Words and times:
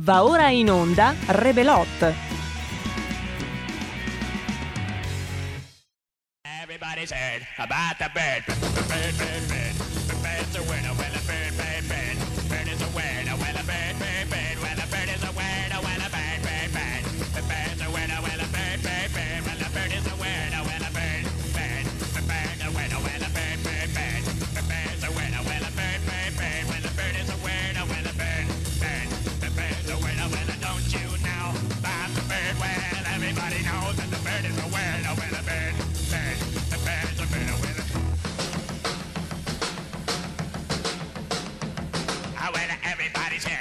Va 0.00 0.22
ora 0.22 0.50
in 0.50 0.70
onda 0.70 1.12
Rebelot. 1.26 2.14
Everybody's 6.62 7.10
heard 7.10 7.42
about 7.58 7.98
the 7.98 8.08
bird. 8.14 8.44
Bird, 8.88 9.18
bird, 9.18 9.48
bird. 9.48 9.74
Winner. 10.68 10.92
Well, 10.92 10.92
a 10.92 10.96
bird, 10.96 11.12
bird, 11.26 11.56
bird. 11.56 11.56
Bird 11.56 11.67
everybody's 43.08 43.44
heard 43.44 43.57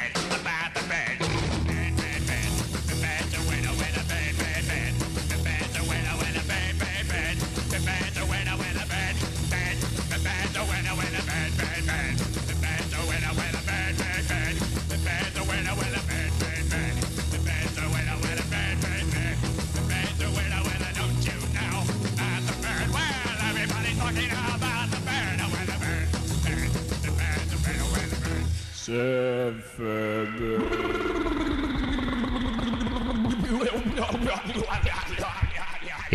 bird. 28.88 30.27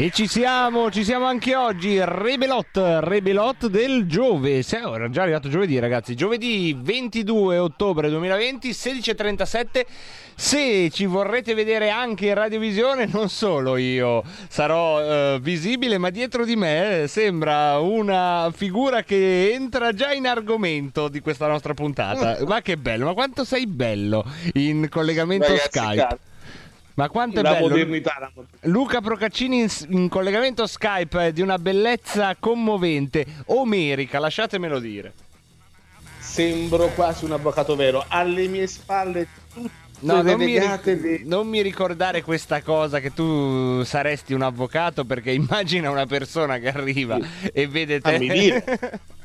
E 0.03 0.11
ci 0.11 0.27
siamo, 0.27 0.91
ci 0.91 1.05
siamo 1.05 1.27
anche 1.27 1.55
oggi, 1.55 1.97
Rebelot, 2.03 2.71
Rebelot 2.75 3.69
del 3.69 4.09
Giove. 4.09 4.63
Siamo 4.63 4.97
era 4.97 5.09
già 5.09 5.23
arrivato 5.23 5.49
giovedì 5.49 5.79
ragazzi, 5.79 6.17
giovedì 6.17 6.77
22 6.77 7.59
ottobre 7.59 8.09
2020, 8.09 8.71
16.37. 8.71 9.87
Se 10.35 10.91
ci 10.91 11.07
vorrete 11.07 11.55
vedere 11.55 11.91
anche 11.91 12.27
in 12.27 12.35
radiovisione, 12.35 13.07
non 13.13 13.29
solo 13.29 13.77
io 13.77 14.25
sarò 14.49 15.01
eh, 15.01 15.39
visibile, 15.41 15.99
ma 15.99 16.11
dietro 16.11 16.45
di 16.45 16.57
me 16.57 17.05
sembra 17.07 17.79
una 17.79 18.51
figura 18.53 19.05
che 19.05 19.53
entra 19.53 19.93
già 19.93 20.13
in 20.13 20.27
argomento 20.27 21.07
di 21.07 21.21
questa 21.21 21.47
nostra 21.47 21.75
puntata. 21.75 22.39
Ma 22.45 22.61
che 22.61 22.77
bello, 22.77 23.05
ma 23.05 23.13
quanto 23.13 23.45
sei 23.45 23.69
bello 23.69 24.25
in 24.55 24.89
collegamento 24.91 25.47
Ragazzi, 25.47 25.69
Skype. 25.69 25.97
cazzo, 25.97 26.19
Ma 26.95 27.09
quanto 27.09 27.41
è 27.41 27.43
la 27.43 27.53
bello. 27.53 27.69
modernità, 27.69 28.17
la 28.19 28.31
modernità. 28.35 28.69
Luca 28.69 29.01
Procaccini 29.01 29.61
in, 29.61 29.69
in 29.89 30.09
collegamento 30.09 30.67
Skype 30.67 31.27
è 31.27 31.33
di 31.33 31.41
una 31.41 31.59
bellezza 31.59 32.37
commovente, 32.39 33.27
omerica, 33.47 34.19
lasciatemelo 34.19 34.79
dire. 34.79 35.13
Sembro 36.19 36.89
quasi 36.89 37.25
un 37.25 37.33
avvocato 37.33 37.77
vero. 37.77 38.05
Alle 38.09 38.47
mie 38.47 38.67
spalle 38.67 39.29
tutte 39.53 39.81
No, 40.03 40.21
non 40.21 40.37
mi, 40.37 40.59
non 41.25 41.47
mi 41.47 41.63
ricordare 41.63 42.23
questa 42.23 42.61
cosa 42.61 42.99
che 42.99 43.13
tu 43.13 43.85
saresti 43.85 44.33
un 44.33 44.43
avvocato 44.43 45.05
perché 45.05 45.31
immagina 45.33 45.91
una 45.91 46.07
persona 46.07 46.59
che 46.59 46.69
arriva 46.69 47.19
e 47.53 47.69
vede 47.69 48.01
te. 48.01 48.13
Fammi 48.13 48.29
dire. 48.29 48.65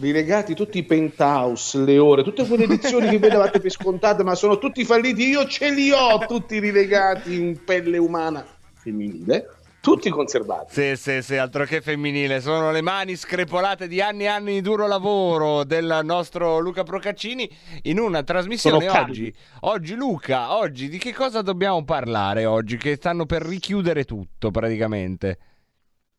rilegati 0.00 0.54
tutti 0.54 0.78
i 0.78 0.84
penthouse, 0.84 1.78
le 1.78 1.98
ore, 1.98 2.22
tutte 2.22 2.46
quelle 2.46 2.64
edizioni 2.64 3.08
che 3.08 3.18
voi 3.18 3.30
davate 3.30 3.60
per 3.60 3.70
scontate, 3.70 4.22
ma 4.22 4.34
sono 4.34 4.58
tutti 4.58 4.84
falliti. 4.84 5.28
Io 5.28 5.46
ce 5.46 5.70
li 5.70 5.90
ho 5.90 6.18
tutti 6.26 6.58
rilegati 6.58 7.34
in 7.34 7.64
pelle 7.64 7.98
umana 7.98 8.46
femminile, 8.74 9.48
tutti 9.80 10.10
conservati. 10.10 10.72
Sì, 10.72 10.96
sì, 10.96 11.22
sì, 11.22 11.36
altro 11.36 11.64
che 11.64 11.80
femminile, 11.80 12.40
sono 12.40 12.70
le 12.70 12.82
mani 12.82 13.16
screpolate 13.16 13.88
di 13.88 14.00
anni 14.00 14.24
e 14.24 14.28
anni 14.28 14.52
di 14.54 14.60
duro 14.60 14.86
lavoro 14.86 15.64
del 15.64 16.00
nostro 16.04 16.58
Luca 16.58 16.82
Procaccini 16.82 17.48
in 17.82 17.98
una 17.98 18.22
trasmissione 18.22 18.88
oggi. 18.88 19.32
Oggi 19.60 19.94
Luca, 19.94 20.56
oggi 20.56 20.88
di 20.88 20.98
che 20.98 21.12
cosa 21.14 21.40
dobbiamo 21.42 21.84
parlare 21.84 22.44
oggi? 22.44 22.76
Che 22.76 22.96
stanno 22.96 23.26
per 23.26 23.42
richiudere 23.42 24.04
tutto 24.04 24.50
praticamente. 24.50 25.38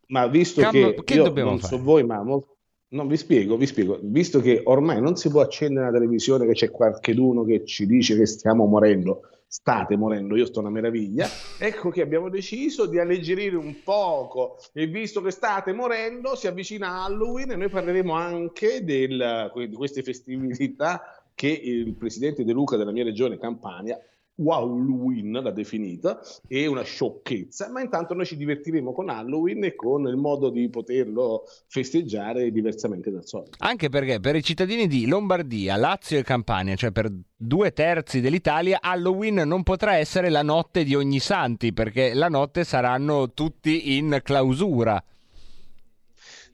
Ma 0.07 0.25
visto 0.27 0.61
Cam- 0.61 0.71
che, 0.71 1.01
che 1.03 1.13
io 1.15 1.23
dobbiamo 1.23 1.49
non 1.49 1.59
fare? 1.59 1.75
so 1.75 1.83
voi, 1.83 2.03
ma 2.05 2.23
mol- 2.23 2.55
no, 2.89 3.05
vi 3.05 3.17
spiego, 3.17 3.57
vi 3.57 3.65
spiego. 3.65 3.99
Visto 4.01 4.39
che 4.39 4.61
ormai 4.65 5.01
non 5.01 5.15
si 5.15 5.29
può 5.29 5.41
accendere 5.41 5.87
la 5.87 5.91
televisione 5.91 6.45
che 6.45 6.53
c'è 6.53 6.71
qualcheduno 6.71 7.43
che 7.43 7.65
ci 7.65 7.85
dice 7.85 8.15
che 8.15 8.25
stiamo 8.25 8.65
morendo, 8.65 9.21
state 9.47 9.95
morendo, 9.95 10.35
io 10.35 10.45
sto 10.45 10.59
una 10.59 10.69
meraviglia. 10.69 11.27
Ecco 11.59 11.89
che 11.89 12.01
abbiamo 12.01 12.29
deciso 12.29 12.85
di 12.85 12.99
alleggerire 12.99 13.55
un 13.55 13.75
poco 13.83 14.57
e 14.73 14.87
visto 14.87 15.21
che 15.21 15.31
state 15.31 15.73
morendo, 15.73 16.35
si 16.35 16.47
avvicina 16.47 17.03
Halloween 17.03 17.51
e 17.51 17.55
noi 17.55 17.69
parleremo 17.69 18.13
anche 18.13 18.83
del- 18.83 19.51
di 19.53 19.75
queste 19.75 20.03
festività 20.03 21.01
che 21.33 21.49
il 21.49 21.93
presidente 21.93 22.43
De 22.43 22.51
Luca 22.51 22.77
della 22.77 22.91
mia 22.91 23.03
regione 23.03 23.37
Campania 23.37 23.97
Halloween 24.45 25.31
l'ha 25.31 25.51
definita, 25.51 26.19
è 26.47 26.65
una 26.65 26.83
sciocchezza, 26.83 27.69
ma 27.71 27.81
intanto 27.81 28.13
noi 28.13 28.25
ci 28.25 28.37
divertiremo 28.37 28.93
con 28.93 29.09
Halloween 29.09 29.63
e 29.63 29.75
con 29.75 30.07
il 30.07 30.17
modo 30.17 30.49
di 30.49 30.69
poterlo 30.69 31.43
festeggiare 31.67 32.51
diversamente 32.51 33.11
dal 33.11 33.25
solito. 33.25 33.57
Anche 33.59 33.89
perché 33.89 34.19
per 34.19 34.35
i 34.35 34.43
cittadini 34.43 34.87
di 34.87 35.07
Lombardia, 35.07 35.75
Lazio 35.75 36.19
e 36.19 36.23
Campania, 36.23 36.75
cioè 36.75 36.91
per 36.91 37.11
due 37.35 37.71
terzi 37.73 38.21
dell'Italia, 38.21 38.79
Halloween 38.81 39.35
non 39.45 39.63
potrà 39.63 39.95
essere 39.95 40.29
la 40.29 40.43
notte 40.43 40.83
di 40.83 40.95
ogni 40.95 41.19
santi, 41.19 41.73
perché 41.73 42.13
la 42.13 42.29
notte 42.29 42.63
saranno 42.63 43.33
tutti 43.33 43.97
in 43.97 44.19
clausura. 44.23 45.03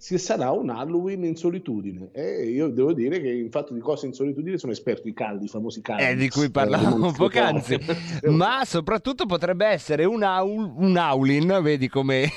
Si 0.03 0.17
sarà 0.17 0.51
un 0.51 0.69
Halloween 0.69 1.23
in 1.23 1.37
solitudine 1.37 2.09
e 2.11 2.49
io 2.49 2.67
devo 2.67 2.91
dire 2.91 3.21
che 3.21 3.31
in 3.31 3.49
fatto 3.49 3.73
di 3.73 3.79
cose 3.79 4.05
in 4.05 4.11
solitudine 4.11 4.57
sono 4.57 4.73
esperto 4.73 5.07
i 5.07 5.13
caldi, 5.13 5.45
i 5.45 5.47
famosi 5.47 5.79
caldi. 5.79 6.03
Eh, 6.03 6.15
di 6.17 6.27
cui 6.27 6.47
Eh, 6.47 6.51
parlavamo 6.51 7.13
poc'anzi. 7.13 7.79
Ma 8.27 8.63
soprattutto 8.65 9.25
potrebbe 9.25 9.65
essere 9.65 10.03
un, 10.03 10.23
aul, 10.23 10.73
un 10.75 10.97
Aulin, 10.97 11.57
vedi 11.61 11.87
come, 11.87 12.29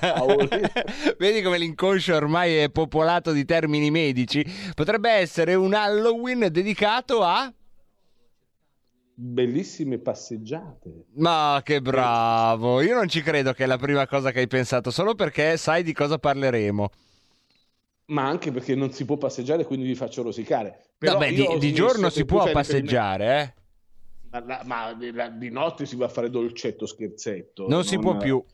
Aulin. 0.00 0.48
vedi 1.18 1.42
come 1.42 1.58
l'inconscio 1.58 2.14
ormai 2.14 2.56
è 2.56 2.70
popolato 2.70 3.32
di 3.32 3.44
termini 3.44 3.90
medici. 3.90 4.42
Potrebbe 4.74 5.10
essere 5.10 5.52
un 5.52 5.74
Halloween 5.74 6.48
dedicato 6.50 7.22
a... 7.22 7.52
Bellissime 9.24 9.98
passeggiate. 9.98 11.04
Ma 11.14 11.60
che 11.62 11.80
bravo! 11.80 12.80
Io 12.80 12.96
non 12.96 13.08
ci 13.08 13.22
credo 13.22 13.52
che 13.52 13.62
è 13.62 13.66
la 13.68 13.78
prima 13.78 14.04
cosa 14.04 14.32
che 14.32 14.40
hai 14.40 14.48
pensato, 14.48 14.90
solo 14.90 15.14
perché 15.14 15.56
sai 15.56 15.84
di 15.84 15.92
cosa 15.92 16.18
parleremo. 16.18 16.90
Ma 18.06 18.26
anche 18.26 18.50
perché 18.50 18.74
non 18.74 18.90
si 18.90 19.04
può 19.04 19.16
passeggiare, 19.16 19.64
quindi 19.64 19.86
vi 19.86 19.94
faccio 19.94 20.22
rosicare. 20.22 20.86
Però 20.98 21.12
Vabbè, 21.12 21.32
di, 21.32 21.58
di 21.58 21.72
giorno 21.72 22.10
si 22.10 22.24
può 22.24 22.50
passeggiare, 22.50 23.40
eh? 23.40 23.60
Ma, 24.30 24.44
la- 24.44 24.62
ma 24.64 24.92
di, 24.92 25.50
notte 25.50 25.86
si 25.86 25.94
va 25.94 26.06
a 26.06 26.08
fare 26.08 26.28
dolcetto, 26.28 26.84
scherzetto. 26.86 27.68
Non 27.68 27.84
si 27.84 27.98
può 28.00 28.16
più. 28.16 28.44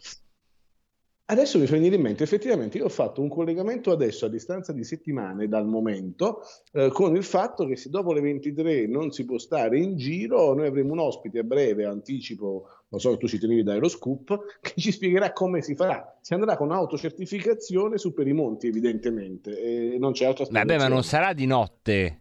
Adesso 1.31 1.59
mi 1.59 1.67
fa 1.67 1.75
venire 1.75 1.97
in 1.97 2.01
mente, 2.01 2.23
effettivamente 2.23 2.79
io 2.79 2.87
ho 2.87 2.89
fatto 2.89 3.21
un 3.21 3.29
collegamento 3.29 3.91
adesso 3.91 4.25
a 4.25 4.31
distanza 4.31 4.73
di 4.73 4.83
settimane 4.83 5.47
dal 5.47 5.67
momento 5.67 6.41
eh, 6.73 6.89
con 6.91 7.15
il 7.17 7.23
fatto 7.23 7.67
che 7.67 7.77
se 7.77 7.91
dopo 7.91 8.15
le 8.15 8.23
23 8.23 8.87
non 8.87 9.11
si 9.11 9.27
può 9.27 9.37
stare 9.37 9.79
in 9.79 9.99
giro, 9.99 10.55
noi 10.55 10.69
avremo 10.69 10.93
un 10.93 11.01
ospite 11.01 11.41
a 11.41 11.43
breve, 11.43 11.85
anticipo, 11.85 12.69
lo 12.89 12.99
so 12.99 13.11
che 13.11 13.19
tu 13.19 13.29
ci 13.29 13.39
tenevi 13.39 13.63
da 13.63 13.73
Aeroscoop, 13.73 14.39
che 14.63 14.73
ci 14.79 14.91
spiegherà 14.91 15.35
come 15.35 15.61
si 15.61 15.75
farà. 15.75 16.17
Si 16.23 16.33
andrà 16.33 16.57
con 16.57 16.73
autocertificazione 16.73 17.99
su 17.99 18.15
per 18.15 18.27
i 18.27 18.33
monti 18.33 18.69
evidentemente 18.69 19.61
e 19.61 19.99
non 19.99 20.13
c'è 20.13 20.25
altra 20.25 20.47
Vabbè, 20.49 20.79
ma 20.79 20.89
non 20.89 21.05
sarà 21.05 21.35
di 21.35 21.45
notte. 21.45 22.21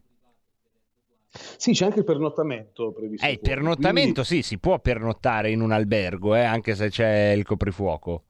Sì, 1.30 1.72
c'è 1.72 1.86
anche 1.86 2.00
il 2.00 2.06
pernottamento 2.06 2.92
previsto. 2.92 3.26
Eh, 3.26 3.32
il 3.32 3.40
pernottamento 3.40 4.26
sì, 4.26 4.42
si 4.42 4.58
può 4.58 4.80
pernottare 4.80 5.50
in 5.50 5.62
un 5.62 5.72
albergo, 5.72 6.36
eh, 6.36 6.44
anche 6.44 6.76
se 6.76 6.90
c'è 6.90 7.32
il 7.32 7.46
coprifuoco. 7.46 8.24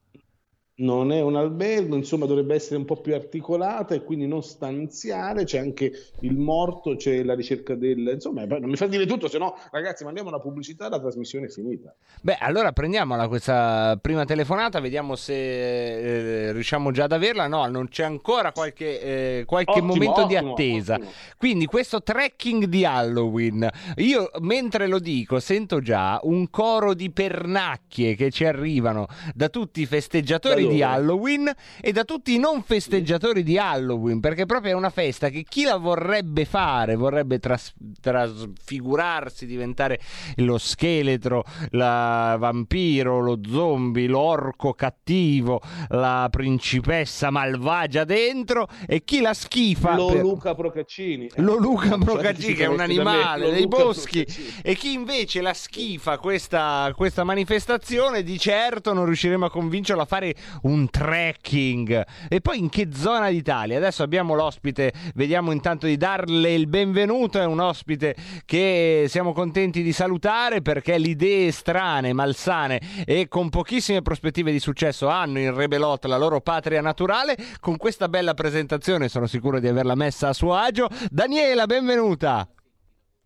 Non 0.78 1.10
è 1.12 1.20
un 1.20 1.36
albergo, 1.36 1.96
insomma 1.96 2.26
dovrebbe 2.26 2.54
essere 2.54 2.76
un 2.76 2.84
po' 2.84 3.00
più 3.00 3.14
articolata 3.14 3.94
e 3.94 4.04
quindi 4.04 4.26
non 4.26 4.42
stanziale, 4.42 5.44
c'è 5.44 5.58
anche 5.58 5.92
il 6.20 6.36
morto, 6.36 6.94
c'è 6.96 7.22
la 7.24 7.34
ricerca 7.34 7.74
del... 7.74 8.10
insomma 8.14 8.44
non 8.44 8.68
mi 8.68 8.76
fa 8.76 8.86
dire 8.86 9.06
tutto, 9.06 9.28
se 9.28 9.38
no 9.38 9.56
ragazzi 9.70 10.04
mandiamo 10.04 10.28
una 10.28 10.38
pubblicità, 10.38 10.88
la 10.88 11.00
trasmissione 11.00 11.46
è 11.46 11.48
finita. 11.48 11.94
Beh, 12.22 12.36
allora 12.38 12.72
prendiamola 12.72 13.26
questa 13.26 13.98
prima 14.00 14.24
telefonata, 14.24 14.78
vediamo 14.80 15.16
se 15.16 16.48
eh, 16.48 16.52
riusciamo 16.52 16.90
già 16.92 17.04
ad 17.04 17.12
averla. 17.12 17.46
No, 17.48 17.66
non 17.66 17.88
c'è 17.88 18.04
ancora 18.04 18.52
qualche, 18.52 19.00
eh, 19.00 19.44
qualche 19.46 19.70
Ottimo, 19.72 19.94
momento 19.94 20.26
di 20.26 20.36
ottimo, 20.36 20.52
attesa. 20.52 20.94
ottimo. 20.94 21.10
Quindi 21.36 21.66
questo 21.66 22.02
trekking 22.02 22.64
di 22.64 22.84
Halloween, 22.84 23.68
io 23.96 24.30
mentre 24.40 24.86
lo 24.86 24.98
dico 24.98 25.40
sento 25.40 25.80
già 25.80 26.20
un 26.22 26.50
coro 26.50 26.94
di 26.94 27.10
pernacchie 27.10 28.14
che 28.14 28.30
ci 28.30 28.44
arrivano 28.44 29.06
da 29.34 29.48
tutti 29.48 29.80
i 29.80 29.86
festeggiatori 29.86 30.67
di? 30.74 30.82
Halloween 30.82 31.50
e 31.80 31.92
da 31.92 32.04
tutti 32.04 32.34
i 32.34 32.38
non 32.38 32.62
festeggiatori 32.62 33.42
di 33.42 33.58
Halloween, 33.58 34.20
perché 34.20 34.46
proprio 34.46 34.72
è 34.72 34.74
una 34.74 34.90
festa 34.90 35.28
che 35.28 35.44
chi 35.48 35.64
la 35.64 35.76
vorrebbe 35.76 36.44
fare, 36.44 36.94
vorrebbe 36.96 37.38
tras- 37.38 37.74
trasfigurarsi, 38.00 39.46
diventare 39.46 40.00
lo 40.36 40.58
scheletro, 40.58 41.44
la 41.70 42.36
vampiro, 42.38 43.20
lo 43.20 43.40
zombie, 43.48 44.06
l'orco 44.06 44.72
cattivo, 44.74 45.60
la 45.88 46.28
principessa 46.30 47.30
malvagia 47.30 48.04
dentro 48.04 48.68
e 48.86 49.04
chi 49.04 49.20
la 49.20 49.34
schifa 49.34 49.94
Lo 49.94 50.06
per- 50.06 50.22
Luca 50.22 50.54
Procaccini. 50.54 51.30
lo 51.38 51.56
Luca 51.56 51.96
Procaccini 51.98 52.54
che 52.54 52.64
è 52.64 52.68
un 52.68 52.80
animale 52.80 53.50
dei 53.50 53.66
boschi 53.66 54.24
Procaccini. 54.24 54.60
e 54.62 54.74
chi 54.74 54.92
invece 54.92 55.40
la 55.40 55.54
schifa 55.54 56.18
questa, 56.18 56.92
questa 56.96 57.24
manifestazione 57.24 58.22
di 58.22 58.38
certo 58.38 58.92
non 58.92 59.04
riusciremo 59.06 59.46
a 59.46 59.50
convincerlo 59.50 60.02
a 60.02 60.06
fare 60.06 60.34
un 60.62 60.88
trekking. 60.90 62.04
E 62.28 62.40
poi 62.40 62.58
in 62.58 62.68
che 62.68 62.88
zona 62.92 63.30
d'Italia? 63.30 63.76
Adesso 63.76 64.02
abbiamo 64.02 64.34
l'ospite 64.34 64.92
vediamo 65.14 65.52
intanto 65.52 65.86
di 65.86 65.96
darle 65.96 66.52
il 66.52 66.66
benvenuto. 66.66 67.40
È 67.40 67.44
un 67.44 67.60
ospite 67.60 68.14
che 68.44 69.06
siamo 69.08 69.32
contenti 69.32 69.82
di 69.82 69.92
salutare 69.92 70.62
perché 70.62 70.98
le 70.98 71.08
idee 71.08 71.50
strane 71.52 72.12
malsane 72.12 72.80
e 73.04 73.28
con 73.28 73.48
pochissime 73.48 74.02
prospettive 74.02 74.52
di 74.52 74.60
successo 74.60 75.08
hanno 75.08 75.38
in 75.38 75.54
Rebelot 75.54 76.04
la 76.06 76.18
loro 76.18 76.40
patria 76.40 76.80
naturale. 76.80 77.36
Con 77.60 77.76
questa 77.76 78.08
bella 78.08 78.34
presentazione 78.34 79.08
sono 79.08 79.26
sicuro 79.26 79.60
di 79.60 79.68
averla 79.68 79.94
messa 79.94 80.28
a 80.28 80.32
suo 80.32 80.54
agio. 80.54 80.88
Daniela 81.10 81.66
benvenuta 81.66 82.48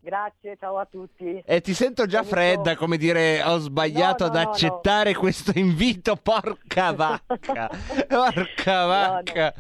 Grazie, 0.04 0.56
ciao 0.58 0.78
a 0.78 0.84
tutti. 0.90 1.40
e 1.46 1.60
ti 1.60 1.75
sento 1.75 2.06
già 2.06 2.25
fredda, 2.25 2.75
come 2.75 2.96
dire, 2.96 3.40
ho 3.44 3.58
sbagliato 3.58 4.25
No, 4.26 4.32
no, 4.32 4.38
ad 4.38 4.44
no, 4.44 4.50
accettare 4.50 5.14
questo 5.14 5.56
invito, 5.56 6.16
porca 6.16 6.90
vacca, 6.94 7.70
porca 8.08 8.81
No, 8.81 8.81
no. 8.81 8.87
vacca. 8.88 9.54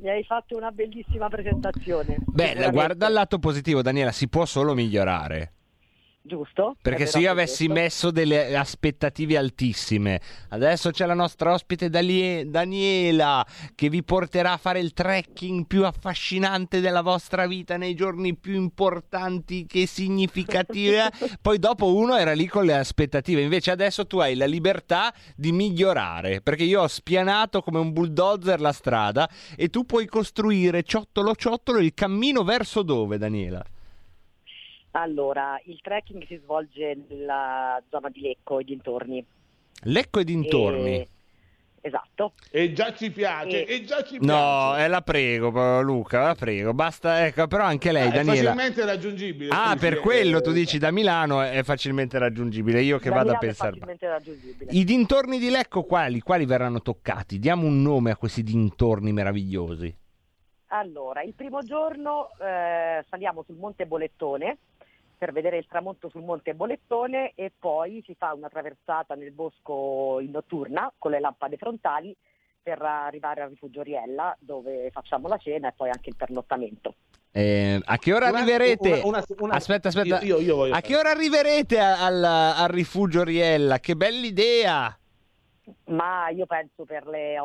Mi 0.00 0.08
hai 0.10 0.22
fatto 0.24 0.56
una 0.56 0.70
bellissima 0.70 1.28
presentazione. 1.28 2.16
Beh, 2.26 2.70
guarda 2.70 3.06
il 3.06 3.12
lato 3.14 3.38
positivo, 3.38 3.80
Daniela, 3.80 4.12
si 4.12 4.28
può 4.28 4.44
solo 4.44 4.74
migliorare. 4.74 5.52
Giusto? 6.22 6.76
Perché 6.82 7.06
se 7.06 7.18
io 7.18 7.30
avessi 7.30 7.64
questo. 7.64 7.82
messo 7.82 8.10
delle 8.10 8.54
aspettative 8.54 9.38
altissime, 9.38 10.20
adesso 10.50 10.90
c'è 10.90 11.06
la 11.06 11.14
nostra 11.14 11.54
ospite 11.54 11.88
Daniela 11.88 13.46
che 13.74 13.88
vi 13.88 14.02
porterà 14.02 14.52
a 14.52 14.56
fare 14.58 14.80
il 14.80 14.92
trekking 14.92 15.66
più 15.66 15.86
affascinante 15.86 16.80
della 16.80 17.00
vostra 17.00 17.46
vita 17.46 17.78
nei 17.78 17.94
giorni 17.94 18.36
più 18.36 18.54
importanti 18.54 19.64
che 19.64 19.86
significativi. 19.86 20.94
eh. 20.94 21.10
Poi 21.40 21.58
dopo 21.58 21.94
uno 21.94 22.14
era 22.14 22.34
lì 22.34 22.46
con 22.46 22.66
le 22.66 22.76
aspettative, 22.76 23.40
invece 23.40 23.70
adesso 23.70 24.06
tu 24.06 24.18
hai 24.18 24.34
la 24.34 24.46
libertà 24.46 25.14
di 25.34 25.52
migliorare, 25.52 26.42
perché 26.42 26.64
io 26.64 26.82
ho 26.82 26.88
spianato 26.88 27.62
come 27.62 27.78
un 27.78 27.94
bulldozer 27.94 28.60
la 28.60 28.72
strada 28.72 29.28
e 29.56 29.68
tu 29.68 29.86
puoi 29.86 30.04
costruire 30.04 30.82
ciottolo 30.82 31.34
ciottolo 31.34 31.78
il 31.78 31.94
cammino 31.94 32.44
verso 32.44 32.82
dove, 32.82 33.16
Daniela? 33.16 33.64
Allora, 34.92 35.60
il 35.66 35.80
trekking 35.80 36.26
si 36.26 36.36
svolge 36.42 36.98
nella 37.08 37.80
zona 37.90 38.08
di 38.08 38.20
Lecco 38.20 38.58
e 38.58 38.64
dintorni. 38.64 39.24
Lecco 39.84 40.18
e 40.20 40.24
dintorni. 40.24 40.94
E- 40.94 41.08
Esatto. 41.82 42.34
E 42.50 42.74
già 42.74 42.92
ci 42.92 43.10
piace, 43.10 43.64
E- 43.64 43.74
e 43.76 43.84
già 43.84 44.02
ci 44.02 44.18
No, 44.20 44.26
piace. 44.74 44.84
eh, 44.84 44.88
la 44.88 45.00
prego, 45.00 45.80
Luca, 45.80 46.24
la 46.24 46.34
prego. 46.34 46.74
Basta, 46.74 47.24
ecco, 47.24 47.46
però 47.46 47.64
anche 47.64 47.90
lei, 47.90 48.08
Ah, 48.08 48.10
è 48.12 48.16
Daniela. 48.22 48.50
facilmente 48.50 48.84
raggiungibile. 48.84 49.50
Ah, 49.54 49.74
per 49.80 49.94
sì, 49.94 50.00
quello 50.00 50.38
eh, 50.38 50.40
tu 50.42 50.52
dici 50.52 50.76
da 50.76 50.90
Milano 50.90 51.40
è 51.40 51.62
facilmente 51.62 52.18
raggiungibile. 52.18 52.82
Io 52.82 52.98
che 52.98 53.08
Da 53.08 53.14
vado 53.14 53.30
a 53.30 53.38
Milano 53.38 53.38
è 53.38 53.46
pensare. 53.46 53.70
facilmente 53.70 54.08
raggiungibile. 54.08 54.70
I 54.72 54.84
dintorni 54.84 55.38
di 55.38 55.48
Lecco 55.48 55.84
quali? 55.84 56.20
Quali 56.20 56.44
verranno 56.44 56.82
toccati? 56.82 57.38
Diamo 57.38 57.64
un 57.66 57.80
nome 57.80 58.10
a 58.10 58.16
questi 58.16 58.42
dintorni 58.42 59.12
meravigliosi. 59.14 59.96
Allora, 60.72 61.22
il 61.22 61.32
primo 61.32 61.60
giorno 61.62 62.28
eh, 62.42 63.02
saliamo 63.08 63.42
sul 63.44 63.56
Monte 63.56 63.86
Bolettone 63.86 64.58
per 65.20 65.32
vedere 65.32 65.58
il 65.58 65.66
tramonto 65.68 66.08
sul 66.08 66.22
Monte 66.22 66.54
Bolettone 66.54 67.32
e 67.34 67.52
poi 67.58 68.02
si 68.06 68.14
fa 68.14 68.32
una 68.32 68.48
traversata 68.48 69.14
nel 69.14 69.32
bosco 69.32 70.16
in 70.20 70.30
notturna 70.30 70.90
con 70.96 71.10
le 71.10 71.20
lampade 71.20 71.58
frontali 71.58 72.16
per 72.62 72.80
arrivare 72.80 73.42
al 73.42 73.50
rifugio 73.50 73.82
Riella 73.82 74.34
dove 74.40 74.88
facciamo 74.90 75.28
la 75.28 75.36
cena 75.36 75.68
e 75.68 75.72
poi 75.76 75.90
anche 75.90 76.08
il 76.08 76.16
pernottamento. 76.16 76.94
Eh, 77.32 77.78
a 77.84 77.98
che 77.98 78.14
ora 78.14 78.28
arriverete? 78.28 78.88
una- 78.88 79.02
una- 79.04 79.24
una- 79.40 79.54
aspetta, 79.56 79.88
aspetta. 79.88 80.20
Io, 80.20 80.38
io- 80.38 80.40
io 80.40 80.56
voglio 80.56 80.72
a 80.74 80.80
che 80.80 80.96
ora 80.96 81.10
arriverete 81.10 81.78
al, 81.78 82.24
al 82.24 82.68
rifugio 82.68 83.22
Riella? 83.22 83.78
Che 83.78 83.94
bella 83.94 84.26
idea! 84.26 84.98
Ma 85.88 86.30
io 86.30 86.46
penso 86.46 86.84
per 86.86 87.06
le, 87.06 87.36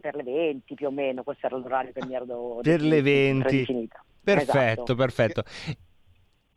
per 0.00 0.14
le 0.14 0.22
20 0.22 0.74
più 0.74 0.86
o 0.86 0.90
meno, 0.92 1.24
questo 1.24 1.46
era 1.46 1.56
l'orario 1.56 1.90
che 1.92 2.06
mi 2.06 2.14
ero 2.14 2.60
Per 2.62 2.80
le 2.80 3.02
20. 3.02 3.42
predefinita. 3.42 4.04
Perfetto, 4.22 4.52
Esatto. 4.60 4.94
perfetto. 4.94 5.42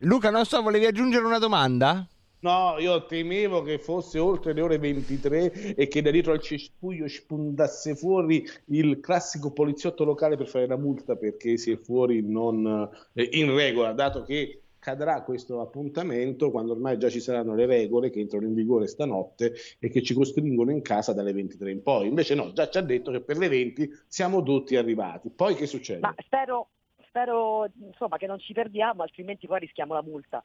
Luca, 0.04 0.30
non 0.30 0.44
so, 0.44 0.60
volevi 0.62 0.86
aggiungere 0.86 1.24
una 1.24 1.38
domanda? 1.38 2.04
No, 2.40 2.74
io 2.78 3.06
temevo 3.06 3.62
che 3.62 3.78
fosse 3.78 4.18
oltre 4.18 4.52
le 4.52 4.60
ore 4.60 4.78
23 4.78 5.74
e 5.76 5.86
che 5.86 6.02
da 6.02 6.10
dietro 6.10 6.32
al 6.32 6.40
cespuglio 6.40 7.06
spuntasse 7.06 7.94
fuori 7.94 8.44
il 8.66 8.98
classico 8.98 9.52
poliziotto 9.52 10.02
locale 10.02 10.36
per 10.36 10.48
fare 10.48 10.66
la 10.66 10.76
multa 10.76 11.14
perché 11.14 11.56
si 11.56 11.70
è 11.70 11.76
fuori 11.76 12.20
non 12.20 12.90
eh, 13.12 13.28
in 13.34 13.54
regola, 13.54 13.92
dato 13.92 14.24
che 14.24 14.62
cadrà 14.80 15.22
questo 15.22 15.60
appuntamento 15.60 16.50
quando 16.50 16.72
ormai 16.72 16.98
già 16.98 17.08
ci 17.08 17.20
saranno 17.20 17.54
le 17.54 17.66
regole 17.66 18.10
che 18.10 18.18
entrano 18.18 18.46
in 18.46 18.54
vigore 18.54 18.88
stanotte 18.88 19.54
e 19.78 19.88
che 19.88 20.02
ci 20.02 20.14
costringono 20.14 20.72
in 20.72 20.82
casa 20.82 21.12
dalle 21.12 21.32
23 21.32 21.70
in 21.70 21.82
poi. 21.84 22.08
Invece 22.08 22.34
no, 22.34 22.52
già 22.52 22.68
ci 22.68 22.78
ha 22.78 22.82
detto 22.82 23.12
che 23.12 23.20
per 23.20 23.38
le 23.38 23.46
20 23.46 23.88
siamo 24.08 24.42
tutti 24.42 24.74
arrivati. 24.74 25.30
Poi 25.30 25.54
che 25.54 25.66
succede? 25.66 26.00
Ma 26.00 26.12
spero, 26.18 26.70
spero 27.12 27.68
insomma, 27.86 28.16
che 28.16 28.26
non 28.26 28.38
ci 28.38 28.54
perdiamo, 28.54 29.02
altrimenti 29.02 29.46
poi 29.46 29.60
rischiamo 29.60 29.92
la 29.92 30.02
multa. 30.02 30.42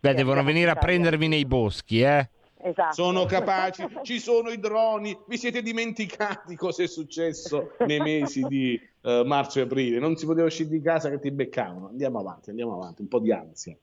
Beh, 0.00 0.14
devono 0.14 0.42
venire 0.42 0.70
a 0.70 0.74
prendervi 0.74 1.28
nei 1.28 1.46
boschi, 1.46 2.00
eh? 2.00 2.28
Esatto. 2.56 2.94
Sono 2.94 3.24
capaci, 3.26 3.86
ci 4.02 4.18
sono 4.18 4.50
i 4.50 4.58
droni, 4.58 5.16
vi 5.28 5.38
siete 5.38 5.62
dimenticati 5.62 6.56
cosa 6.56 6.82
è 6.82 6.88
successo 6.88 7.76
nei 7.86 8.00
mesi 8.00 8.42
di 8.42 8.80
eh, 9.02 9.22
marzo 9.24 9.60
e 9.60 9.62
aprile, 9.62 10.00
non 10.00 10.16
si 10.16 10.26
poteva 10.26 10.46
uscire 10.46 10.68
di 10.68 10.80
casa 10.80 11.08
che 11.08 11.20
ti 11.20 11.30
beccavano. 11.30 11.88
Andiamo 11.88 12.18
avanti, 12.18 12.50
andiamo 12.50 12.74
avanti, 12.74 13.02
un 13.02 13.08
po' 13.08 13.20
di 13.20 13.32
ansia. 13.32 13.76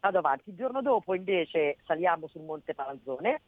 Vado 0.00 0.18
avanti. 0.18 0.50
Il 0.50 0.56
giorno 0.56 0.80
dopo 0.80 1.14
invece 1.14 1.78
saliamo 1.84 2.28
sul 2.28 2.42
Monte 2.42 2.74
Palanzone 2.74 3.40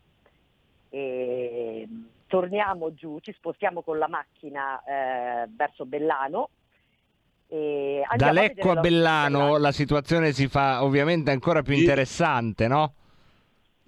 e 0.89 1.89
torniamo 2.27 2.93
giù, 2.95 3.21
ci 3.21 3.33
spostiamo 3.33 3.83
con 3.83 3.99
la 3.99 4.09
macchina 4.09 4.83
eh, 4.83 5.49
verso 5.55 5.87
Bellano. 5.87 6.51
E 7.51 8.03
Da 8.17 8.31
Lecco 8.31 8.71
a 8.73 8.75
la- 8.75 8.81
Bellano 8.81 9.57
la 9.57 9.73
situazione 9.73 10.33
si 10.33 10.49
fa 10.49 10.85
ovviamente 10.85 11.31
ancora 11.31 11.63
più 11.63 11.75
interessante, 11.75 12.69
no? 12.69 12.93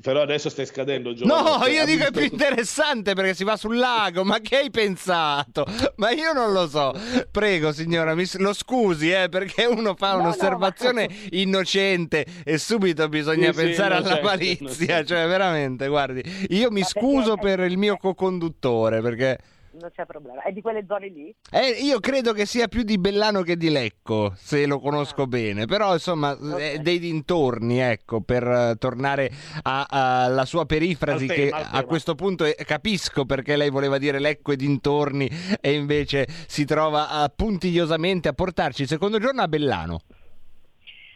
Però 0.03 0.23
adesso 0.23 0.49
stai 0.49 0.65
scadendo, 0.65 1.13
Giorgio. 1.13 1.59
No, 1.59 1.67
io 1.67 1.85
dico 1.85 2.07
è 2.07 2.11
più 2.11 2.23
interessante 2.23 3.13
perché 3.13 3.35
si 3.35 3.45
va 3.45 3.59
sul 3.59 3.77
lago. 3.77 4.25
Ma 4.25 4.39
che 4.41 4.57
hai 4.57 4.71
pensato? 4.71 5.67
Ma 5.97 6.11
io 6.11 6.33
non 6.33 6.53
lo 6.53 6.67
so. 6.69 6.95
Prego, 7.31 7.71
signora, 7.71 8.15
mi 8.15 8.25
lo 8.39 8.55
scusi, 8.55 9.11
eh, 9.11 9.29
perché 9.29 9.67
uno 9.67 9.95
fa 9.95 10.13
No, 10.13 10.17
no, 10.17 10.23
un'osservazione 10.23 11.07
ma- 11.07 11.15
innocente 11.39 12.25
e 12.45 12.57
subito 12.57 13.11
bisogna 13.11 13.53
Sì, 13.53 13.59
sì, 13.59 13.65
pensare 13.67 13.89
alla 13.97 14.01
innocente, 14.19 14.25
malizia. 14.25 14.57
innocente. 14.61 15.05
Cioè, 15.05 15.27
veramente, 15.27 15.87
guardi, 15.89 16.23
io 16.49 16.71
mi 16.71 16.81
Ma 16.81 16.87
scuso 16.87 17.35
perché- 17.37 17.57
per 17.57 17.71
il 17.71 17.77
mio 17.77 17.99
co-conduttore 17.99 19.03
perché. 19.03 19.39
Non 19.81 19.91
c'è 19.93 20.05
problema. 20.05 20.43
È 20.43 20.53
di 20.53 20.61
quelle 20.61 20.85
zone 20.87 21.09
lì? 21.09 21.35
Eh, 21.51 21.69
io 21.83 22.01
credo 22.01 22.35
che 22.35 22.45
sia 22.45 22.69
più 22.69 22.83
di 22.83 22.99
Bellano 22.99 23.41
che 23.41 23.57
di 23.57 23.71
Lecco, 23.71 24.33
se 24.37 24.67
lo 24.67 24.79
conosco 24.79 25.23
Ah. 25.23 25.27
bene, 25.27 25.65
però 25.65 25.95
insomma 25.95 26.37
eh, 26.59 26.79
dei 26.81 26.99
dintorni, 26.99 27.79
ecco, 27.79 28.21
per 28.21 28.47
eh, 28.47 28.75
tornare 28.79 29.31
a- 29.63 29.87
alla 30.25 30.45
sua 30.45 30.67
perifrasi 30.67 31.25
Al 31.25 31.31
che 31.35 31.45
tema, 31.45 31.57
al 31.71 31.81
a 31.81 31.85
questo 31.85 32.15
punto 32.15 32.45
eh, 32.45 32.55
capisco 32.65 33.25
perché 33.25 33.57
lei 33.57 33.71
voleva 33.71 33.97
dire 33.97 34.19
Lecco 34.19 34.53
e 34.53 34.57
dintorni 34.57 35.29
e 35.61 35.73
invece 35.73 36.27
si 36.47 36.67
trova 36.67 37.09
a, 37.09 37.29
puntigliosamente 37.35 38.29
a 38.29 38.33
portarci 38.35 38.83
il 38.83 38.89
secondo 38.89 39.19
giorno 39.19 39.41
a 39.41 39.49
Bellano. 39.49 40.01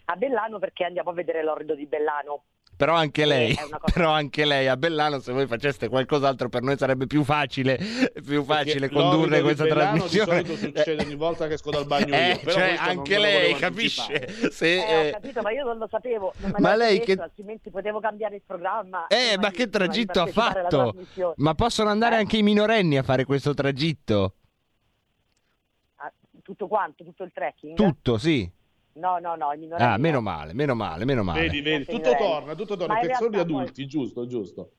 A 0.07 0.17
Bellano 0.17 0.59
perché 0.59 0.85
andiamo 0.85 1.11
a 1.11 1.15
vedere 1.15 1.43
l'orrido 1.43 1.75
di 1.75 1.87
Bellano. 1.87 2.45
Però 2.77 2.95
anche 2.95 3.25
lei, 3.25 3.57
però 3.93 4.11
anche 4.11 4.45
lei 4.45 4.67
a 4.69 4.77
Bellano, 4.77 5.21
se 5.21 5.33
voi 5.33 5.47
faceste 5.47 5.89
qualcos'altro 5.89 6.49
per 6.49 6.63
noi 6.63 6.77
sarebbe 6.77 7.07
più 7.07 7.23
facile, 7.23 7.79
più 8.25 8.43
facile 8.43 8.91
condurre 8.91 9.43
questa 9.43 9.63
Bellano 9.65 9.99
trasmissione. 9.99 10.43
Di 10.43 10.49
solito 10.57 10.67
succede 10.81 11.05
ogni 11.05 11.15
volta 11.15 11.47
che 11.47 11.55
esco 11.55 11.71
dal 11.71 11.87
bagno 11.87 12.15
Eh, 12.15 12.41
io. 12.43 12.51
Cioè, 12.51 12.77
anche 12.79 13.19
lei 13.19 13.55
capisce. 13.55 14.51
Se, 14.51 14.67
Eh, 14.67 15.07
eh, 15.07 15.09
ho 15.09 15.13
capito, 15.13 15.41
ma 15.43 15.51
io 15.53 15.65
non 15.65 15.79
lo 15.79 15.87
sapevo. 15.89 16.33
Non 16.39 16.55
Ma 16.59 16.75
lei 16.75 16.99
detto, 16.99 17.15
che- 17.15 17.21
altrimenti 17.23 17.71
potevo 17.71 18.01
cambiare 18.01 18.35
il 18.37 18.43
programma. 18.45 19.07
Eh, 19.07 19.37
ma 19.39 19.51
che 19.51 19.69
tragitto 19.69 20.21
ha 20.21 20.27
fatto? 20.27 20.95
Ma 21.37 21.55
possono 21.55 21.91
andare 21.91 22.17
Eh? 22.17 22.19
anche 22.19 22.39
i 22.39 22.43
minorenni 22.43 22.99
a 22.99 23.03
fare 23.03 23.25
questo 23.25 23.55
tragitto? 23.55 24.35
Ah, 25.97 26.13
Tutto 26.43 26.67
quanto? 26.67 27.05
Tutto 27.05 27.23
il 27.23 27.31
trekking? 27.33 27.77
Tutto, 27.77 28.19
sì. 28.19 28.51
No, 28.95 29.19
no, 29.19 29.35
no, 29.35 29.49
Ah, 29.77 29.97
no. 29.97 29.99
meno 29.99 30.21
male, 30.21 30.53
meno 30.53 30.75
male, 30.75 31.05
meno 31.05 31.25
male. 31.25 31.41
Vedi, 31.41 31.61
vedi, 31.63 31.85
tutto 31.85 32.15
torna, 32.15 32.55
tutto 32.55 32.77
torna, 32.77 32.95
perché 32.99 33.15
sono 33.15 33.29
gli 33.31 33.33
realtà 33.33 33.53
poi- 33.53 33.61
adulti, 33.63 33.87
giusto, 33.87 34.27
giusto. 34.27 34.71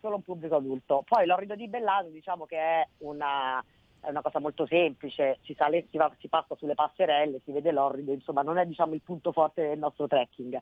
solo 0.00 0.16
un 0.16 0.22
pubblico 0.22 0.56
adulto. 0.56 1.02
Poi 1.06 1.26
l'orrido 1.26 1.54
di 1.54 1.68
Bellano 1.68 2.08
diciamo 2.08 2.46
che 2.46 2.56
è 2.56 2.86
una, 2.98 3.62
è 4.00 4.08
una 4.08 4.22
cosa 4.22 4.38
molto 4.38 4.66
semplice, 4.66 5.38
si, 5.42 5.52
sale, 5.54 5.86
si, 5.90 5.96
va- 5.98 6.14
si 6.18 6.28
passa 6.28 6.54
sulle 6.54 6.74
passerelle, 6.74 7.40
si 7.44 7.52
vede 7.52 7.72
l'orrido, 7.72 8.12
insomma 8.12 8.42
non 8.42 8.56
è 8.56 8.64
diciamo, 8.66 8.94
il 8.94 9.02
punto 9.02 9.32
forte 9.32 9.66
del 9.68 9.78
nostro 9.78 10.06
trekking. 10.06 10.58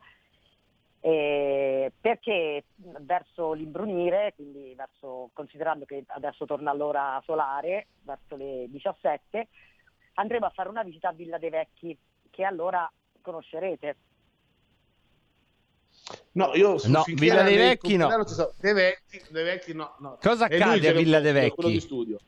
E 1.00 1.92
perché 2.00 2.64
verso 2.76 3.52
l'imbrunire, 3.52 4.32
quindi 4.34 4.72
verso, 4.74 5.28
considerando 5.34 5.84
che 5.84 6.04
adesso 6.06 6.46
torna 6.46 6.72
l'ora 6.72 7.20
solare, 7.24 7.88
verso 8.02 8.36
le 8.36 8.66
17, 8.70 9.48
andremo 10.14 10.46
a 10.46 10.50
fare 10.50 10.70
una 10.70 10.82
visita 10.82 11.08
a 11.08 11.12
Villa 11.12 11.36
dei 11.36 11.50
Vecchi, 11.50 11.96
che 12.34 12.44
allora 12.44 12.90
conoscerete. 13.20 13.96
No, 16.32 16.52
io 16.54 16.76
su 16.78 16.90
No, 16.90 17.04
Villa 17.06 17.42
dei 17.42 17.56
Vecchi 17.56 17.96
no. 17.96 18.08
Dei 18.60 18.72
Vecchi, 18.74 19.22
dei 19.30 19.44
Vecchi 19.44 19.72
no, 19.72 19.94
no. 20.00 20.18
Cosa 20.20 20.46
accade 20.46 20.88
a 20.88 20.92
Villa 20.92 21.20
dei 21.20 21.32
quello 21.32 21.54
Vecchi? 21.54 21.72
di 21.72 21.80
studio. 21.80 22.18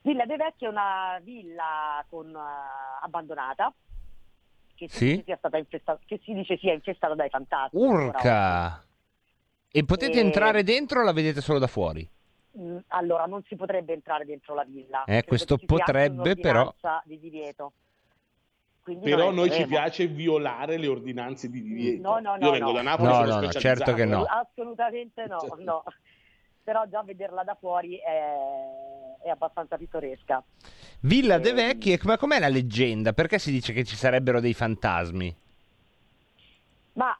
Villa 0.00 0.24
dei 0.24 0.36
Vecchi 0.38 0.64
è 0.64 0.68
una 0.68 1.20
villa 1.22 2.04
con, 2.08 2.34
eh, 2.34 3.02
abbandonata 3.02 3.72
che 4.74 4.88
si, 4.88 4.96
Sì? 4.96 5.06
dice 5.10 5.24
sia 5.24 5.36
stata 5.36 5.58
infestata, 5.58 6.00
che 6.06 6.20
si 6.24 6.32
dice 6.32 6.56
sia 6.56 6.72
infestata 6.72 7.14
dai 7.14 7.28
fantasmi. 7.28 7.78
Urca! 7.80 8.86
E 9.70 9.84
potete 9.84 10.18
E- 10.18 10.22
entrare 10.22 10.62
dentro 10.62 11.00
o 11.00 11.04
la 11.04 11.12
vedete 11.12 11.40
solo 11.42 11.58
da 11.58 11.66
fuori? 11.66 12.08
Mm, 12.58 12.78
Allora, 12.88 13.26
non 13.26 13.42
si 13.46 13.54
potrebbe 13.54 13.92
entrare 13.92 14.24
dentro 14.24 14.54
la 14.54 14.64
villa. 14.64 15.00
Eh, 15.02 15.04
Credo 15.22 15.26
questo 15.26 15.58
potrebbe, 15.58 16.36
però- 16.36 16.74
di 17.04 17.18
divieto. 17.20 17.72
Quindi 18.88 19.10
Però 19.10 19.30
noi 19.30 19.50
ci 19.50 19.66
piace 19.66 20.06
violare 20.06 20.78
le 20.78 20.86
ordinanze 20.86 21.50
di 21.50 21.60
divieto. 21.62 22.00
No, 22.00 22.18
no, 22.20 22.36
no, 22.36 22.46
Io 22.46 22.52
vengo 22.52 22.66
no. 22.68 22.72
da 22.72 22.80
Napoli, 22.82 23.08
No, 23.08 23.14
sono 23.26 23.40
no, 23.42 23.50
certo 23.50 23.92
che 23.92 24.04
no. 24.06 24.24
Assolutamente 24.24 25.26
no, 25.26 25.40
Certo. 25.40 25.62
no. 25.62 25.82
Però 26.64 26.86
già 26.86 27.02
vederla 27.02 27.44
da 27.44 27.54
fuori 27.54 27.96
è, 27.98 28.34
è 29.24 29.28
abbastanza 29.28 29.76
pittoresca. 29.76 30.42
Villa 31.00 31.34
Eh, 31.34 31.40
dei 31.40 31.52
Vecchi, 31.52 31.92
e- 31.92 32.00
ma 32.04 32.16
com'è 32.16 32.38
la 32.38 32.48
leggenda? 32.48 33.12
Perché 33.12 33.38
si 33.38 33.50
dice 33.50 33.74
che 33.74 33.84
ci 33.84 33.94
sarebbero 33.94 34.40
dei 34.40 34.54
fantasmi? 34.54 35.36
Ma 36.94 37.18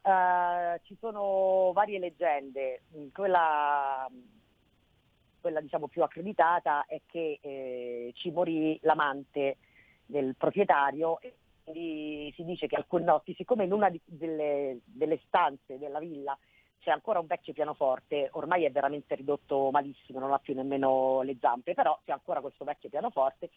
eh, 0.75 0.81
ci 0.85 0.97
sono 0.99 1.71
varie 1.75 1.99
leggende. 1.99 2.83
Mm, 2.97 3.09
Quella, 3.13 4.09
quella 5.41 5.61
diciamo 5.61 5.87
più 5.89 6.03
accreditata 6.03 6.87
è 6.87 7.01
che 7.07 7.39
eh, 7.43 8.11
ci 8.15 8.31
morì 8.31 8.79
l'amante 8.83 9.59
del 10.07 10.35
proprietario 10.37 11.21
e 11.21 11.35
quindi 11.73 12.33
si 12.35 12.45
dice 12.45 12.67
che 12.67 12.77
alcune 12.77 13.05
notti, 13.05 13.35
siccome 13.35 13.65
in 13.65 13.73
una 13.73 13.91
di- 13.91 14.01
delle, 14.05 14.81
delle 14.85 15.21
stanze 15.27 15.79
della 15.79 15.99
villa 15.99 16.37
c'è 16.81 16.91
ancora 16.91 17.19
un 17.19 17.27
vecchio 17.27 17.53
pianoforte, 17.53 18.29
ormai 18.33 18.65
è 18.65 18.71
veramente 18.71 19.15
ridotto 19.15 19.69
malissimo, 19.71 20.21
non 20.21 20.33
ha 20.33 20.39
più 20.39 20.55
nemmeno 20.55 21.23
le 21.23 21.37
zampe, 21.41 21.75
però 21.75 21.99
c'è 22.05 22.13
ancora 22.13 22.41
questo 22.41 22.65
vecchio 22.65 22.89
pianoforte 22.89 23.51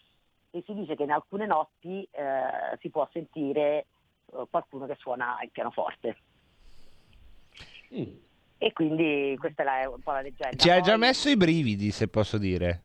e 0.49 0.63
si 0.65 0.73
dice 0.73 0.95
che 0.95 1.03
in 1.03 1.11
alcune 1.11 1.45
notti 1.45 2.05
eh, 2.11 2.77
si 2.79 2.89
può 2.89 3.07
sentire 3.13 3.85
eh, 4.33 4.45
qualcuno 4.49 4.85
che 4.85 4.95
suona 4.99 5.37
il 5.43 5.51
pianoforte. 5.51 6.17
Mm. 7.93 8.11
E 8.57 8.73
quindi 8.73 9.35
questa 9.39 9.61
è 9.63 9.65
la- 9.83 9.89
un 9.89 10.01
po' 10.01 10.11
la 10.11 10.21
leggenda. 10.21 10.57
Ci 10.57 10.69
hai 10.69 10.81
già 10.81 10.97
messo 10.97 11.29
i 11.29 11.37
brividi, 11.37 11.91
se 11.91 12.07
posso 12.07 12.37
dire. 12.37 12.83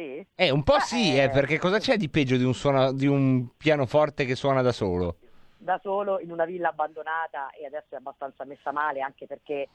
Sì? 0.00 0.26
Eh, 0.34 0.50
un 0.50 0.62
po' 0.62 0.74
Ah, 0.74 0.80
sì, 0.80 1.14
eh, 1.14 1.24
eh, 1.24 1.28
perché 1.28 1.58
cosa 1.58 1.78
c'è 1.78 1.98
di 1.98 2.08
peggio 2.08 2.38
di 2.38 2.44
un, 2.44 2.54
suona- 2.54 2.90
di 2.92 3.06
un 3.06 3.48
pianoforte 3.56 4.24
che 4.24 4.34
suona 4.34 4.62
da 4.62 4.72
solo? 4.72 5.16
Da 5.58 5.78
solo 5.82 6.18
in 6.20 6.32
una 6.32 6.46
villa 6.46 6.70
abbandonata 6.70 7.50
e 7.50 7.66
adesso 7.66 7.88
è 7.90 7.96
abbastanza 7.96 8.44
messa 8.44 8.72
male 8.72 9.00
anche 9.02 9.26
perché 9.26 9.68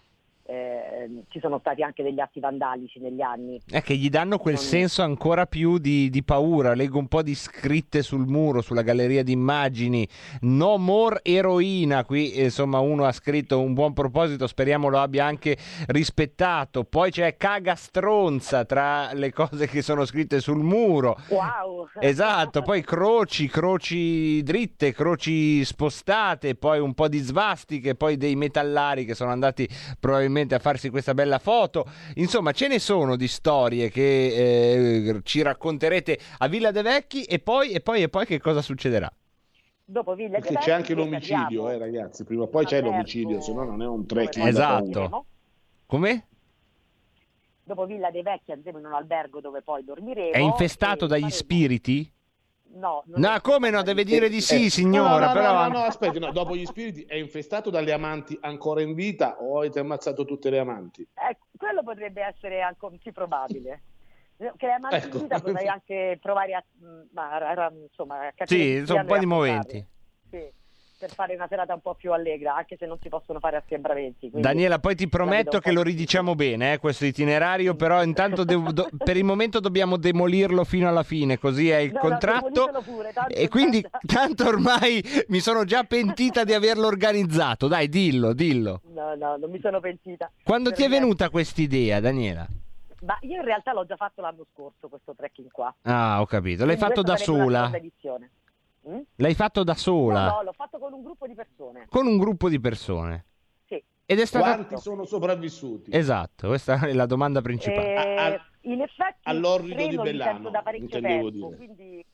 eh, 0.48 1.24
ci 1.30 1.40
sono 1.40 1.58
stati 1.60 1.82
anche 1.82 2.04
degli 2.04 2.20
atti 2.20 2.40
vandalici 2.40 3.00
negli 3.00 3.22
anni. 3.22 3.60
È 3.68 3.82
che 3.82 3.96
gli 3.96 4.10
danno 4.10 4.38
quel 4.38 4.54
Non- 4.56 4.64
senso 4.64 5.02
ancora 5.02 5.48
più 5.48 5.80
di, 5.80 6.10
di 6.12 6.24
paura. 6.24 6.76
Leggo 6.76 7.00
un 7.00 7.08
po' 7.08 7.24
di 7.24 7.34
scritte 7.34 8.04
sul 8.04 8.28
muro, 8.28 8.62
sulla 8.62 8.84
galleria 8.84 9.24
di 9.24 9.32
immagini. 9.32 10.08
No 10.42 10.78
more 10.78 11.22
eroina. 11.24 12.06
Qui, 12.06 12.32
eh, 12.34 12.44
insomma, 12.46 12.80
uno 12.80 13.06
ha 13.06 13.12
scritto 13.12 13.60
un 13.60 13.74
buon 13.74 13.94
proposito, 13.94 14.46
speriamo 14.46 14.88
lo 14.88 15.00
abbia 15.00 15.26
anche 15.26 15.58
rispettato. 15.88 16.84
Poi 16.84 17.10
c'è 17.10 17.36
caga 17.38 17.74
stronza 17.74 18.66
tra 18.66 19.14
le 19.14 19.34
cose 19.34 19.68
che 19.68 19.82
sono 19.82 20.06
scritte 20.06 20.40
sul 20.40 20.62
muro. 20.62 21.18
Wow! 21.30 21.88
Esatto, 22.00 22.62
poi 22.62 22.84
croci, 22.84 23.48
croci 23.48 24.44
dritte, 24.44 24.94
croci 24.94 25.66
spostate, 25.66 26.54
poi 26.54 26.80
un 26.80 26.94
po' 26.94 27.08
di 27.08 27.18
svastiche, 27.18 27.96
poi 27.96 28.16
dei 28.18 28.36
metallari 28.36 29.06
che 29.06 29.16
sono 29.16 29.32
andati 29.32 29.68
probabilmente 30.00 30.34
a 30.42 30.60
farsi 30.60 30.90
questa 30.90 31.14
bella 31.14 31.40
foto. 31.40 31.86
Insomma, 32.16 32.52
ce 32.52 32.68
ne 32.68 32.80
sono 32.80 33.16
di 33.16 33.28
storie 33.28 33.90
che 33.90 35.08
eh, 35.08 35.20
ci 35.24 35.42
racconterete 35.42 36.20
a 36.40 36.48
Villa 36.48 36.72
De 36.72 36.82
Vecchi 36.82 37.24
e 37.24 37.40
poi, 37.40 37.72
e 37.72 37.80
poi, 37.80 38.04
e 38.04 38.10
poi 38.10 38.26
che 38.26 38.40
cosa 38.40 38.62
succederà? 38.62 39.12
Dopo 39.88 40.16
Villa 40.16 40.40
Perché 40.40 40.56
c'è 40.58 40.72
anche 40.72 40.96
l'omicidio, 40.96 41.70
eh, 41.70 41.78
ragazzi. 41.78 42.24
Prima 42.24 42.44
o 42.44 42.48
poi 42.48 42.66
c'è 42.66 42.82
l'omicidio, 42.82 43.40
se 43.40 43.54
no 43.54 43.64
non 43.64 43.82
è 43.82 43.88
un 43.88 44.06
trekking. 44.06 44.48
Esatto. 44.48 45.26
Come? 45.86 46.28
Dopo 47.64 47.86
Villa 47.86 48.12
dei 48.12 48.24
Vecchi 48.24 48.52
andremo 48.52 48.80
in 48.80 48.86
un 48.86 48.94
albergo 48.94 49.40
dove 49.42 49.62
poi 49.62 49.84
dormiremo. 49.84 50.32
È 50.32 50.40
infestato 50.40 51.06
dagli 51.06 51.22
faremo- 51.22 51.38
spiriti? 51.38 52.14
No, 52.76 53.04
No, 53.06 53.40
come 53.42 53.70
no? 53.70 53.84
Deve 53.84 54.04
dire 54.04 54.28
di 54.28 54.42
sì, 54.42 54.66
Eh, 54.66 54.70
signora. 54.70 55.28
no, 55.28 55.28
no, 55.28 55.34
però... 55.34 55.54
no, 55.54 55.62
no, 55.64 55.68
no, 55.80 55.86
aspetti, 55.86 56.20
no, 56.20 56.32
dopo 56.32 56.56
gli 56.58 56.66
spiriti 56.66 57.04
è 57.04 57.16
infestato 57.16 57.70
dalle 57.70 57.94
amanti 57.94 58.38
ancora 58.42 58.82
in 58.82 58.94
vita 58.94 59.38
o 59.40 59.60
avete 59.60 59.80
ammazzato 59.80 60.26
tutte 60.26 60.50
le 60.50 60.60
amanti? 60.60 61.02
Eh, 61.14 61.38
quello 61.58 61.84
potrebbe 61.84 62.22
essere 62.22 62.62
ancora 62.62 62.96
più 63.02 63.12
probabile. 63.12 63.84
Che 64.58 64.68
la 64.68 64.74
Ecco. 64.76 64.80
mantiquità 64.82 65.40
potrei 65.40 65.68
anche 65.70 66.18
provare 66.22 66.56
a, 66.56 66.64
mm, 66.84 67.02
ma, 67.14 67.32
a- 67.32 67.52
a- 67.68 67.72
insomma, 67.72 68.28
a 68.28 68.34
capire 68.36 68.80
Sì, 68.82 68.86
sono 68.86 69.00
un 69.00 69.06
po' 69.06 69.18
di 69.18 69.26
moventi. 69.26 69.88
Per 71.06 71.14
fare 71.14 71.36
una 71.36 71.46
serata 71.48 71.74
un 71.74 71.82
po' 71.82 71.94
più 71.94 72.12
allegra, 72.14 72.56
anche 72.56 72.78
se 72.80 72.88
non 72.88 72.98
si 73.00 73.10
possono 73.10 73.40
fare 73.40 73.58
assembramenti. 73.58 74.30
quindi 74.32 74.42
Daniela, 74.42 74.80
poi 74.80 74.96
ti 74.96 75.08
prometto 75.08 75.60
che 75.60 75.72
lo 75.72 75.84
ridiciamo 75.84 76.34
bene, 76.34 76.74
eh, 76.74 76.78
questo 76.80 77.06
itinerario, 77.06 77.76
però 77.76 78.02
intanto 78.04 78.44
devo- 78.44 78.72
do- 78.72 78.90
per 78.98 79.16
il 79.16 79.24
momento 79.24 79.60
dobbiamo 79.60 79.98
demolirlo 79.98 80.64
fino 80.64 80.88
alla 80.88 81.04
fine, 81.04 81.38
così 81.38 81.70
è 81.70 81.78
il 81.78 81.92
No, 81.94 82.00
no, 82.02 82.10
contratto. 82.10 82.50
demolitelo 82.50 82.82
pure, 82.82 83.14
e 83.30 83.48
quindi 83.50 83.86
tanto 84.06 84.48
ormai 84.48 85.04
mi 85.28 85.40
sono 85.40 85.64
già 85.64 85.84
pentita 85.84 86.44
di 86.44 86.54
averlo 86.54 86.88
organizzato. 86.88 87.68
Dai, 87.68 87.88
dillo, 87.88 88.34
dillo. 88.34 88.82
No, 88.94 89.14
no, 89.16 89.38
non 89.38 89.50
mi 89.52 89.60
sono 89.62 89.80
pentita. 89.80 90.32
Quando 90.44 90.72
ti 90.72 90.84
è 90.84 90.90
venuta 90.90 91.30
quest'idea, 91.30 92.00
Daniela? 92.00 92.48
Ma 93.02 93.16
io 93.22 93.36
in 93.36 93.44
realtà 93.44 93.72
l'ho 93.74 93.86
già 93.86 93.96
fatto 93.98 94.22
l'anno 94.22 94.46
scorso 94.52 94.88
questo 94.88 95.14
trekking 95.16 95.52
qua. 95.52 95.72
Ah, 95.84 96.20
ho 96.22 96.26
capito. 96.26 96.66
L'hai 96.66 96.76
Quindi 96.76 96.96
fatto 96.96 97.02
da 97.04 97.14
questa 97.14 97.32
sola? 97.34 97.70
edizione. 97.76 98.30
Mm? 98.88 99.00
L'hai 99.16 99.34
fatto 99.34 99.64
da 99.64 99.74
sola? 99.74 100.26
No, 100.26 100.32
no, 100.36 100.42
l'ho 100.44 100.54
fatto 100.54 100.78
con 100.78 100.94
un 100.94 101.02
gruppo 101.04 101.26
di 101.28 101.34
persone. 101.34 101.88
Con 101.90 102.06
un 102.08 102.18
gruppo 102.18 102.50
di 102.50 102.60
persone. 102.60 103.26
Sì. 103.66 103.84
Ed 104.06 104.20
è 104.20 104.26
stata... 104.26 104.54
Quanti 104.56 104.78
sono 104.78 105.06
sopravvissuti? 105.06 105.90
Esatto, 105.94 106.48
questa 106.48 106.80
è 106.86 106.94
la 106.94 107.08
domanda 107.08 107.42
principale. 107.42 107.94
Eh, 107.94 108.16
A- 108.16 108.26
a- 108.34 108.46
in 108.62 108.82
effetti 108.82 109.20
all'orrido 109.24 109.88
di 109.88 109.96
Bellano, 109.98 110.50
da 110.50 110.62
parecchio 110.62 110.86
intendevo 110.98 111.32
tempo, 111.32 111.48
dire. 111.48 111.58
quindi 111.58 112.06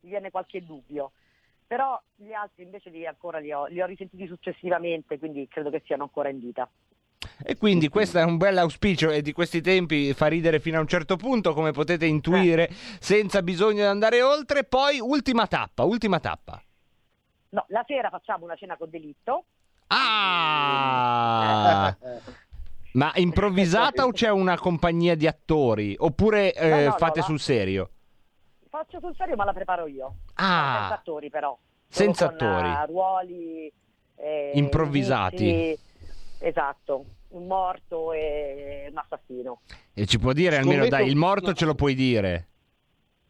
mi 0.00 0.08
viene 0.10 0.30
qualche 0.30 0.64
dubbio. 0.64 1.12
Però 1.66 2.00
gli 2.14 2.32
altri 2.32 2.62
invece 2.64 2.88
li, 2.90 3.06
ancora 3.06 3.38
li 3.38 3.52
ho, 3.52 3.66
li 3.66 3.80
ho 3.82 3.86
risentiti 3.86 4.26
successivamente, 4.26 5.18
quindi 5.18 5.46
credo 5.48 5.70
che 5.70 5.82
siano 5.84 6.04
ancora 6.04 6.30
in 6.30 6.38
vita. 6.40 6.68
E 7.42 7.56
quindi 7.56 7.88
questo 7.88 8.18
è 8.18 8.22
un 8.24 8.36
bel 8.36 8.58
auspicio 8.58 9.10
e 9.10 9.22
di 9.22 9.32
questi 9.32 9.60
tempi 9.60 10.12
fa 10.14 10.26
ridere 10.26 10.60
fino 10.60 10.78
a 10.78 10.80
un 10.80 10.86
certo 10.86 11.16
punto, 11.16 11.52
come 11.52 11.72
potete 11.72 12.06
intuire, 12.06 12.68
senza 13.00 13.42
bisogno 13.42 13.82
di 13.82 13.88
andare 13.88 14.22
oltre. 14.22 14.64
Poi 14.64 15.00
ultima 15.00 15.46
tappa, 15.46 15.84
ultima 15.84 16.20
tappa. 16.20 16.62
No, 17.50 17.64
la 17.68 17.82
sera 17.86 18.08
facciamo 18.10 18.44
una 18.44 18.56
cena 18.56 18.76
con 18.76 18.88
delitto. 18.90 19.44
Ah! 19.88 21.96
Eh, 22.00 22.20
Ma 22.92 23.12
improvvisata 23.16 24.04
o 24.06 24.12
c'è 24.12 24.30
una 24.30 24.58
compagnia 24.58 25.14
di 25.14 25.26
attori? 25.26 25.94
Oppure 25.98 26.52
eh, 26.54 26.68
No, 26.68 26.76
no, 26.76 26.84
no, 26.84 26.90
fate 26.92 27.20
va. 27.20 27.26
sul 27.26 27.38
serio? 27.38 27.90
Faccio 28.70 28.98
sul 28.98 29.14
serio, 29.16 29.36
ma 29.36 29.44
la 29.44 29.52
preparo 29.52 29.86
io. 29.86 30.14
Ah. 30.34 30.78
senza 30.80 30.94
attori 30.94 31.30
però. 31.30 31.56
Solo 31.86 32.14
Senza 32.14 32.26
con, 32.34 32.46
attori. 32.46 32.68
eh, 32.70 32.86
ruoli 32.86 33.72
eh, 34.16 34.50
Improvvisati. 34.54 35.48
indizi- 35.48 35.86
esatto, 36.38 37.04
un 37.28 37.46
morto 37.46 38.12
e 38.12 38.88
un 38.90 38.98
assassino. 38.98 39.60
E 39.94 40.06
ci 40.06 40.18
può 40.18 40.32
dire 40.32 40.56
almeno, 40.56 40.82
Scommetto- 40.84 40.96
dai, 40.96 41.08
il 41.08 41.16
morto 41.16 41.48
no. 41.48 41.52
ce 41.54 41.64
lo 41.64 41.74
puoi 41.74 41.94
dire. 41.94 42.46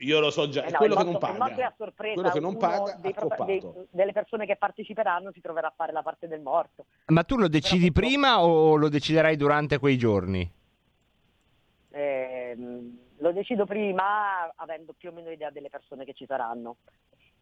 Io 0.03 0.21
lo 0.21 0.31
so 0.31 0.49
già, 0.49 0.63
Eh 0.63 0.67
è 0.69 0.71
no, 0.71 0.77
quello 0.77 0.95
che 0.95 1.03
non 1.03 1.13
morto- 1.15 1.27
è 1.27 1.37
paga. 1.37 1.67
a 1.67 1.75
sorpresa, 1.77 2.15
Quello 2.15 2.31
che 2.31 2.39
non 2.41 2.57
paga 2.57 2.97
dei 3.01 3.11
ha 3.17 3.27
pro- 3.27 3.45
dei- 3.45 3.61
coppato. 3.61 3.87
delle 3.91 4.13
persone 4.13 4.47
che 4.47 4.55
parteciperanno 4.57 5.33
si 5.33 5.41
troverà 5.41 5.67
a 5.67 5.73
fare 5.75 5.91
la 5.91 6.03
parte 6.03 6.29
del 6.29 6.41
morto. 6.41 6.85
Ma 7.07 7.25
tu 7.25 7.37
lo 7.37 7.49
decidi 7.49 7.91
purtroppo- 7.91 8.07
prima 8.07 8.41
o 8.45 8.77
lo 8.77 8.89
deciderai 8.89 9.35
durante 9.37 9.79
quei 9.79 9.99
giorni? 9.99 10.49
Ehm, 11.91 12.99
lo 13.19 13.33
decido 13.33 13.65
prima 13.67 14.53
avendo 14.55 14.93
più 14.97 15.09
o 15.11 15.13
meno 15.13 15.31
idea 15.31 15.51
delle 15.51 15.69
persone 15.71 16.05
che 16.05 16.13
ci 16.15 16.27
saranno. 16.27 16.77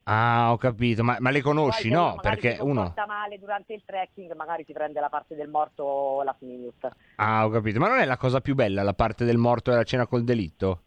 Ah, 0.08 0.52
ho 0.52 0.56
capito, 0.56 1.02
ma, 1.02 1.16
ma 1.18 1.30
le 1.30 1.40
conosci, 1.42 1.88
Poi 1.88 1.90
se 1.90 1.96
uno 1.96 2.06
no? 2.12 2.20
Perché 2.20 2.54
si 2.54 2.60
uno... 2.60 2.74
comporta 2.74 3.06
male 3.06 3.38
durante 3.40 3.74
il 3.74 3.82
trekking, 3.84 4.34
magari 4.36 4.62
si 4.64 4.72
prende 4.72 5.00
la 5.00 5.08
parte 5.08 5.34
del 5.34 5.48
morto 5.48 6.22
last 6.22 6.42
minute. 6.42 6.90
Ah, 7.16 7.44
ho 7.44 7.50
capito, 7.50 7.80
ma 7.80 7.88
non 7.88 7.98
è 7.98 8.04
la 8.04 8.16
cosa 8.16 8.40
più 8.40 8.54
bella 8.54 8.84
la 8.84 8.94
parte 8.94 9.24
del 9.24 9.36
morto 9.36 9.72
e 9.72 9.74
la 9.74 9.82
cena 9.82 10.06
col 10.06 10.22
delitto? 10.22 10.82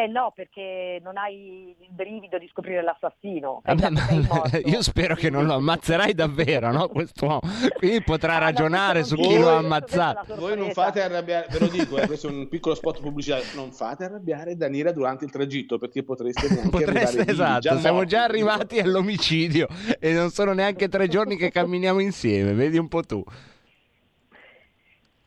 Eh 0.00 0.06
no, 0.06 0.32
perché 0.34 0.98
non 1.02 1.18
hai 1.18 1.76
il 1.78 1.88
brivido 1.90 2.38
di 2.38 2.48
scoprire 2.48 2.80
l'assassino. 2.82 3.60
Vabbè, 3.64 3.90
sei 3.96 4.26
ma- 4.26 4.58
io 4.64 4.82
spero 4.82 5.14
che 5.14 5.28
non 5.28 5.44
lo 5.44 5.54
ammazzerai 5.54 6.14
davvero, 6.14 6.72
no? 6.72 6.88
Quest'uomo. 6.88 7.40
Quindi 7.76 8.02
potrà 8.02 8.36
Ah, 8.36 8.38
ragionare 8.38 9.04
su 9.04 9.16
chi 9.16 9.36
lo 9.38 9.50
ha 9.50 9.58
ammazzato. 9.58 10.36
Voi 10.36 10.56
non 10.56 10.70
fate 10.70 11.02
arrabbiare, 11.02 11.48
ve 11.50 11.58
lo 11.58 11.66
dico, 11.66 11.98
eh, 11.98 12.06
questo 12.06 12.28
è 12.28 12.30
un 12.30 12.48
piccolo 12.48 12.74
spot 12.74 13.00
pubblicitario, 13.00 13.44
non 13.56 13.72
fate 13.72 14.04
arrabbiare 14.04 14.56
Daniela 14.56 14.92
durante 14.92 15.26
il 15.26 15.30
tragitto 15.30 15.76
perché 15.78 16.02
potreste 16.02 16.46
Potreste, 16.70 17.26
esatto, 17.26 17.60
già 17.60 17.76
siamo 17.78 17.96
morti. 17.96 18.10
già 18.10 18.24
arrivati 18.24 18.78
all'omicidio 18.78 19.66
e 19.98 20.12
non 20.14 20.30
sono 20.30 20.54
neanche 20.54 20.88
tre 20.88 21.08
giorni 21.08 21.36
che 21.36 21.50
camminiamo 21.50 21.98
insieme, 22.00 22.54
vedi 22.54 22.78
un 22.78 22.88
po' 22.88 23.02
tu. 23.02 23.22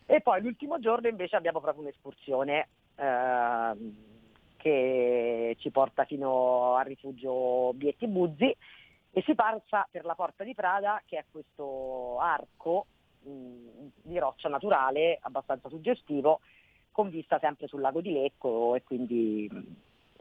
E 0.08 0.22
poi 0.22 0.42
l'ultimo 0.42 0.80
giorno 0.80 1.08
invece 1.08 1.36
abbiamo 1.36 1.60
proprio 1.60 1.84
un'escursione 1.84 2.68
ehm, 2.96 3.94
che 4.64 5.58
ci 5.60 5.72
porta 5.72 6.06
fino 6.06 6.76
al 6.76 6.86
rifugio 6.86 7.74
Bietti 7.74 8.08
Buzzi. 8.08 8.56
E 9.16 9.22
si 9.24 9.36
passa 9.36 9.86
per 9.92 10.06
la 10.06 10.16
Porta 10.16 10.44
di 10.44 10.56
Prada 10.56 11.00
che 11.06 11.18
è 11.20 11.26
questo 11.30 12.18
arco 12.20 12.88
mh, 13.20 13.88
di 14.02 14.18
roccia 14.18 14.50
naturale 14.50 15.20
abbastanza 15.22 15.70
suggestivo 15.70 16.40
con 16.92 17.10
vista 17.10 17.38
sempre 17.40 17.68
sul 17.68 17.82
lago 17.82 18.02
di 18.02 18.12
Lecco 18.12 18.74
e 18.74 18.82
quindi 18.82 19.48
mh, 19.52 19.60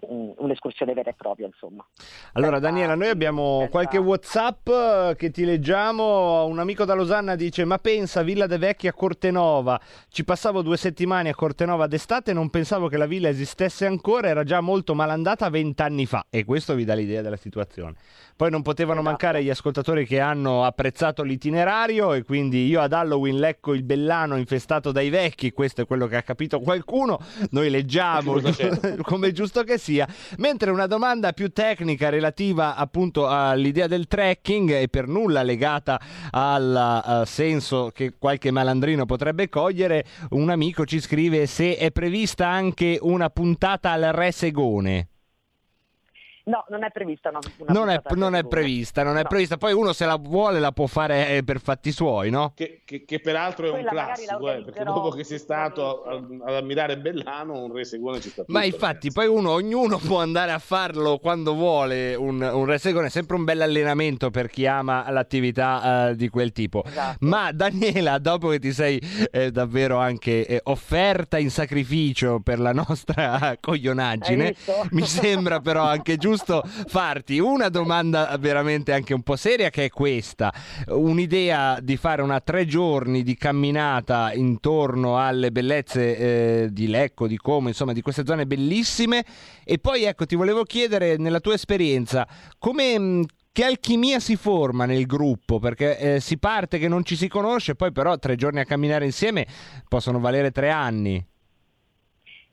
un'escursione 0.09 0.93
vera 0.95 1.11
e 1.11 1.15
propria 1.15 1.47
insomma. 1.47 1.87
Allora 2.33 2.55
Senza- 2.57 2.69
Daniela, 2.71 2.95
noi 2.95 3.09
abbiamo 3.09 3.57
senza- 3.59 3.71
qualche 3.71 3.99
Whatsapp 3.99 4.69
eh, 4.69 5.15
che 5.17 5.31
ti 5.31 5.45
leggiamo. 5.45 6.45
Un 6.47 6.59
amico 6.59 6.85
da 6.85 6.95
Losanna 6.95 7.35
dice: 7.37 7.65
Ma 7.65 7.79
pensa, 7.79 8.23
Villa 8.23 8.47
de 8.47 8.59
Vecchi 8.59 8.89
a 8.89 8.93
Cortenova. 8.93 9.81
Ci 10.09 10.25
passavo 10.25 10.63
due 10.63 10.77
settimane 10.77 11.29
a 11.31 11.35
Cortenova 11.35 11.87
d'estate 11.87 12.33
e 12.33 12.35
non 12.35 12.51
pensavo 12.51 12.89
che 12.89 12.97
la 12.97 13.07
villa 13.07 13.29
esistesse 13.29 13.87
ancora. 13.87 14.29
Era 14.29 14.45
già 14.45 14.61
molto 14.61 14.95
malandata 14.95 15.49
vent'anni 15.51 16.07
fa. 16.07 16.27
E 16.31 16.45
questo 16.45 16.75
vi 16.75 16.85
dà 16.85 16.95
l'idea 16.95 17.23
della 17.23 17.37
situazione. 17.37 17.95
Poi 18.37 18.51
non 18.51 18.63
potevano 18.63 19.01
Esatto. 19.01 19.09
mancare 19.11 19.43
gli 19.45 19.51
ascoltatori 19.51 20.07
che 20.07 20.19
hanno 20.19 20.65
apprezzato 20.65 21.23
l'itinerario. 21.23 22.13
E 22.15 22.25
quindi 22.25 22.67
io 22.67 22.81
ad 22.81 22.93
Halloween 22.93 23.39
lecco 23.39 23.73
il 23.73 23.83
bellano 23.85 24.37
infestato 24.37 24.91
dai 24.91 25.11
vecchi. 25.11 25.53
Questo 25.53 25.83
è 25.83 25.87
quello 25.87 26.07
che 26.07 26.17
ha 26.17 26.23
capito 26.23 26.59
qualcuno. 26.61 27.19
Noi 27.51 27.71
leggiamo 27.71 28.35
come 29.03 29.29
è 29.29 29.33
giusto 29.33 29.63
che 29.63 29.79
sia. 29.79 29.91
Mentre 30.39 30.71
una 30.71 30.87
domanda 30.87 31.33
più 31.33 31.51
tecnica 31.51 32.09
relativa 32.09 32.77
appunto 32.77 33.29
all'idea 33.29 33.87
del 33.87 34.07
trekking 34.07 34.71
e 34.71 34.89
per 34.89 35.07
nulla 35.07 35.43
legata 35.43 36.01
al 36.31 37.23
eh, 37.23 37.27
senso 37.27 37.91
che 37.93 38.15
qualche 38.19 38.51
malandrino 38.51 39.05
potrebbe 39.05 39.49
cogliere, 39.49 40.05
un 40.31 40.51
amico 40.51 40.85
ci 40.85 41.01
scrive 41.01 41.47
se 41.47 41.77
è 41.77 41.91
prevista 41.91 42.49
anche 42.49 42.99
una 43.01 43.29
puntata 43.31 43.91
al 43.91 44.11
Re 44.13 44.33
Segone. 44.33 45.12
No, 46.45 46.65
non 46.71 46.83
è 46.83 46.91
prevista 46.91 47.29
una, 47.29 47.39
una 47.59 47.73
Non 47.73 47.89
è, 47.89 48.01
non 48.17 48.35
è 48.35 48.43
prevista, 48.45 49.03
non 49.05 49.17
è 49.17 49.23
No. 49.23 49.29
prevista. 49.29 49.57
Poi 49.57 49.73
uno 49.73 49.93
se 49.93 50.07
la 50.07 50.17
vuole 50.17 50.59
la 50.59 50.73
può 50.73 50.87
fare 50.87 51.29
eh, 51.37 51.45
per 51.45 51.61
fatti 51.61 51.93
suoi, 51.93 52.31
no? 52.31 52.53
Che, 52.55 52.83
che- 52.85 53.05
che 53.05 53.21
peraltro 53.21 53.67
è 53.67 53.69
un 53.69 53.75
Quella 53.77 53.93
magari 53.93 54.25
classico, 54.25 54.47
la 54.47 54.55
eh, 54.57 54.63
perché 54.65 54.83
dopo 54.85 55.11
che 55.11 55.23
sei 55.25 55.39
stato 55.39 56.03
ad 56.03 56.55
ammirare 56.55 56.99
Bellano, 56.99 57.63
un 57.63 57.73
re 57.73 57.85
seguone 57.85 58.21
ci 58.21 58.29
sta 58.29 58.43
tutto. 58.43 58.53
Ma 58.53 58.65
infatti, 58.65 59.09
ragazzi. 59.09 59.13
poi 59.13 59.27
uno, 59.29 59.51
ognuno 59.53 59.99
può 59.99 60.21
andare 60.21 60.51
a 60.51 60.59
farlo 60.59 61.19
quando 61.19 61.55
vuole. 61.55 62.15
Un, 62.17 62.41
un 62.43 62.65
resegone 62.65 63.07
è 63.07 63.11
sempre 63.11 63.37
un 63.37 63.45
bel 63.45 63.61
allenamento 63.61 64.31
per 64.31 64.49
chi 64.49 64.67
ama 64.67 65.09
l'attività 65.11 66.09
eh, 66.09 66.17
di 66.17 66.29
quel 66.29 66.51
tipo. 66.51 66.83
Esatto. 66.85 67.19
Ma 67.21 67.53
Daniela, 67.53 68.19
dopo 68.19 68.49
che 68.49 68.59
ti 68.59 68.73
sei 68.73 69.01
eh, 69.31 69.53
davvero 69.53 69.99
anche 69.99 70.45
eh, 70.47 70.61
offerta 70.65 71.39
in 71.39 71.51
sacrificio 71.51 72.41
per 72.41 72.59
la 72.59 72.73
nostra 72.73 73.57
coglionaggine, 73.61 74.55
mi 74.91 75.07
sembra 75.07 75.61
però 75.61 75.85
anche 75.85 76.17
giusto 76.19 76.31
farti 76.37 77.39
una 77.39 77.69
domanda 77.69 78.37
veramente 78.39 78.93
anche 78.93 79.15
un 79.15 79.23
po' 79.23 79.37
seria 79.37 79.71
che 79.71 79.87
è 79.87 79.89
questa. 79.91 80.53
Un'idea 80.89 81.79
di 81.81 81.97
fare 81.97 82.23
una 82.23 82.41
tre 82.41 82.67
giorni 82.67 83.23
di 83.23 83.37
camminata 83.37 84.33
intorno 84.33 85.19
alle 85.19 85.51
bellezze 85.51 86.17
eh, 86.17 86.69
di 86.71 86.89
Lecco, 86.89 87.27
di 87.27 87.37
Como, 87.37 87.69
insomma 87.69 87.93
di 87.93 88.03
queste 88.03 88.25
zone 88.25 88.47
bellissime 88.47 89.25
e 89.65 89.79
poi 89.79 90.05
ecco 90.05 90.27
ti 90.27 90.37
volevo 90.37 90.65
chiedere 90.65 91.17
nella 91.17 91.41
tua 91.41 91.55
esperienza 91.55 92.27
come... 92.59 92.99
mh, 92.99 93.25
che 93.53 93.65
alchimia 93.65 94.19
si 94.19 94.37
forma 94.37 94.87
nel 94.87 95.05
gruppo? 95.05 95.59
Perché 95.59 95.99
eh, 95.99 96.21
si 96.21 96.39
parte 96.39 96.79
che 96.79 96.89
non 96.89 97.05
ci 97.05 97.17
si 97.17 97.29
conosce, 97.29 97.75
poi 97.75 97.93
però 97.93 98.17
tre 98.17 98.35
giorni 98.35 98.61
a 98.61 98.65
camminare 98.65 99.05
insieme 99.05 99.47
possono 99.89 100.21
valere 100.21 100.51
tre 100.53 100.71
anni. 100.71 101.23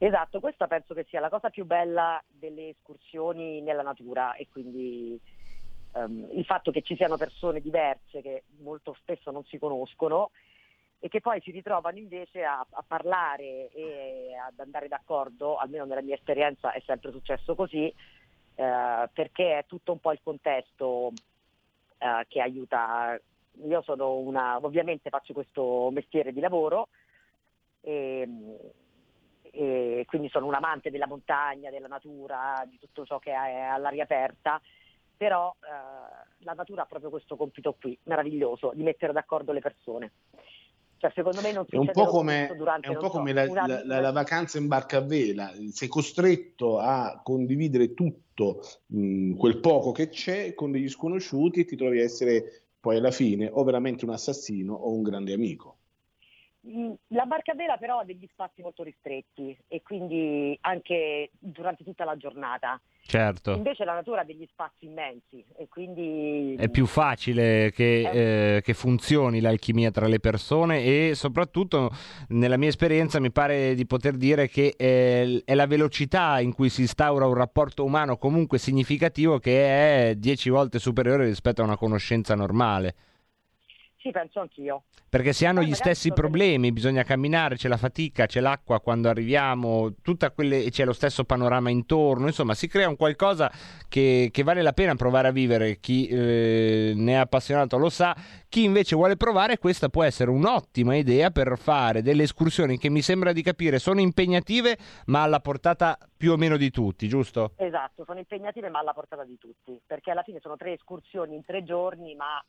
Esatto, 0.02 0.40
questa 0.40 0.66
penso 0.66 0.94
che 0.94 1.04
sia 1.10 1.20
la 1.20 1.28
cosa 1.28 1.50
più 1.50 1.66
bella 1.66 2.24
delle 2.26 2.70
escursioni 2.70 3.60
nella 3.60 3.82
natura 3.82 4.32
e 4.32 4.48
quindi 4.50 5.20
ehm, 5.92 6.30
il 6.32 6.44
fatto 6.46 6.70
che 6.70 6.80
ci 6.80 6.96
siano 6.96 7.18
persone 7.18 7.60
diverse 7.60 8.22
che 8.22 8.44
molto 8.60 8.96
spesso 8.98 9.30
non 9.30 9.44
si 9.44 9.58
conoscono 9.58 10.30
e 11.00 11.08
che 11.08 11.20
poi 11.20 11.38
si 11.42 11.50
ritrovano 11.50 11.98
invece 11.98 12.42
a, 12.44 12.66
a 12.70 12.82
parlare 12.86 13.70
e 13.72 14.34
ad 14.34 14.58
andare 14.58 14.88
d'accordo, 14.88 15.58
almeno 15.58 15.84
nella 15.84 16.00
mia 16.00 16.14
esperienza 16.14 16.72
è 16.72 16.80
sempre 16.86 17.10
successo 17.10 17.54
così, 17.54 17.84
eh, 18.54 19.08
perché 19.12 19.58
è 19.58 19.66
tutto 19.66 19.92
un 19.92 19.98
po' 19.98 20.12
il 20.12 20.20
contesto 20.22 21.12
eh, 21.98 22.24
che 22.26 22.40
aiuta. 22.40 23.20
Io 23.66 23.82
sono 23.82 24.16
una, 24.16 24.56
ovviamente 24.56 25.10
faccio 25.10 25.34
questo 25.34 25.90
mestiere 25.90 26.32
di 26.32 26.40
lavoro 26.40 26.88
e, 27.82 28.26
e 29.52 30.04
quindi 30.06 30.28
sono 30.28 30.46
un 30.46 30.54
amante 30.54 30.90
della 30.90 31.06
montagna, 31.06 31.70
della 31.70 31.88
natura, 31.88 32.64
di 32.68 32.78
tutto 32.78 33.04
ciò 33.04 33.18
che 33.18 33.32
è 33.32 33.34
all'aria 33.34 34.04
aperta, 34.04 34.60
però 35.16 35.54
eh, 35.60 36.26
la 36.38 36.52
natura 36.52 36.82
ha 36.82 36.86
proprio 36.86 37.10
questo 37.10 37.36
compito 37.36 37.76
qui, 37.78 37.98
meraviglioso, 38.04 38.72
di 38.74 38.82
mettere 38.82 39.12
d'accordo 39.12 39.52
le 39.52 39.60
persone. 39.60 40.12
Cioè, 40.96 41.12
secondo 41.14 41.40
me 41.40 41.52
non 41.52 41.64
È 41.66 41.76
un 41.78 41.90
po' 41.92 42.04
come, 42.06 42.52
durante, 42.56 42.88
un 42.90 42.98
po' 42.98 43.06
so, 43.06 43.12
come 43.12 43.32
la, 43.32 43.46
la- 43.46 43.82
la- 43.84 44.00
la 44.00 44.12
vacanza 44.12 44.58
in 44.58 44.68
barca 44.68 44.98
a 44.98 45.00
vela, 45.00 45.50
sei 45.70 45.88
costretto 45.88 46.78
a 46.78 47.20
condividere 47.22 47.94
tutto 47.94 48.60
mh, 48.86 49.36
quel 49.36 49.60
poco 49.60 49.92
che 49.92 50.08
c'è 50.10 50.52
con 50.52 50.70
degli 50.70 50.88
sconosciuti 50.90 51.60
e 51.60 51.64
ti 51.64 51.76
trovi 51.76 52.00
a 52.00 52.04
essere 52.04 52.64
poi 52.78 52.98
alla 52.98 53.10
fine 53.10 53.48
o 53.50 53.64
veramente 53.64 54.04
un 54.04 54.10
assassino 54.10 54.74
o 54.74 54.92
un 54.92 55.02
grande 55.02 55.32
amico. 55.32 55.79
Mm, 56.68 56.92
La 57.08 57.24
barca 57.24 57.54
vela 57.54 57.78
però 57.78 58.00
ha 58.00 58.04
degli 58.04 58.28
spazi 58.30 58.60
molto 58.60 58.82
ristretti 58.82 59.56
e 59.66 59.80
quindi 59.80 60.56
anche 60.60 61.30
durante 61.38 61.84
tutta 61.84 62.04
la 62.04 62.16
giornata. 62.16 62.78
Certo. 63.02 63.52
Invece 63.52 63.84
la 63.84 63.94
natura 63.94 64.20
ha 64.20 64.24
degli 64.24 64.46
spazi 64.52 64.84
immensi 64.84 65.42
e 65.56 65.68
quindi 65.68 66.54
È 66.58 66.68
più 66.68 66.84
facile 66.84 67.72
che, 67.72 68.56
eh, 68.56 68.60
che 68.60 68.74
funzioni 68.74 69.40
l'alchimia 69.40 69.90
tra 69.90 70.06
le 70.06 70.20
persone 70.20 70.84
e 70.84 71.14
soprattutto 71.14 71.90
nella 72.28 72.58
mia 72.58 72.68
esperienza 72.68 73.18
mi 73.20 73.32
pare 73.32 73.74
di 73.74 73.86
poter 73.86 74.16
dire 74.16 74.48
che 74.48 74.74
è, 74.76 75.24
è 75.44 75.54
la 75.54 75.66
velocità 75.66 76.40
in 76.40 76.52
cui 76.52 76.68
si 76.68 76.82
instaura 76.82 77.26
un 77.26 77.34
rapporto 77.34 77.84
umano 77.84 78.18
comunque 78.18 78.58
significativo 78.58 79.38
che 79.38 80.10
è 80.10 80.14
dieci 80.14 80.50
volte 80.50 80.78
superiore 80.78 81.24
rispetto 81.24 81.62
a 81.62 81.64
una 81.64 81.78
conoscenza 81.78 82.34
normale. 82.34 82.94
Sì, 84.00 84.10
penso 84.12 84.40
anch'io. 84.40 84.84
Perché 85.10 85.34
si 85.34 85.44
hanno 85.44 85.58
Poi 85.58 85.66
gli 85.66 85.70
magari 85.72 85.90
stessi 85.90 86.12
problemi, 86.12 86.72
bisogna 86.72 87.02
camminare, 87.02 87.56
c'è 87.56 87.68
la 87.68 87.76
fatica, 87.76 88.24
c'è 88.24 88.40
l'acqua 88.40 88.80
quando 88.80 89.10
arriviamo, 89.10 89.92
tutta 90.00 90.30
quelle, 90.30 90.70
c'è 90.70 90.86
lo 90.86 90.94
stesso 90.94 91.24
panorama 91.24 91.68
intorno, 91.68 92.26
insomma 92.26 92.54
si 92.54 92.66
crea 92.66 92.88
un 92.88 92.96
qualcosa 92.96 93.50
che, 93.88 94.30
che 94.32 94.42
vale 94.42 94.62
la 94.62 94.72
pena 94.72 94.94
provare 94.94 95.28
a 95.28 95.32
vivere, 95.32 95.80
chi 95.80 96.06
eh, 96.06 96.92
ne 96.96 97.12
è 97.12 97.16
appassionato 97.16 97.76
lo 97.76 97.90
sa, 97.90 98.16
chi 98.48 98.64
invece 98.64 98.96
vuole 98.96 99.16
provare 99.16 99.58
questa 99.58 99.90
può 99.90 100.02
essere 100.02 100.30
un'ottima 100.30 100.94
idea 100.94 101.30
per 101.30 101.58
fare 101.58 102.00
delle 102.00 102.22
escursioni 102.22 102.78
che 102.78 102.88
mi 102.88 103.02
sembra 103.02 103.32
di 103.32 103.42
capire 103.42 103.78
sono 103.78 104.00
impegnative 104.00 104.78
ma 105.06 105.24
alla 105.24 105.40
portata 105.40 105.98
più 106.16 106.32
o 106.32 106.36
meno 106.36 106.56
di 106.56 106.70
tutti, 106.70 107.06
giusto? 107.06 107.52
Esatto, 107.56 108.04
sono 108.06 108.18
impegnative 108.18 108.70
ma 108.70 108.78
alla 108.78 108.94
portata 108.94 109.24
di 109.24 109.36
tutti, 109.36 109.78
perché 109.84 110.10
alla 110.10 110.22
fine 110.22 110.38
sono 110.40 110.56
tre 110.56 110.72
escursioni 110.72 111.34
in 111.34 111.44
tre 111.44 111.64
giorni, 111.64 112.14
ma 112.14 112.42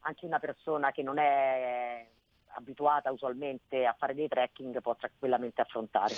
anche 0.00 0.26
una 0.26 0.38
persona 0.38 0.92
che 0.92 1.02
non 1.02 1.18
è 1.18 2.06
abituata 2.54 3.10
usualmente 3.12 3.84
a 3.86 3.94
fare 3.98 4.14
dei 4.14 4.28
trekking 4.28 4.80
può 4.80 4.96
tranquillamente 4.96 5.60
affrontare. 5.60 6.14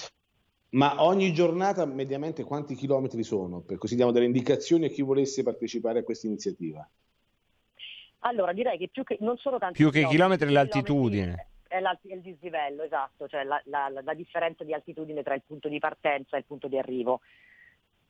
Ma 0.71 1.03
ogni 1.03 1.33
giornata 1.35 1.85
mediamente 1.85 2.45
quanti 2.45 2.75
chilometri 2.75 3.23
sono? 3.23 3.61
Per 3.61 3.77
così 3.77 3.95
diamo 3.95 4.11
delle 4.13 4.25
indicazioni 4.25 4.87
a 4.87 4.89
chi 4.89 5.03
volesse 5.03 5.43
partecipare 5.43 5.99
a 5.99 6.03
questa 6.03 6.27
iniziativa. 6.27 6.89
Allora 8.21 8.53
direi 8.53 8.79
che 8.79 8.89
più 8.89 9.03
che 9.03 9.17
non 9.21 9.37
sono 9.37 9.59
tanti 9.59 9.79
Più 9.83 9.91
che 9.91 10.01
i 10.01 10.07
chilometri, 10.07 10.51
l'altitudine. 10.51 11.21
chilometri, 11.23 11.51
È 11.69 11.81
l'alti- 11.81 12.09
è 12.11 12.15
il 12.15 12.21
dislivello, 12.23 12.83
esatto, 12.85 13.27
cioè 13.29 13.43
la, 13.45 13.61
la- 13.65 13.89
la- 13.89 14.01
la 14.03 14.15
differenza 14.15 14.63
di 14.65 14.73
altitudine 14.73 15.23
tra 15.23 15.35
il 15.35 15.43
punto 15.47 15.69
di 15.69 15.79
partenza 15.79 16.37
e 16.37 16.41
il 16.41 16.45
punto 16.47 16.69
di 16.69 16.79
arrivo, 16.79 17.21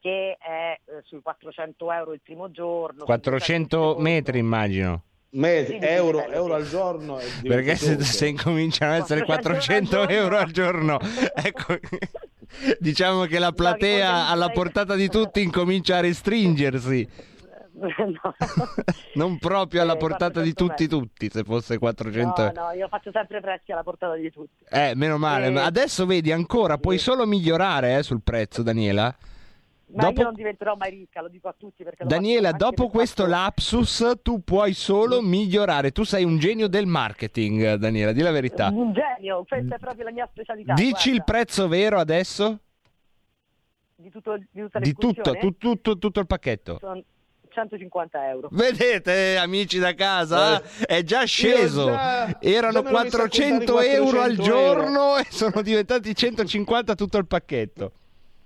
che 0.01 0.37
è 0.39 0.79
eh, 0.85 1.03
sui 1.05 1.23
400 1.23 1.91
euro 1.93 2.13
il 2.13 2.21
primo 2.21 2.51
giorno. 2.51 2.99
sui 2.99 3.07
400 3.07 3.77
200 3.77 3.97
il 3.97 4.03
metri 4.03 4.25
secondo. 4.35 4.39
immagino. 4.47 5.03
Di 5.35 5.79
euro, 5.81 6.29
euro 6.29 6.55
al 6.55 6.69
giorno. 6.69 7.19
Perché 7.43 7.75
se, 7.77 7.99
se 8.05 8.27
incominciano 8.27 8.93
ad 8.93 9.01
essere 9.01 9.25
400 9.25 9.97
400 9.97 10.09
euro 10.13 10.37
al 10.37 10.51
giorno, 10.51 10.99
ecco, 11.35 11.79
diciamo 12.79 13.25
che 13.25 13.39
la 13.39 13.53
platea 13.53 14.29
alla 14.29 14.51
portata 14.51 14.95
di 14.95 15.09
tutti 15.09 15.41
incomincia 15.41 15.97
a 15.97 16.01
restringersi. 16.01 17.09
No. 17.73 17.89
Non 19.15 19.39
proprio 19.39 19.81
alla 19.81 19.95
Eh, 19.95 19.97
portata 19.97 20.43
di 20.43 20.53
400 20.53 20.55
tutti 20.55 20.83
metri. 20.83 20.99
tutti, 20.99 21.31
se 21.31 21.43
fosse 21.45 21.79
400 21.79 22.43
No, 22.43 22.53
no, 22.55 22.73
io 22.73 22.87
faccio 22.89 23.11
sempre 23.11 23.41
prezzi 23.41 23.73
alla 23.73 23.83
portata 23.83 24.15
di 24.15 24.31
tutti. 24.31 24.65
Eh, 24.69 24.93
meno 24.95 25.17
male. 25.17 25.47
Eh, 25.47 25.51
ma 25.51 25.65
adesso 25.65 26.05
vedi 26.05 26.31
ancora, 26.31 26.77
puoi 26.77 26.99
solo 26.99 27.25
migliorare 27.27 27.97
eh, 27.97 28.03
sul 28.03 28.21
prezzo, 28.23 28.63
Daniela. 28.63 29.15
Ma 29.95 30.05
Dopo- 30.05 30.21
io 30.21 30.27
non 30.27 30.35
diventerò 30.35 30.75
mai 30.77 30.91
ricca, 30.91 31.21
lo 31.21 31.29
dico 31.29 31.49
a 31.49 31.55
tutti. 31.57 31.85
Daniela, 32.05 32.53
dopo 32.53 32.89
questo 32.89 33.25
fatto- 33.25 33.35
lapsus 33.35 34.13
tu 34.23 34.43
puoi 34.43 34.73
solo 34.73 35.21
migliorare. 35.21 35.91
Tu 35.93 36.03
sei 36.05 36.25
un 36.25 36.39
genio 36.39 36.67
del 36.69 36.87
marketing, 36.87 37.75
Daniela, 37.75 38.13
di 38.13 38.23
la 38.23 38.31
verità. 38.31 38.69
Un 38.73 38.93
genio, 38.93 39.45
questa 39.47 39.75
è 39.75 39.79
proprio 39.79 40.05
la 40.05 40.13
mia 40.13 40.27
specialità. 40.31 40.73
Dici 40.75 41.09
il 41.11 41.17
guarda. 41.17 41.33
prezzo 41.33 41.69
vero 41.69 41.99
adesso? 41.99 42.59
di, 43.97 44.11
tutto, 44.11 44.37
di 44.51 44.61
tutta 44.63 44.79
Di 44.81 44.95
tutto, 44.95 45.33
tu- 45.35 45.57
tutto, 45.59 45.99
tutto 45.99 46.21
il 46.21 46.27
pacchetto. 46.27 46.79
Sono 46.81 47.03
150 47.51 48.29
euro. 48.31 48.49
Vedete, 48.51 49.37
amici 49.37 49.79
da 49.79 49.95
casa, 49.95 50.61
Eh. 50.61 50.87
è 50.87 51.03
già 51.05 51.25
sceso. 51.25 51.85
Già- 51.87 52.39
Erano 52.41 52.73
già 52.73 52.83
me 52.83 52.91
l'ho 52.91 52.99
messo 53.03 53.17
a 53.17 53.21
400 53.21 53.73
contare 53.75 53.93
euro 53.93 54.21
al 54.23 54.35
400 54.37 54.43
giorno 54.43 55.17
e 55.19 55.27
sono 55.29 55.63
diventati 55.63 56.15
150 56.15 56.95
tutto 56.95 57.19
il 57.19 57.27
pacchetto. 57.27 57.93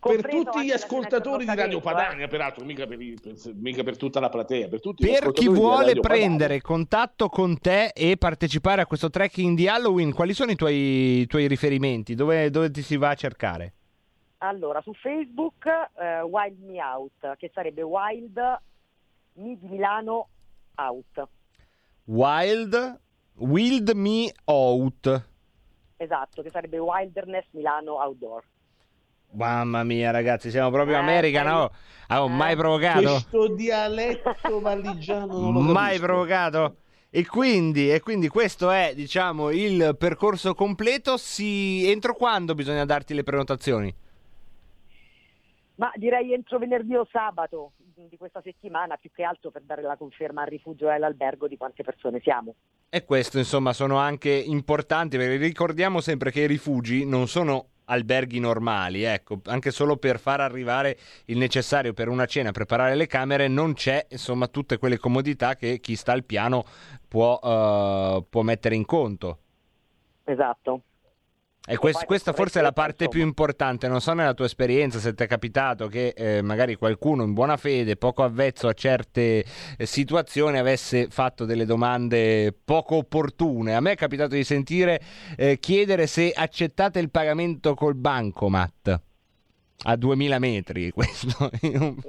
Per 0.07 0.29
tutti 0.29 0.65
gli 0.65 0.71
ascoltatori 0.71 1.45
di 1.45 1.55
Radio 1.55 1.81
Padania, 1.81 2.29
peraltro, 2.29 2.65
mica 2.65 2.87
per, 2.87 3.01
i- 3.01 3.17
per- 3.21 3.35
mica 3.55 3.83
per 3.83 3.97
tutta 3.97 4.21
la 4.21 4.29
platea, 4.29 4.69
per 4.69 4.81
tutti 4.81 5.07
Per 5.07 5.33
chi 5.33 5.49
vuole 5.49 5.99
prendere 6.01 6.61
contatto 6.61 7.29
con 7.29 7.59
te 7.59 7.89
e 7.95 8.17
partecipare 8.17 8.83
a 8.83 8.87
questo 8.87 9.11
trekking 9.11 9.57
di 9.57 9.69
Halloween, 9.69 10.13
quali 10.15 10.33
sono 10.35 10.51
i 10.51 10.57
tuoi, 10.57 11.21
i 11.21 11.27
tuoi 11.27 11.47
riferimenti? 11.49 12.15
Dove, 12.15 12.51
dove 12.51 12.71
ti 12.71 12.83
si 12.83 12.97
va 12.97 13.11
a 13.11 13.15
cercare? 13.15 13.73
Allora, 14.39 14.81
su 14.83 14.93
Facebook 14.93 15.65
eh, 15.99 16.21
Wild 16.21 16.61
Me 16.63 16.81
Out, 16.83 17.37
che 17.37 17.51
sarebbe 17.55 17.83
Wild 17.83 18.39
Mi 19.35 19.59
di 19.59 19.67
Milano 19.67 20.29
Out. 20.77 21.29
Wild, 22.05 23.01
Wild 23.37 23.91
Me 23.91 24.33
Out. 24.45 25.23
Esatto, 25.97 26.43
che 26.43 26.51
sarebbe 26.51 26.79
Wilderness 26.79 27.47
Milano 27.53 27.95
Outdoor. 27.95 28.45
Mamma 29.33 29.85
mia, 29.85 30.11
ragazzi, 30.11 30.51
siamo 30.51 30.71
proprio 30.71 30.97
Eh, 30.97 31.01
America, 31.01 31.43
sai- 31.43 31.53
no? 31.53 31.71
Ah, 32.09 32.23
ho 32.23 32.27
eh. 32.27 32.31
mai 32.31 32.57
provocato? 32.57 33.01
Questo 33.01 33.49
dialetto 33.49 34.35
lo 35.27 35.51
Mai 35.61 35.99
provocato? 35.99 36.77
E 37.11 37.27
quindi, 37.27 37.91
e 37.91 38.01
quindi 38.01 38.29
questo 38.29 38.71
è, 38.71 38.93
diciamo, 38.95 39.51
il 39.51 39.97
percorso 39.99 40.55
completo. 40.55 41.17
Si... 41.17 41.89
Entro 41.91 42.15
quando 42.15 42.55
bisogna 42.55 42.85
darti 42.85 43.15
le 43.15 43.23
prenotazioni? 43.23 43.95
Ma 45.77 45.91
direi 45.97 46.33
entro 46.33 46.59
venerdì 46.59 46.95
o 46.95 47.07
sabato 47.11 47.73
di 47.79 48.17
questa 48.17 48.41
settimana, 48.43 48.97
più 48.97 49.11
che 49.13 49.23
altro 49.23 49.51
per 49.51 49.63
dare 49.63 49.83
la 49.83 49.97
conferma 49.97 50.43
al 50.43 50.49
rifugio 50.49 50.89
e 50.89 50.95
all'albergo 50.95 51.49
di 51.49 51.57
quante 51.57 51.83
persone 51.83 52.21
siamo. 52.21 52.55
E 52.89 53.05
questo, 53.05 53.39
insomma, 53.39 53.73
sono 53.73 53.97
anche 53.97 54.31
importanti 54.31 55.17
perché 55.17 55.37
ricordiamo 55.37 56.01
sempre 56.01 56.31
che 56.31 56.43
i 56.43 56.47
rifugi 56.47 57.05
non 57.07 57.29
sono 57.29 57.69
alberghi 57.87 58.39
normali, 58.39 59.03
ecco, 59.03 59.41
anche 59.47 59.71
solo 59.71 59.97
per 59.97 60.19
far 60.19 60.41
arrivare 60.41 60.97
il 61.27 61.39
necessario 61.39 61.93
per 61.93 62.09
una 62.09 62.27
cena, 62.27 62.53
preparare 62.53 62.95
le 62.95 63.07
camere, 63.07 63.49
non 63.49 63.75
c'è, 63.75 64.07
insomma, 64.11 64.49
tutte 64.49 64.79
quelle 64.79 64.99
comodità 64.99 65.57
che 65.57 65.81
chi 65.81 65.97
sta 65.97 66.13
al 66.13 66.25
piano 66.25 66.65
può, 67.07 67.39
eh, 67.43 68.25
può 68.29 68.43
mettere 68.43 68.75
in 68.75 68.85
conto. 68.85 69.39
Esatto. 70.25 70.83
E 71.67 71.77
quest- 71.77 72.05
questa 72.05 72.33
forse 72.33 72.61
è 72.61 72.63
la 72.63 72.73
parte 72.73 73.05
insomma. 73.05 73.11
più 73.11 73.21
importante, 73.23 73.89
non 73.89 74.01
so 74.01 74.13
nella 74.13 74.35
tua 74.35 74.47
esperienza 74.47 74.99
se 74.99 75.15
ti 75.15 75.25
è 75.25 75.27
capitato 75.27 75.89
che 75.89 76.15
eh, 76.17 76.41
magari 76.43 76.77
qualcuno 76.77 77.25
in 77.25 77.33
buona 77.33 77.57
fede, 77.57 77.97
poco 77.97 78.23
avvezzo 78.23 78.69
a 78.69 78.73
certe 78.73 79.45
eh, 79.77 79.87
situazioni, 79.87 80.59
avesse 80.59 81.09
fatto 81.11 81.45
delle 81.45 81.65
domande 81.65 82.55
poco 82.65 82.97
opportune. 82.97 83.75
A 83.75 83.81
me 83.81 83.93
è 83.93 83.97
capitato 83.97 84.35
di 84.35 84.45
sentire 84.45 85.01
eh, 85.37 85.59
chiedere 85.59 86.07
se 86.07 86.33
accettate 86.35 87.01
il 87.01 87.11
pagamento 87.11 87.75
col 87.75 87.97
bancomat 87.97 89.01
a 89.85 89.97
2000 89.97 90.39
metri. 90.39 90.91
Questo 90.97 91.51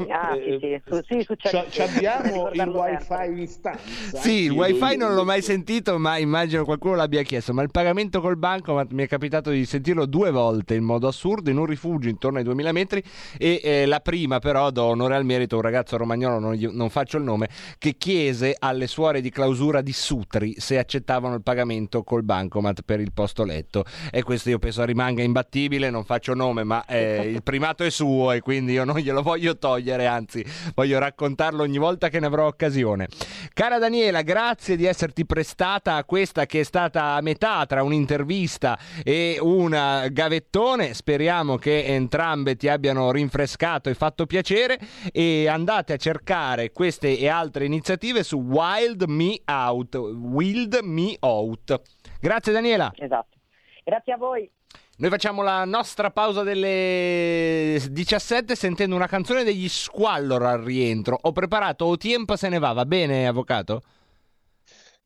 Ah, 0.09 0.33
sì, 0.35 0.49
Eh, 0.49 0.59
sì, 0.59 0.81
su- 0.85 1.01
sì, 1.07 1.23
succede. 1.23 1.65
Ci, 1.69 1.71
ci 1.71 1.81
abbiamo 1.81 2.49
il 2.51 2.61
wifi 2.61 3.03
sempre. 3.05 3.39
in 3.41 3.47
stanza. 3.47 4.17
Sì, 4.19 4.43
il 4.43 4.51
wifi 4.51 4.95
non 4.97 5.13
l'ho 5.13 5.23
mai 5.25 5.41
sentito, 5.41 5.97
ma 5.99 6.17
immagino 6.17 6.63
qualcuno 6.65 6.95
l'abbia 6.95 7.21
chiesto. 7.23 7.53
Ma 7.53 7.61
il 7.61 7.71
pagamento 7.71 8.21
col 8.21 8.37
bancomat 8.37 8.91
mi 8.91 9.03
è 9.03 9.07
capitato 9.07 9.49
di 9.51 9.65
sentirlo 9.65 10.05
due 10.05 10.31
volte 10.31 10.75
in 10.75 10.83
modo 10.83 11.07
assurdo 11.07 11.49
in 11.49 11.57
un 11.57 11.65
rifugio 11.65 12.09
intorno 12.09 12.37
ai 12.37 12.43
2000 12.43 12.71
metri. 12.71 13.03
E 13.37 13.59
eh, 13.63 13.85
la 13.85 13.99
prima, 13.99 14.39
però, 14.39 14.71
do 14.71 14.83
onore 14.83 15.15
al 15.15 15.25
merito, 15.25 15.55
un 15.55 15.61
ragazzo 15.61 15.97
romagnolo, 15.97 16.39
non, 16.39 16.53
gli- 16.53 16.67
non 16.71 16.89
faccio 16.89 17.17
il 17.17 17.23
nome, 17.23 17.49
che 17.77 17.95
chiese 17.97 18.55
alle 18.57 18.87
suore 18.87 19.21
di 19.21 19.29
clausura 19.29 19.81
di 19.81 19.93
Sutri 19.93 20.55
se 20.57 20.77
accettavano 20.77 21.35
il 21.35 21.43
pagamento 21.43 22.03
col 22.03 22.23
bancomat 22.23 22.81
per 22.83 22.99
il 22.99 23.11
posto 23.13 23.43
letto. 23.43 23.83
E 24.11 24.23
questo 24.23 24.49
io 24.49 24.59
penso 24.59 24.83
rimanga 24.85 25.21
imbattibile, 25.21 25.89
non 25.89 26.03
faccio 26.05 26.33
nome, 26.33 26.63
ma 26.63 26.83
eh, 26.85 27.29
il 27.29 27.43
primato 27.57 27.83
è 27.83 27.89
suo 27.89 28.33
e 28.33 28.39
quindi 28.39 28.73
io 28.73 28.83
non 28.83 28.97
glielo 28.97 29.23
voglio 29.23 29.57
togliere, 29.57 30.05
anzi 30.05 30.45
voglio 30.75 30.99
raccontarlo 30.99 31.63
ogni 31.63 31.79
volta 31.79 32.07
che 32.09 32.19
ne 32.19 32.27
avrò 32.27 32.45
occasione. 32.45 33.07
Cara 33.51 33.79
Daniela, 33.79 34.21
grazie 34.21 34.75
di 34.75 34.85
esserti 34.85 35.25
prestata 35.25 35.95
a 35.95 36.03
questa 36.03 36.45
che 36.45 36.59
è 36.59 36.63
stata 36.63 37.15
a 37.15 37.21
metà 37.21 37.65
tra 37.65 37.81
un'intervista 37.81 38.77
e 39.03 39.39
un 39.41 39.71
gavettone. 40.11 40.93
Speriamo 40.93 41.57
che 41.57 41.83
entrambe 41.83 42.55
ti 42.57 42.67
abbiano 42.67 43.11
rinfrescato 43.11 43.89
e 43.89 43.95
fatto 43.95 44.27
piacere 44.27 44.77
e 45.11 45.47
andate 45.47 45.93
a 45.93 45.97
cercare 45.97 46.71
queste 46.71 47.17
e 47.17 47.27
altre 47.27 47.65
iniziative 47.65 48.21
su 48.21 48.37
Wild 48.37 49.03
Me 49.07 49.41
Out. 49.45 49.95
Wild 49.95 50.77
Me 50.83 51.15
Out. 51.21 51.81
Grazie 52.21 52.53
Daniela. 52.53 52.91
Esatto. 52.95 53.35
Grazie 53.83 54.13
a 54.13 54.17
voi. 54.17 54.47
Noi 54.99 55.11
facciamo 55.11 55.43
la 55.43 55.63
nostra 55.63 56.09
pausa 56.09 56.41
delle 56.41 57.79
17 57.91 58.55
sentendo 58.55 58.95
una 58.95 59.05
canzone 59.05 59.43
degli 59.43 59.69
Squallor 59.69 60.41
al 60.41 60.61
rientro. 60.63 61.15
Ho 61.21 61.31
preparato 61.33 61.85
O 61.85 61.97
Tiempo 61.97 62.35
se 62.35 62.49
ne 62.49 62.57
va, 62.57 62.73
va 62.73 62.83
bene, 62.83 63.27
avvocato? 63.27 63.83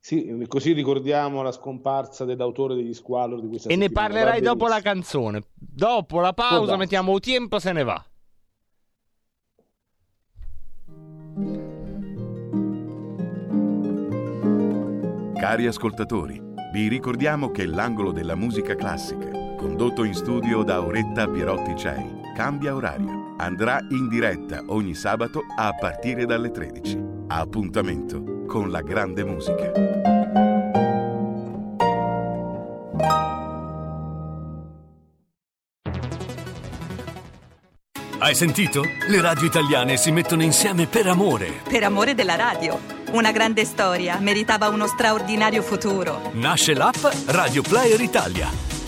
Sì, 0.00 0.44
così 0.48 0.72
ricordiamo 0.72 1.42
la 1.42 1.52
scomparsa 1.52 2.24
dell'autore 2.24 2.74
degli 2.74 2.94
Squallor 2.94 3.42
di 3.42 3.48
questa 3.48 3.68
E 3.68 3.76
ne 3.76 3.82
settimana. 3.82 4.08
parlerai 4.08 4.40
Va 4.40 4.46
dopo 4.48 4.66
la 4.66 4.80
canzone. 4.80 5.42
Dopo 5.54 6.20
la 6.20 6.32
pausa 6.32 6.76
mettiamo 6.78 7.12
O 7.12 7.20
Tiempo 7.20 7.58
se 7.58 7.72
ne 7.72 7.82
va. 7.84 8.02
Cari 15.38 15.66
ascoltatori, 15.66 16.40
vi 16.72 16.88
ricordiamo 16.88 17.50
che 17.50 17.66
l'angolo 17.66 18.12
della 18.12 18.36
musica 18.36 18.74
classica, 18.74 19.28
condotto 19.62 20.02
in 20.02 20.12
studio 20.12 20.64
da 20.64 20.74
Auretta 20.74 21.28
Pierotti 21.28 21.76
Cei, 21.76 22.20
cambia 22.34 22.74
orario. 22.74 23.36
Andrà 23.38 23.78
in 23.90 24.08
diretta 24.08 24.64
ogni 24.66 24.92
sabato 24.94 25.42
a 25.56 25.72
partire 25.72 26.26
dalle 26.26 26.50
13. 26.50 26.98
Appuntamento 27.28 28.44
con 28.46 28.72
la 28.72 28.80
grande 28.82 29.24
musica. 29.24 29.70
Hai 38.18 38.34
sentito? 38.34 38.82
Le 39.08 39.20
radio 39.20 39.46
italiane 39.46 39.96
si 39.96 40.10
mettono 40.10 40.42
insieme 40.42 40.86
per 40.86 41.06
amore. 41.06 41.60
Per 41.68 41.84
amore 41.84 42.14
della 42.14 42.34
radio. 42.34 42.80
Una 43.12 43.30
grande 43.30 43.64
storia 43.64 44.18
meritava 44.18 44.68
uno 44.68 44.88
straordinario 44.88 45.62
futuro. 45.62 46.30
Nasce 46.32 46.74
l'app 46.74 47.04
Radio 47.26 47.62
Player 47.62 48.00
Italia. 48.00 48.71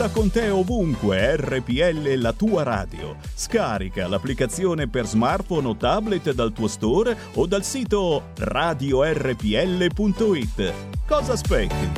Porta 0.00 0.18
con 0.18 0.30
te 0.30 0.48
ovunque 0.48 1.36
RPL 1.36 2.14
la 2.14 2.32
tua 2.32 2.62
radio. 2.62 3.16
Scarica 3.34 4.08
l'applicazione 4.08 4.88
per 4.88 5.04
smartphone 5.04 5.68
o 5.68 5.76
tablet 5.76 6.32
dal 6.32 6.54
tuo 6.54 6.68
store 6.68 7.14
o 7.34 7.44
dal 7.46 7.62
sito 7.62 8.30
radiorpl.it. 8.38 9.92
Cosa 11.06 11.32
aspetti? 11.34 11.90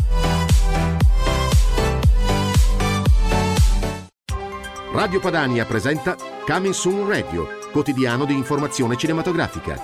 Radio 4.93 5.21
Padania 5.21 5.65
presenta 5.65 6.17
Coming 6.45 6.75
Soon 6.75 7.07
Radio, 7.07 7.47
quotidiano 7.71 8.25
di 8.25 8.35
informazione 8.35 8.97
cinematografica. 8.97 9.81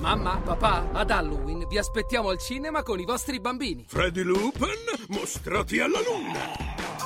Mamma, 0.00 0.40
papà, 0.42 0.88
ad 0.92 1.10
Halloween 1.10 1.66
vi 1.68 1.76
aspettiamo 1.76 2.30
al 2.30 2.38
cinema 2.38 2.82
con 2.82 2.98
i 2.98 3.04
vostri 3.04 3.38
bambini. 3.38 3.84
Freddy 3.86 4.22
Lupin, 4.22 4.70
mostrati 5.08 5.78
alla 5.78 6.00
luna! 6.00 7.01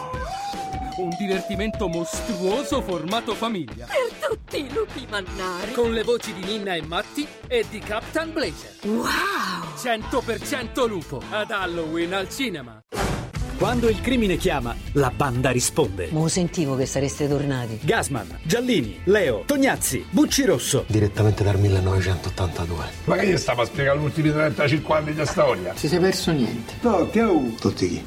Un 0.96 1.10
divertimento 1.18 1.88
mostruoso 1.88 2.80
formato 2.80 3.34
famiglia. 3.34 3.84
Per 3.84 4.30
tutti 4.30 4.64
i 4.64 4.72
lupi 4.72 5.06
mannari. 5.10 5.72
Con 5.72 5.92
le 5.92 6.02
voci 6.02 6.32
di 6.32 6.42
Ninna 6.42 6.74
e 6.74 6.80
Matti 6.80 7.28
e 7.46 7.66
di 7.68 7.80
Captain 7.80 8.32
Blazer. 8.32 8.78
Wow! 8.84 9.04
100% 9.76 10.88
lupo. 10.88 11.20
Ad 11.28 11.50
Halloween 11.50 12.14
al 12.14 12.30
cinema. 12.30 12.82
Quando 13.58 13.88
il 13.88 14.02
crimine 14.02 14.36
chiama, 14.36 14.76
la 14.92 15.10
banda 15.10 15.50
risponde. 15.50 16.08
Ma 16.10 16.28
sentivo 16.28 16.76
che 16.76 16.84
sareste 16.84 17.26
tornati. 17.26 17.78
Gasman, 17.82 18.40
Giallini, 18.42 19.00
Leo, 19.04 19.44
Tognazzi, 19.46 20.04
Bucci 20.10 20.44
Rosso. 20.44 20.84
Direttamente 20.86 21.42
dal 21.42 21.58
1982. 21.58 22.84
Ma 23.04 23.16
che 23.16 23.28
gli 23.28 23.36
stava 23.38 23.62
a 23.62 23.64
spiegare 23.64 23.98
gli 23.98 24.02
ultimi 24.02 24.30
35 24.30 24.94
anni 24.94 25.14
di 25.14 25.24
storia? 25.24 25.74
Si 25.74 25.88
sei 25.88 25.98
perso 26.00 26.32
niente. 26.32 26.74
No, 26.82 27.08
che 27.08 27.22
ho? 27.22 27.54
Tutti 27.58 27.88
chi? 27.88 28.04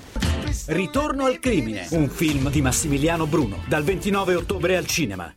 Ritorno 0.67 1.25
al 1.25 1.39
crimine, 1.39 1.88
un 1.91 2.09
film 2.09 2.51
di 2.51 2.62
Massimiliano 2.62 3.25
Bruno, 3.25 3.63
dal 3.67 3.83
29 3.83 4.35
ottobre 4.35 4.77
al 4.77 4.85
cinema. 4.85 5.33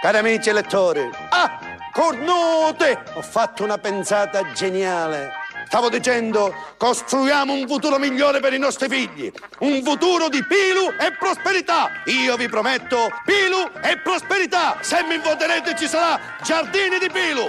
Cari 0.00 0.16
amici 0.16 0.48
elettori, 0.48 1.02
ah, 1.02 1.60
cornute! 1.92 2.98
Ho 3.12 3.20
fatto 3.20 3.62
una 3.62 3.76
pensata 3.76 4.52
geniale. 4.54 5.39
Stavo 5.70 5.88
dicendo, 5.88 6.52
costruiamo 6.76 7.52
un 7.52 7.68
futuro 7.68 7.96
migliore 8.00 8.40
per 8.40 8.52
i 8.52 8.58
nostri 8.58 8.88
figli. 8.88 9.30
Un 9.60 9.84
futuro 9.84 10.28
di 10.28 10.44
pilu 10.44 10.90
e 10.98 11.12
prosperità. 11.16 11.88
Io 12.06 12.34
vi 12.34 12.48
prometto 12.48 13.08
pilu 13.24 13.70
e 13.80 13.96
prosperità. 13.98 14.78
Se 14.80 15.04
mi 15.04 15.18
voterete 15.18 15.76
ci 15.76 15.86
sarà 15.86 16.18
giardini 16.42 16.98
di 16.98 17.08
pilu, 17.08 17.44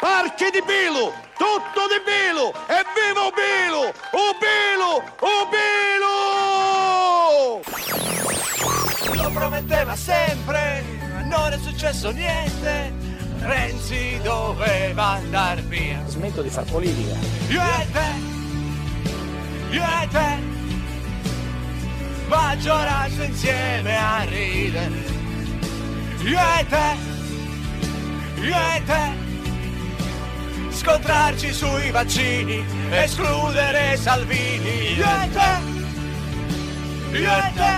parchi 0.00 0.48
di 0.50 0.62
pilu, 0.64 1.12
tutto 1.36 1.86
di 1.92 2.00
pilu. 2.02 2.50
E 2.66 2.82
viva 2.96 3.30
Pilu! 3.30 3.92
O 5.20 5.48
Pilu! 5.52 6.32
Lo 9.22 9.30
prometteva 9.32 9.94
sempre, 9.94 10.82
non 11.24 11.52
è 11.52 11.58
successo 11.58 12.10
niente. 12.10 13.05
Renzi 13.46 14.18
doveva 14.24 15.04
andar 15.04 15.60
via. 15.62 16.02
Smetto 16.06 16.42
di 16.42 16.50
far 16.50 16.64
politica. 16.64 17.16
Io 17.48 17.62
e 17.62 17.86
te, 17.92 18.08
io 19.70 19.82
e 19.82 20.08
te, 20.08 20.38
maggioranza 22.26 23.24
insieme 23.24 23.96
a 23.96 24.24
ridere. 24.24 25.14
Io 26.24 26.38
e 26.40 26.66
te, 26.68 26.96
io 28.40 28.56
e 28.56 28.82
te, 28.84 29.14
scontrarci 30.70 31.52
sui 31.52 31.90
vaccini, 31.92 32.64
escludere 32.90 33.96
Salvini. 33.96 34.94
Io 34.94 35.04
e 35.04 35.30
te, 35.30 35.60
io 37.16 37.30
e 37.30 37.52
te, 37.54 37.74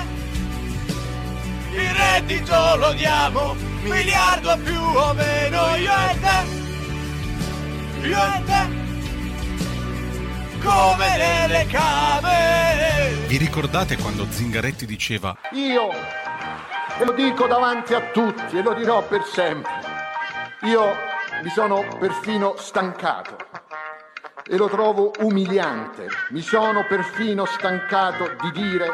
il 1.78 1.90
reddito 1.90 2.76
lo 2.76 2.92
diamo 2.94 3.76
miliardo 3.88 4.56
più 4.58 4.80
o 4.80 5.12
meno 5.14 5.76
io 5.76 5.92
e 5.92 6.20
te. 6.20 8.06
Io 8.06 8.18
e 8.18 8.42
te. 8.44 8.86
Come 10.62 11.16
nelle 11.16 11.66
cave 11.66 12.78
vi 13.28 13.36
ricordate 13.36 13.98
quando 13.98 14.26
Zingaretti 14.30 14.86
diceva 14.86 15.36
io 15.52 15.90
ve 16.98 17.04
lo 17.04 17.12
dico 17.12 17.46
davanti 17.46 17.92
a 17.92 18.00
tutti 18.10 18.56
e 18.56 18.62
lo 18.62 18.72
dirò 18.72 19.06
per 19.06 19.22
sempre. 19.24 19.70
Io 20.62 20.96
mi 21.42 21.50
sono 21.50 21.86
perfino 21.98 22.56
stancato 22.56 23.36
e 24.46 24.56
lo 24.56 24.68
trovo 24.68 25.12
umiliante. 25.18 26.08
Mi 26.30 26.40
sono 26.40 26.86
perfino 26.88 27.44
stancato 27.44 28.34
di 28.40 28.50
dire 28.50 28.88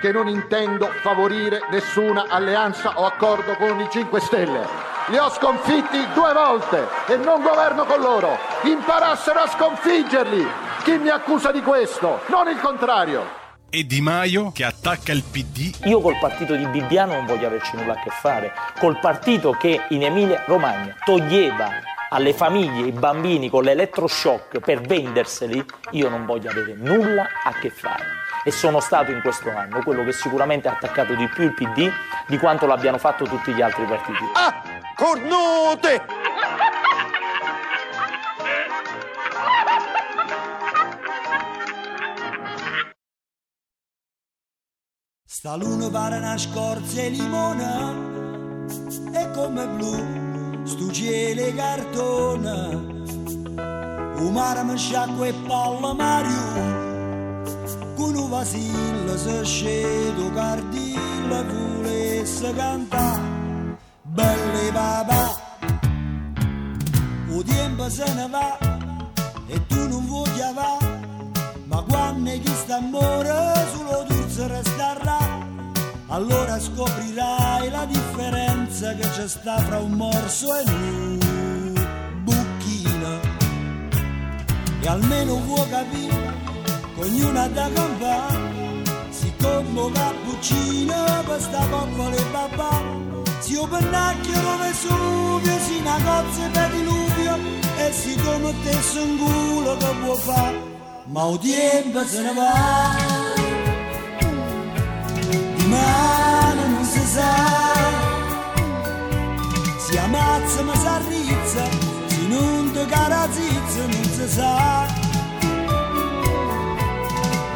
che 0.00 0.12
non 0.12 0.28
intendo 0.28 0.86
favorire 1.02 1.60
nessuna 1.70 2.26
alleanza 2.28 2.98
o 2.98 3.06
accordo 3.06 3.54
con 3.56 3.80
i 3.80 3.88
5 3.90 4.20
Stelle. 4.20 4.66
Li 5.08 5.18
ho 5.18 5.28
sconfitti 5.28 5.98
due 6.14 6.32
volte 6.32 6.86
e 7.06 7.16
non 7.16 7.42
governo 7.42 7.84
con 7.84 8.00
loro. 8.00 8.38
Imparassero 8.62 9.40
a 9.40 9.48
sconfiggerli. 9.48 10.46
Chi 10.82 10.96
mi 10.98 11.08
accusa 11.08 11.52
di 11.52 11.60
questo? 11.60 12.20
Non 12.28 12.48
il 12.48 12.58
contrario. 12.58 13.42
E 13.68 13.84
Di 13.84 14.00
Maio 14.00 14.52
che 14.52 14.64
attacca 14.64 15.12
il 15.12 15.24
PD. 15.24 15.86
Io 15.86 16.00
col 16.00 16.18
partito 16.18 16.54
di 16.54 16.64
Bibbiano 16.66 17.14
non 17.14 17.26
voglio 17.26 17.48
averci 17.48 17.76
nulla 17.76 17.94
a 17.94 18.00
che 18.02 18.10
fare. 18.10 18.52
Col 18.78 18.98
partito 19.00 19.50
che 19.50 19.86
in 19.88 20.04
Emilia 20.04 20.44
Romagna 20.46 20.94
toglieva 21.04 21.93
alle 22.14 22.32
famiglie 22.32 22.86
i 22.86 22.92
bambini 22.92 23.50
con 23.50 23.64
l'elettroshock 23.64 24.60
per 24.60 24.80
venderseli, 24.80 25.64
io 25.90 26.08
non 26.08 26.24
voglio 26.24 26.50
avere 26.50 26.74
nulla 26.76 27.26
a 27.44 27.52
che 27.54 27.70
fare 27.70 28.04
e 28.44 28.52
sono 28.52 28.78
stato 28.78 29.10
in 29.10 29.20
questo 29.20 29.50
anno 29.50 29.82
quello 29.82 30.04
che 30.04 30.12
sicuramente 30.12 30.68
ha 30.68 30.72
attaccato 30.72 31.14
di 31.14 31.26
più 31.28 31.44
il 31.44 31.54
PD 31.54 31.90
di 32.28 32.38
quanto 32.38 32.66
l'abbiano 32.66 32.98
fatto 32.98 33.24
tutti 33.24 33.52
gli 33.52 33.62
altri 33.62 33.84
partiti. 33.84 34.22
Ah, 34.34 34.62
cornute! 34.94 36.04
Sta 45.24 45.56
luna 45.56 45.90
pare 45.90 46.18
una 46.18 46.38
scorza 46.38 47.00
e 47.00 47.08
limone 47.08 48.12
e 49.12 49.30
come 49.32 49.66
blu 49.66 50.23
stu 50.64 50.90
cielo 50.90 51.54
cartone 51.54 52.92
un 54.24 54.32
mare 54.32 54.62
mi 54.64 54.76
sciacqua 54.76 55.26
e 55.26 55.34
palla 55.46 55.92
Mario. 55.92 56.92
Con 57.94 58.16
un 58.16 58.28
vasillo 58.30 59.16
se 59.16 59.44
scedo 59.44 60.30
cardillo 60.32 61.44
volesse 61.44 62.52
cantare 62.54 63.42
belle 64.02 64.70
papà 64.72 65.22
o 67.30 67.42
tempo 67.42 67.88
se 67.88 68.14
ne 68.14 68.28
va 68.28 68.58
e 69.46 69.66
tu 69.66 69.88
non 69.88 70.06
vuoi 70.06 70.28
va 70.54 70.78
ma 71.66 71.82
quando 71.82 72.30
chi 72.30 72.54
sta 72.62 72.76
amore 72.76 73.66
solo 73.72 74.04
tu 74.08 74.46
resterà 74.46 75.18
allora 76.08 76.58
scoprirai 76.58 77.70
la 77.70 77.84
differenza 77.86 78.53
che 78.76 79.08
c'è 79.08 79.28
sta 79.28 79.56
fra 79.58 79.78
un 79.78 79.92
morso 79.92 80.52
e 80.56 80.62
un 80.66 82.20
bucchino 82.24 83.20
e 84.80 84.88
almeno 84.88 85.36
vuoi 85.36 85.68
capire 85.68 86.32
ognuna 86.96 87.46
da 87.46 87.70
campare 87.72 88.82
siccome 89.10 89.92
cappuccino 89.92 91.22
questa 91.24 91.64
poppola 91.70 92.16
e 92.16 92.24
babà 92.32 92.82
si 93.38 93.54
un 93.54 93.68
pennacchio 93.68 94.42
lo 94.42 94.58
Vesuvio 94.58 95.58
si 95.60 95.76
una 95.78 95.96
cozza 96.02 96.48
per 96.52 96.70
diluvio 96.72 97.38
e 97.76 97.92
siccome 97.92 98.54
te 98.64 98.72
son 98.82 99.18
culo 99.18 99.76
che 99.76 99.94
può 100.02 100.14
fare 100.14 100.72
ma 101.06 101.28
il 101.28 101.38
tempo 101.38 102.04
se 102.04 102.22
ne 102.22 102.32
va. 102.34 102.96
Di 105.56 105.66
mano 105.66 106.66
non 106.66 106.84
si 106.84 107.00
sa 107.06 108.13
si 109.94 110.00
ammazza 110.00 110.62
ma 110.62 110.74
si 110.74 110.86
arrizza 110.86 111.64
si 112.08 112.26
non 112.26 112.72
ti 112.72 112.84
carazizza 112.86 113.82
non 113.86 114.04
si 114.16 114.28
sa 114.28 114.86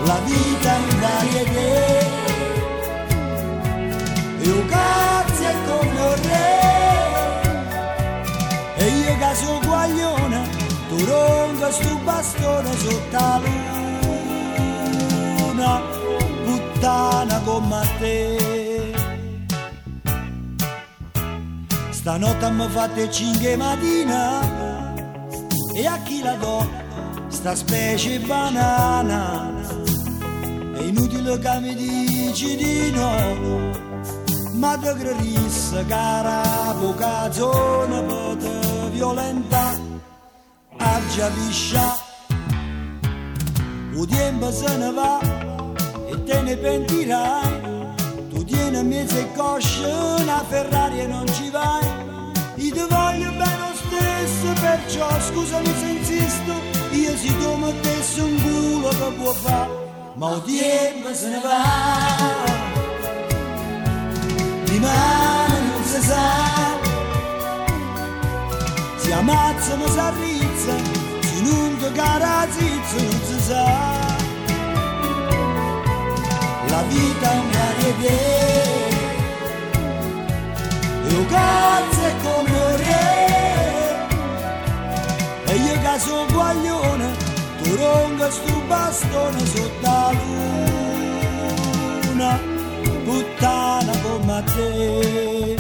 la 0.05 0.21
vita 0.25 0.73
in 0.77 1.01
varietà. 1.01 2.07
Io 4.47 4.59
è 4.65 5.55
come 5.67 6.01
un 6.01 6.15
re, 6.29 6.51
e 8.77 8.87
io 8.87 9.17
che 9.19 9.35
sono 9.35 9.59
guaglione, 9.67 10.39
tu 10.89 10.97
ronca 11.05 11.73
sto 11.73 11.97
bastone 12.05 12.71
sotto 12.79 13.17
la 13.19 13.41
luna, 15.39 15.83
puttana 16.45 17.41
come 17.45 17.89
te. 17.99 18.38
Stanotte 22.09 22.51
mi 22.53 22.67
fate 22.71 23.11
cinque 23.11 23.55
mattina 23.55 24.41
e 25.75 25.87
a 25.87 25.99
chi 26.05 26.23
la 26.23 26.37
do? 26.37 26.67
Sta 27.29 27.55
specie 27.55 28.19
banana. 28.21 29.53
È 30.73 30.81
inutile 30.85 31.39
che 31.39 31.61
mi 31.61 31.75
dici 31.75 32.57
di 32.57 32.91
no. 32.93 33.13
Ma 34.55 34.79
te 34.79 34.95
credisse 34.95 35.85
cara 35.87 36.73
vocazione 36.81 38.01
per 38.01 38.37
te 38.39 38.89
violenta. 38.91 39.79
A 40.79 41.01
già 41.15 41.29
piscia 41.29 41.95
il 43.93 44.07
tempo 44.07 44.51
se 44.51 44.77
ne 44.79 44.91
va 44.93 45.21
e 46.09 46.25
te 46.25 46.41
ne 46.41 46.57
pentirai 46.57 47.58
mezzo 48.83 49.19
e 49.19 49.33
cosce 49.35 49.85
una 49.85 50.45
Ferrari 50.49 51.01
e 51.01 51.07
non 51.07 51.27
ci 51.33 51.51
vai. 51.51 51.87
Io 52.57 52.73
ti 52.73 52.85
voglio 52.89 53.31
bene 53.31 53.59
lo 53.59 53.75
stesso 53.75 54.61
perciò 54.61 55.09
scusami 55.21 55.73
se 55.79 55.87
insisto 55.87 56.53
io 56.91 57.17
si 57.17 57.37
tu 57.39 57.55
mettessi 57.55 58.21
un 58.21 58.43
culo 58.43 58.89
che 58.89 59.13
può 59.17 59.33
fare 59.33 59.71
ma 60.15 60.43
tempo 60.45 61.15
se 61.15 61.29
ne 61.29 61.41
va. 61.41 62.67
Rimane 64.65 65.61
non 65.61 65.85
si 65.85 66.01
sa. 66.03 66.77
Si 68.97 69.13
ammazza 69.13 69.77
ma 69.77 69.89
si 69.89 69.99
arrizza 69.99 71.07
si 71.23 71.43
non 71.43 71.93
cara 71.95 72.47
zizzo 72.51 72.97
non 72.97 73.21
si 73.25 73.41
sa 73.41 73.98
la 76.79 76.85
vita 76.85 77.33
è 77.33 77.39
un 77.39 77.51
varietà 77.51 78.19
io 81.09 82.07
è 82.07 82.15
come 82.23 82.51
un 82.51 82.77
re. 82.77 83.07
E 85.47 85.55
io 85.57 85.75
sono 85.99 86.27
guaglione 86.33 87.07
tu 87.63 87.75
ronca 87.75 88.31
sto 88.31 88.63
bastone 88.69 89.47
sotto 89.47 89.81
la 89.83 90.13
luna. 92.13 92.57
Puttana 93.05 93.93
come 94.03 94.45
te 94.55 95.58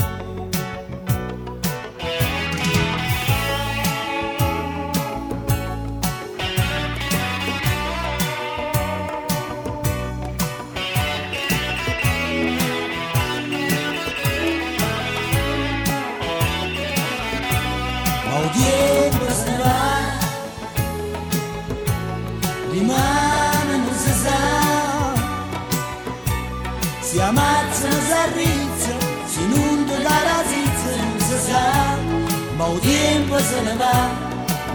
il 32.73 32.81
tempo 32.81 33.39
se 33.39 33.61
ne 33.63 33.75
va 33.77 33.99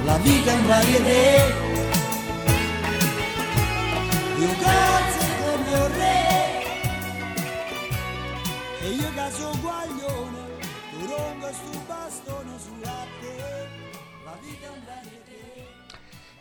la 0.05 0.17
vita 0.17 0.51
in 0.51 0.65
varietà 0.67 1.71
io 4.39 4.49
cazzo 4.61 5.25
come 5.39 5.73
un 5.77 5.87
re 5.97 6.21
e 8.81 8.87
io 8.89 9.09
che 9.13 9.31
sono 9.31 9.57
guaglione 9.61 10.41
tu 10.91 11.05
ronca 11.05 11.51
sto 11.53 11.79
bastone 11.87 12.53
sulla 12.65 13.05
te 13.21 13.35
la 14.25 14.37
vita 14.41 14.67
in 14.67 14.81
varietà 14.85 15.32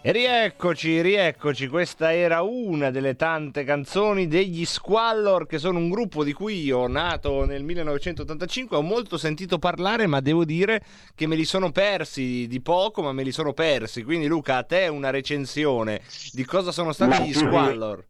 E 0.04 0.10
rieccoci, 0.10 1.00
rieccoci, 1.00 1.68
questa 1.68 2.12
era 2.12 2.42
una 2.42 2.90
delle 2.90 3.14
tante 3.14 3.62
canzoni 3.62 4.26
degli 4.26 4.64
Squallor, 4.64 5.46
che 5.46 5.58
sono 5.58 5.78
un 5.78 5.88
gruppo 5.88 6.24
di 6.24 6.32
cui 6.32 6.60
io, 6.64 6.88
nato 6.88 7.44
nel 7.44 7.62
1985, 7.62 8.76
ho 8.76 8.82
molto 8.82 9.16
sentito 9.16 9.60
parlare, 9.60 10.08
ma 10.08 10.18
devo 10.18 10.44
dire 10.44 10.82
che 11.14 11.28
me 11.28 11.36
li 11.36 11.44
sono 11.44 11.70
persi 11.70 12.48
di 12.48 12.60
poco, 12.60 13.00
ma 13.02 13.12
me 13.12 13.22
li 13.22 13.30
sono 13.30 13.52
persi. 13.52 14.02
Quindi 14.02 14.26
Luca, 14.26 14.56
a 14.56 14.64
te 14.64 14.88
una 14.88 15.10
recensione 15.10 16.00
di 16.32 16.44
cosa 16.44 16.72
sono 16.72 16.90
stati 16.92 17.10
Ma 17.10 17.24
gli 17.24 17.30
più 17.30 17.40
che- 17.42 17.46
Squallor. 17.46 18.06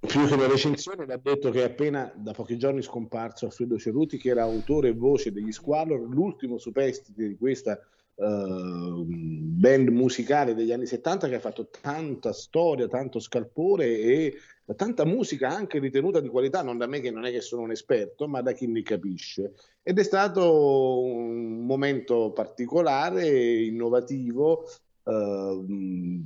Più 0.00 0.26
che 0.26 0.34
una 0.34 0.46
recensione, 0.48 1.06
l'ha 1.06 1.20
detto 1.22 1.50
che 1.50 1.60
è 1.62 1.64
appena 1.66 2.12
da 2.16 2.32
pochi 2.32 2.58
giorni 2.58 2.82
scomparso 2.82 3.46
Alfredo 3.46 3.78
Ceruti, 3.78 4.18
che 4.18 4.30
era 4.30 4.42
autore 4.42 4.88
e 4.88 4.92
voce 4.92 5.30
degli 5.30 5.52
Squallor, 5.52 6.00
l'ultimo 6.00 6.58
superstite 6.58 7.28
di 7.28 7.36
questa 7.36 7.78
eh, 8.18 9.04
band 9.04 9.88
musicale 9.88 10.54
degli 10.54 10.72
anni 10.72 10.86
70 10.86 11.28
che 11.28 11.34
ha 11.34 11.40
fatto 11.40 11.68
tanta 11.68 12.32
storia, 12.32 12.88
tanto 12.88 13.20
scalpore 13.20 13.86
e 13.98 14.34
tanta 14.74 15.04
musica 15.04 15.48
anche 15.48 15.78
ritenuta 15.78 16.20
di 16.20 16.28
qualità, 16.28 16.62
non 16.62 16.78
da 16.78 16.86
me 16.86 17.00
che 17.00 17.10
non 17.10 17.24
è 17.24 17.30
che 17.30 17.40
sono 17.40 17.62
un 17.62 17.70
esperto, 17.70 18.26
ma 18.26 18.40
da 18.40 18.52
chi 18.52 18.66
ne 18.66 18.82
capisce. 18.82 19.52
Ed 19.82 19.98
è 19.98 20.02
stato 20.02 21.00
un 21.02 21.64
momento 21.64 22.32
particolare, 22.32 23.64
innovativo, 23.64 24.68
eh, 25.04 25.62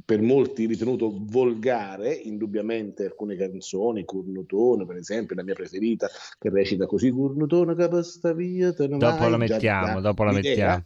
per 0.05 0.23
molti 0.23 0.67
ritenuto 0.67 1.19
volgare, 1.25 2.15
indubbiamente 2.15 3.05
alcune 3.05 3.37
canzoni, 3.37 4.07
Cornutone 4.07 4.87
per 4.87 4.97
esempio, 4.97 5.37
la 5.37 5.43
mia 5.43 5.55
preferita, 5.55 6.09
che 6.39 6.49
recita 6.49 6.87
così, 6.87 7.11
Cornutone 7.11 7.75
che 7.75 8.03
sta 8.03 8.33
via, 8.33 8.73
Dopo 8.73 8.97
vai", 8.97 9.31
la 9.31 9.37
mettiamo, 9.37 10.01
dopo 10.01 10.25
la 10.25 10.33
mettiamo. 10.33 10.83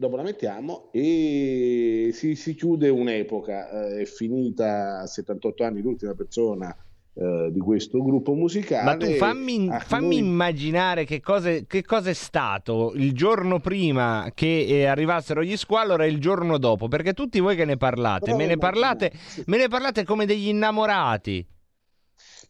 Dopo 0.00 0.16
la 0.16 0.22
mettiamo 0.22 0.88
e 0.92 2.08
si, 2.14 2.34
si 2.34 2.54
chiude 2.54 2.88
un'epoca, 2.88 3.68
eh, 3.68 4.00
è 4.00 4.04
finita 4.06 5.00
a 5.00 5.06
78 5.06 5.62
anni 5.62 5.82
l'ultima 5.82 6.14
persona 6.14 6.74
eh, 7.12 7.50
di 7.52 7.60
questo 7.60 8.02
gruppo 8.02 8.32
musicale. 8.32 8.84
Ma 8.84 8.96
tu 8.96 9.12
fammi, 9.16 9.68
A 9.68 9.78
fammi 9.80 10.18
noi- 10.18 10.26
immaginare 10.26 11.04
che 11.04 11.20
cosa, 11.20 11.50
che 11.66 11.84
cosa 11.84 12.08
è 12.08 12.14
stato 12.14 12.92
il 12.94 13.12
giorno 13.12 13.60
prima 13.60 14.30
che 14.32 14.64
eh, 14.66 14.86
arrivassero 14.86 15.42
gli 15.42 15.54
Squallor 15.54 16.00
e 16.00 16.08
il 16.08 16.18
giorno 16.18 16.56
dopo, 16.56 16.88
perché 16.88 17.12
tutti 17.12 17.38
voi 17.38 17.54
che 17.54 17.66
ne 17.66 17.76
parlate, 17.76 18.34
me 18.34 18.46
ne 18.46 18.56
parlate, 18.56 19.12
me 19.44 19.58
ne 19.58 19.68
parlate 19.68 20.04
come 20.04 20.24
degli 20.24 20.48
innamorati. 20.48 21.46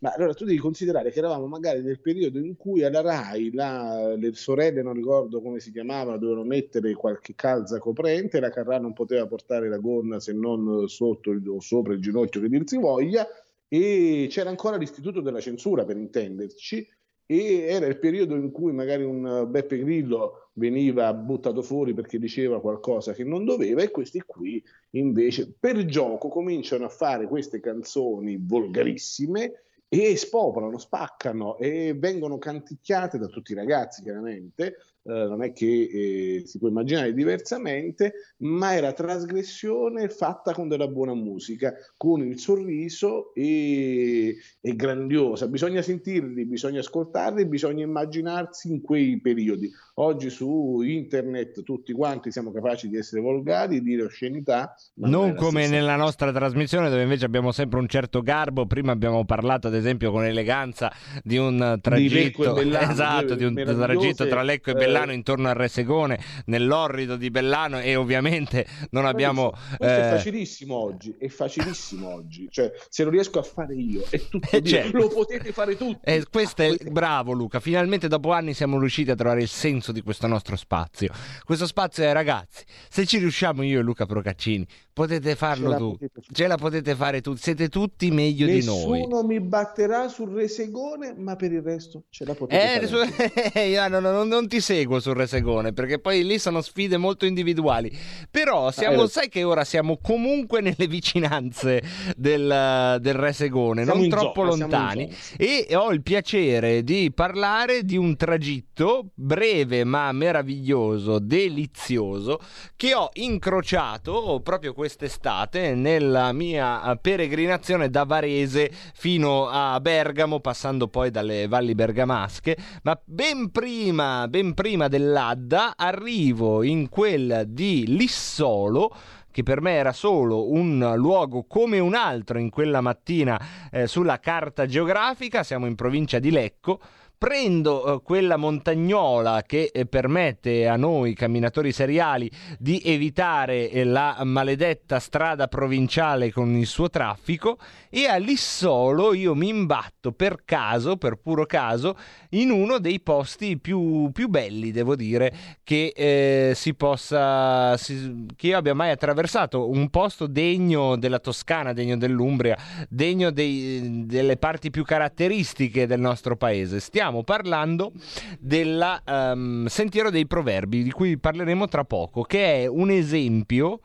Ma 0.01 0.13
allora 0.15 0.33
tu 0.33 0.45
devi 0.47 0.57
considerare 0.59 1.11
che 1.11 1.19
eravamo 1.19 1.47
magari 1.47 1.83
nel 1.83 2.01
periodo 2.01 2.39
in 2.39 2.57
cui 2.57 2.83
alla 2.85 3.03
Rai 3.03 3.53
la- 3.53 4.15
le 4.17 4.33
sorelle, 4.33 4.83
non 4.83 4.95
ricordo 4.95 5.43
come 5.43 5.61
si 5.61 5.71
chiamavano, 5.73 6.17
dovevano 6.17 6.47
mettere 6.47 6.95
qualche 6.95 7.35
calza 7.35 7.79
coprente, 7.79 8.41
la 8.41 8.49
Carrà 8.51 8.79
non 8.79 8.95
poteva 8.95 9.27
portare 9.27 9.69
la 9.69 9.77
gonna 9.77 10.19
se 10.19 10.33
non 10.33 10.89
sotto 10.89 11.33
o 11.47 11.61
sopra 11.61 11.93
il 11.93 12.01
ginocchio 12.01 12.41
che 12.41 12.49
dir 12.49 12.63
si 12.67 12.79
voglia, 12.79 13.27
e 13.69 14.27
c'era 14.31 14.49
ancora 14.49 14.77
l'istituto 14.77 15.21
della 15.21 15.41
censura 15.41 15.85
per 15.85 15.97
intenderci, 15.99 16.89
e 17.27 17.61
era 17.69 17.85
il 17.87 17.99
periodo 17.99 18.35
in 18.37 18.51
cui 18.51 18.73
magari 18.73 19.05
un 19.05 19.47
Beppe 19.51 19.79
Grillo 19.81 20.51
veniva 20.55 21.13
buttato 21.13 21.61
fuori 21.63 21.93
perché 21.93 22.19
diceva 22.19 22.61
qualcosa 22.61 23.13
che 23.13 23.23
non 23.25 23.45
doveva, 23.45 23.83
e 23.83 23.91
questi 23.91 24.23
qui 24.25 24.65
invece 24.93 25.53
per 25.59 25.85
gioco 25.85 26.29
cominciano 26.29 26.87
a 26.87 26.89
fare 26.89 27.27
queste 27.29 27.61
canzoni 27.61 28.39
volgarissime 28.41 29.65
e 29.93 30.17
spopolano, 30.17 30.79
spaccano 30.79 31.59
e 31.59 31.95
vengono 31.95 32.39
canticchiate 32.39 33.19
da 33.19 33.27
tutti 33.27 33.51
i 33.51 33.57
ragazzi, 33.57 34.03
chiaramente. 34.03 34.77
Eh, 35.03 35.13
non 35.13 35.43
è 35.43 35.53
che 35.53 35.67
eh, 35.67 36.43
si 36.45 36.59
può 36.59 36.69
immaginare 36.69 37.15
diversamente, 37.15 38.13
ma 38.39 38.75
era 38.75 38.93
trasgressione 38.93 40.09
fatta 40.11 40.53
con 40.53 40.69
della 40.69 40.89
buona 40.89 41.15
musica, 41.15 41.73
con 41.97 42.23
il 42.23 42.39
sorriso 42.39 43.33
e, 43.35 44.37
e 44.61 44.77
grandiosa. 44.77 45.49
Bisogna 45.49 45.81
sentirli, 45.81 46.45
bisogna 46.45 46.81
ascoltarli, 46.81 47.47
bisogna 47.47 47.85
immaginarsi 47.85 48.71
in 48.71 48.83
quei 48.83 49.19
periodi. 49.21 49.71
Oggi 49.95 50.29
su 50.29 50.81
internet 50.83 51.63
tutti 51.63 51.93
quanti 51.93 52.31
siamo 52.31 52.53
capaci 52.53 52.89
di 52.89 52.97
essere 52.97 53.23
volgari, 53.23 53.81
di 53.81 53.91
dire 53.91 54.05
oscenità, 54.05 54.75
non, 54.95 55.35
come 55.35 55.65
stessa 55.65 55.79
nella 55.79 55.97
nostra 55.97 56.33
trasmissione 56.33 56.89
dove 56.89 57.03
invece 57.03 57.25
abbiamo 57.25 57.53
sempre 57.53 57.79
un 57.79 57.89
certo 57.89 58.21
garbo. 58.21 58.67
Prima 58.67 58.93
abbiamo 58.93 59.25
parlato 59.25 59.67
ad 59.67 59.75
esempio 59.75 60.11
con 60.11 60.25
eleganza 60.25 60.93
di 61.23 61.39
un 61.39 61.79
tragitto 61.81 62.53
Bellano, 62.53 62.91
esatto, 62.93 63.35
di 63.35 63.45
un 63.45 63.55
tragitto 63.55 64.27
tra 64.27 64.43
Lecco 64.43 64.71
e 64.71 64.73
eh, 64.73 64.90
Bellano, 64.93 65.13
intorno 65.13 65.49
al 65.49 65.55
Resegone, 65.55 66.19
nell'orrido 66.47 67.17
di 67.17 67.31
Bellano 67.31 67.81
e 67.81 67.97
ovviamente 67.97 68.67
non 68.91 69.07
abbiamo... 69.07 69.53
Eh... 69.79 69.87
è 69.87 70.11
facilissimo 70.11 70.75
oggi, 70.75 71.15
è 71.19 71.29
facilissimo 71.29 72.09
oggi, 72.13 72.49
cioè 72.51 72.73
se 72.89 73.05
lo 73.05 73.11
riesco 73.11 73.39
a 73.39 73.43
fare 73.43 73.75
io 73.75 74.05
è 74.09 74.21
tutto 74.29 74.49
eh, 74.51 74.63
certo. 74.63 74.97
lo 74.97 75.09
potete 75.09 75.53
fare 75.53 75.77
tutti. 75.77 76.01
Eh, 76.05 76.25
questo 76.31 76.63
è 76.63 76.77
bravo 76.91 77.33
Luca, 77.33 77.61
finalmente 77.61 78.09
dopo 78.09 78.33
anni 78.33 78.55
siamo 78.55 78.79
riusciti 78.79 79.11
a 79.11 79.15
trovare 79.15 79.43
il 79.43 79.49
senso 79.49 79.93
di 79.93 80.03
questo 80.03 80.27
nostro 80.27 80.57
spazio. 80.57 81.13
Questo 81.45 81.67
spazio 81.67 82.05
è 82.05 82.13
ragazzi, 82.13 82.65
se 82.89 83.07
ci 83.07 83.19
riusciamo 83.19 83.63
io 83.63 83.81
e 83.81 83.83
Luca 83.83 84.07
Procaccini, 84.07 84.67
potete 85.01 85.35
farlo 85.35 85.77
tu, 85.77 85.99
ce 86.31 86.47
la 86.47 86.57
potete 86.57 86.95
fare 86.95 87.23
tutti, 87.23 87.41
siete 87.41 87.69
tutti 87.69 88.11
meglio 88.11 88.45
Nessuno 88.45 88.77
di 88.77 88.85
noi. 88.85 88.99
Nessuno 88.99 89.23
mi 89.23 89.41
batterà 89.41 90.09
sul 90.09 90.31
resegone, 90.31 91.15
ma 91.17 91.37
per 91.37 91.53
il 91.53 91.63
resto 91.63 92.05
ce 92.11 92.27
la 92.27 92.35
potete 92.35 92.83
eh, 92.83 92.87
fare. 92.87 93.65
Io 93.67 93.89
non, 93.89 94.03
non, 94.03 94.29
non, 94.29 94.47
ti 94.47 94.61
seguo 94.61 95.01
sul 95.01 95.15
resegone, 95.15 95.73
perché 95.73 95.99
poi 95.99 96.23
lì 96.25 96.39
sono 96.39 96.61
sfide 96.61 96.99
molto 96.99 97.25
individuali. 97.25 97.91
Però 98.31 98.71
siamo, 98.71 99.03
ah, 99.03 99.09
sai 99.09 99.31
che 99.31 99.43
ora 99.43 99.65
siamo 99.65 99.99
comunque 100.03 100.61
nelle 100.61 100.87
vicinanze 100.87 101.83
del, 102.15 102.99
del 103.01 103.15
resegone, 103.15 103.85
siamo 103.85 104.01
non 104.01 104.11
troppo 104.11 104.51
zona, 104.51 104.57
lontani. 104.57 105.11
E 105.39 105.67
ho 105.75 105.93
il 105.93 106.03
piacere 106.03 106.85
di 106.85 107.11
parlare 107.15 107.85
di 107.85 107.97
un 107.97 108.17
tragitto 108.17 109.07
breve 109.15 109.85
ma 109.85 110.13
meraviglioso, 110.13 111.19
delizioso, 111.19 112.39
che 112.77 112.95
ho 112.95 113.09
incrociato 113.15 114.41
proprio 114.43 114.75
quest'estate 114.91 115.77
nella 115.77 116.33
mia 116.33 116.99
peregrinazione 117.01 117.91
da 117.91 118.03
Varese 118.03 118.73
fino 118.93 119.49
a 119.49 119.79
Bergamo, 119.79 120.41
passando 120.41 120.89
poi 120.89 121.13
dalle 121.13 121.47
valli 121.47 121.77
bergamasche, 121.77 122.57
ma 122.83 123.01
ben 123.05 123.53
prima, 123.53 124.27
ben 124.27 124.53
prima 124.53 124.89
dell'Adda 124.89 125.75
arrivo 125.77 126.65
in 126.65 126.89
quel 126.89 127.45
di 127.47 127.85
Lissolo 127.87 128.93
che 129.31 129.45
per 129.45 129.61
me 129.61 129.75
era 129.75 129.93
solo 129.93 130.51
un 130.51 130.95
luogo 130.97 131.45
come 131.47 131.79
un 131.79 131.95
altro 131.95 132.41
in 132.41 132.51
quella 132.51 132.81
mattina 132.81 133.41
eh, 133.71 133.87
sulla 133.87 134.19
carta 134.19 134.67
geografica, 134.67 135.45
siamo 135.45 135.67
in 135.67 135.77
provincia 135.77 136.19
di 136.19 136.33
Lecco, 136.33 136.81
prendo 137.21 137.97
eh, 137.97 138.03
quella 138.03 138.39
montagnola 138.39 139.43
che 139.43 139.71
eh, 139.75 139.85
permette 139.85 140.67
a 140.67 140.77
noi 140.77 141.13
camminatori 141.13 141.71
seriali 141.71 142.31
di 142.59 142.81
evitare 142.83 143.69
eh, 143.69 143.85
la 143.85 144.23
maledetta 144.25 144.99
strada 144.99 145.47
provinciale 145.47 146.33
con 146.33 146.55
il 146.57 146.65
suo 146.65 146.89
traffico 146.89 147.59
e 147.91 148.07
a 148.07 148.17
Lissolo 148.17 149.13
io 149.13 149.35
mi 149.35 149.49
imbatto 149.49 150.13
per 150.13 150.45
caso, 150.47 150.97
per 150.97 151.17
puro 151.17 151.45
caso, 151.45 151.95
in 152.31 152.51
uno 152.51 152.79
dei 152.79 153.01
posti 153.01 153.59
più, 153.59 154.11
più 154.13 154.29
belli, 154.29 154.71
devo 154.71 154.95
dire, 154.95 155.33
che 155.65 155.93
eh, 155.97 156.53
si 156.55 156.75
possa 156.75 157.77
si, 157.77 158.27
che 158.37 158.49
io 158.49 158.57
abbia 158.57 158.75
mai 158.75 158.91
attraversato, 158.91 159.69
un 159.69 159.89
posto 159.91 160.27
degno 160.27 160.97
della 160.97 161.19
Toscana, 161.19 161.73
degno 161.73 161.97
dell'Umbria, 161.97 162.57
degno 162.89 163.31
dei, 163.31 164.07
delle 164.07 164.37
parti 164.37 164.71
più 164.71 164.85
caratteristiche 164.85 165.87
del 165.87 166.01
nostro 166.01 166.37
paese. 166.37 166.81
Stiamo 166.81 167.23
parlando 167.25 167.93
del 168.39 169.01
um, 169.07 169.13
ehm, 169.15 169.67
Sentiero 169.67 170.11
dei 170.11 170.27
Proverbi, 170.27 170.83
di 170.83 170.91
cui 170.91 171.19
parleremo 171.19 171.67
tra 171.67 171.85
poco, 171.85 172.23
che 172.23 172.63
è 172.63 172.67
un 172.67 172.91
esempio 172.91 173.81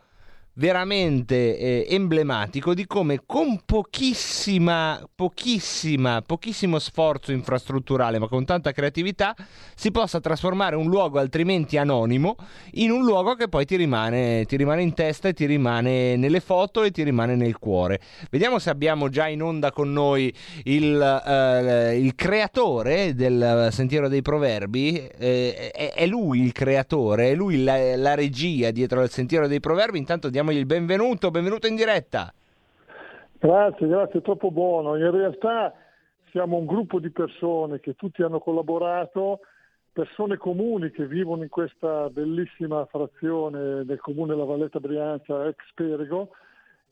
veramente 0.55 1.57
eh, 1.57 1.85
emblematico 1.89 2.73
di 2.73 2.85
come 2.85 3.21
con 3.25 3.61
pochissima, 3.65 5.01
pochissima, 5.13 6.21
pochissimo 6.25 6.79
sforzo 6.79 7.31
infrastrutturale, 7.31 8.19
ma 8.19 8.27
con 8.27 8.45
tanta 8.45 8.71
creatività, 8.71 9.35
si 9.75 9.91
possa 9.91 10.19
trasformare 10.19 10.75
un 10.75 10.87
luogo 10.87 11.19
altrimenti 11.19 11.77
anonimo 11.77 12.35
in 12.73 12.91
un 12.91 13.03
luogo 13.03 13.35
che 13.35 13.47
poi 13.47 13.65
ti 13.65 13.75
rimane, 13.75 14.45
ti 14.45 14.55
rimane 14.55 14.81
in 14.81 14.93
testa 14.93 15.27
e 15.27 15.33
ti 15.33 15.45
rimane 15.45 16.15
nelle 16.15 16.39
foto 16.39 16.83
e 16.83 16.91
ti 16.91 17.03
rimane 17.03 17.35
nel 17.35 17.57
cuore. 17.57 17.99
Vediamo 18.29 18.59
se 18.59 18.69
abbiamo 18.69 19.09
già 19.09 19.27
in 19.27 19.41
onda 19.41 19.71
con 19.71 19.91
noi 19.91 20.33
il, 20.63 21.21
eh, 21.25 21.99
il 21.99 22.15
creatore 22.15 23.13
del 23.13 23.69
Sentiero 23.71 24.07
dei 24.07 24.21
Proverbi, 24.21 25.09
eh, 25.17 25.71
è, 25.71 25.93
è, 25.93 26.05
lui 26.05 26.41
il 26.41 26.51
creatore, 26.53 27.31
è 27.31 27.35
lui 27.35 27.63
la, 27.63 27.95
la 27.97 28.15
regia 28.15 28.71
dietro 28.71 29.01
al 29.01 29.09
Sentiero 29.09 29.47
dei 29.47 29.59
Proverbi. 29.59 29.97
Intanto 29.97 30.29
diamo 30.29 30.44
diamogli 30.45 30.57
il 30.57 30.65
benvenuto, 30.65 31.31
benvenuto 31.31 31.67
in 31.67 31.75
diretta. 31.75 32.31
Grazie, 33.39 33.87
grazie, 33.87 34.21
troppo 34.21 34.51
buono. 34.51 34.95
In 34.95 35.09
realtà 35.09 35.73
siamo 36.29 36.57
un 36.57 36.65
gruppo 36.65 36.99
di 36.99 37.09
persone 37.09 37.79
che 37.79 37.95
tutti 37.95 38.21
hanno 38.21 38.39
collaborato, 38.39 39.39
persone 39.91 40.37
comuni 40.37 40.91
che 40.91 41.07
vivono 41.07 41.43
in 41.43 41.49
questa 41.49 42.09
bellissima 42.09 42.85
frazione 42.85 43.85
del 43.85 43.99
comune 43.99 44.33
della 44.33 44.45
Valletta 44.45 44.79
Brianza, 44.79 45.47
ex 45.47 45.57
Perego, 45.73 46.29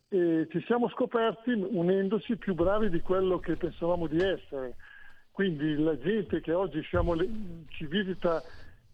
e 0.09 0.47
ci 0.49 0.63
siamo 0.65 0.89
scoperti 0.89 1.51
unendoci 1.51 2.37
più 2.37 2.55
bravi 2.55 2.89
di 2.89 3.01
quello 3.01 3.39
che 3.39 3.55
pensavamo 3.55 4.07
di 4.07 4.17
essere. 4.17 4.75
Quindi 5.31 5.75
la 5.75 5.97
gente 5.97 6.41
che 6.41 6.53
oggi 6.53 6.83
siamo, 6.89 7.15
ci 7.15 7.85
visita 7.85 8.41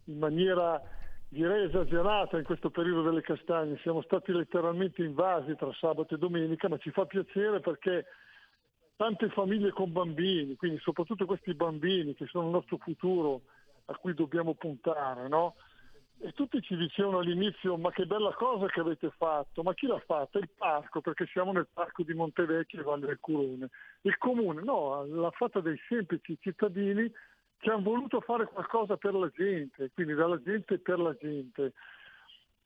in 0.06 0.18
maniera 0.18 0.82
direi 1.30 1.66
esagerata 1.66 2.38
in 2.38 2.44
questo 2.44 2.70
periodo 2.72 3.04
delle 3.04 3.22
castagne, 3.22 3.78
siamo 3.82 4.02
stati 4.02 4.32
letteralmente 4.32 5.04
invasi 5.04 5.56
tra 5.56 5.72
sabato 5.74 6.16
e 6.16 6.18
domenica, 6.18 6.68
ma 6.68 6.78
ci 6.78 6.92
fa 6.92 7.06
piacere 7.06 7.60
perché 7.60 8.06
tante 8.96 9.30
famiglie 9.30 9.72
con 9.72 9.92
bambini, 9.92 10.56
quindi 10.56 10.80
soprattutto 10.80 11.26
questi 11.26 11.54
bambini 11.54 12.16
che 12.16 12.26
sono 12.26 12.46
il 12.46 12.52
nostro 12.52 12.78
futuro 12.78 13.44
a 13.86 13.96
cui 13.96 14.14
dobbiamo 14.14 14.56
puntare, 14.56 15.28
no? 15.28 15.56
E 16.22 16.34
tutti 16.34 16.62
ci 16.62 16.76
dicevano 16.76 17.20
all'inizio, 17.20 17.78
ma 17.78 17.92
che 17.92 18.06
bella 18.06 18.34
cosa 18.34 18.66
che 18.66 18.82
avete 18.82 19.10
fatto, 19.16 19.64
ma 19.64 19.74
chi 19.74 19.88
l'ha 19.88 20.02
fatta? 20.06 20.38
Il 20.38 20.50
parco, 20.50 21.00
perché 21.00 21.26
siamo 21.28 21.54
nel 21.54 21.70
parco 21.72 22.04
di 22.04 22.14
Montevecchio 22.14 22.82
e 22.82 22.84
Valle 22.84 23.06
del 23.06 23.20
Curone. 23.22 23.70
Il 24.02 24.18
comune, 24.18 24.62
no, 24.62 25.06
l'ha 25.06 25.32
fatta 25.32 25.62
dei 25.62 25.80
semplici 25.88 26.38
cittadini 26.42 27.10
che 27.60 27.70
hanno 27.70 27.84
voluto 27.84 28.22
fare 28.22 28.46
qualcosa 28.46 28.96
per 28.98 29.14
la 29.14 29.30
gente, 29.30 29.92
quindi 29.94 30.14
dalla 30.14 30.42
gente 30.42 30.80
per 30.80 30.98
la 30.98 31.14
gente. 31.20 31.74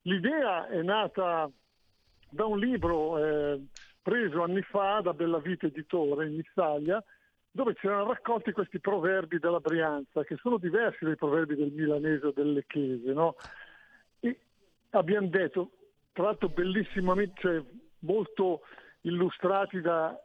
L'idea 0.03 0.67
è 0.67 0.81
nata 0.81 1.49
da 2.29 2.45
un 2.45 2.59
libro 2.59 3.17
eh, 3.17 3.61
preso 4.01 4.43
anni 4.43 4.61
fa 4.61 5.01
da 5.01 5.13
Bella 5.13 5.39
Vita 5.39 5.65
Editore 5.65 6.27
in 6.27 6.35
Italia, 6.35 7.03
dove 7.49 7.73
c'erano 7.75 8.07
raccolti 8.07 8.51
questi 8.51 8.79
proverbi 8.79 9.39
della 9.39 9.59
Brianza, 9.59 10.23
che 10.23 10.35
sono 10.37 10.57
diversi 10.57 11.05
dai 11.05 11.15
proverbi 11.15 11.55
del 11.55 11.71
milanese 11.71 12.27
o 12.27 12.31
del 12.31 12.53
lecchese. 12.53 13.13
No? 13.13 13.35
E 14.19 14.39
abbiamo 14.91 15.27
detto, 15.27 15.71
tra 16.11 16.25
l'altro 16.25 16.49
bellissimamente, 16.49 17.33
cioè 17.41 17.63
molto 17.99 18.61
illustrati 19.01 19.81
da 19.81 20.15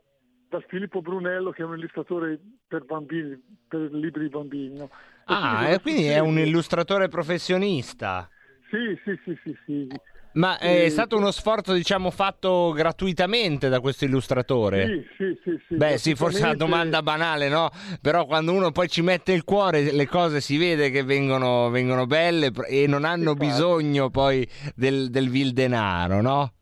da 0.48 0.62
Filippo 0.66 1.00
Brunello 1.02 1.50
che 1.50 1.62
è 1.62 1.64
un 1.64 1.76
illustratore 1.76 2.38
per 2.66 2.84
bambini, 2.84 3.40
per 3.68 3.90
libri 3.92 4.24
di 4.24 4.28
bambini. 4.28 4.78
No? 4.78 4.90
Ah, 5.24 5.68
e 5.68 5.80
quindi 5.80 6.06
è 6.06 6.18
un 6.18 6.38
illustratore 6.38 7.08
professionista. 7.08 8.28
Sì, 8.70 8.98
sì, 9.04 9.18
sì, 9.24 9.38
sì, 9.44 9.56
sì. 9.64 9.88
Ma 10.32 10.58
è 10.58 10.84
e... 10.84 10.90
stato 10.90 11.16
uno 11.16 11.30
sforzo, 11.30 11.72
diciamo, 11.72 12.10
fatto 12.10 12.72
gratuitamente 12.72 13.68
da 13.68 13.80
questo 13.80 14.04
illustratore? 14.04 14.86
Sì, 14.86 15.06
sì, 15.16 15.40
sì. 15.42 15.60
sì 15.66 15.74
Beh, 15.74 15.98
sì, 15.98 16.14
forse 16.14 16.40
è 16.40 16.42
una 16.44 16.54
domanda 16.54 17.02
banale, 17.02 17.48
no? 17.48 17.70
Però 18.00 18.24
quando 18.26 18.52
uno 18.52 18.70
poi 18.70 18.88
ci 18.88 19.02
mette 19.02 19.32
il 19.32 19.44
cuore, 19.44 19.90
le 19.90 20.06
cose 20.06 20.40
si 20.40 20.56
vede 20.56 20.90
che 20.90 21.02
vengono, 21.02 21.70
vengono 21.70 22.06
belle 22.06 22.52
e 22.68 22.86
non 22.86 23.04
hanno 23.04 23.32
Infatti. 23.32 23.46
bisogno 23.46 24.10
poi 24.10 24.48
del, 24.74 25.10
del 25.10 25.28
vil 25.28 25.52
denaro, 25.52 26.20
no? 26.20 26.52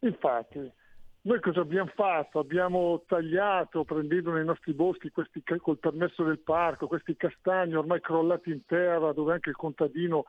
Infatti. 0.00 0.76
Noi 1.28 1.40
cosa 1.40 1.60
abbiamo 1.60 1.90
fatto? 1.94 2.38
Abbiamo 2.38 3.02
tagliato, 3.06 3.84
prendendo 3.84 4.32
nei 4.32 4.46
nostri 4.46 4.72
boschi, 4.72 5.10
questi, 5.10 5.42
col 5.60 5.76
permesso 5.76 6.24
del 6.24 6.38
parco, 6.38 6.86
questi 6.86 7.16
castagni 7.18 7.74
ormai 7.74 8.00
crollati 8.00 8.50
in 8.50 8.64
terra, 8.64 9.12
dove 9.12 9.34
anche 9.34 9.50
il 9.50 9.56
contadino 9.56 10.24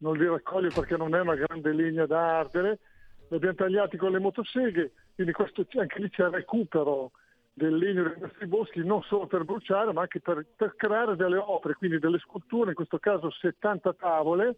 non 0.00 0.14
li 0.18 0.26
raccoglie 0.26 0.68
perché 0.68 0.98
non 0.98 1.14
è 1.14 1.20
una 1.20 1.36
grande 1.36 1.72
legna 1.72 2.04
da 2.04 2.40
ardere, 2.40 2.80
li 3.28 3.36
abbiamo 3.36 3.54
tagliati 3.54 3.96
con 3.96 4.10
le 4.10 4.18
motoseghe, 4.18 4.92
quindi 5.14 5.32
questo, 5.32 5.66
anche 5.76 5.98
lì 6.00 6.10
c'è 6.10 6.24
il 6.24 6.32
recupero 6.32 7.12
del 7.54 7.74
legno 7.74 8.02
dei 8.02 8.20
nostri 8.20 8.46
boschi, 8.46 8.84
non 8.84 9.00
solo 9.04 9.26
per 9.26 9.44
bruciare, 9.44 9.90
ma 9.94 10.02
anche 10.02 10.20
per, 10.20 10.44
per 10.54 10.76
creare 10.76 11.16
delle 11.16 11.38
opere, 11.38 11.76
quindi 11.76 11.98
delle 11.98 12.18
sculture, 12.18 12.68
in 12.68 12.76
questo 12.76 12.98
caso 12.98 13.30
70 13.30 13.94
tavole, 13.94 14.56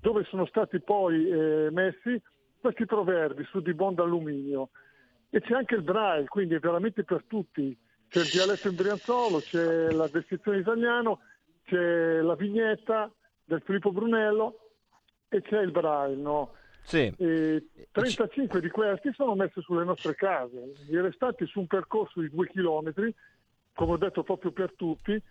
dove 0.00 0.24
sono 0.30 0.46
stati 0.46 0.80
poi 0.80 1.28
eh, 1.28 1.68
messi 1.70 2.18
questi 2.58 2.86
proverbi 2.86 3.44
su 3.50 3.60
di 3.60 3.74
bond 3.74 3.98
alluminio 3.98 4.70
e 5.30 5.40
c'è 5.40 5.54
anche 5.54 5.76
il 5.76 5.82
braille, 5.82 6.26
quindi 6.26 6.54
è 6.54 6.58
veramente 6.58 7.04
per 7.04 7.24
tutti. 7.26 7.76
C'è 8.08 8.20
il 8.20 8.30
dialetto 8.30 8.68
in 8.68 8.74
Brianzolo, 8.74 9.38
c'è 9.38 9.90
la 9.92 10.08
descrizione 10.08 10.58
italiano, 10.58 11.20
c'è 11.64 12.20
la 12.20 12.34
vignetta 12.34 13.10
del 13.44 13.62
Filippo 13.64 13.92
Brunello 13.92 14.70
e 15.28 15.40
c'è 15.42 15.60
il 15.60 15.70
braille, 15.70 16.20
no? 16.20 16.54
Sì. 16.82 17.12
E 17.16 17.68
35 17.92 18.60
di 18.60 18.68
questi 18.68 19.12
sono 19.12 19.36
messi 19.36 19.60
sulle 19.60 19.84
nostre 19.84 20.16
case, 20.16 20.72
i 20.88 21.00
restanti 21.00 21.46
su 21.46 21.60
un 21.60 21.68
percorso 21.68 22.20
di 22.20 22.28
due 22.28 22.48
chilometri, 22.48 23.14
come 23.74 23.92
ho 23.92 23.96
detto 23.96 24.24
proprio 24.24 24.50
per 24.50 24.72
tutti, 24.74 25.22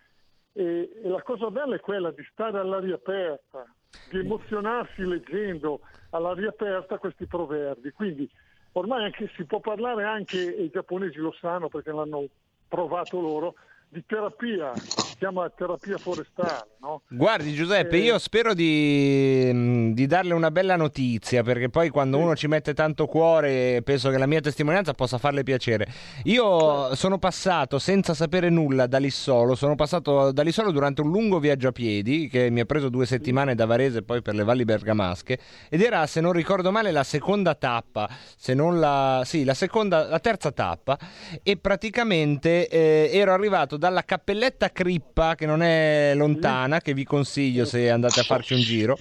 e 0.53 1.01
la 1.03 1.21
cosa 1.21 1.51
bella 1.51 1.75
è 1.75 1.79
quella 1.79 2.11
di 2.11 2.25
stare 2.31 2.59
all'aria 2.59 2.95
aperta, 2.95 3.65
di 4.09 4.19
emozionarsi 4.19 5.03
leggendo 5.05 5.81
all'aria 6.11 6.49
aperta 6.49 6.97
questi 6.97 7.25
proverbi. 7.25 7.91
Quindi 7.91 8.29
ormai 8.73 9.03
anche, 9.05 9.31
si 9.35 9.45
può 9.45 9.59
parlare 9.59 10.03
anche, 10.03 10.39
i 10.39 10.69
giapponesi 10.69 11.17
lo 11.17 11.33
sanno 11.39 11.69
perché 11.69 11.91
l'hanno 11.91 12.25
provato 12.67 13.19
loro, 13.19 13.55
di 13.91 14.03
terapia, 14.05 14.71
si 14.75 15.17
chiama 15.17 15.49
terapia 15.49 15.97
forestale. 15.97 16.67
No? 16.79 17.01
Guardi 17.09 17.53
Giuseppe, 17.53 17.97
Eh, 17.97 18.01
io 18.01 18.19
spero 18.19 18.53
di, 18.53 19.49
mh, 19.51 19.93
di 19.93 20.05
darle 20.05 20.33
una 20.33 20.51
bella 20.51 20.75
notizia, 20.75 21.41
perché 21.41 21.69
poi 21.69 21.89
quando 21.89 22.19
uno 22.19 22.35
ci 22.35 22.47
mette 22.47 22.75
tanto 22.75 23.07
cuore 23.07 23.81
penso 23.83 24.11
che 24.11 24.19
la 24.19 24.27
mia 24.27 24.41
testimonianza 24.41 24.93
possa 24.93 25.17
farle 25.17 25.41
piacere. 25.41 25.87
Io 26.25 26.93
sono 26.95 27.17
passato 27.17 27.79
senza 27.79 28.13
sapere 28.13 28.49
nulla 28.49 28.85
da 28.85 28.99
Lissolo, 28.99 29.55
sono 29.55 29.73
passato 29.73 30.31
da 30.31 30.43
Lissolo 30.43 30.71
durante 30.71 31.01
un 31.01 31.09
lungo 31.09 31.39
viaggio 31.39 31.69
a 31.69 31.71
piedi 31.71 32.27
che 32.27 32.51
mi 32.51 32.59
ha 32.59 32.65
preso 32.65 32.89
due 32.89 33.07
settimane 33.07 33.55
da 33.55 33.65
Varese 33.65 33.99
e 33.99 34.03
poi 34.03 34.21
per 34.21 34.35
le 34.35 34.43
valli 34.43 34.65
bergamasche 34.65 35.39
ed 35.67 35.81
era, 35.81 36.05
se 36.05 36.21
non 36.21 36.31
ricordo 36.33 36.71
male, 36.71 36.91
la 36.91 37.03
seconda 37.03 37.55
tappa, 37.55 38.07
se 38.37 38.53
non 38.53 38.79
la... 38.79 39.23
sì, 39.25 39.43
la 39.43 39.55
seconda, 39.55 40.07
la 40.07 40.19
terza 40.19 40.51
tappa 40.51 40.97
e 41.41 41.57
praticamente 41.57 42.67
eh, 42.67 43.09
ero 43.11 43.33
arrivato 43.33 43.77
dalla 43.79 44.03
cappelletta 44.03 44.71
Crippa 44.71 45.33
che 45.33 45.47
non 45.47 45.63
è 45.63 46.11
lontana, 46.13 46.81
che 46.81 46.93
vi 46.93 47.05
consiglio 47.05 47.65
se 47.65 47.89
andate 47.89 48.19
a 48.19 48.23
farci 48.23 48.53
un 48.53 48.59
giro. 48.59 48.97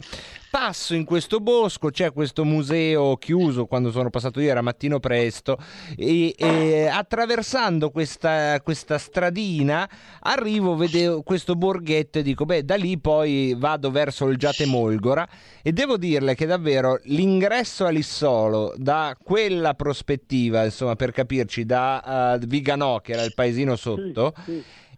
Passo 0.51 0.95
in 0.95 1.05
questo 1.05 1.41
bosco, 1.41 1.91
c'è 1.91 2.11
questo 2.11 2.43
museo 2.43 3.17
chiuso, 3.17 3.67
quando 3.67 3.91
sono 3.91 4.09
passato 4.09 4.41
io 4.41 4.49
era 4.49 4.63
mattino 4.63 4.99
presto, 4.99 5.59
e, 5.95 6.35
e 6.39 6.87
attraversando 6.87 7.91
questa, 7.91 8.59
questa 8.63 8.97
stradina 8.97 9.89
arrivo, 10.21 10.75
vedo 10.75 11.23
questo 11.23 11.55
borghetto 11.55 12.21
e 12.21 12.23
dico, 12.23 12.47
beh, 12.47 12.65
da 12.65 12.77
lì 12.77 12.99
poi 12.99 13.55
vado 13.59 13.91
verso 13.91 14.27
il 14.29 14.39
Giate 14.39 14.65
Molgora. 14.65 15.29
E 15.63 15.73
devo 15.73 15.99
dirle 15.99 16.35
che 16.35 16.47
davvero 16.47 16.99
l'ingresso 17.05 17.85
a 17.85 17.91
Lissolo 17.91 18.73
da 18.77 19.19
quella 19.23 19.75
prospettiva, 19.75 20.65
insomma, 20.65 20.97
per 20.97 21.13
capirci, 21.13 21.67
da 21.67 22.39
uh, 22.41 22.47
Viganò, 22.47 23.01
che 23.01 23.13
era 23.13 23.23
il 23.23 23.35
paesino 23.35 23.77
sotto, 23.77 24.33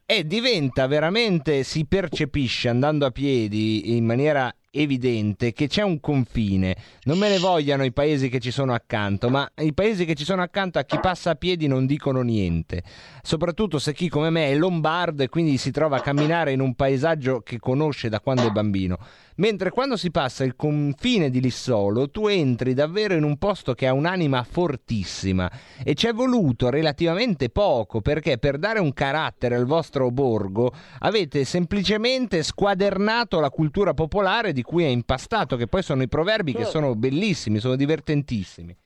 e 0.07 0.26
diventa 0.26 0.86
veramente, 0.86 1.64
si 1.64 1.86
percepisce 1.86 2.68
andando 2.68 3.05
a 3.05 3.11
piedi 3.11 3.96
in 3.96 4.05
maniera 4.05 4.53
evidente 4.72 5.52
che 5.52 5.66
c'è 5.66 5.82
un 5.82 6.00
confine. 6.00 6.76
Non 7.04 7.18
me 7.18 7.28
ne 7.28 7.38
vogliano 7.38 7.84
i 7.84 7.92
paesi 7.92 8.28
che 8.28 8.38
ci 8.38 8.50
sono 8.50 8.72
accanto, 8.72 9.28
ma 9.28 9.50
i 9.58 9.72
paesi 9.72 10.04
che 10.04 10.14
ci 10.14 10.24
sono 10.24 10.42
accanto 10.42 10.78
a 10.78 10.84
chi 10.84 10.98
passa 11.00 11.30
a 11.30 11.34
piedi 11.34 11.66
non 11.66 11.86
dicono 11.86 12.22
niente. 12.22 12.82
Soprattutto 13.22 13.78
se 13.78 13.92
chi 13.92 14.08
come 14.08 14.30
me 14.30 14.48
è 14.48 14.56
lombardo 14.56 15.22
e 15.22 15.28
quindi 15.28 15.56
si 15.56 15.70
trova 15.70 15.96
a 15.96 16.00
camminare 16.00 16.52
in 16.52 16.60
un 16.60 16.74
paesaggio 16.74 17.40
che 17.40 17.58
conosce 17.58 18.08
da 18.08 18.20
quando 18.20 18.46
è 18.46 18.50
bambino. 18.50 18.98
Mentre 19.41 19.70
quando 19.70 19.97
si 19.97 20.11
passa 20.11 20.45
il 20.45 20.55
confine 20.55 21.30
di 21.30 21.41
Lissolo, 21.41 22.11
tu 22.11 22.26
entri 22.26 22.74
davvero 22.74 23.14
in 23.14 23.22
un 23.22 23.38
posto 23.38 23.72
che 23.72 23.86
ha 23.86 23.95
un'anima 23.95 24.43
fortissima 24.43 25.51
e 25.82 25.95
ci 25.95 26.07
è 26.07 26.12
voluto 26.12 26.68
relativamente 26.68 27.49
poco 27.49 28.03
perché 28.03 28.36
per 28.36 28.59
dare 28.59 28.80
un 28.80 28.93
carattere 28.93 29.55
al 29.55 29.64
vostro 29.64 30.11
borgo 30.11 30.72
avete 30.99 31.45
semplicemente 31.45 32.43
squadernato 32.43 33.41
la 33.41 33.49
cultura 33.49 33.95
popolare 33.95 34.53
di 34.53 34.62
cui 34.62 34.84
è 34.84 34.88
impastato, 34.88 35.57
che 35.57 35.68
poi 35.68 35.82
sono 35.82 36.03
i 36.03 36.09
proverbi 36.09 36.53
che 36.53 36.64
Certo. 36.64 36.72
sono 36.72 36.95
bellissimi, 36.95 37.61
sono 37.61 37.76
divertentissimi. 37.76 38.76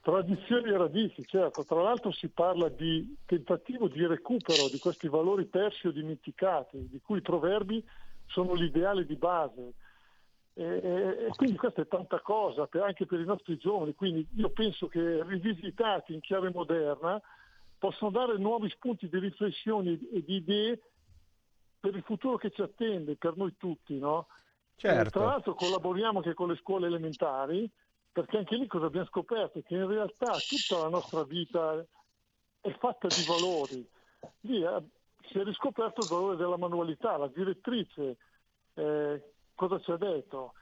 Tradizioni 0.00 0.70
e 0.70 0.76
radici, 0.78 1.22
certo. 1.26 1.66
Tra 1.66 1.82
l'altro 1.82 2.12
si 2.12 2.28
parla 2.28 2.70
di 2.70 3.14
tentativo 3.26 3.88
di 3.88 4.06
recupero 4.06 4.70
di 4.72 4.78
questi 4.78 5.06
valori 5.06 5.44
persi 5.44 5.86
o 5.86 5.90
dimenticati, 5.90 6.88
di 6.88 6.98
cui 7.04 7.18
i 7.18 7.22
proverbi 7.22 7.84
sono 8.24 8.54
l'ideale 8.54 9.04
di 9.04 9.16
base. 9.16 9.74
E, 10.58 10.64
e- 10.64 11.26
e 11.26 11.28
quindi 11.36 11.56
questa 11.56 11.82
è 11.82 11.86
tanta 11.86 12.20
cosa 12.20 12.66
per- 12.66 12.82
anche 12.82 13.06
per 13.06 13.20
i 13.20 13.24
nostri 13.24 13.56
giovani. 13.58 13.94
Quindi 13.94 14.26
io 14.34 14.50
penso 14.50 14.88
che 14.88 15.22
rivisitati 15.22 16.12
in 16.12 16.20
chiave 16.20 16.50
moderna 16.50 17.22
possono 17.78 18.10
dare 18.10 18.36
nuovi 18.38 18.68
spunti 18.70 19.08
di 19.08 19.20
riflessione 19.20 19.92
e 20.12 20.24
di 20.24 20.34
idee 20.34 20.80
per 21.78 21.94
il 21.94 22.02
futuro 22.02 22.36
che 22.38 22.50
ci 22.50 22.60
attende, 22.60 23.14
per 23.14 23.36
noi 23.36 23.54
tutti, 23.56 23.96
no? 23.98 24.26
Certo. 24.74 25.10
Tra 25.10 25.26
l'altro 25.26 25.54
collaboriamo 25.54 26.18
anche 26.18 26.34
con 26.34 26.48
le 26.48 26.56
scuole 26.56 26.88
elementari, 26.88 27.70
perché 28.10 28.38
anche 28.38 28.56
lì 28.56 28.66
cosa 28.66 28.86
abbiamo 28.86 29.06
scoperto? 29.06 29.62
Che 29.62 29.74
in 29.74 29.86
realtà 29.86 30.32
tutta 30.32 30.82
la 30.82 30.88
nostra 30.88 31.22
vita 31.22 31.84
è 32.60 32.70
fatta 32.78 33.06
di 33.06 33.24
valori. 33.28 33.88
Lì 34.40 34.60
eh, 34.60 34.82
si 35.30 35.38
è 35.38 35.44
riscoperto 35.44 36.02
il 36.02 36.08
valore 36.08 36.34
della 36.34 36.56
manualità, 36.56 37.16
la 37.16 37.28
direttrice 37.28 38.16
eh, 38.74 39.22
cosa 39.58 39.80
ci 39.80 39.90
ha 39.90 39.96
detto? 39.96 40.52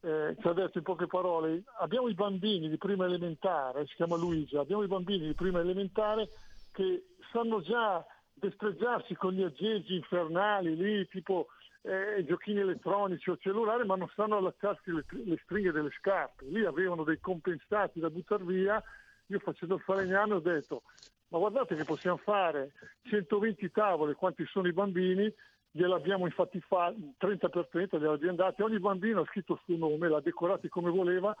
Eh, 0.00 0.34
ci 0.40 0.48
ha 0.48 0.52
detto 0.52 0.78
in 0.78 0.84
poche 0.84 1.06
parole, 1.06 1.62
abbiamo 1.78 2.08
i 2.08 2.14
bambini 2.14 2.68
di 2.68 2.78
prima 2.78 3.04
elementare, 3.04 3.86
si 3.86 3.94
chiama 3.94 4.16
Luisa, 4.16 4.60
abbiamo 4.60 4.82
i 4.82 4.88
bambini 4.88 5.26
di 5.26 5.34
prima 5.34 5.60
elementare 5.60 6.28
che 6.72 7.14
sanno 7.30 7.60
già 7.60 8.04
destreggiarsi 8.32 9.14
con 9.14 9.32
gli 9.34 9.42
aggeggi 9.42 9.94
infernali 9.94 10.74
lì, 10.74 11.06
tipo 11.08 11.46
eh, 11.82 12.24
giochini 12.26 12.58
elettronici 12.58 13.30
o 13.30 13.36
cellulari, 13.36 13.86
ma 13.86 13.94
non 13.94 14.10
sanno 14.16 14.38
allacciarsi 14.38 14.90
le, 14.90 15.04
le 15.24 15.38
stringhe 15.44 15.70
delle 15.70 15.90
scarpe. 15.98 16.46
Lì 16.46 16.64
avevano 16.64 17.04
dei 17.04 17.20
compensati 17.20 18.00
da 18.00 18.10
buttare 18.10 18.42
via. 18.44 18.82
Io 19.26 19.38
facendo 19.38 19.76
il 19.76 19.82
falegname 19.82 20.34
ho 20.34 20.40
detto, 20.40 20.82
ma 21.28 21.38
guardate 21.38 21.76
che 21.76 21.84
possiamo 21.84 22.16
fare 22.16 22.72
120 23.02 23.70
tavole, 23.70 24.14
quanti 24.14 24.44
sono 24.46 24.66
i 24.66 24.72
bambini, 24.72 25.32
gliel'abbiamo 25.72 26.26
infatti 26.26 26.60
fatto 26.60 26.96
30 27.18 27.48
per 27.48 27.68
30, 27.68 27.98
gliel'abbiamo 27.98 28.36
dati, 28.36 28.62
ogni 28.62 28.78
bambino 28.78 29.20
ha 29.20 29.26
scritto 29.26 29.54
il 29.54 29.60
suo 29.64 29.76
nome, 29.76 30.08
l'ha 30.08 30.20
decorati 30.20 30.68
come 30.68 30.90
voleva 30.90 31.34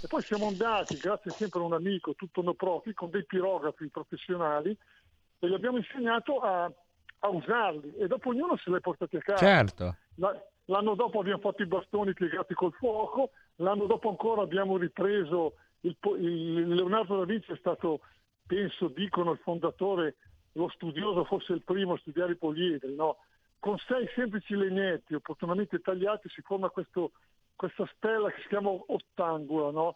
e 0.00 0.06
poi 0.06 0.22
siamo 0.24 0.46
andati, 0.46 0.96
grazie 0.96 1.34
sempre 1.38 1.60
a 1.60 1.64
un 1.64 1.72
amico, 1.74 2.14
tutto 2.14 2.42
no 2.42 2.54
profit, 2.54 2.94
con 2.94 3.10
dei 3.10 3.24
pirografi 3.24 3.88
professionali 3.88 4.76
e 5.38 5.48
gli 5.48 5.54
abbiamo 5.54 5.76
insegnato 5.78 6.38
a, 6.40 6.64
a 7.20 7.28
usarli 7.28 7.94
e 7.96 8.06
dopo 8.06 8.30
ognuno 8.30 8.56
se 8.56 8.70
li 8.70 8.76
è 8.76 8.80
portati 8.80 9.16
a 9.16 9.20
casa. 9.20 9.44
Certo. 9.44 9.96
La- 10.16 10.42
L'anno 10.68 10.94
dopo 10.94 11.20
abbiamo 11.20 11.40
fatto 11.40 11.60
i 11.60 11.66
bastoni 11.66 12.14
piegati 12.14 12.54
col 12.54 12.72
fuoco, 12.72 13.32
l'anno 13.56 13.84
dopo 13.84 14.08
ancora 14.08 14.40
abbiamo 14.40 14.78
ripreso, 14.78 15.56
il, 15.80 15.94
il- 16.18 16.68
Leonardo 16.74 17.18
da 17.18 17.24
Vinci 17.26 17.52
è 17.52 17.56
stato, 17.58 18.00
penso, 18.46 18.88
dicono 18.88 19.32
il 19.32 19.38
fondatore, 19.42 20.16
lo 20.52 20.70
studioso, 20.70 21.24
forse 21.24 21.52
il 21.52 21.62
primo 21.62 21.92
a 21.92 21.98
studiare 21.98 22.32
i 22.32 22.36
poliedri, 22.36 22.94
no? 22.94 23.18
Con 23.64 23.78
sei 23.78 24.06
semplici 24.14 24.54
legnetti 24.54 25.14
opportunamente 25.14 25.80
tagliati 25.80 26.28
si 26.28 26.42
forma 26.42 26.68
questo- 26.68 27.12
questa 27.56 27.90
stella 27.96 28.30
che 28.30 28.42
si 28.42 28.48
chiama 28.48 28.68
ottangula, 28.68 29.70
no? 29.70 29.94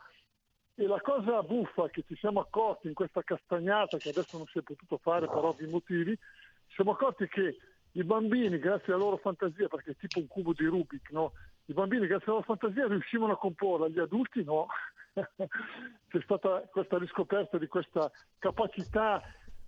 E 0.74 0.86
la 0.86 0.98
cosa 1.02 1.42
buffa 1.42 1.90
che 1.90 2.02
ci 2.08 2.16
siamo 2.16 2.40
accorti 2.40 2.86
in 2.86 2.94
questa 2.94 3.22
castagnata, 3.22 3.98
che 3.98 4.08
adesso 4.08 4.38
non 4.38 4.46
si 4.46 4.56
è 4.56 4.62
potuto 4.62 4.96
fare 4.96 5.26
per 5.26 5.44
ovvi 5.44 5.66
motivi, 5.66 6.16
ci 6.16 6.74
siamo 6.76 6.92
accorti 6.92 7.28
che 7.28 7.58
i 7.92 8.04
bambini, 8.04 8.58
grazie 8.58 8.94
alla 8.94 9.02
loro 9.02 9.18
fantasia, 9.18 9.68
perché 9.68 9.90
è 9.90 9.96
tipo 9.96 10.18
un 10.18 10.28
cubo 10.28 10.54
di 10.54 10.64
Rubik, 10.64 11.10
no? 11.10 11.32
I 11.66 11.74
bambini, 11.74 12.06
grazie 12.06 12.32
alla 12.32 12.40
loro 12.40 12.56
fantasia, 12.56 12.86
riuscivano 12.86 13.34
a 13.34 13.38
comporla, 13.38 13.88
gli 13.88 13.98
adulti 13.98 14.44
no. 14.44 14.66
C'è 16.08 16.22
stata 16.22 16.66
questa 16.70 16.96
riscoperta 16.96 17.58
di 17.58 17.66
questa 17.66 18.10
capacità 18.38 19.22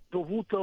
dovuta 0.09 0.57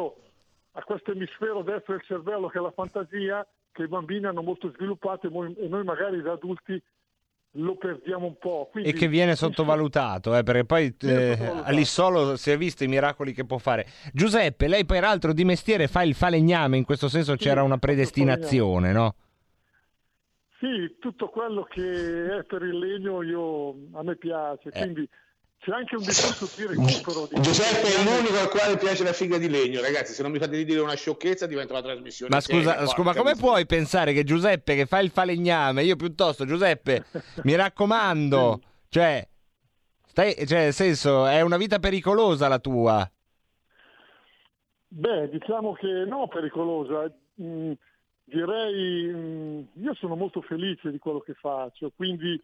a 0.79 0.83
questo 0.85 1.11
emisfero 1.11 1.63
destro 1.63 1.95
del 1.95 2.05
cervello 2.05 2.47
che 2.49 2.59
è 2.59 2.61
la 2.63 2.71
fantasia, 2.71 3.45
che 3.73 3.83
i 3.83 3.89
bambini 3.89 4.27
hanno 4.27 4.43
molto 4.43 4.71
sviluppato 4.71 5.27
e 5.27 5.67
noi- 5.69 5.85
magari 5.85 6.23
da 6.23 6.33
adulti 6.33 6.81
lo 7.53 7.75
perdiamo 7.75 8.27
un 8.27 8.39
po'. 8.39 8.69
Quindi, 8.71 8.91
E 8.91 8.93
che 8.93 9.09
viene 9.09 9.35
sottovalutato, 9.35 10.37
eh, 10.37 10.45
perché 10.45 10.65
poi 10.65 10.95
eh, 11.01 11.37
a 11.65 11.71
Lissolo 11.73 12.37
si 12.37 12.53
è 12.53 12.57
visto 12.57 12.85
i 12.85 12.89
miracoli 12.89 13.33
che 13.33 13.45
può 13.45 13.59
fare. 13.59 13.87
Giuseppe, 14.13 14.69
lei 14.69 14.85
peraltro 14.85 15.33
di 15.33 15.45
mestiere 15.45 15.89
fa 15.89 16.03
il 16.03 16.15
falegname, 16.15 16.77
in 16.77 16.85
questo 16.85 17.09
senso 17.09 17.35
c'era 17.35 17.65
una 17.65 17.79
predestinazione, 17.79 18.93
no? 18.93 19.15
Sì, 20.61 20.97
tutto 21.01 21.29
quello 21.29 21.65
che 21.65 22.39
è 22.39 22.45
per 22.45 22.63
il 22.63 22.79
legno 22.79 23.23
io, 23.23 23.71
a 23.93 24.03
me 24.03 24.15
piace, 24.17 24.69
Eh. 24.73 24.81
quindi 24.81 25.09
c'è 25.61 25.73
anche 25.73 25.97
un 25.97 26.03
discorso 26.03 26.49
di 26.57 26.67
recupero. 26.67 27.29
Di 27.31 27.41
Giuseppe 27.41 27.89
è 27.89 28.05
l'unico 28.05 28.39
al 28.39 28.49
quale 28.49 28.77
piace 28.77 29.03
la 29.03 29.13
figa 29.13 29.39
di 29.39 29.49
legno, 29.49 29.81
ragazzi. 29.81 30.13
Se 30.13 30.23
non 30.23 30.31
mi 30.31 30.39
fate 30.39 30.65
dire 30.65 30.81
una 30.81 30.95
sciocchezza, 30.95 31.47
diventa 31.47 31.73
una 31.73 31.83
trasmissione. 31.83 32.35
Ma 32.35 32.41
scusa, 32.41 32.73
seria, 32.73 32.87
scusa, 32.87 33.03
ma 33.03 33.15
come 33.15 33.31
miseria. 33.31 33.51
puoi 33.51 33.67
pensare 33.67 34.13
che 34.13 34.23
Giuseppe 34.23 34.77
che 34.77 34.87
fa 34.87 35.01
il 35.01 35.11
falegname, 35.11 35.83
io 35.83 35.97
piuttosto, 35.97 36.45
Giuseppe, 36.45 37.05
mi 37.43 37.57
raccomando, 37.57 38.61
cioè, 38.89 39.27
stai, 40.07 40.47
cioè, 40.47 40.63
nel 40.65 40.73
senso, 40.73 41.27
è 41.27 41.41
una 41.41 41.57
vita 41.57 41.81
pericolosa 41.81 42.47
la 42.47 42.61
tua. 42.61 43.11
Beh, 44.91 45.29
diciamo 45.29 45.75
che 45.75 46.05
no, 46.07 46.29
pericolosa. 46.29 47.13
Mm, 47.43 47.73
direi, 48.25 49.13
mm, 49.13 49.61
io 49.83 49.95
sono 49.95 50.15
molto 50.15 50.41
felice 50.41 50.91
di 50.91 50.99
quello 50.99 51.19
che 51.19 51.35
faccio, 51.35 51.93
quindi 51.95 52.41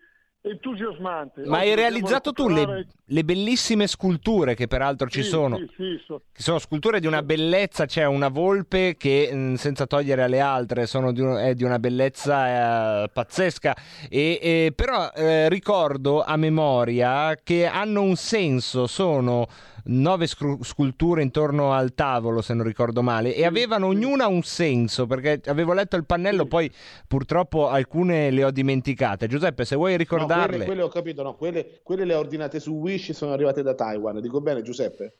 entusiasmante. 0.46 1.42
Ma 1.46 1.58
hai 1.58 1.74
realizzato 1.74 2.32
tu 2.32 2.48
le, 2.48 2.86
le 3.02 3.24
bellissime 3.24 3.86
sculture 3.86 4.54
che 4.54 4.66
peraltro 4.66 5.08
ci 5.08 5.22
Sì, 5.22 5.28
sono? 5.30 5.56
sì, 5.56 5.66
sì, 5.76 6.02
so- 6.06 6.22
Che 6.32 6.42
sono 6.42 6.58
sculture 6.58 7.00
di 7.00 7.06
una 7.06 7.22
bellezza, 7.22 7.86
c'è 7.86 8.04
una 8.04 8.28
volpe 8.28 8.96
che 8.98 9.30
mh, 9.32 9.54
senza 9.54 9.86
togliere 9.86 10.22
alle 10.22 10.40
altre 10.40 10.86
sono 10.86 11.12
di 11.12 11.20
un- 11.22 11.36
è 11.36 11.54
di 11.54 11.64
una 11.64 11.78
bellezza 11.78 13.04
eh, 13.04 13.08
pazzesca, 13.08 13.74
e, 14.10 14.38
e 14.42 14.72
però 14.74 15.10
eh, 15.14 15.48
ricordo 15.48 16.22
a 16.22 16.36
memoria 16.36 17.36
che 17.42 17.66
hanno 17.66 18.02
un 18.02 18.16
senso, 18.16 18.86
sono 18.86 19.46
nove 19.86 20.26
scru- 20.26 20.62
sculture 20.64 21.22
intorno 21.22 21.72
al 21.72 21.94
tavolo 21.94 22.40
se 22.40 22.54
non 22.54 22.64
ricordo 22.64 23.02
male 23.02 23.34
e 23.34 23.44
avevano 23.44 23.86
ognuna 23.88 24.26
un 24.26 24.42
senso 24.42 25.06
perché 25.06 25.40
avevo 25.46 25.72
letto 25.74 25.96
il 25.96 26.06
pannello 26.06 26.46
poi 26.46 26.70
purtroppo 27.06 27.68
alcune 27.68 28.30
le 28.30 28.44
ho 28.44 28.50
dimenticate 28.50 29.26
Giuseppe 29.26 29.64
se 29.64 29.76
vuoi 29.76 29.92
No, 29.92 29.98
ricordarle 29.98 30.46
quelle, 30.46 30.64
quelle 30.64 30.82
ho 30.82 30.88
capito, 30.88 31.22
no, 31.22 31.34
quelle, 31.34 31.80
quelle 31.82 32.04
le 32.04 32.14
ho 32.14 32.18
ordinate 32.18 32.60
su 32.60 32.72
Wish, 32.72 33.12
sono 33.12 33.32
arrivate 33.32 33.62
da 33.62 33.74
Taiwan. 33.74 34.20
Dico 34.20 34.40
bene, 34.40 34.62
Giuseppe? 34.62 35.18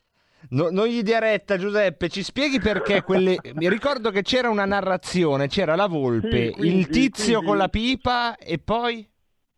No- 0.50 0.68
non 0.70 0.86
gli 0.86 1.02
dia 1.02 1.18
retta, 1.18 1.56
Giuseppe. 1.56 2.08
Ci 2.08 2.22
spieghi 2.22 2.58
perché 2.60 3.02
quelle. 3.02 3.36
Mi 3.54 3.68
ricordo 3.68 4.10
che 4.10 4.22
c'era 4.22 4.48
una 4.50 4.64
narrazione, 4.64 5.46
c'era 5.48 5.74
la 5.76 5.86
volpe, 5.86 6.46
Sì, 6.48 6.52
quindi- 6.52 6.78
il 6.78 6.88
tizio 6.88 7.24
quindi- 7.38 7.46
con 7.46 7.56
la 7.56 7.68
pipa 7.68 8.36
e 8.36 8.58
poi. 8.58 9.08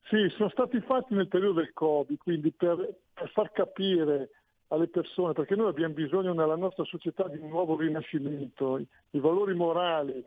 Sì, 0.09 0.29
sono 0.37 0.51
stati 0.51 0.81
fatti 0.87 1.15
nel 1.15 1.29
periodo 1.29 1.61
del 1.61 1.73
Covid, 1.73 2.17
quindi 2.19 2.53
per, 2.53 2.77
per 3.13 3.31
far 3.33 3.51
capire 3.53 4.31
alle 4.69 4.89
persone, 4.89 5.33
perché 5.33 5.55
noi 5.55 5.69
abbiamo 5.69 5.95
bisogno 5.95 6.33
nella 6.33 6.57
nostra 6.57 6.85
società 6.85 7.29
di 7.29 7.39
un 7.39 7.49
nuovo 7.49 7.77
rinascimento, 7.77 8.79
i, 8.79 9.21
valori 9.21 9.55
morali 9.55 10.25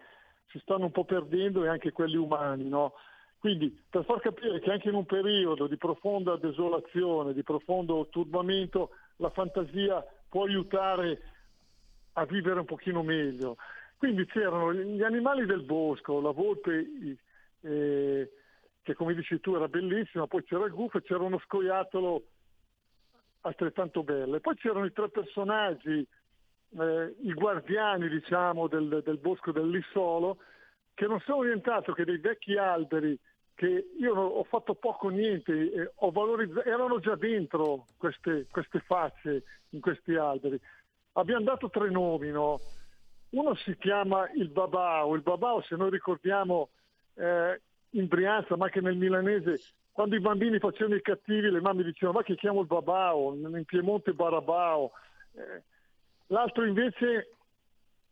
si 0.48 0.60
stanno 0.60 0.86
un 0.86 0.92
po' 0.92 1.04
perdendo 1.04 1.64
e 1.64 1.68
anche 1.68 1.92
quelli 1.92 2.16
umani, 2.16 2.68
no? 2.68 2.94
Quindi 3.38 3.78
per 3.90 4.04
far 4.04 4.20
capire 4.20 4.60
che 4.60 4.72
anche 4.72 4.90
in 4.90 4.96
un 4.96 5.06
periodo 5.06 5.68
di 5.68 5.78
profonda 5.78 6.36
desolazione, 6.36 7.34
di 7.34 7.44
profondo 7.44 8.08
turbamento, 8.10 8.90
la 9.18 9.30
fantasia 9.30 10.04
può 10.28 10.44
aiutare 10.44 11.22
a 12.14 12.26
vivere 12.26 12.60
un 12.60 12.66
pochino 12.66 13.02
meglio. 13.02 13.58
Quindi 13.98 14.26
c'erano 14.26 14.74
gli 14.74 15.04
animali 15.04 15.46
del 15.46 15.64
bosco, 15.64 16.20
la 16.20 16.32
volpe 16.32 17.18
eh, 17.62 18.32
che 18.82 18.94
come 18.94 19.14
dici 19.14 19.40
tu 19.40 19.56
era 19.56 19.68
bellissima, 19.68 20.28
poi 20.28 20.44
c'era 20.44 20.66
il 20.66 20.74
gufo 20.74 20.98
e 20.98 21.02
c'era 21.04 21.24
uno 21.24 21.40
scoiattolo 21.40 22.24
altrettanto 23.42 24.04
bello. 24.04 24.36
E 24.36 24.40
poi 24.40 24.56
c'erano 24.56 24.86
i 24.86 24.94
tre 24.94 25.10
personaggi, 25.10 26.06
eh, 26.78 27.16
i 27.22 27.34
guardiani 27.34 28.08
diciamo 28.10 28.68
del, 28.68 29.02
del 29.04 29.18
bosco 29.18 29.52
del 29.52 29.70
Lissolo, 29.70 30.38
che 30.94 31.08
non 31.08 31.20
sono 31.22 31.44
nient'altro 31.44 31.94
che 31.94 32.04
dei 32.04 32.18
vecchi 32.18 32.58
alberi 32.58 33.18
che 33.60 33.90
io 33.98 34.16
ho 34.16 34.44
fatto 34.46 34.74
poco 34.76 35.08
o 35.08 35.10
niente, 35.10 35.52
eh, 35.52 35.92
ho 35.96 36.12
valorizzato, 36.12 36.64
erano 36.64 37.00
già 37.00 37.16
dentro 37.16 37.88
queste, 37.98 38.48
queste 38.50 38.80
facce 38.80 39.44
in 39.72 39.82
questi 39.82 40.16
alberi. 40.16 40.58
Abbiamo 41.14 41.44
dato 41.44 41.70
tre 41.70 41.90
nomi, 41.90 42.30
no? 42.30 42.58
Uno 43.32 43.56
si 43.56 43.76
chiama 43.78 44.30
il 44.32 44.50
Babao, 44.50 45.14
il 45.14 45.24
Babao 45.24 45.62
se 45.62 45.76
noi 45.76 45.90
ricordiamo 45.90 46.70
eh, 47.16 47.62
in 47.92 48.08
Brianza, 48.08 48.56
ma 48.56 48.66
anche 48.66 48.80
nel 48.80 48.96
milanese, 48.96 49.60
quando 50.00 50.16
i 50.16 50.22
bambini 50.22 50.60
facevano 50.60 50.96
i 50.96 51.02
cattivi 51.02 51.52
le 51.52 51.60
mamme 51.60 51.84
dicevano 51.84 52.20
ma 52.20 52.24
che 52.24 52.36
chiamo 52.36 52.62
il 52.62 52.68
Babao, 52.68 53.34
in 53.34 53.66
Piemonte 53.66 54.14
Barabao. 54.14 54.92
Eh, 55.34 55.62
l'altro 56.28 56.64
invece 56.64 57.36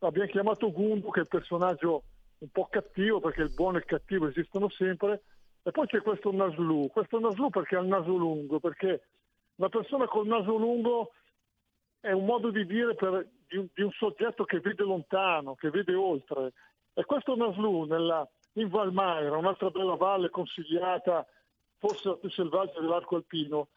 abbiamo 0.00 0.28
chiamato 0.28 0.70
Gumbo 0.70 1.08
che 1.08 1.20
è 1.20 1.22
il 1.22 1.28
personaggio 1.28 2.02
un 2.40 2.48
po' 2.50 2.66
cattivo 2.66 3.20
perché 3.20 3.40
il 3.40 3.54
buono 3.54 3.78
e 3.78 3.80
il 3.80 3.86
cattivo 3.86 4.28
esistono 4.28 4.68
sempre 4.68 5.22
e 5.62 5.70
poi 5.70 5.86
c'è 5.86 6.02
questo 6.02 6.30
Naslu, 6.30 6.90
questo 6.92 7.20
Naslu 7.20 7.48
perché 7.48 7.76
ha 7.76 7.80
il 7.80 7.86
naso 7.86 8.14
lungo, 8.14 8.60
perché 8.60 9.04
una 9.54 9.70
persona 9.70 10.06
col 10.06 10.26
naso 10.26 10.58
lungo 10.58 11.12
è 12.00 12.12
un 12.12 12.26
modo 12.26 12.50
di 12.50 12.66
dire 12.66 12.96
per- 12.96 13.26
di, 13.48 13.56
un, 13.56 13.66
di 13.72 13.80
un 13.80 13.92
soggetto 13.92 14.44
che 14.44 14.60
vede 14.60 14.82
lontano, 14.82 15.54
che 15.54 15.70
vede 15.70 15.94
oltre. 15.94 16.52
E 16.92 17.02
questo 17.06 17.34
Naslu 17.34 17.84
nella, 17.84 18.28
in 18.52 18.68
Valmaira, 18.68 19.38
un'altra 19.38 19.70
bella 19.70 19.94
valle 19.94 20.28
consigliata, 20.28 21.26
forse 21.78 22.08
la 22.08 22.16
più 22.16 22.28
selvaggia 22.30 22.80
dell'arco 22.80 23.16
alpino, 23.16 23.68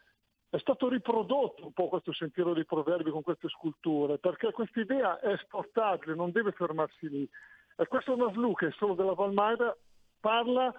è 0.50 0.58
stato 0.58 0.90
riprodotto 0.90 1.66
un 1.66 1.72
po' 1.72 1.88
questo 1.88 2.12
sentiero 2.14 2.54
dei 2.54 2.66
proverbi 2.66 3.10
con 3.10 3.22
queste 3.22 3.48
sculture, 3.48 4.18
perché 4.18 4.52
questa 4.52 4.82
idea 4.82 5.20
è 5.20 5.30
esportabile, 5.30 6.14
non 6.14 6.32
deve 6.32 6.52
fermarsi 6.52 7.08
lì. 7.08 7.30
E 7.78 7.88
questo 7.88 8.16
Naslu, 8.16 8.54
che 8.54 8.68
è 8.68 8.72
solo 8.78 8.94
della 8.94 9.14
Valmaira, 9.14 9.76
parla 10.20 10.74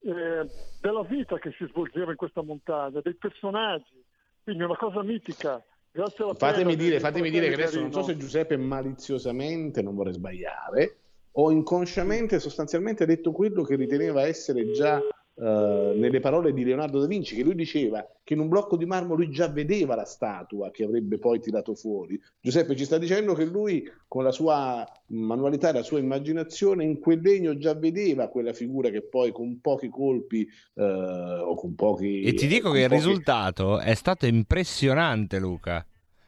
eh, 0.00 0.50
della 0.80 1.02
vita 1.02 1.38
che 1.38 1.52
si 1.56 1.64
svolgeva 1.66 2.10
in 2.10 2.16
questa 2.16 2.42
montagna, 2.42 3.00
dei 3.00 3.14
personaggi, 3.14 4.04
quindi 4.42 4.62
è 4.62 4.66
una 4.66 4.76
cosa 4.76 5.02
mitica. 5.02 5.64
Grazie 5.90 6.24
alla 6.24 6.34
Fatemi 6.34 6.64
pena 6.64 6.82
dire, 6.82 6.96
di- 6.96 7.00
fatemi 7.00 7.30
di 7.30 7.38
dire 7.38 7.48
che 7.48 7.54
adesso 7.54 7.80
non 7.80 7.92
so 7.92 8.02
se. 8.02 8.16
Giuseppe 8.16 8.56
maliziosamente, 8.56 9.80
non 9.80 9.94
vorrei 9.94 10.12
sbagliare, 10.12 10.96
o 11.32 11.52
inconsciamente 11.52 12.40
sostanzialmente 12.40 13.04
ha 13.04 13.06
detto 13.06 13.30
quello 13.30 13.62
che 13.62 13.76
riteneva 13.76 14.22
essere 14.22 14.72
già 14.72 15.00
eh, 15.40 15.92
nelle 15.96 16.18
parole 16.18 16.52
di 16.52 16.64
Leonardo 16.64 16.98
da 16.98 17.06
Vinci, 17.06 17.36
che 17.36 17.44
lui 17.44 17.54
diceva 17.54 18.04
che 18.24 18.34
in 18.34 18.40
un 18.40 18.48
blocco 18.48 18.76
di 18.76 18.86
marmo 18.86 19.14
lui 19.14 19.30
già 19.30 19.46
vedeva 19.48 19.94
la 19.94 20.04
statua 20.04 20.72
che 20.72 20.82
avrebbe 20.82 21.18
poi 21.18 21.38
tirato 21.38 21.76
fuori. 21.76 22.20
Giuseppe 22.40 22.74
ci 22.74 22.84
sta 22.84 22.98
dicendo 22.98 23.34
che 23.34 23.44
lui 23.44 23.88
con 24.08 24.24
la 24.24 24.32
sua 24.32 24.84
manualità 25.06 25.68
e 25.68 25.74
la 25.74 25.82
sua 25.82 26.00
immaginazione 26.00 26.82
in 26.82 26.98
quel 26.98 27.20
legno 27.20 27.56
già 27.56 27.74
vedeva 27.74 28.26
quella 28.28 28.52
figura 28.52 28.90
che 28.90 29.02
poi 29.02 29.30
con 29.30 29.60
pochi 29.60 29.88
colpi 29.88 30.44
eh, 30.74 30.82
o 30.82 31.54
con 31.54 31.76
pochi... 31.76 32.22
E 32.22 32.34
ti 32.34 32.48
dico 32.48 32.72
che 32.72 32.80
il 32.80 32.88
pochi- 32.88 32.96
risultato 32.96 33.78
è 33.78 33.94
stato 33.94 34.26
impressionante, 34.26 35.38
Luca. 35.38 35.86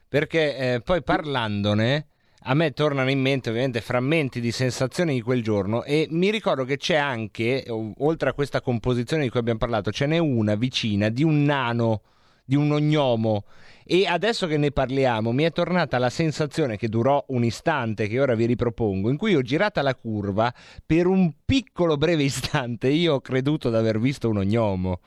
Perché 0.08 0.74
eh, 0.74 0.80
poi 0.82 1.02
parlandone. 1.02 2.09
A 2.44 2.54
me 2.54 2.72
tornano 2.72 3.10
in 3.10 3.20
mente 3.20 3.50
ovviamente 3.50 3.82
frammenti 3.82 4.40
di 4.40 4.50
sensazioni 4.50 5.12
di 5.12 5.20
quel 5.20 5.42
giorno 5.42 5.84
e 5.84 6.06
mi 6.10 6.30
ricordo 6.30 6.64
che 6.64 6.78
c'è 6.78 6.96
anche, 6.96 7.66
oltre 7.68 8.30
a 8.30 8.32
questa 8.32 8.62
composizione 8.62 9.24
di 9.24 9.28
cui 9.28 9.40
abbiamo 9.40 9.58
parlato, 9.58 9.92
ce 9.92 10.06
n'è 10.06 10.16
una 10.16 10.54
vicina 10.54 11.10
di 11.10 11.22
un 11.22 11.42
nano, 11.42 12.00
di 12.42 12.56
un 12.56 12.72
ognomo 12.72 13.44
e 13.84 14.06
adesso 14.06 14.46
che 14.46 14.56
ne 14.56 14.70
parliamo 14.70 15.32
mi 15.32 15.44
è 15.44 15.52
tornata 15.52 15.98
la 15.98 16.08
sensazione 16.08 16.78
che 16.78 16.88
durò 16.88 17.22
un 17.28 17.44
istante 17.44 18.08
che 18.08 18.18
ora 18.18 18.34
vi 18.34 18.46
ripropongo, 18.46 19.10
in 19.10 19.18
cui 19.18 19.34
ho 19.34 19.42
girata 19.42 19.82
la 19.82 19.94
curva 19.94 20.52
per 20.86 21.06
un 21.06 21.32
piccolo 21.44 21.98
breve 21.98 22.22
istante 22.22 22.88
io 22.90 23.14
ho 23.14 23.20
creduto 23.20 23.68
di 23.68 23.76
aver 23.76 24.00
visto 24.00 24.30
un 24.30 24.38
ognomo. 24.38 25.00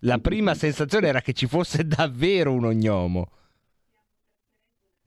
La 0.00 0.18
prima 0.18 0.54
sensazione 0.54 1.08
era 1.08 1.20
che 1.20 1.32
ci 1.32 1.46
fosse 1.46 1.84
davvero 1.84 2.52
un 2.52 2.66
ognomo. 2.66 3.30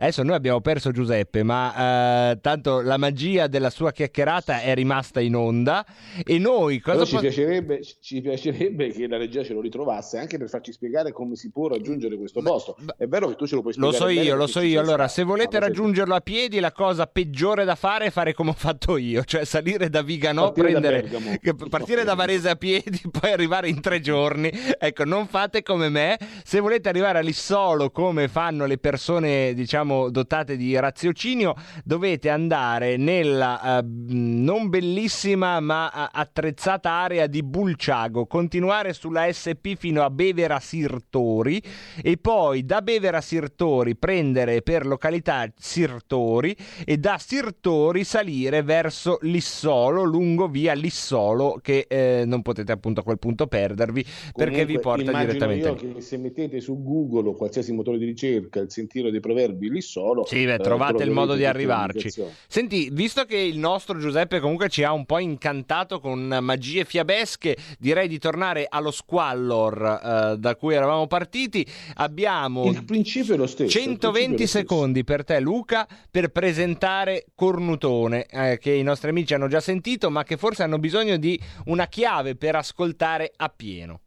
Adesso 0.02 0.24
noi 0.24 0.36
abbiamo 0.36 0.62
perso 0.62 0.92
Giuseppe, 0.92 1.44
ma 1.44 2.32
eh, 2.32 2.40
tanto 2.40 2.80
la 2.80 2.96
magia 2.96 3.48
della 3.48 3.70
sua 3.70 3.92
chiacchierata 3.92 4.62
è 4.62 4.74
rimasta 4.74 5.20
in 5.20 5.36
onda 5.36 5.86
e 6.26 6.38
noi 6.40 6.80
cosa 6.80 7.04
ci, 7.04 7.16
po- 7.16 7.20
piacerebbe, 7.20 7.82
ci 8.00 8.22
piacerebbe 8.22 8.92
che 8.92 9.08
la 9.10 9.18
regia 9.18 9.44
ce 9.44 9.52
lo 9.52 9.60
ritrovasse 9.60 10.18
anche 10.18 10.38
per 10.38 10.48
farci 10.48 10.72
spiegare 10.72 11.12
come 11.12 11.36
si 11.36 11.52
può 11.52 11.68
raggiungere 11.68 12.16
questo 12.16 12.42
posto. 12.42 12.78
È 12.98 13.08
vero 13.08 13.28
che 13.28 13.36
tu 13.36 13.46
ce 13.46 13.56
lo 13.56 13.62
puoi 13.62 13.74
Lo 13.76 13.92
spiegare. 13.92 14.12
so 14.14 14.16
bene 14.20 14.28
io, 14.30 14.36
lo 14.38 14.48
so 14.48 14.62
io. 14.62 14.80
Allora, 14.80 15.10
se 15.10 15.24
volete 15.24 15.60
lo 15.60 15.66
raggiungerlo 15.66 16.16
a 16.16 16.22
piedi, 16.22 16.62
la 16.62 16.72
cosa 16.72 17.06
peggiore 17.06 17.66
da 17.66 17.76
fare 17.76 18.06
è 18.06 18.10
fare 18.10 18.34
come 18.34 18.52
ho 18.52 18.56
fatto 18.58 18.96
io, 18.96 19.26
cioè 19.26 19.44
salire 19.44 19.90
da 19.90 20.02
Viganò, 20.02 20.54
Partire 20.54 20.72
da 20.80 20.80
prendere, 20.80 21.40
che- 21.42 21.56
partire 21.70 22.04
da 22.06 22.14
Varese 22.14 22.48
a 22.48 22.56
piedi, 22.56 23.02
poi 23.12 23.34
arrivare 23.34 23.68
in 23.68 23.82
tre 23.82 24.00
giorni. 24.00 24.50
Ecco, 24.80 25.04
non 25.04 25.28
fate 25.28 25.62
come 25.62 25.90
me. 25.90 26.18
Se 26.46 26.62
volete 26.62 26.88
arrivare 26.88 27.18
a 27.18 27.22
Lissolo, 27.22 27.92
come 27.92 28.30
fanno 28.30 28.66
le 28.66 28.78
persone, 28.78 29.54
diciamo, 29.54 29.88
dotate 30.10 30.56
di 30.56 30.78
raziocinio, 30.80 31.56
dovete 31.84 32.30
andare 32.30 32.98
nella 32.98 33.80
eh, 33.80 33.86
non 33.86 34.70
bellissima 34.70 35.60
ma 35.60 35.92
eh, 35.92 36.10
attrezzata 36.12 36.92
area 36.92 37.28
di 37.28 37.44
Bulciago, 37.44 38.26
continuare 38.26 38.94
sulla 38.94 39.32
SP 39.34 39.76
fino 39.76 40.04
a 40.04 40.10
Bevera 40.10 40.60
Sirtori 40.60 41.62
e 42.02 42.18
poi 42.18 42.66
da 42.66 42.82
Bevera 42.82 43.22
Sirtori 43.22 43.96
prendere 43.96 44.62
per 44.62 44.86
località 44.86 45.52
Sirtori 45.58 46.56
e 46.86 46.98
da 46.98 47.18
Sirtori 47.18 48.04
salire 48.04 48.62
verso 48.62 49.18
Lissolo, 49.22 50.04
lungo 50.04 50.48
via 50.48 50.74
Lissolo 50.74 51.60
che 51.62 51.86
eh, 51.88 52.24
non 52.26 52.42
potete 52.42 52.72
appunto 52.72 53.02
a 53.02 53.04
quel 53.04 53.20
punto 53.20 53.48
perdervi 53.48 54.06
perché 54.34 54.66
vi 54.66 54.80
porta 54.80 55.12
direttamente 55.12 55.68
io 55.68 55.74
lì. 55.74 55.94
che 55.94 56.02
se 56.02 56.18
mettete 56.18 56.60
su 56.60 56.82
Google 56.84 57.30
o 57.30 57.34
qualsiasi 57.34 57.74
motore 57.74 57.98
di 57.98 58.06
ricerca 58.06 58.60
il 58.60 58.72
sentiero 58.72 59.10
dei 59.10 59.20
proverbi 59.20 59.70
lì 59.80 59.82
solo 59.82 60.26
Sì, 60.26 60.46
beh, 60.46 60.56
eh, 60.56 60.58
trovate 60.60 61.04
il 61.04 61.12
modo 61.12 61.34
di 61.36 61.46
arrivarci. 61.46 62.12
Senti, 62.48 62.90
visto 62.92 63.26
che 63.26 63.38
il 63.38 63.58
nostro 63.58 63.98
Giuseppe 63.98 64.40
comunque 64.40 64.70
ci 64.70 64.84
ha 64.84 64.92
un 64.92 65.06
po' 65.06 65.20
incantato 65.20 66.00
con 66.00 66.38
magie 66.42 66.86
fiabesche, 66.86 67.58
direi 67.80 68.08
di 68.08 68.20
tornare 68.20 68.66
allo 68.70 68.92
squallor 68.92 70.34
eh, 70.34 70.38
da 70.38 70.56
cui 70.56 70.76
eravamo 70.76 71.08
partiti. 71.08 71.66
Abbiamo 71.96 72.66
Il 72.66 72.84
principio 72.86 73.34
è 73.34 73.38
lo 73.38 73.48
stesso. 73.48 73.64
il 73.64 73.84
principio 73.84 74.10
è 74.10 74.12
120 74.12 74.30
lo 74.32 74.38
stesso. 74.48 74.58
secondi 74.60 75.04
per 75.04 75.24
te, 75.24 75.40
Luca, 75.40 75.88
per 76.12 76.30
presentare 76.30 77.26
Cornutone, 77.34 78.26
eh, 78.26 78.58
che 78.60 78.72
i 78.72 78.84
nostri 78.84 79.10
amici 79.10 79.34
hanno 79.34 79.48
già 79.48 79.60
sentito, 79.60 80.10
ma 80.10 80.24
che 80.24 80.38
forse 80.38 80.64
hanno 80.64 80.78
bisogno 80.80 81.18
di 81.18 81.40
una 81.66 81.88
chiave 81.88 82.36
per 82.36 82.56
ascoltare 82.56 83.32
appieno. 83.36 84.02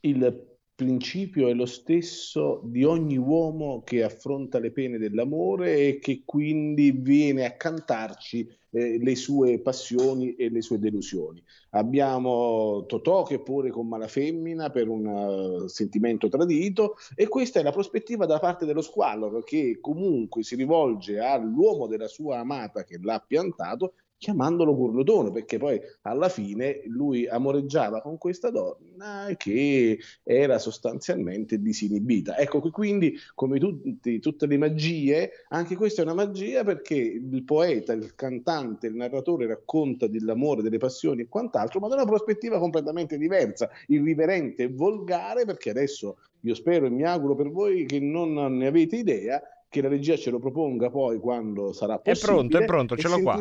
il 0.00 0.53
principio 0.74 1.48
è 1.48 1.54
lo 1.54 1.66
stesso 1.66 2.60
di 2.64 2.84
ogni 2.84 3.16
uomo 3.16 3.82
che 3.84 4.02
affronta 4.02 4.58
le 4.58 4.72
pene 4.72 4.98
dell'amore 4.98 5.76
e 5.76 5.98
che 5.98 6.22
quindi 6.24 6.90
viene 6.90 7.44
a 7.44 7.56
cantarci 7.56 8.48
eh, 8.70 8.98
le 8.98 9.14
sue 9.14 9.60
passioni 9.60 10.34
e 10.34 10.50
le 10.50 10.60
sue 10.60 10.80
delusioni. 10.80 11.42
Abbiamo 11.70 12.84
Totò 12.86 13.22
che 13.22 13.40
pure 13.40 13.70
con 13.70 13.86
Malafemmina 13.86 14.70
per 14.70 14.88
un 14.88 15.06
uh, 15.06 15.66
sentimento 15.68 16.28
tradito 16.28 16.96
e 17.14 17.28
questa 17.28 17.60
è 17.60 17.62
la 17.62 17.70
prospettiva 17.70 18.26
da 18.26 18.40
parte 18.40 18.66
dello 18.66 18.82
squallor 18.82 19.44
che 19.44 19.78
comunque 19.80 20.42
si 20.42 20.56
rivolge 20.56 21.20
all'uomo 21.20 21.86
della 21.86 22.08
sua 22.08 22.38
amata 22.38 22.82
che 22.82 22.98
l'ha 23.00 23.22
piantato 23.24 23.94
chiamandolo 24.24 24.74
Gurlotone, 24.74 25.30
perché 25.30 25.58
poi 25.58 25.78
alla 26.02 26.30
fine 26.30 26.80
lui 26.86 27.28
amoreggiava 27.28 28.00
con 28.00 28.16
questa 28.16 28.48
donna 28.48 29.28
che 29.36 29.98
era 30.22 30.58
sostanzialmente 30.58 31.60
disinibita. 31.60 32.38
Ecco, 32.38 32.62
quindi 32.70 33.18
come 33.34 33.58
tutti, 33.58 34.20
tutte 34.20 34.46
le 34.46 34.56
magie, 34.56 35.30
anche 35.50 35.76
questa 35.76 36.00
è 36.00 36.04
una 36.06 36.14
magia 36.14 36.64
perché 36.64 36.94
il 36.94 37.42
poeta, 37.44 37.92
il 37.92 38.14
cantante, 38.14 38.86
il 38.86 38.94
narratore 38.94 39.46
racconta 39.46 40.06
dell'amore, 40.06 40.62
delle 40.62 40.78
passioni 40.78 41.20
e 41.22 41.28
quant'altro, 41.28 41.78
ma 41.78 41.88
da 41.88 41.96
una 41.96 42.06
prospettiva 42.06 42.58
completamente 42.58 43.18
diversa, 43.18 43.68
irriverente 43.88 44.62
e 44.62 44.72
volgare, 44.72 45.44
perché 45.44 45.68
adesso 45.68 46.16
io 46.40 46.54
spero 46.54 46.86
e 46.86 46.90
mi 46.90 47.02
auguro 47.02 47.34
per 47.34 47.50
voi 47.50 47.84
che 47.84 48.00
non 48.00 48.32
ne 48.56 48.66
avete 48.66 48.96
idea, 48.96 49.42
che 49.68 49.82
la 49.82 49.88
regia 49.88 50.16
ce 50.16 50.30
lo 50.30 50.38
proponga 50.38 50.88
poi 50.88 51.18
quando 51.18 51.74
sarà 51.74 51.98
possibile. 51.98 52.32
È 52.32 52.34
pronto, 52.34 52.58
è 52.58 52.64
pronto, 52.64 52.96
ce 52.96 53.08
l'ho 53.08 53.20
qua 53.20 53.38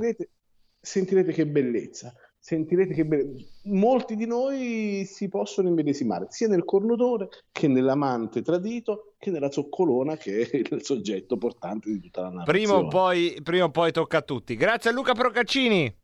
sentirete 0.84 1.32
che 1.32 1.48
bellezza, 1.48 2.14
sentirete 2.38 2.94
che 2.94 3.06
bellezza. 3.06 3.52
Molti 3.64 4.18
di 4.18 4.28
noi 4.28 5.06
si 5.06 5.30
possono 5.30 5.70
immedesimare 5.70 6.28
sia 6.30 6.50
nel 6.50 6.66
cornotore 6.66 7.30
che 7.54 7.70
nell'amante 7.70 8.42
tradito 8.42 9.14
che 9.18 9.32
nella 9.32 9.50
zoccolona 9.50 10.18
che 10.18 10.50
è 10.50 10.58
il 10.58 10.84
soggetto 10.84 11.38
portante 11.38 11.90
di 11.90 12.02
tutta 12.02 12.24
la 12.24 12.30
narrazione. 12.30 12.60
Prima 12.60 12.78
o 12.78 12.88
poi, 12.90 13.40
prima 13.42 13.64
o 13.66 13.72
poi 13.72 13.94
tocca 13.94 14.18
a 14.18 14.22
tutti. 14.22 14.56
Grazie 14.56 14.90
a 14.90 14.94
Luca 14.94 15.14
Procaccini. 15.14 15.96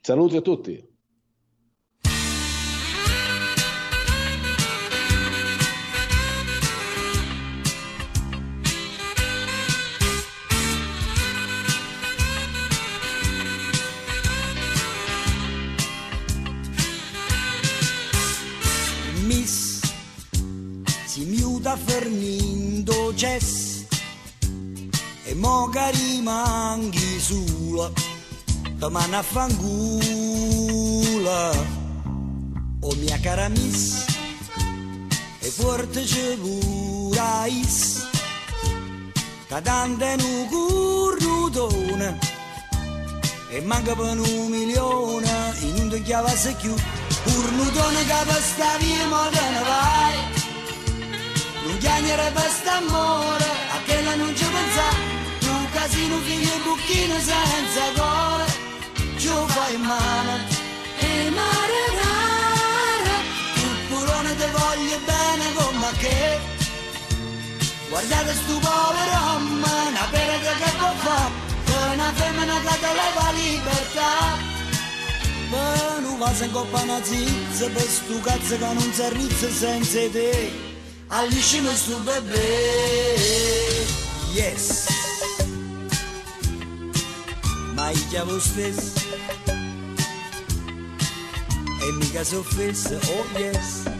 Saluti 0.00 0.36
a 0.36 0.40
tutti. 0.40 0.90
Da 21.72 21.78
Fernindo 21.78 23.14
Cess 23.14 23.84
e 25.24 25.34
mo 25.34 25.68
che 25.70 25.90
rimanghi 25.92 27.18
sola 27.18 27.90
domani 28.74 29.14
a 29.14 29.22
fangula. 29.22 29.90
O 32.80 32.94
mia 32.96 33.18
cara 33.20 33.48
miss 33.48 34.04
e 35.40 35.48
forte 35.48 36.04
ce 36.04 36.36
vurais. 36.36 38.06
Cadante 39.48 40.16
nu 40.16 40.46
currutone 40.50 42.18
e 43.50 43.60
manca 43.62 43.94
per 43.94 44.18
un 44.18 44.48
milione. 44.50 45.54
In 45.60 45.76
un 45.80 46.02
chiava 46.02 46.36
se 46.36 46.54
chiù 46.56 46.74
currutone 47.24 48.04
che 48.04 48.24
per 48.26 48.42
sta 48.42 48.76
via 48.78 49.06
mo 49.08 49.28
te 49.30 49.48
ne 49.50 49.62
vai 49.62 50.41
non 51.64 51.78
chiagnere 51.78 52.30
per 52.32 52.50
st'amore, 52.50 53.44
a 53.74 53.82
che 53.84 54.02
la 54.02 54.14
non 54.16 54.32
pensa, 54.32 54.86
un 55.48 55.70
casino 55.70 56.16
figlio 56.18 56.54
e 56.54 56.60
bucchino 56.64 57.18
senza 57.18 57.84
cuore, 57.94 58.46
ci 59.16 59.28
fai 59.28 59.76
male, 59.76 60.34
e 60.98 61.30
mare 61.30 61.80
rara, 62.00 63.16
pulone 63.88 64.36
te 64.36 64.46
voglio 64.50 64.98
bene 65.04 65.52
come 65.54 65.90
che, 65.98 66.40
guardate 67.88 68.34
sto 68.34 68.58
povero 68.58 69.12
uomo, 69.22 69.66
una 69.88 70.06
perete 70.10 70.52
che 70.60 70.70
può 70.78 70.92
fare, 71.04 71.92
una 71.92 72.12
femmina 72.14 72.60
che 72.60 72.78
te 72.80 72.92
leva 73.00 73.30
libertà. 73.32 74.50
Ma 75.50 75.98
non 76.00 76.16
va 76.16 76.32
se 76.34 76.50
coppa 76.50 76.80
una 76.80 77.04
zizza 77.04 77.68
per 77.68 77.82
sto 77.82 78.18
cazzo 78.20 78.56
che 78.56 78.72
non 78.72 78.92
si 78.92 79.02
arrizza 79.02 79.50
senza 79.50 79.98
te 80.10 80.71
aliscimi 81.12 81.76
sto 81.76 81.98
bebè 81.98 82.48
yes. 84.32 84.86
Ma 87.74 87.90
io 87.90 88.04
chiamo 88.08 88.38
stesso 88.38 89.00
e 91.82 91.92
mica 91.98 92.24
so 92.24 92.38
offesa 92.38 92.96
oh 92.96 93.38
yes 93.38 93.91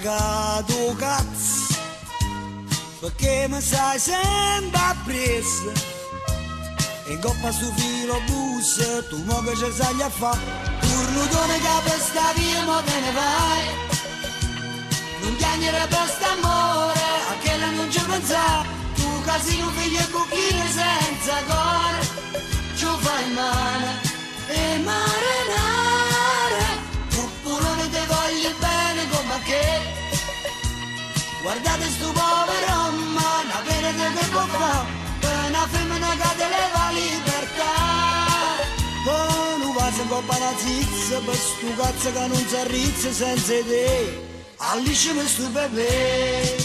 cagato 0.00 0.94
cazzo. 0.96 1.78
Perché 3.00 3.46
mi 3.48 3.60
sai 3.60 3.98
sempre 3.98 4.80
appresso? 4.80 5.72
E 7.06 7.12
in 7.12 7.20
coppa 7.20 7.50
su 7.50 7.70
filo 7.74 8.20
bus 8.26 9.06
tu 9.08 9.22
mo 9.24 9.40
che 9.42 9.56
ci 9.56 9.70
sai 9.72 10.02
a 10.02 10.08
fa. 10.08 10.36
Turno 10.80 11.22
che 11.46 11.60
per 11.84 12.00
sta 12.00 12.32
via 12.34 12.64
mo 12.64 12.82
te 12.82 13.00
ne 13.00 13.12
vai. 13.12 13.64
Non 15.22 15.36
piangere 15.36 15.86
per 15.88 16.08
st'amore 16.16 17.00
a 17.30 17.34
che 17.42 17.56
la 17.58 17.70
non 17.70 17.90
ci 17.90 18.00
pensa. 18.00 18.64
Tu 18.94 19.22
casino 19.22 19.70
figlio 19.70 20.00
e 20.00 20.10
cucchine 20.10 20.66
senza 20.70 21.36
cuore. 21.46 22.00
Ci 22.76 22.86
fai 23.00 23.32
male 23.32 24.00
e 24.48 24.78
marinare 24.78 25.79
che 29.50 29.98
Guardate 31.42 31.86
sto 31.96 32.12
povero 32.12 32.76
ma 33.16 33.28
una 33.44 33.60
pena 33.66 33.90
che 34.14 34.24
può 34.30 34.44
fare 34.46 34.86
per 35.20 35.36
una 35.48 35.66
femmina 35.72 36.10
che 36.20 36.30
te 36.38 36.46
leva 36.54 36.84
libertà. 37.00 37.74
Poi 39.04 39.58
non 39.58 39.72
va 39.72 39.90
se 39.90 40.06
coppa 40.06 40.36
una 40.36 40.52
zizza 40.56 41.18
per 41.24 41.34
sto 41.34 41.68
cazzo 41.76 42.12
che 42.12 42.26
non 42.26 42.46
si 42.46 42.56
arrizza 42.56 43.12
senza 43.12 43.54
te. 43.70 44.28
Alice 44.58 45.12
mi 45.14 45.26
sto 45.26 45.48
bebè. 45.48 46.59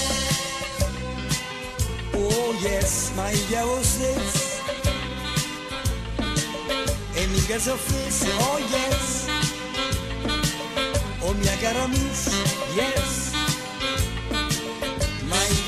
Oh 2.14 2.54
yes, 2.62 3.10
ma 3.16 3.30
io 3.30 3.66
lo 3.66 3.84
stesso, 3.84 4.62
e 7.14 7.26
mica 7.28 7.60
si 7.60 7.70
offese, 7.70 8.30
oh 8.39 8.60
yes, 8.60 9.26
oh 11.20 11.34
mia 11.34 11.58
cara 11.58 11.88
miss, 11.88 12.30
yes 12.76 13.28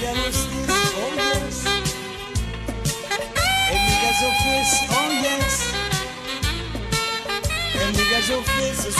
ella 0.02 0.14
lo 0.14 0.32
stesso, 0.32 0.98
oh 0.98 1.14
yes. 1.14 1.64
E 3.72 3.76
mica 3.86 4.12
so 4.20 4.30
fesso, 4.44 4.84
oh 4.94 5.12
yes. 5.22 5.69
E 8.20 8.22
mica 8.22 8.22
so 8.22 8.44
fesso, 8.44 8.92
so 8.92 9.00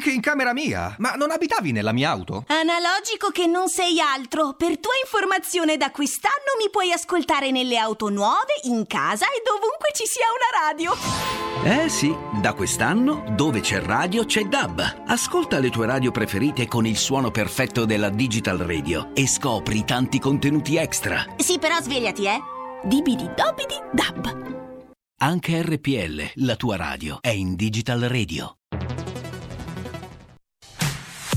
Anche 0.00 0.12
in 0.14 0.22
camera 0.22 0.54
mia? 0.54 0.94
Ma 0.96 1.12
non 1.12 1.30
abitavi 1.30 1.72
nella 1.72 1.92
mia 1.92 2.08
auto? 2.08 2.44
Analogico 2.46 3.28
che 3.32 3.44
non 3.44 3.68
sei 3.68 4.00
altro. 4.00 4.54
Per 4.54 4.78
tua 4.78 4.92
informazione, 5.04 5.76
da 5.76 5.90
quest'anno 5.90 6.56
mi 6.58 6.70
puoi 6.70 6.90
ascoltare 6.90 7.50
nelle 7.50 7.76
auto 7.76 8.08
nuove, 8.08 8.54
in 8.62 8.86
casa 8.86 9.26
e 9.26 9.42
dovunque 9.44 9.90
ci 9.92 10.04
sia 10.06 10.24
una 10.32 10.64
radio. 10.64 11.84
Eh 11.84 11.90
sì, 11.90 12.16
da 12.40 12.54
quest'anno 12.54 13.26
dove 13.36 13.60
c'è 13.60 13.82
radio 13.82 14.24
c'è 14.24 14.44
DAB. 14.44 15.02
Ascolta 15.08 15.58
le 15.58 15.68
tue 15.68 15.84
radio 15.84 16.10
preferite 16.12 16.66
con 16.66 16.86
il 16.86 16.96
suono 16.96 17.30
perfetto 17.30 17.84
della 17.84 18.08
Digital 18.08 18.56
Radio 18.56 19.10
e 19.12 19.28
scopri 19.28 19.84
tanti 19.84 20.18
contenuti 20.18 20.76
extra. 20.76 21.26
Sì, 21.36 21.58
però 21.58 21.78
svegliati, 21.78 22.24
eh. 22.24 22.40
Dibidi 22.84 23.28
dobidi 23.36 23.74
dab. 23.92 24.94
Anche 25.18 25.60
RPL, 25.60 26.46
la 26.46 26.56
tua 26.56 26.76
radio, 26.76 27.18
è 27.20 27.28
in 27.28 27.54
Digital 27.54 28.00
Radio. 28.00 28.59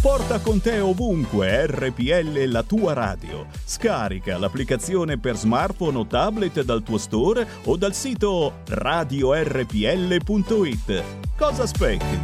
Porta 0.03 0.41
con 0.41 0.59
te 0.59 0.81
ovunque 0.81 1.65
RPL 1.65 2.43
la 2.47 2.63
tua 2.63 2.91
radio. 2.91 3.47
Scarica 3.63 4.37
l'applicazione 4.37 5.17
per 5.17 5.37
smartphone 5.37 5.97
o 5.97 6.05
tablet 6.05 6.61
dal 6.63 6.83
tuo 6.83 6.97
store 6.97 7.47
o 7.63 7.77
dal 7.77 7.95
sito 7.95 8.63
radiorpl.it. 8.67 9.43
Cosa 11.37 11.63
aspetti? 11.63 12.19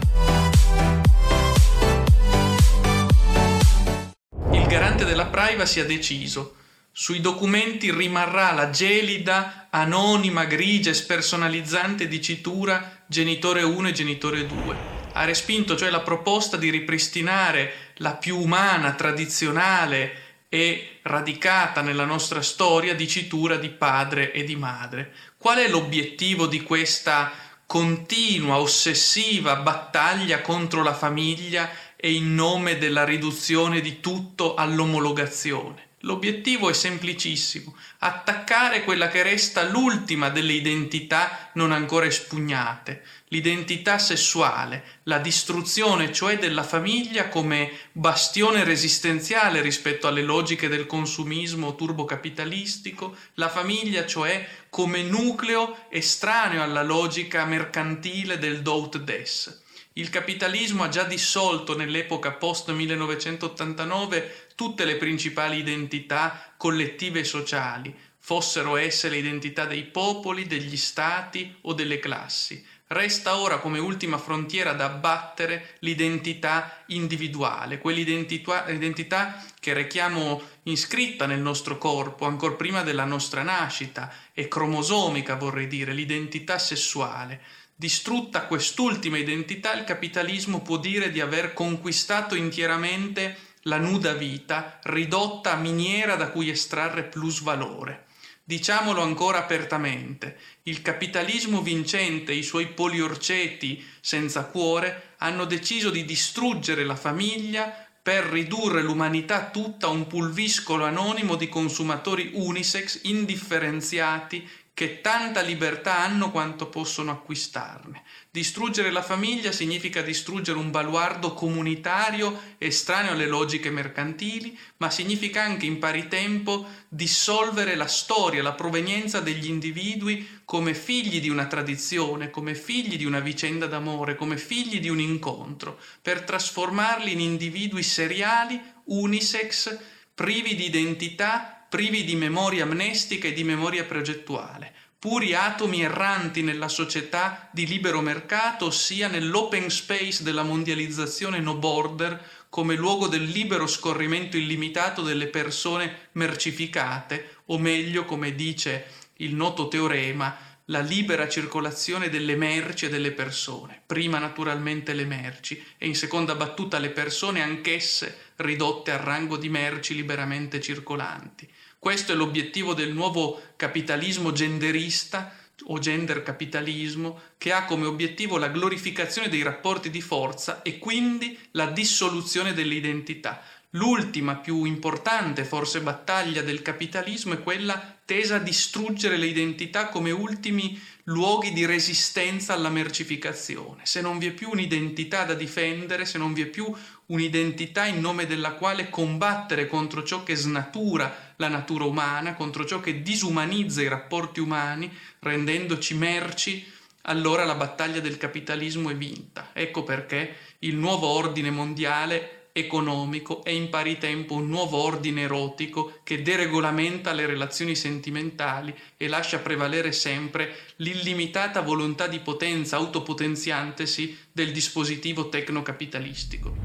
Il 4.51 4.67
garante 4.67 5.05
della 5.05 5.27
privacy 5.27 5.79
ha 5.79 5.85
deciso. 5.85 6.55
Sui 6.91 7.21
documenti 7.21 7.93
rimarrà 7.93 8.51
la 8.51 8.71
gelida, 8.71 9.67
anonima, 9.69 10.43
grigia 10.43 10.89
e 10.89 10.95
spersonalizzante 10.95 12.09
dicitura 12.09 13.03
genitore 13.07 13.63
1 13.63 13.87
e 13.87 13.91
genitore 13.93 14.45
2. 14.45 14.98
Ha 15.19 15.25
respinto 15.25 15.75
cioè 15.75 15.89
la 15.89 15.99
proposta 15.99 16.55
di 16.55 16.69
ripristinare 16.69 17.91
la 17.95 18.13
più 18.13 18.39
umana, 18.39 18.93
tradizionale 18.93 20.45
e 20.47 20.99
radicata 21.01 21.81
nella 21.81 22.05
nostra 22.05 22.41
storia 22.41 22.95
dicitura 22.95 23.57
di 23.57 23.67
padre 23.67 24.31
e 24.31 24.45
di 24.45 24.55
madre. 24.55 25.11
Qual 25.37 25.57
è 25.57 25.67
l'obiettivo 25.67 26.47
di 26.47 26.63
questa 26.63 27.33
continua, 27.65 28.59
ossessiva 28.59 29.57
battaglia 29.57 30.39
contro 30.39 30.83
la 30.83 30.93
famiglia 30.93 31.69
e 31.97 32.13
in 32.13 32.33
nome 32.33 32.77
della 32.77 33.03
riduzione 33.03 33.81
di 33.81 33.99
tutto 33.99 34.55
all'omologazione? 34.55 35.87
L'obiettivo 36.03 36.69
è 36.69 36.73
semplicissimo, 36.73 37.75
attaccare 37.97 38.85
quella 38.85 39.09
che 39.09 39.21
resta 39.21 39.63
l'ultima 39.63 40.29
delle 40.29 40.53
identità 40.53 41.49
non 41.55 41.73
ancora 41.73 42.05
espugnate, 42.05 43.03
l'identità 43.29 43.97
sessuale, 43.97 44.99
la 45.03 45.19
distruzione 45.19 46.11
cioè 46.11 46.37
della 46.37 46.63
famiglia 46.63 47.27
come 47.29 47.71
bastione 47.91 48.63
resistenziale 48.63 49.61
rispetto 49.61 50.07
alle 50.07 50.23
logiche 50.23 50.67
del 50.67 50.85
consumismo 50.85 51.75
turbocapitalistico, 51.75 53.15
la 53.35 53.49
famiglia 53.49 54.05
cioè 54.05 54.47
come 54.69 55.03
nucleo 55.03 55.85
estraneo 55.89 56.63
alla 56.63 56.83
logica 56.83 57.45
mercantile 57.45 58.37
del 58.37 58.61
dout 58.61 58.97
des. 58.97 59.61
Il 59.93 60.09
capitalismo 60.09 60.83
ha 60.83 60.89
già 60.89 61.03
dissolto 61.03 61.75
nell'epoca 61.75 62.31
post 62.31 62.71
1989 62.71 64.47
tutte 64.55 64.85
le 64.85 64.95
principali 64.95 65.57
identità 65.57 66.53
collettive 66.57 67.19
e 67.19 67.23
sociali, 67.23 67.93
fossero 68.17 68.75
esse 68.75 69.09
le 69.09 69.17
identità 69.17 69.65
dei 69.65 69.83
popoli, 69.83 70.45
degli 70.45 70.77
stati 70.77 71.55
o 71.61 71.73
delle 71.73 71.99
classi. 71.99 72.63
Resta 72.91 73.37
ora 73.37 73.59
come 73.59 73.77
ultima 73.77 74.17
frontiera 74.17 74.73
da 74.73 74.85
abbattere 74.85 75.75
l'identità 75.81 76.81
individuale, 76.87 77.77
quell'identità 77.77 79.45
che 79.59 79.73
rechiamo 79.73 80.41
iscritta 80.63 81.27
nel 81.27 81.39
nostro 81.39 81.77
corpo 81.77 82.25
ancora 82.25 82.55
prima 82.55 82.81
della 82.81 83.05
nostra 83.05 83.43
nascita 83.43 84.11
e 84.33 84.47
cromosomica 84.47 85.35
vorrei 85.35 85.67
dire, 85.67 85.93
l'identità 85.93 86.57
sessuale. 86.57 87.41
Distrutta 87.75 88.47
quest'ultima 88.47 89.19
identità, 89.19 89.71
il 89.73 89.83
capitalismo 89.83 90.63
può 90.63 90.77
dire 90.77 91.11
di 91.11 91.21
aver 91.21 91.53
conquistato 91.53 92.33
intieramente 92.33 93.37
la 93.63 93.77
nuda 93.77 94.13
vita, 94.13 94.79
ridotta 94.81 95.51
a 95.51 95.57
miniera 95.57 96.15
da 96.15 96.31
cui 96.31 96.49
estrarre 96.49 97.03
plusvalore. 97.03 98.07
Diciamolo 98.49 99.03
ancora 99.03 99.37
apertamente, 99.37 100.35
il 100.63 100.81
capitalismo 100.81 101.61
vincente 101.61 102.31
e 102.31 102.37
i 102.37 102.41
suoi 102.41 102.69
poliorceti 102.69 103.85
senza 104.01 104.45
cuore 104.45 105.13
hanno 105.19 105.45
deciso 105.45 105.91
di 105.91 106.03
distruggere 106.03 106.83
la 106.83 106.95
famiglia 106.95 107.87
per 108.01 108.23
ridurre 108.23 108.81
l'umanità 108.81 109.51
tutta 109.51 109.85
a 109.85 109.91
un 109.91 110.07
pulviscolo 110.07 110.85
anonimo 110.85 111.35
di 111.35 111.47
consumatori 111.47 112.31
unisex 112.33 113.01
indifferenziati 113.03 114.49
che 114.79 115.01
tanta 115.01 115.41
libertà 115.41 115.99
hanno 115.99 116.31
quanto 116.31 116.67
possono 116.69 117.11
acquistarne. 117.11 118.01
Distruggere 118.31 118.91
la 118.91 119.01
famiglia 119.01 119.51
significa 119.51 120.01
distruggere 120.01 120.57
un 120.57 120.71
baluardo 120.71 121.33
comunitario 121.33 122.53
estraneo 122.57 123.11
alle 123.11 123.27
logiche 123.27 123.71
mercantili, 123.71 124.57
ma 124.77 124.89
significa 124.89 125.43
anche 125.43 125.65
in 125.65 125.79
pari 125.79 126.07
tempo 126.07 126.65
dissolvere 126.87 127.75
la 127.75 127.87
storia, 127.87 128.41
la 128.41 128.53
provenienza 128.53 129.19
degli 129.19 129.49
individui 129.49 130.39
come 130.45 130.73
figli 130.73 131.19
di 131.19 131.27
una 131.27 131.47
tradizione, 131.47 132.29
come 132.29 132.55
figli 132.55 132.95
di 132.95 133.03
una 133.03 133.19
vicenda 133.19 133.65
d'amore, 133.65 134.15
come 134.15 134.37
figli 134.37 134.79
di 134.79 134.87
un 134.87 135.01
incontro, 135.01 135.77
per 136.01 136.21
trasformarli 136.21 137.11
in 137.11 137.19
individui 137.19 137.83
seriali, 137.83 138.57
unisex, 138.85 139.77
privi 140.15 140.55
di 140.55 140.67
identità, 140.67 141.59
privi 141.69 142.03
di 142.03 142.15
memoria 142.15 142.63
amnestica 142.63 143.27
e 143.27 143.33
di 143.33 143.43
memoria 143.43 143.85
progettuale, 143.85 144.68
puri 144.99 145.33
atomi 145.33 145.81
erranti 145.81 146.43
nella 146.43 146.67
società 146.67 147.49
di 147.53 147.65
libero 147.65 148.01
mercato, 148.01 148.65
ossia 148.65 149.07
nell'open 149.07 149.69
space 149.69 150.23
della 150.23 150.43
mondializzazione 150.43 151.39
no 151.39 151.55
border, 151.55 152.21
come 152.49 152.75
luogo 152.75 153.07
del 153.07 153.23
libero 153.23 153.65
scorrimento 153.65 154.35
illimitato 154.35 155.01
delle 155.01 155.27
persone 155.27 156.09
mercificate, 156.13 157.37
o 157.45 157.57
meglio, 157.57 158.03
come 158.03 158.35
dice 158.35 158.87
il 159.17 159.35
noto 159.35 159.69
teorema, 159.69 160.37
la 160.65 160.81
libera 160.81 161.29
circolazione 161.29 162.09
delle 162.09 162.35
merci 162.35 162.85
e 162.85 162.89
delle 162.89 163.11
persone, 163.11 163.81
prima 163.85 164.19
naturalmente 164.19 164.93
le 164.93 165.05
merci 165.05 165.63
e 165.77 165.87
in 165.87 165.95
seconda 165.95 166.35
battuta 166.35 166.77
le 166.77 166.89
persone 166.91 167.41
anch'esse 167.41 168.33
ridotte 168.37 168.91
al 168.91 168.99
rango 168.99 169.37
di 169.37 169.49
merci 169.49 169.95
liberamente 169.95 170.61
circolanti. 170.61 171.49
Questo 171.79 172.11
è 172.11 172.15
l'obiettivo 172.15 172.73
del 172.73 172.91
nuovo 172.91 173.41
capitalismo 173.55 174.33
genderista 174.33 175.33
o 175.67 175.79
gender 175.79 176.23
capitalismo 176.23 177.21
che 177.37 177.53
ha 177.53 177.63
come 177.63 177.85
obiettivo 177.85 178.37
la 178.37 178.49
glorificazione 178.49 179.29
dei 179.29 179.43
rapporti 179.43 179.89
di 179.89 180.01
forza 180.01 180.61
e 180.61 180.77
quindi 180.77 181.39
la 181.51 181.67
dissoluzione 181.67 182.53
delle 182.53 182.75
identità. 182.75 183.41
L'ultima 183.71 184.35
più 184.35 184.65
importante 184.65 185.45
forse 185.45 185.79
battaglia 185.79 186.41
del 186.41 186.61
capitalismo 186.61 187.33
è 187.33 187.41
quella 187.41 187.98
tesa 188.09 188.37
a 188.37 188.39
distruggere 188.39 189.17
le 189.17 189.27
identità 189.27 189.89
come 189.89 190.09
ultimi 190.09 190.81
luoghi 191.03 191.53
di 191.53 191.67
resistenza 191.67 192.53
alla 192.53 192.69
mercificazione. 192.69 193.81
Se 193.83 194.01
non 194.01 194.17
vi 194.17 194.25
è 194.25 194.31
più 194.31 194.49
un'identità 194.49 195.25
da 195.25 195.35
difendere, 195.35 196.05
se 196.05 196.17
non 196.17 196.33
vi 196.33 196.41
è 196.41 196.47
più 196.47 196.73
un'identità 197.05 197.85
in 197.85 197.99
nome 197.99 198.25
della 198.25 198.53
quale 198.53 198.89
combattere 198.89 199.67
contro 199.67 200.01
ciò 200.01 200.23
che 200.23 200.35
snatura 200.35 201.33
la 201.35 201.49
natura 201.49 201.85
umana, 201.85 202.33
contro 202.33 202.65
ciò 202.65 202.79
che 202.79 203.03
disumanizza 203.03 203.83
i 203.83 203.87
rapporti 203.87 204.39
umani, 204.39 204.91
rendendoci 205.19 205.93
merci, 205.93 206.65
allora 207.03 207.45
la 207.45 207.53
battaglia 207.53 207.99
del 207.99 208.17
capitalismo 208.17 208.89
è 208.89 208.95
vinta. 208.95 209.51
Ecco 209.53 209.83
perché 209.83 210.35
il 210.59 210.75
nuovo 210.75 211.05
ordine 211.05 211.51
mondiale 211.51 212.38
economico 212.59 213.43
è 213.43 213.49
in 213.49 213.69
pari 213.69 213.97
tempo 213.97 214.35
un 214.35 214.47
nuovo 214.47 214.77
ordine 214.77 215.21
erotico 215.21 215.99
che 216.03 216.21
deregolamenta 216.21 217.13
le 217.13 217.25
relazioni 217.25 217.75
sentimentali 217.75 218.73
e 218.97 219.07
lascia 219.07 219.39
prevalere 219.39 219.91
sempre 219.91 220.55
l'illimitata 220.77 221.61
volontà 221.61 222.07
di 222.07 222.19
potenza 222.19 222.77
autopotenziantesi 222.77 224.17
del 224.31 224.51
dispositivo 224.51 225.29
tecnocapitalistico. 225.29 226.55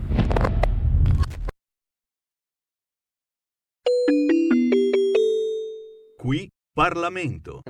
Qui 6.16 6.50
Parlamento. 6.72 7.62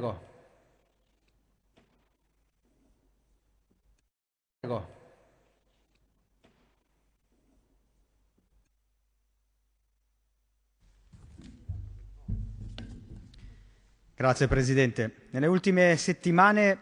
Grazie 14.24 14.48
Presidente. 14.48 15.14
Nelle 15.32 15.46
ultime 15.46 15.98
settimane 15.98 16.78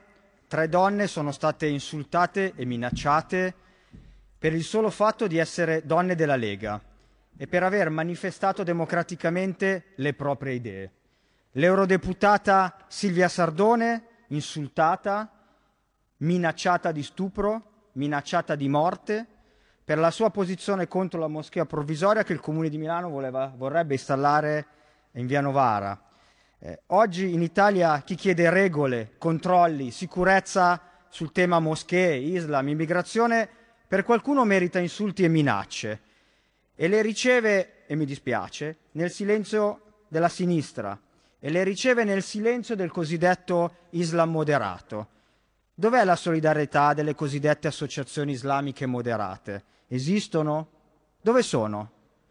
tre 0.46 0.68
donne 0.68 1.08
sono 1.08 1.32
state 1.32 1.66
insultate 1.66 2.52
e 2.54 2.64
minacciate 2.64 3.52
per 4.38 4.52
il 4.54 4.62
solo 4.62 4.90
fatto 4.90 5.26
di 5.26 5.38
essere 5.38 5.84
donne 5.84 6.14
della 6.14 6.36
Lega 6.36 6.80
e 7.36 7.48
per 7.48 7.64
aver 7.64 7.90
manifestato 7.90 8.62
democraticamente 8.62 9.86
le 9.96 10.14
proprie 10.14 10.52
idee. 10.52 10.92
L'eurodeputata 11.54 12.76
Silvia 12.86 13.26
Sardone, 13.26 14.04
insultata, 14.28 15.28
minacciata 16.18 16.92
di 16.92 17.02
stupro, 17.02 17.88
minacciata 17.94 18.54
di 18.54 18.68
morte 18.68 19.26
per 19.84 19.98
la 19.98 20.12
sua 20.12 20.30
posizione 20.30 20.86
contro 20.86 21.18
la 21.18 21.26
moschea 21.26 21.66
provvisoria 21.66 22.22
che 22.22 22.34
il 22.34 22.40
Comune 22.40 22.68
di 22.68 22.78
Milano 22.78 23.08
voleva, 23.08 23.52
vorrebbe 23.52 23.94
installare 23.94 24.66
in 25.14 25.26
via 25.26 25.40
Novara. 25.40 26.10
Eh, 26.64 26.78
oggi 26.88 27.32
in 27.32 27.42
Italia 27.42 28.02
chi 28.02 28.14
chiede 28.14 28.48
regole, 28.48 29.14
controlli, 29.18 29.90
sicurezza 29.90 30.80
sul 31.08 31.32
tema 31.32 31.58
moschee, 31.58 32.14
Islam, 32.14 32.68
immigrazione, 32.68 33.48
per 33.88 34.04
qualcuno 34.04 34.44
merita 34.44 34.78
insulti 34.78 35.24
e 35.24 35.28
minacce 35.28 36.00
e 36.76 36.86
le 36.86 37.02
riceve, 37.02 37.84
e 37.88 37.96
mi 37.96 38.04
dispiace, 38.04 38.76
nel 38.92 39.10
silenzio 39.10 40.04
della 40.06 40.28
sinistra 40.28 40.96
e 41.40 41.50
le 41.50 41.64
riceve 41.64 42.04
nel 42.04 42.22
silenzio 42.22 42.76
del 42.76 42.92
cosiddetto 42.92 43.78
Islam 43.90 44.30
moderato. 44.30 45.08
Dov'è 45.74 46.04
la 46.04 46.14
solidarietà 46.14 46.94
delle 46.94 47.16
cosiddette 47.16 47.66
associazioni 47.66 48.30
islamiche 48.30 48.86
moderate? 48.86 49.64
Esistono? 49.88 50.68
Dove 51.20 51.42
sono? 51.42 51.90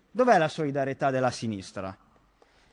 Dov'è 0.10 0.38
la 0.38 0.48
solidarietà 0.48 1.10
della 1.10 1.32
sinistra? 1.32 1.94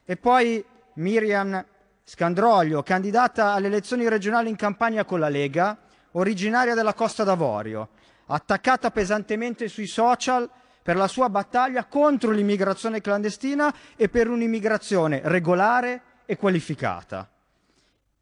E 0.05 0.17
poi 0.17 0.65
Miriam 0.99 1.65
Scandroglio, 2.05 2.83
candidata 2.83 3.53
alle 3.53 3.67
elezioni 3.67 4.09
regionali 4.09 4.49
in 4.49 4.57
campagna 4.57 5.05
con 5.05 5.21
la 5.21 5.29
Lega, 5.29 5.77
originaria 6.13 6.75
della 6.75 6.95
Costa 6.95 7.23
d'Avorio, 7.25 7.91
attaccata 8.27 8.91
pesantemente 8.91 9.69
sui 9.69 9.87
social 9.87 10.49
per 10.83 10.97
la 10.97 11.07
sua 11.07 11.29
battaglia 11.29 11.85
contro 11.85 12.31
l'immigrazione 12.31 13.01
clandestina 13.01 13.73
e 13.95 14.09
per 14.09 14.29
un'immigrazione 14.29 15.21
regolare 15.25 16.03
e 16.25 16.37
qualificata. 16.37 17.29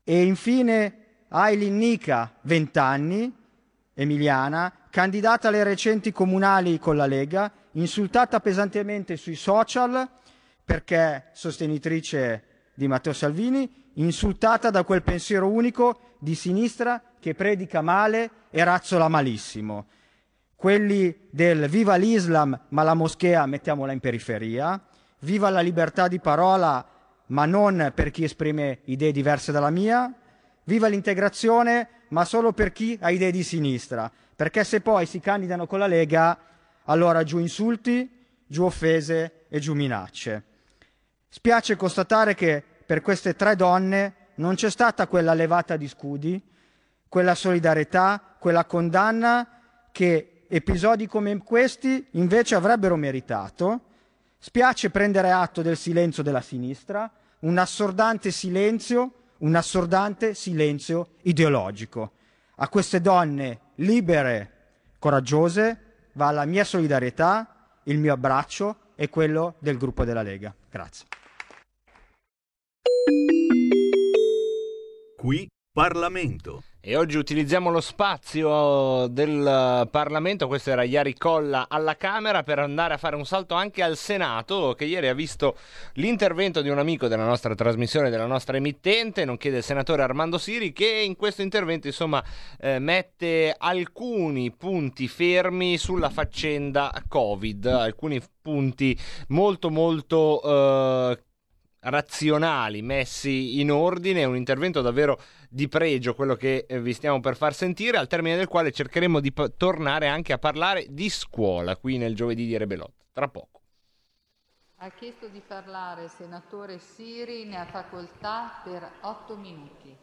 E 0.03 0.23
infine 0.23 1.05
Aileen 1.29 1.77
Nica, 1.77 2.33
20 2.41 2.79
anni, 2.79 3.37
emiliana, 3.95 4.73
candidata 4.91 5.49
alle 5.49 5.63
recenti 5.63 6.13
comunali 6.13 6.79
con 6.79 6.97
la 6.97 7.07
Lega, 7.07 7.51
insultata 7.73 8.41
pesantemente 8.41 9.17
sui 9.17 9.37
social 9.37 10.09
perché 10.65 11.27
sostenitrice 11.33 12.46
di 12.77 12.87
Matteo 12.87 13.13
Salvini, 13.13 13.91
insultata 13.95 14.71
da 14.71 14.85
quel 14.85 15.03
pensiero 15.03 15.49
unico 15.49 16.17
di 16.19 16.35
sinistra 16.35 17.03
che 17.19 17.35
predica 17.35 17.81
male 17.81 18.31
e 18.51 18.63
razzola 18.63 19.09
malissimo. 19.09 19.87
Quelli 20.55 21.29
del 21.31 21.69
viva 21.69 21.97
l'Islam, 21.97 22.59
ma 22.69 22.83
la 22.83 22.95
moschea 22.95 23.47
mettiamola 23.47 23.93
in 23.93 24.01
periferia, 24.01 24.81
viva 25.21 25.51
la 25.51 25.61
libertà 25.61 26.07
di 26.07 26.21
parola, 26.21 26.87
ma 27.29 27.47
non 27.47 27.93
per 27.95 28.11
chi 28.11 28.25
esprime 28.25 28.81
idee 28.85 29.13
diverse 29.13 29.53
dalla 29.53 29.71
mia, 29.71 30.13
viva 30.65 30.89
l'integrazione, 30.89 31.89
ma 32.09 32.25
solo 32.25 32.53
per 32.53 32.73
chi 32.73 32.97
ha 33.01 33.11
idee 33.11 33.31
di 33.31 33.43
sinistra, 33.43 34.11
perché 34.35 34.65
se 34.65 34.81
poi 34.81 35.07
si 35.07 35.19
candidano 35.19 35.67
con 35.67 35.79
la 35.79 35.87
Lega, 35.87 36.39
allora 36.85 37.25
giù 37.25 37.39
insulti, 37.39 38.09
giù 38.47 38.65
offese 38.65 39.47
e 39.49 39.59
giù 39.59 39.75
minacce. 39.75 40.45
Spiace 41.29 41.77
constatare 41.77 42.35
che 42.35 42.63
per 42.87 43.03
queste 43.03 43.35
tre 43.35 43.57
donne 43.57 44.15
non 44.37 44.55
c'è 44.55 44.71
stata 44.71 45.07
quella 45.07 45.35
levata 45.35 45.77
di 45.77 45.89
scudi, 45.89 46.41
quella 47.09 47.35
solidarietà, 47.35 48.37
quella 48.39 48.65
condanna 48.65 49.61
che 49.91 50.45
episodi 50.49 51.07
come 51.07 51.37
questi 51.39 52.07
invece 52.13 52.55
avrebbero 52.55 52.97
meritato. 52.97 53.81
Spiace 54.39 54.91
prendere 54.91 55.31
atto 55.31 55.63
del 55.63 55.77
silenzio 55.77 56.23
della 56.23 56.41
sinistra, 56.41 57.11
un 57.41 57.59
assordante 57.59 58.31
silenzio, 58.31 59.13
un 59.39 59.55
assordante 59.55 60.35
silenzio 60.35 61.09
ideologico. 61.23 62.13
A 62.57 62.69
queste 62.69 63.01
donne 63.01 63.61
libere, 63.77 64.53
coraggiose, 64.99 65.81
va 66.13 66.31
la 66.31 66.45
mia 66.45 66.65
solidarietà, 66.65 67.69
il 67.85 67.99
mio 67.99 68.13
abbraccio 68.13 68.77
e 68.97 69.09
quello 69.09 69.55
del 69.61 69.77
gruppo 69.77 70.05
della 70.05 70.23
Lega. 70.23 70.53
Grazie. 70.69 71.07
Qui 75.17 75.49
Parlamento. 75.73 76.63
E 76.89 76.97
oggi 76.97 77.17
utilizziamo 77.17 77.69
lo 77.69 77.81
spazio 77.81 79.09
del 79.09 79.89
Parlamento, 79.91 80.47
questo 80.47 80.71
era 80.71 80.85
Iari 80.85 81.15
Colla 81.15 81.67
alla 81.69 81.97
Camera, 81.97 82.45
per 82.45 82.61
andare 82.61 82.95
a 82.95 82.97
fare 82.97 83.17
un 83.17 83.27
salto 83.27 83.57
anche 83.57 83.83
al 83.83 83.97
Senato, 83.97 84.73
che 84.79 84.85
ieri 84.85 85.09
ha 85.09 85.13
visto 85.13 85.57
l'intervento 85.95 86.63
di 86.63 86.69
un 86.69 86.79
amico 86.79 87.09
della 87.09 87.25
nostra 87.25 87.57
trasmissione, 87.57 88.09
della 88.09 88.27
nostra 88.27 88.57
emittente, 88.57 89.25
nonché 89.25 89.51
del 89.51 89.65
senatore 89.65 90.03
Armando 90.03 90.39
Siri, 90.39 90.73
che 90.73 90.87
in 91.05 91.17
questo 91.17 91.43
intervento 91.43 91.89
insomma 91.89 92.23
eh, 92.61 92.79
mette 92.79 93.53
alcuni 93.59 94.53
punti 94.53 95.09
fermi 95.09 95.79
sulla 95.79 96.09
faccenda 96.09 96.93
Covid, 97.09 97.67
alcuni 97.67 98.23
punti 98.41 98.97
molto 99.31 99.71
molto 99.71 100.41
eh, 101.11 101.19
razionali 101.87 102.83
messi 102.83 103.61
in 103.61 103.71
ordine, 103.71 104.25
un 104.25 104.37
intervento 104.37 104.81
davvero 104.81 105.21
di 105.49 105.69
pregio 105.69 106.15
quello 106.15 106.35
che 106.35 106.67
eh, 106.69 106.81
vi 106.81 106.93
stiamo 106.93 107.21
per 107.21 107.37
far 107.37 107.55
sentire, 107.55 107.97
al 107.97 108.09
termine 108.09 108.37
del 108.37 108.49
quale 108.49 108.73
cercheremo 108.73 109.21
di 109.21 109.33
p- 109.33 109.53
tornare 109.57 110.09
anche 110.09 110.33
a 110.33 110.39
parlare 110.39 110.87
di 110.89 111.09
scuola 111.09 111.77
qui 111.77 111.97
nel 111.99 112.15
giovedì 112.15 112.47
di 112.47 112.57
Rebelot, 112.57 112.93
tra 113.13 113.29
poco. 113.29 113.61
Ha 114.79 114.91
chiesto 114.91 115.29
di 115.29 115.41
parlare 115.47 116.05
il 116.05 116.11
senatore 116.11 116.79
Siri, 116.79 117.45
ne 117.45 117.59
ha 117.59 117.65
facoltà 117.65 118.61
per 118.63 118.87
otto 119.03 119.37
minuti. 119.37 119.97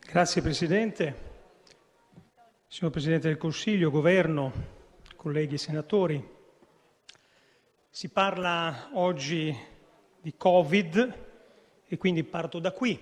Grazie 0.00 0.42
Presidente. 0.42 1.32
Signor 2.66 2.92
Presidente 2.92 3.28
del 3.28 3.36
Consiglio, 3.36 3.90
Governo, 3.90 4.52
colleghi 5.16 5.58
senatori, 5.58 6.32
si 7.90 8.08
parla 8.08 8.90
oggi 8.94 9.56
di 10.24 10.34
Covid 10.38 11.14
e 11.86 11.98
quindi 11.98 12.24
parto 12.24 12.58
da 12.58 12.72
qui 12.72 12.98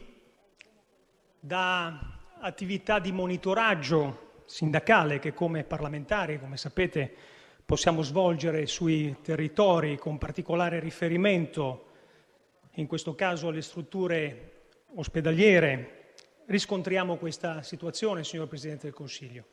da 1.38 2.18
attività 2.40 2.98
di 2.98 3.12
monitoraggio 3.12 4.40
sindacale 4.44 5.20
che 5.20 5.32
come 5.32 5.62
parlamentari, 5.62 6.40
come 6.40 6.56
sapete, 6.56 7.14
possiamo 7.64 8.02
svolgere 8.02 8.66
sui 8.66 9.18
territori 9.22 9.96
con 9.98 10.18
particolare 10.18 10.80
riferimento, 10.80 11.86
in 12.72 12.88
questo 12.88 13.14
caso 13.14 13.48
alle 13.48 13.62
strutture 13.62 14.70
ospedaliere, 14.96 16.14
riscontriamo 16.46 17.18
questa 17.18 17.62
situazione, 17.62 18.24
signor 18.24 18.48
Presidente 18.48 18.86
del 18.86 18.94
Consiglio. 18.94 19.44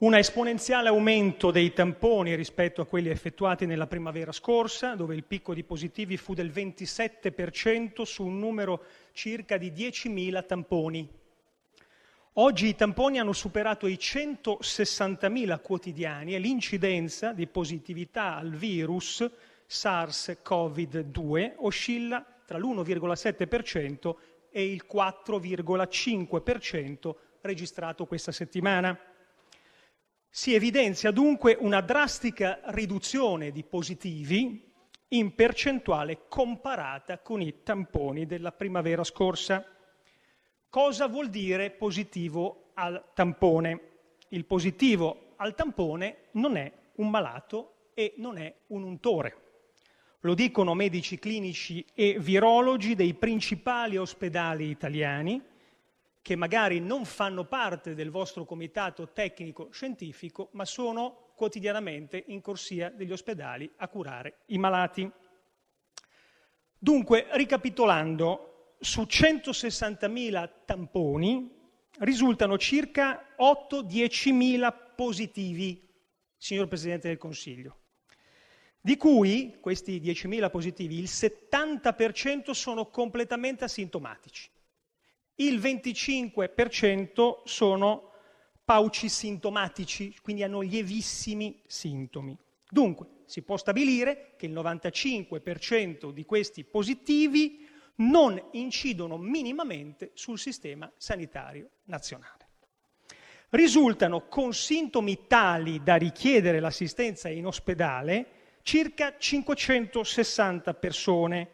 Un 0.00 0.14
esponenziale 0.14 0.88
aumento 0.88 1.50
dei 1.50 1.74
tamponi 1.74 2.34
rispetto 2.34 2.80
a 2.80 2.86
quelli 2.86 3.10
effettuati 3.10 3.66
nella 3.66 3.86
primavera 3.86 4.32
scorsa, 4.32 4.94
dove 4.94 5.14
il 5.14 5.24
picco 5.24 5.52
di 5.52 5.62
positivi 5.62 6.16
fu 6.16 6.32
del 6.32 6.48
27% 6.48 8.00
su 8.04 8.24
un 8.24 8.38
numero 8.38 8.84
circa 9.12 9.58
di 9.58 9.70
10.000 9.70 10.46
tamponi. 10.46 11.06
Oggi 12.32 12.68
i 12.68 12.74
tamponi 12.74 13.18
hanno 13.18 13.34
superato 13.34 13.86
i 13.86 13.98
160.000 14.00 15.60
quotidiani 15.60 16.34
e 16.34 16.38
l'incidenza 16.38 17.34
di 17.34 17.46
positività 17.46 18.36
al 18.36 18.54
virus 18.54 19.30
SARS-CoV-2 19.68 21.56
oscilla 21.56 22.24
tra 22.46 22.56
l'1,7% 22.56 24.14
e 24.50 24.64
il 24.64 24.86
4,5% 24.90 27.14
registrato 27.42 28.06
questa 28.06 28.32
settimana. 28.32 28.98
Si 30.32 30.54
evidenzia 30.54 31.10
dunque 31.10 31.56
una 31.58 31.80
drastica 31.80 32.60
riduzione 32.66 33.50
di 33.50 33.64
positivi 33.64 34.64
in 35.08 35.34
percentuale 35.34 36.28
comparata 36.28 37.18
con 37.18 37.42
i 37.42 37.64
tamponi 37.64 38.26
della 38.26 38.52
primavera 38.52 39.02
scorsa. 39.02 39.66
Cosa 40.68 41.08
vuol 41.08 41.30
dire 41.30 41.72
positivo 41.72 42.70
al 42.74 43.10
tampone? 43.12 43.80
Il 44.28 44.44
positivo 44.44 45.32
al 45.34 45.56
tampone 45.56 46.28
non 46.34 46.56
è 46.56 46.72
un 46.94 47.10
malato 47.10 47.88
e 47.94 48.14
non 48.18 48.38
è 48.38 48.54
un 48.68 48.84
untore. 48.84 49.36
Lo 50.20 50.34
dicono 50.34 50.74
medici 50.74 51.18
clinici 51.18 51.84
e 51.92 52.18
virologi 52.20 52.94
dei 52.94 53.14
principali 53.14 53.96
ospedali 53.96 54.68
italiani 54.68 55.42
che 56.22 56.36
magari 56.36 56.80
non 56.80 57.04
fanno 57.04 57.44
parte 57.44 57.94
del 57.94 58.10
vostro 58.10 58.44
comitato 58.44 59.12
tecnico 59.12 59.70
scientifico, 59.72 60.50
ma 60.52 60.64
sono 60.64 61.32
quotidianamente 61.34 62.24
in 62.28 62.40
corsia 62.40 62.90
degli 62.90 63.12
ospedali 63.12 63.70
a 63.76 63.88
curare 63.88 64.40
i 64.46 64.58
malati. 64.58 65.10
Dunque, 66.78 67.26
ricapitolando, 67.30 68.74
su 68.80 69.02
160.000 69.02 70.50
tamponi 70.64 71.58
risultano 72.00 72.56
circa 72.58 73.34
8-10.000 73.38 74.74
positivi, 74.94 75.88
signor 76.36 76.68
Presidente 76.68 77.08
del 77.08 77.18
Consiglio, 77.18 77.78
di 78.80 78.96
cui 78.96 79.58
questi 79.60 80.00
10.000 80.00 80.50
positivi 80.50 80.98
il 80.98 81.04
70% 81.04 82.52
sono 82.52 82.86
completamente 82.88 83.64
asintomatici, 83.64 84.50
il 85.40 85.58
25% 85.58 87.42
sono 87.44 88.10
paucisintomatici, 88.64 90.14
quindi 90.22 90.42
hanno 90.42 90.60
lievissimi 90.60 91.60
sintomi. 91.66 92.36
Dunque, 92.68 93.06
si 93.26 93.42
può 93.42 93.56
stabilire 93.56 94.34
che 94.36 94.46
il 94.46 94.52
95% 94.52 96.10
di 96.10 96.24
questi 96.24 96.64
positivi 96.64 97.66
non 97.96 98.40
incidono 98.52 99.16
minimamente 99.18 100.10
sul 100.14 100.38
sistema 100.38 100.90
sanitario 100.96 101.70
nazionale. 101.84 102.48
Risultano 103.50 104.26
con 104.28 104.52
sintomi 104.52 105.26
tali 105.26 105.82
da 105.82 105.96
richiedere 105.96 106.60
l'assistenza 106.60 107.28
in 107.28 107.46
ospedale 107.46 108.38
circa 108.62 109.16
560 109.18 110.74
persone. 110.74 111.50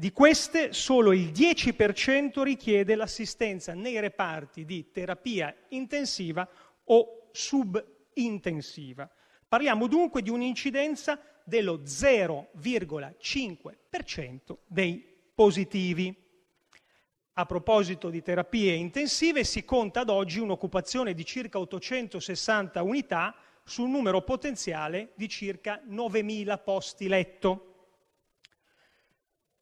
Di 0.00 0.12
queste 0.12 0.72
solo 0.72 1.12
il 1.12 1.30
10% 1.30 2.40
richiede 2.40 2.94
l'assistenza 2.94 3.74
nei 3.74 4.00
reparti 4.00 4.64
di 4.64 4.90
terapia 4.90 5.54
intensiva 5.68 6.48
o 6.84 7.28
subintensiva. 7.32 9.10
Parliamo 9.46 9.86
dunque 9.88 10.22
di 10.22 10.30
un'incidenza 10.30 11.20
dello 11.44 11.82
0,5% 11.82 14.56
dei 14.64 15.04
positivi. 15.34 16.16
A 17.34 17.44
proposito 17.44 18.08
di 18.08 18.22
terapie 18.22 18.72
intensive, 18.72 19.44
si 19.44 19.66
conta 19.66 20.00
ad 20.00 20.08
oggi 20.08 20.40
un'occupazione 20.40 21.12
di 21.12 21.26
circa 21.26 21.58
860 21.58 22.82
unità 22.82 23.34
su 23.64 23.82
un 23.82 23.90
numero 23.90 24.22
potenziale 24.22 25.12
di 25.14 25.28
circa 25.28 25.82
9.000 25.86 26.58
posti 26.64 27.06
letto. 27.06 27.69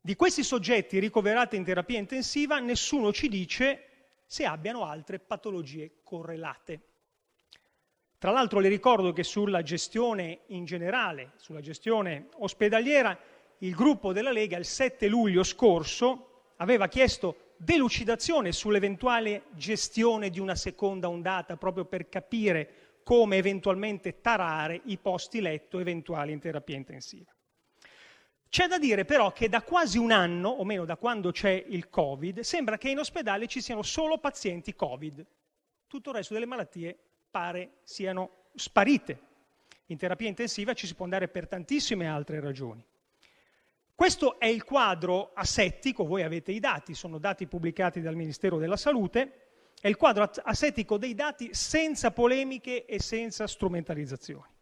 Di 0.08 0.16
questi 0.16 0.42
soggetti 0.42 0.98
ricoverati 1.00 1.56
in 1.56 1.64
terapia 1.64 1.98
intensiva, 1.98 2.58
nessuno 2.60 3.12
ci 3.12 3.28
dice 3.28 3.82
se 4.24 4.46
abbiano 4.46 4.86
altre 4.86 5.18
patologie 5.18 5.96
correlate. 6.02 6.80
Tra 8.16 8.30
l'altro 8.30 8.58
le 8.58 8.70
ricordo 8.70 9.12
che 9.12 9.22
sulla 9.22 9.60
gestione 9.60 10.44
in 10.46 10.64
generale, 10.64 11.32
sulla 11.36 11.60
gestione 11.60 12.28
ospedaliera, 12.38 13.18
il 13.58 13.74
gruppo 13.74 14.14
della 14.14 14.32
Lega 14.32 14.56
il 14.56 14.64
7 14.64 15.08
luglio 15.08 15.42
scorso 15.42 16.54
aveva 16.56 16.88
chiesto 16.88 17.52
delucidazione 17.58 18.50
sull'eventuale 18.50 19.42
gestione 19.56 20.30
di 20.30 20.40
una 20.40 20.54
seconda 20.54 21.10
ondata, 21.10 21.58
proprio 21.58 21.84
per 21.84 22.08
capire 22.08 23.00
come 23.02 23.36
eventualmente 23.36 24.22
tarare 24.22 24.80
i 24.84 24.96
posti 24.96 25.42
letto 25.42 25.78
eventuali 25.78 26.32
in 26.32 26.40
terapia 26.40 26.76
intensiva. 26.76 27.30
C'è 28.48 28.66
da 28.66 28.78
dire 28.78 29.04
però 29.04 29.32
che 29.32 29.48
da 29.48 29.62
quasi 29.62 29.98
un 29.98 30.10
anno, 30.10 30.48
o 30.48 30.64
meno 30.64 30.84
da 30.84 30.96
quando 30.96 31.30
c'è 31.30 31.64
il 31.68 31.90
Covid, 31.90 32.40
sembra 32.40 32.78
che 32.78 32.88
in 32.88 32.98
ospedale 32.98 33.46
ci 33.46 33.60
siano 33.60 33.82
solo 33.82 34.18
pazienti 34.18 34.74
Covid. 34.74 35.24
Tutto 35.86 36.10
il 36.10 36.16
resto 36.16 36.34
delle 36.34 36.46
malattie 36.46 36.98
pare 37.30 37.78
siano 37.82 38.46
sparite. 38.54 39.26
In 39.86 39.98
terapia 39.98 40.28
intensiva 40.28 40.72
ci 40.72 40.86
si 40.86 40.94
può 40.94 41.04
andare 41.04 41.28
per 41.28 41.46
tantissime 41.46 42.08
altre 42.08 42.40
ragioni. 42.40 42.84
Questo 43.94 44.38
è 44.38 44.46
il 44.46 44.64
quadro 44.64 45.32
asettico, 45.34 46.06
voi 46.06 46.22
avete 46.22 46.52
i 46.52 46.60
dati, 46.60 46.94
sono 46.94 47.18
dati 47.18 47.46
pubblicati 47.46 48.00
dal 48.00 48.14
Ministero 48.14 48.58
della 48.58 48.76
Salute, 48.76 49.48
è 49.80 49.88
il 49.88 49.96
quadro 49.96 50.30
asettico 50.42 50.98
dei 50.98 51.14
dati 51.14 51.52
senza 51.52 52.12
polemiche 52.12 52.84
e 52.84 53.00
senza 53.00 53.46
strumentalizzazioni. 53.46 54.56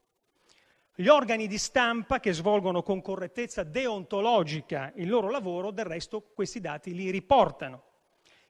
Gli 0.99 1.09
organi 1.09 1.47
di 1.47 1.59
stampa 1.59 2.21
che 2.21 2.33
svolgono 2.33 2.83
con 2.83 3.03
correttezza 3.03 3.63
deontologica 3.65 4.93
il 4.97 5.11
loro 5.11 5.29
lavoro, 5.29 5.71
del 5.71 5.85
resto 5.85 6.23
questi 6.23 6.59
dati 6.59 6.95
li 6.95 7.11
riportano. 7.11 7.83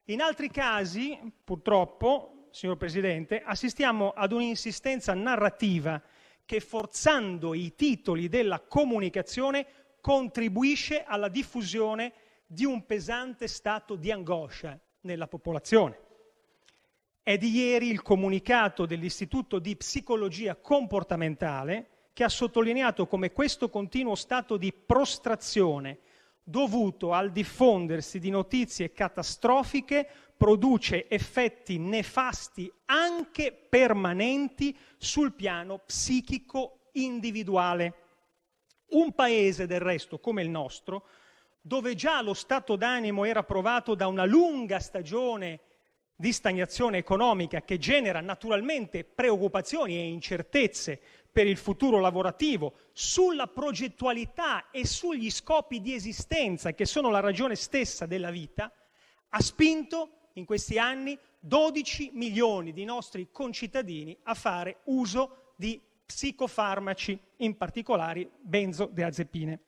In 0.05 0.21
altri 0.21 0.49
casi, 0.49 1.19
purtroppo, 1.43 2.47
signor 2.53 2.77
Presidente, 2.77 3.43
assistiamo 3.45 4.11
ad 4.11 4.31
un'insistenza 4.31 5.13
narrativa 5.13 6.01
che 6.45 6.61
forzando 6.61 7.53
i 7.53 7.75
titoli 7.75 8.29
della 8.29 8.61
comunicazione 8.61 9.67
contribuisce 10.01 11.03
alla 11.03 11.29
diffusione 11.29 12.13
di 12.47 12.65
un 12.65 12.87
pesante 12.87 13.49
stato 13.49 13.97
di 13.97 14.13
angoscia 14.13 14.79
nella 15.01 15.27
popolazione. 15.27 15.99
È 17.25 17.37
di 17.37 17.51
ieri 17.51 17.89
il 17.89 18.03
comunicato 18.03 18.87
dell'Istituto 18.87 19.59
di 19.59 19.75
Psicologia 19.75 20.55
Comportamentale 20.55 21.91
che 22.17 22.25
ha 22.25 22.31
sottolineato 22.31 23.07
come 23.07 23.31
questo 23.31 23.69
continuo 23.69 24.15
stato 24.15 24.57
di 24.57 24.73
prostrazione 24.73 25.99
dovuto 26.43 27.13
al 27.13 27.31
diffondersi 27.31 28.19
di 28.19 28.31
notizie 28.31 28.91
catastrofiche 28.95 30.09
produce 30.35 31.11
effetti 31.11 31.77
nefasti 31.77 32.73
anche 32.87 33.53
permanenti 33.53 34.75
sul 34.97 35.35
piano 35.35 35.83
psichico 35.85 36.89
individuale. 36.93 37.95
Un 38.93 39.13
paese 39.13 39.67
del 39.67 39.81
resto 39.81 40.19
come 40.19 40.41
il 40.41 40.49
nostro, 40.49 41.09
dove 41.61 41.95
già 41.95 42.23
lo 42.23 42.33
stato 42.33 42.77
d'animo 42.77 43.25
era 43.25 43.43
provato 43.43 43.95
da 43.95 44.07
una 44.07 44.25
lunga 44.25 44.79
stagione 44.79 45.61
di 46.15 46.33
stagnazione 46.33 46.97
economica 46.97 47.61
che 47.61 47.77
genera 47.77 48.23
naturalmente 48.23 49.05
preoccupazioni 49.05 49.97
e 49.97 50.07
incertezze 50.07 51.01
per 51.37 51.47
il 51.47 51.59
futuro 51.59 52.01
lavorativo, 52.01 52.73
sulla 52.95 53.47
progettualità 53.47 54.71
e 54.71 54.87
sugli 54.87 55.31
scopi 55.31 55.83
di 55.83 55.93
esistenza 55.93 56.73
che 56.73 56.87
sono 56.87 57.11
la 57.11 57.21
ragione 57.21 57.57
stessa 57.57 58.07
della 58.07 58.31
vita, 58.31 58.73
ha 59.29 59.41
spinto 59.43 60.31
in 60.33 60.47
questi 60.47 60.79
anni 60.79 61.19
12 61.39 62.13
milioni 62.15 62.73
di 62.73 62.87
nostri 62.87 63.29
concittadini 63.31 64.17
a 64.23 64.33
fare 64.33 64.79
uso 64.85 65.53
di 65.57 65.79
psicofarmaci, 66.07 67.21
in 67.41 67.55
particolare 67.59 68.31
benzodiazepine. 68.41 69.61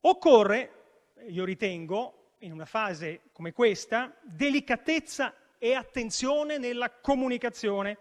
Occorre, 0.00 0.70
io 1.28 1.44
ritengo, 1.44 2.30
in 2.38 2.50
una 2.50 2.66
fase 2.66 3.20
come 3.30 3.52
questa, 3.52 4.12
delicatezza 4.20 5.32
e 5.58 5.74
attenzione 5.74 6.58
nella 6.58 6.90
comunicazione 6.90 7.98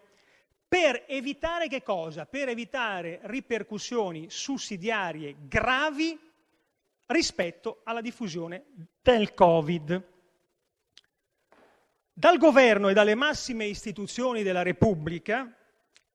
per 0.72 1.03
evitare 1.05 1.67
che 1.67 1.84
cosa? 1.84 2.26
Per 2.26 2.47
evitare 2.47 3.19
ripercussioni 3.24 4.28
sussidiarie 4.30 5.36
gravi 5.41 6.17
rispetto 7.07 7.82
alla 7.84 7.99
diffusione 7.99 8.63
del 9.01 9.34
Covid. 9.34 10.01
Dal 12.13 12.38
governo 12.38 12.88
e 12.88 12.93
dalle 12.93 13.15
massime 13.15 13.65
istituzioni 13.65 14.43
della 14.43 14.61
Repubblica 14.61 15.53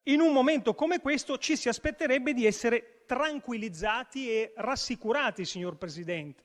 in 0.05 0.21
un 0.21 0.33
momento 0.33 0.75
come 0.75 1.03
questo 1.03 1.37
ci 1.37 1.55
si 1.55 1.69
aspetterebbe 1.69 2.33
di 2.33 2.47
essere 2.47 3.03
tranquillizzati 3.05 4.31
e 4.31 4.55
rassicurati, 4.57 5.45
signor 5.45 5.77
Presidente, 5.77 6.43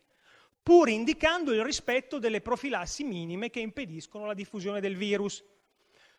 pur 0.62 0.90
indicando 0.90 1.54
il 1.54 1.64
rispetto 1.64 2.20
delle 2.20 2.42
profilassi 2.42 3.06
minime 3.06 3.50
che 3.50 3.62
impediscono 3.62 4.26
la 4.26 4.34
diffusione 4.34 4.82
del 4.82 4.98
virus. 4.98 5.42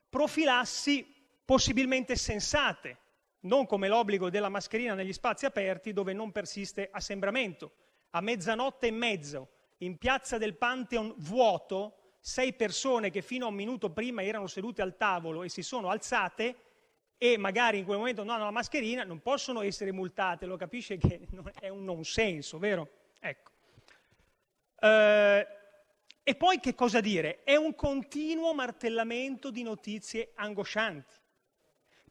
Profilassi 0.09 1.12
possibilmente 1.45 2.17
sensate, 2.17 2.99
non 3.41 3.67
come 3.67 3.89
l'obbligo 3.89 4.31
della 4.31 4.49
mascherina 4.49 4.95
negli 4.95 5.13
spazi 5.13 5.47
aperti 5.47 5.93
dove 5.93 6.13
non 6.13 6.33
persiste 6.33 6.89
assembramento. 6.91 7.73
A 8.11 8.21
mezzanotte 8.21 8.89
e 8.89 8.91
mezzo, 8.91 9.49
in 9.79 9.99
piazza 9.99 10.39
del 10.39 10.57
Pantheon 10.57 11.15
vuoto, 11.19 12.17
sei 12.21 12.53
persone 12.53 13.11
che 13.11 13.21
fino 13.21 13.47
a 13.47 13.49
un 13.49 13.55
minuto 13.55 13.91
prima 13.91 14.23
erano 14.23 14.47
sedute 14.47 14.81
al 14.81 14.97
tavolo 14.97 15.43
e 15.43 15.49
si 15.49 15.63
sono 15.63 15.89
alzate 15.89 16.57
e 17.19 17.37
magari 17.37 17.79
in 17.79 17.85
quel 17.85 17.99
momento 17.99 18.23
non 18.23 18.35
hanno 18.35 18.45
la 18.45 18.51
mascherina, 18.51 19.05
non 19.05 19.21
possono 19.21 19.63
essere 19.63 19.93
multate, 19.93 20.47
lo 20.47 20.57
capisce 20.57 20.99
che 20.99 21.27
è 21.61 21.69
un 21.69 21.85
non 21.85 22.05
senso, 22.05 22.59
vero? 22.59 22.89
Ecco. 23.21 23.51
Eh, 24.79 25.47
e 26.25 26.35
poi 26.37 26.61
che 26.61 26.75
cosa 26.75 27.01
dire? 27.01 27.43
È 27.43 27.57
un 27.57 27.75
continuo 27.75 28.55
martellamento 28.55 29.51
di 29.51 29.63
notizie 29.63 30.33
angoscianti. 30.35 31.15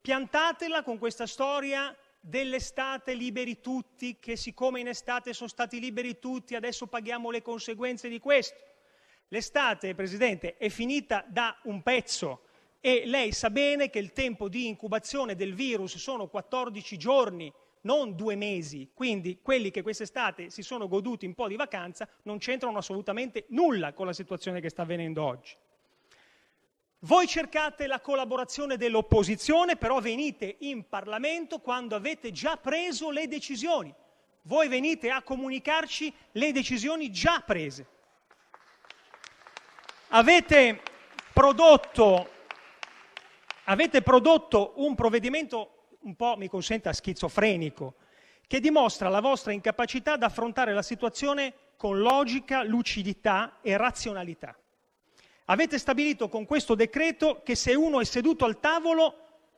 Piantatela 0.01 0.81
con 0.81 0.97
questa 0.97 1.27
storia 1.27 1.95
dell'estate 2.19 3.13
liberi 3.13 3.61
tutti, 3.61 4.17
che 4.19 4.35
siccome 4.35 4.79
in 4.79 4.87
estate 4.87 5.31
sono 5.31 5.47
stati 5.47 5.79
liberi 5.79 6.17
tutti, 6.17 6.55
adesso 6.55 6.87
paghiamo 6.87 7.29
le 7.29 7.43
conseguenze 7.43 8.09
di 8.09 8.17
questo. 8.17 8.59
L'estate, 9.27 9.93
Presidente, 9.93 10.57
è 10.57 10.69
finita 10.69 11.23
da 11.27 11.55
un 11.65 11.83
pezzo 11.83 12.41
e 12.79 13.03
lei 13.05 13.31
sa 13.31 13.51
bene 13.51 13.91
che 13.91 13.99
il 13.99 14.11
tempo 14.11 14.49
di 14.49 14.65
incubazione 14.65 15.35
del 15.35 15.53
virus 15.53 15.97
sono 15.97 16.29
14 16.29 16.97
giorni, 16.97 17.53
non 17.81 18.15
due 18.15 18.35
mesi. 18.35 18.89
Quindi 18.95 19.39
quelli 19.39 19.69
che 19.69 19.83
quest'estate 19.83 20.49
si 20.49 20.63
sono 20.63 20.87
goduti 20.87 21.27
un 21.27 21.35
po' 21.35 21.47
di 21.47 21.55
vacanza 21.55 22.09
non 22.23 22.39
c'entrano 22.39 22.79
assolutamente 22.79 23.45
nulla 23.49 23.93
con 23.93 24.07
la 24.07 24.13
situazione 24.13 24.61
che 24.61 24.69
sta 24.69 24.81
avvenendo 24.81 25.23
oggi. 25.23 25.55
Voi 27.03 27.25
cercate 27.25 27.87
la 27.87 27.99
collaborazione 27.99 28.77
dell'opposizione, 28.77 29.75
però 29.75 29.99
venite 29.99 30.57
in 30.59 30.87
Parlamento 30.87 31.57
quando 31.57 31.95
avete 31.95 32.31
già 32.31 32.57
preso 32.57 33.09
le 33.09 33.27
decisioni. 33.27 33.91
Voi 34.43 34.67
venite 34.67 35.09
a 35.09 35.23
comunicarci 35.23 36.13
le 36.33 36.51
decisioni 36.51 37.09
già 37.09 37.41
prese. 37.43 37.87
Avete 40.09 40.79
prodotto, 41.33 42.29
avete 43.63 44.03
prodotto 44.03 44.73
un 44.75 44.93
provvedimento 44.93 45.87
un 46.01 46.15
po', 46.15 46.35
mi 46.37 46.49
consenta, 46.49 46.93
schizofrenico, 46.93 47.95
che 48.45 48.59
dimostra 48.59 49.09
la 49.09 49.21
vostra 49.21 49.53
incapacità 49.53 50.17
di 50.17 50.23
affrontare 50.23 50.71
la 50.71 50.83
situazione 50.83 51.53
con 51.77 51.99
logica, 51.99 52.61
lucidità 52.61 53.57
e 53.61 53.75
razionalità. 53.75 54.55
Avete 55.45 55.77
stabilito 55.77 56.29
con 56.29 56.45
questo 56.45 56.75
decreto 56.75 57.41
che 57.43 57.55
se 57.55 57.73
uno 57.73 57.99
è 57.99 58.05
seduto 58.05 58.45
al 58.45 58.59
tavolo 58.59 59.15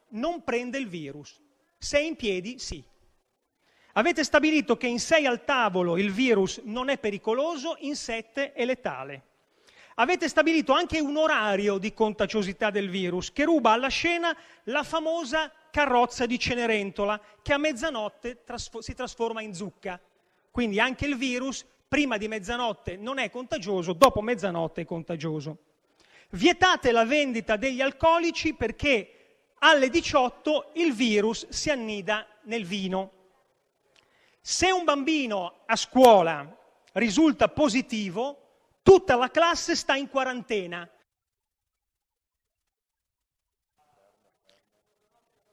non 0.09 0.43
prende 0.43 0.77
il 0.77 0.87
virus, 0.87 1.39
se 1.77 1.99
è 1.99 2.01
in 2.01 2.15
piedi 2.15 2.57
sì. 2.57 2.83
Avete 3.93 4.23
stabilito 4.23 4.75
che 4.75 4.87
in 4.87 4.99
sei 4.99 5.27
al 5.27 5.43
tavolo 5.45 5.97
il 5.97 6.11
virus 6.11 6.61
non 6.63 6.89
è 6.89 6.97
pericoloso, 6.97 7.75
in 7.79 7.95
sette 7.95 8.53
è 8.53 8.65
letale. 8.65 9.21
Avete 9.95 10.27
stabilito 10.27 10.73
anche 10.73 10.99
un 10.99 11.15
orario 11.15 11.77
di 11.77 11.93
contagiosità 11.93 12.71
del 12.71 12.89
virus 12.89 13.31
che 13.31 13.43
ruba 13.43 13.71
alla 13.71 13.89
scena 13.89 14.35
la 14.63 14.81
famosa 14.81 15.51
carrozza 15.69 16.25
di 16.25 16.39
Cenerentola 16.39 17.21
che 17.43 17.53
a 17.53 17.59
mezzanotte 17.59 18.43
trasfo- 18.43 18.81
si 18.81 18.95
trasforma 18.95 19.43
in 19.43 19.53
zucca. 19.53 19.99
Quindi 20.49 20.79
anche 20.79 21.05
il 21.05 21.15
virus 21.15 21.63
prima 21.87 22.17
di 22.17 22.27
mezzanotte 22.27 22.97
non 22.97 23.19
è 23.19 23.29
contagioso, 23.29 23.93
dopo 23.93 24.21
mezzanotte 24.21 24.81
è 24.81 24.85
contagioso. 24.85 25.57
Vietate 26.33 26.91
la 26.91 27.05
vendita 27.05 27.57
degli 27.57 27.79
alcolici 27.79 28.55
perché 28.55 29.51
alle 29.59 29.89
18 29.89 30.71
il 30.75 30.91
virus 30.91 31.47
si 31.49 31.69
annida 31.69 32.27
nel 32.43 32.65
vino. 32.65 33.11
Se 34.41 34.71
un 34.71 34.83
bambino 34.83 35.61
a 35.67 35.75
scuola 35.75 36.57
risulta 36.93 37.49
positivo, 37.49 38.79
tutta 38.81 39.15
la 39.15 39.29
classe 39.29 39.75
sta 39.75 39.95
in 39.95 40.09
quarantena. 40.09 40.89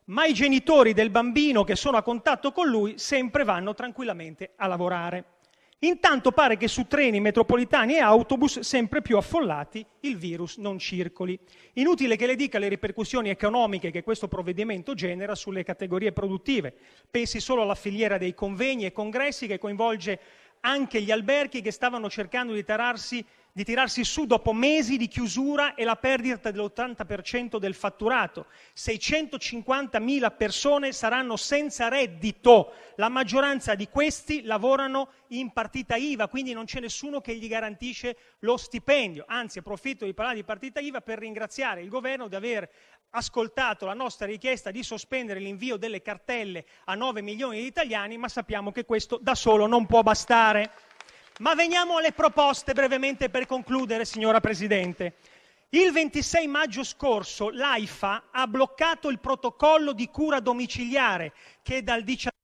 Ma 0.05 0.25
i 0.25 0.33
genitori 0.33 0.95
del 0.95 1.11
bambino 1.11 1.63
che 1.63 1.77
sono 1.77 1.99
a 1.99 2.03
contatto 2.03 2.53
con 2.53 2.69
lui 2.69 2.99
sempre 2.99 3.45
vanno 3.45 3.75
tranquillamente 3.75 4.55
a 4.57 4.67
lavorare. 4.67 5.40
Intanto 5.83 6.31
pare 6.33 6.59
che 6.59 6.69
su 6.69 6.87
treni, 6.87 7.21
metropolitani 7.21 7.95
e 7.95 8.01
autobus 8.01 8.61
sempre 8.61 9.01
più 9.01 9.17
affollati 9.17 9.85
il 10.01 10.19
virus 10.19 10.59
non 10.59 10.79
circoli. 10.79 11.39
Inutile 11.75 12.17
che 12.17 12.27
le 12.27 12.37
dica 12.37 12.59
le 12.59 12.69
ripercussioni 12.69 13.31
economiche 13.31 13.91
che 13.91 14.03
questo 14.03 14.29
provvedimento 14.29 14.93
genera 14.93 15.35
sulle 15.35 15.65
categorie 15.65 16.13
produttive. 16.13 16.75
Pensi 17.11 17.41
solo 17.41 17.63
alla 17.63 17.75
filiera 17.75 18.19
dei 18.19 18.35
convegni 18.35 18.85
e 18.85 18.93
congressi 18.93 19.47
che 19.47 19.59
coinvolge 19.59 20.21
anche 20.61 21.01
gli 21.01 21.11
alberghi 21.11 21.63
che 21.63 21.71
stavano 21.71 22.11
cercando 22.11 22.53
di 22.53 22.63
tararsi 22.63 23.25
di 23.53 23.65
tirarsi 23.65 24.05
su 24.05 24.27
dopo 24.27 24.53
mesi 24.53 24.97
di 24.97 25.09
chiusura 25.09 25.75
e 25.75 25.85
la 25.85 25.97
perdita 25.97 26.51
dell'80% 26.51 27.59
del 27.59 27.75
fatturato. 27.75 28.47
650.000 28.77 30.37
persone 30.37 30.93
saranno 30.93 31.37
senza 31.37 31.89
reddito. 31.89 32.73
La 32.97 33.09
maggioranza 33.09 33.75
di 33.75 33.89
questi 33.89 34.43
lavorano 34.43 35.11
in 35.29 35.53
partita 35.53 35.97
IVA, 35.97 36.29
quindi 36.29 36.53
non 36.53 36.65
c'è 36.65 36.81
nessuno 36.81 37.21
che 37.21 37.35
gli 37.35 37.49
garantisce 37.49 38.17
lo 38.41 38.57
stipendio. 38.57 39.25
Anzi, 39.27 39.59
approfitto 39.59 40.05
di 40.05 40.15
parlare 40.15 40.37
di 40.37 40.45
partita 40.45 40.81
IVA 40.81 41.01
per 41.01 41.19
ringraziare 41.19 41.83
il 41.83 41.89
governo 41.89 42.29
di 42.29 42.35
aver 42.35 42.69
ascoltato 43.11 43.87
la 43.87 43.95
nostra 43.95 44.27
richiesta 44.27 44.71
di 44.71 44.83
sospendere 44.83 45.41
l'invio 45.41 45.77
delle 45.77 46.01
cartelle 46.03 46.65
a 46.85 46.95
9 46.95 47.23
milioni 47.23 47.61
di 47.61 47.67
italiani, 47.67 48.17
ma 48.19 48.29
sappiamo 48.29 48.71
che 48.71 48.85
questo 48.85 49.19
da 49.21 49.35
solo 49.35 49.67
non 49.67 49.87
può 49.87 50.03
bastare. 50.03 50.71
Ma 51.41 51.55
veniamo 51.55 51.97
alle 51.97 52.13
proposte 52.13 52.75
brevemente 52.75 53.31
per 53.31 53.47
concludere, 53.47 54.05
signora 54.05 54.41
Presidente. 54.41 55.15
Il 55.71 55.91
26 55.91 56.47
maggio 56.47 56.85
scorso 56.85 57.49
l'AIFA 57.49 58.25
ha 58.31 58.47
bloccato 58.47 59.09
il 59.09 59.21
protocollo 59.21 59.95
di 59.95 60.09
cura 60.11 60.41
domiciliare 60.41 61.33
che 61.63 61.83
dal 61.83 62.03
19 62.03 62.40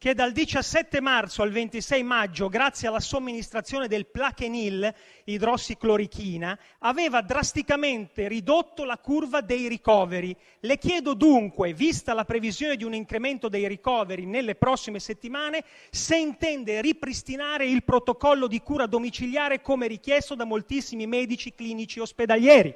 che 0.00 0.14
dal 0.14 0.32
17 0.32 0.98
marzo 1.02 1.42
al 1.42 1.50
26 1.50 2.02
maggio, 2.02 2.48
grazie 2.48 2.88
alla 2.88 3.00
somministrazione 3.00 3.86
del 3.86 4.06
Plaquenil, 4.06 4.90
idrossiclorichina, 5.24 6.58
aveva 6.78 7.20
drasticamente 7.20 8.26
ridotto 8.26 8.84
la 8.84 8.96
curva 8.96 9.42
dei 9.42 9.68
ricoveri. 9.68 10.34
Le 10.60 10.78
chiedo 10.78 11.12
dunque, 11.12 11.74
vista 11.74 12.14
la 12.14 12.24
previsione 12.24 12.76
di 12.76 12.84
un 12.84 12.94
incremento 12.94 13.50
dei 13.50 13.68
ricoveri 13.68 14.24
nelle 14.24 14.54
prossime 14.54 15.00
settimane, 15.00 15.64
se 15.90 16.16
intende 16.16 16.80
ripristinare 16.80 17.66
il 17.66 17.84
protocollo 17.84 18.46
di 18.46 18.62
cura 18.62 18.86
domiciliare 18.86 19.60
come 19.60 19.86
richiesto 19.86 20.34
da 20.34 20.46
moltissimi 20.46 21.06
medici 21.06 21.52
clinici 21.52 22.00
ospedalieri. 22.00 22.74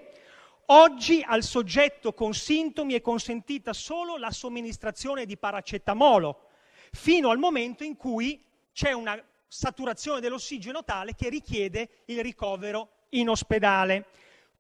Oggi 0.67 1.25
al 1.27 1.43
soggetto 1.43 2.13
con 2.13 2.35
sintomi 2.35 2.93
è 2.93 3.01
consentita 3.01 3.73
solo 3.73 4.19
la 4.19 4.31
somministrazione 4.31 5.25
di 5.25 5.39
paracetamolo 5.39 6.44
fino 6.95 7.31
al 7.31 7.39
momento 7.39 7.85
in 7.85 7.97
cui 7.97 8.43
c'è 8.73 8.93
una 8.93 9.21
saturazione 9.47 10.21
dell'ossigeno 10.21 10.85
tale 10.85 11.15
che 11.15 11.29
richiede 11.29 12.03
il 12.07 12.23
ricovero 12.23 13.07
in 13.11 13.29
ospedale. 13.29 14.07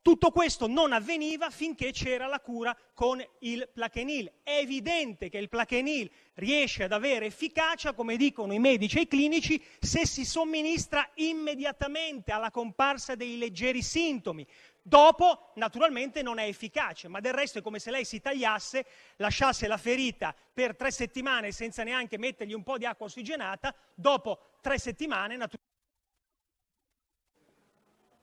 Tutto 0.02 0.31
questo 0.31 0.66
non 0.66 0.93
avveniva 0.93 1.48
finché 1.48 1.90
c'era 1.90 2.27
la 2.27 2.39
cura 2.39 2.77
con 2.93 3.24
il 3.39 3.70
plaquenil. 3.73 4.31
È 4.43 4.59
evidente 4.59 5.31
che 5.31 5.39
il 5.39 5.48
plaquenil 5.48 6.11
riesce 6.35 6.82
ad 6.82 6.93
avere 6.93 7.24
efficacia, 7.24 7.94
come 7.94 8.16
dicono 8.16 8.52
i 8.52 8.59
medici 8.59 8.98
e 8.98 9.02
i 9.02 9.09
clinici, 9.09 9.62
se 9.81 10.06
si 10.06 10.27
somministra 10.27 11.09
immediatamente 11.15 12.32
alla 12.32 12.51
comparsa 12.51 13.15
dei 13.15 13.39
leggeri 13.39 13.81
sintomi. 13.81 14.47
Dopo, 14.86 15.52
naturalmente, 15.55 16.20
non 16.20 16.39
è 16.39 16.44
efficace, 16.44 17.09
ma 17.09 17.20
del 17.20 17.32
resto 17.32 17.59
è 17.59 17.62
come 17.62 17.78
se 17.78 17.90
lei 17.90 18.05
si 18.05 18.20
tagliasse, 18.20 18.85
lasciasse 19.16 19.66
la 19.66 19.78
ferita 19.78 20.35
per 20.52 20.77
tre 20.77 20.90
settimane 20.90 21.52
senza 21.52 21.82
neanche 21.85 22.19
mettergli 22.19 22.52
un 22.52 22.62
po' 22.62 22.77
di 22.77 22.85
acqua 22.85 23.06
ossigenata, 23.06 23.74
dopo 23.94 24.59
tre 24.61 24.78
settimane, 24.78 25.39
naturalmente... 25.39 25.73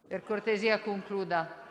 Per 0.07 0.23
cortesia 0.23 0.79
concluda. 0.81 1.69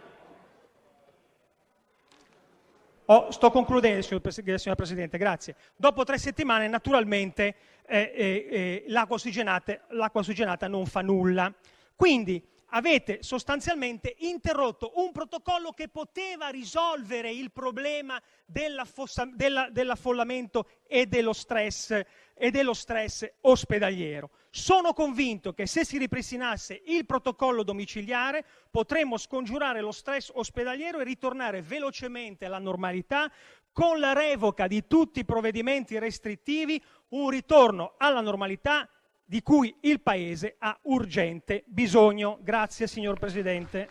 Oh, 3.05 3.31
sto 3.31 3.53
concludendo, 3.53 4.03
signor 4.03 4.75
Presidente, 4.75 5.19
grazie. 5.19 5.55
Dopo 5.77 6.03
tre 6.03 6.19
settimane, 6.19 6.67
naturalmente, 6.67 7.55
eh, 7.87 8.12
eh, 8.12 8.49
eh, 8.51 8.85
l'acqua, 8.89 9.15
ossigenata, 9.15 9.81
l'acqua 9.91 10.21
ossigenata 10.21 10.67
non 10.67 10.87
fa 10.87 11.01
nulla. 11.01 11.55
Quindi 11.95 12.45
avete 12.70 13.22
sostanzialmente 13.22 14.14
interrotto 14.18 14.92
un 14.97 15.12
protocollo 15.12 15.70
che 15.72 15.88
poteva 15.88 16.48
risolvere 16.48 17.30
il 17.30 17.51
problema 17.51 18.20
della, 18.44 18.86
dell'affollamento 19.70 20.68
e 20.86 21.06
dello 21.06 21.32
stress 21.32 22.02
ospedaliero. 23.40 24.30
Sono 24.51 24.92
convinto 24.92 25.52
che 25.52 25.66
se 25.66 25.84
si 25.84 25.97
ripristinasse 25.98 26.82
il 26.86 27.06
protocollo 27.06 27.62
domiciliare 27.62 28.44
potremmo 28.70 29.16
scongiurare 29.16 29.80
lo 29.80 29.92
stress 29.92 30.30
ospedaliero 30.34 31.01
e 31.01 31.05
ritornare 31.05 31.62
velocemente 31.62 32.47
alla 32.47 32.59
normalità 32.59 33.30
con 33.72 34.01
la 34.01 34.12
revoca 34.12 34.66
di 34.66 34.86
tutti 34.88 35.20
i 35.20 35.24
provvedimenti 35.24 35.97
restrittivi, 35.98 36.82
un 37.10 37.30
ritorno 37.30 37.94
alla 37.98 38.20
normalità 38.20 38.88
di 39.31 39.44
cui 39.44 39.73
il 39.82 40.01
Paese 40.01 40.57
ha 40.59 40.77
urgente 40.82 41.62
bisogno. 41.69 42.40
Grazie, 42.43 42.89
signor 42.89 43.16
Presidente. 43.16 43.89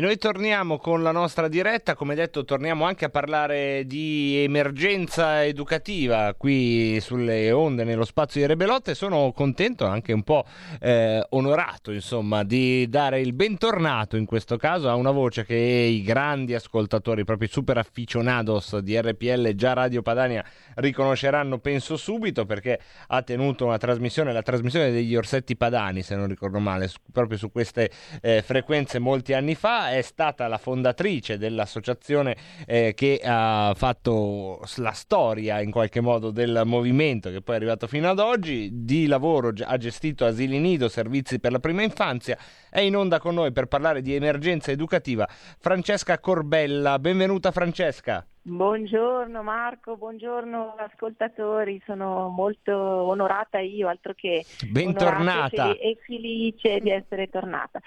Noi 0.00 0.16
torniamo 0.16 0.78
con 0.78 1.02
la 1.02 1.12
nostra 1.12 1.46
diretta, 1.46 1.94
come 1.94 2.14
detto 2.14 2.42
torniamo 2.46 2.86
anche 2.86 3.04
a 3.04 3.10
parlare 3.10 3.84
di 3.84 4.42
emergenza 4.42 5.44
educativa 5.44 6.34
qui 6.38 6.98
sulle 7.02 7.52
onde 7.52 7.84
nello 7.84 8.06
spazio 8.06 8.40
di 8.40 8.46
Rebelotte 8.46 8.94
sono 8.94 9.30
contento, 9.32 9.84
anche 9.84 10.14
un 10.14 10.22
po' 10.22 10.46
eh, 10.80 11.22
onorato 11.28 11.92
insomma 11.92 12.44
di 12.44 12.88
dare 12.88 13.20
il 13.20 13.34
bentornato 13.34 14.16
in 14.16 14.24
questo 14.24 14.56
caso 14.56 14.88
a 14.88 14.94
una 14.94 15.10
voce 15.10 15.44
che 15.44 15.54
i 15.54 16.02
grandi 16.02 16.54
ascoltatori, 16.54 17.24
proprio 17.24 17.48
super 17.48 17.76
afficionados 17.76 18.78
di 18.78 18.98
RPL 18.98 19.54
già 19.54 19.74
Radio 19.74 20.00
Padania 20.00 20.42
riconosceranno 20.76 21.58
penso 21.58 21.98
subito 21.98 22.46
perché 22.46 22.80
ha 23.08 23.20
tenuto 23.20 23.66
una 23.66 23.76
trasmissione, 23.76 24.32
la 24.32 24.40
trasmissione 24.40 24.92
degli 24.92 25.14
Orsetti 25.14 25.56
Padani 25.56 26.00
se 26.00 26.16
non 26.16 26.26
ricordo 26.26 26.58
male, 26.58 26.88
proprio 27.12 27.36
su 27.36 27.52
queste 27.52 27.90
eh, 28.22 28.40
frequenze 28.40 28.98
molti 28.98 29.34
anni 29.34 29.54
fa 29.54 29.88
è 29.90 30.02
stata 30.02 30.46
la 30.48 30.58
fondatrice 30.58 31.38
dell'associazione 31.38 32.36
eh, 32.66 32.94
che 32.94 33.20
ha 33.24 33.72
fatto 33.76 34.60
la 34.76 34.92
storia 34.92 35.60
in 35.60 35.70
qualche 35.70 36.00
modo 36.00 36.30
del 36.30 36.62
movimento 36.64 37.30
che 37.30 37.42
poi 37.42 37.54
è 37.54 37.58
arrivato 37.58 37.86
fino 37.86 38.08
ad 38.08 38.18
oggi. 38.18 38.70
Di 38.72 39.06
lavoro 39.06 39.52
ha 39.64 39.76
gestito 39.76 40.24
asili 40.24 40.58
nido, 40.58 40.88
servizi 40.88 41.40
per 41.40 41.52
la 41.52 41.60
prima 41.60 41.82
infanzia. 41.82 42.36
È 42.70 42.80
in 42.80 42.96
onda 42.96 43.18
con 43.18 43.34
noi 43.34 43.52
per 43.52 43.66
parlare 43.66 44.00
di 44.00 44.14
emergenza 44.14 44.70
educativa 44.70 45.28
Francesca 45.28 46.18
Corbella. 46.18 46.98
Benvenuta 46.98 47.50
Francesca. 47.50 48.24
Buongiorno 48.42 49.42
Marco, 49.42 49.98
buongiorno 49.98 50.74
ascoltatori, 50.78 51.80
sono 51.84 52.28
molto 52.28 52.74
onorata 52.74 53.58
io, 53.58 53.86
altro 53.86 54.14
che 54.14 54.46
bentornata 54.66 55.72
e 55.72 55.98
felice 56.00 56.80
di 56.80 56.90
essere 56.90 57.28
tornata. 57.28 57.80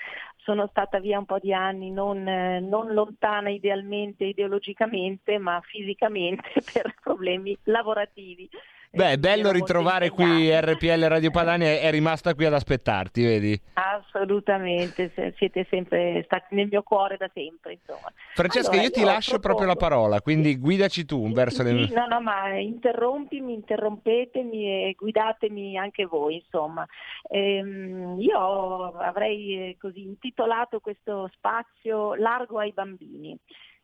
Sono 0.44 0.68
stata 0.68 0.99
via 0.99 1.18
un 1.18 1.26
po' 1.26 1.40
di 1.40 1.53
anni, 1.53 1.90
non, 1.91 2.24
non 2.24 2.94
lontana 2.94 3.49
idealmente, 3.49 4.26
ideologicamente, 4.26 5.38
ma 5.38 5.61
fisicamente 5.61 6.49
per 6.74 6.95
problemi 7.02 7.57
lavorativi. 7.64 8.49
Beh, 8.95 9.14
è 9.14 9.18
bello 9.18 9.49
ritrovare 9.49 10.11
qui 10.11 10.52
RPL 10.52 11.06
Radio 11.07 11.32
Padania, 11.32 11.80
è 11.80 11.90
rimasta 11.90 12.36
qui 12.36 12.45
ad 12.45 12.53
aspettarti, 12.53 13.24
vedi? 13.24 13.60
Assolutamente, 13.74 15.11
siete 15.36 15.65
sempre 15.68 16.22
stati 16.26 16.53
nel 16.53 16.68
mio 16.70 16.84
cuore 16.84 17.18
da 17.18 17.28
sempre, 17.34 17.74
insomma. 17.74 18.14
Francesca, 18.36 18.70
allora, 18.70 18.84
io 18.84 18.91
ti 18.91 18.99
io 18.99 19.06
lascio 19.07 19.40
proprio 19.40 19.65
la 19.65 19.76
parola, 19.76 20.22
quindi 20.22 20.60
guidaci 20.60 21.06
tu 21.06 21.32
verso 21.32 21.64
sì, 21.64 21.74
le... 21.74 21.88
No, 21.91 22.06
no, 22.06 22.22
ma 22.22 22.49
interrompimi, 22.60 23.56
interrompetemi 23.56 24.90
e 24.90 24.95
guidatemi 24.95 25.76
anche 25.76 26.06
voi, 26.06 26.36
insomma. 26.36 26.86
Ehm, 27.32 28.18
io 28.20 28.95
avrei 28.99 29.70
eh, 29.70 29.78
così 29.80 30.03
intitolato 30.03 30.80
questo 30.80 31.32
spazio 31.34 32.14
Largo 32.14 32.60
ai 32.60 32.74
bambini 32.74 33.36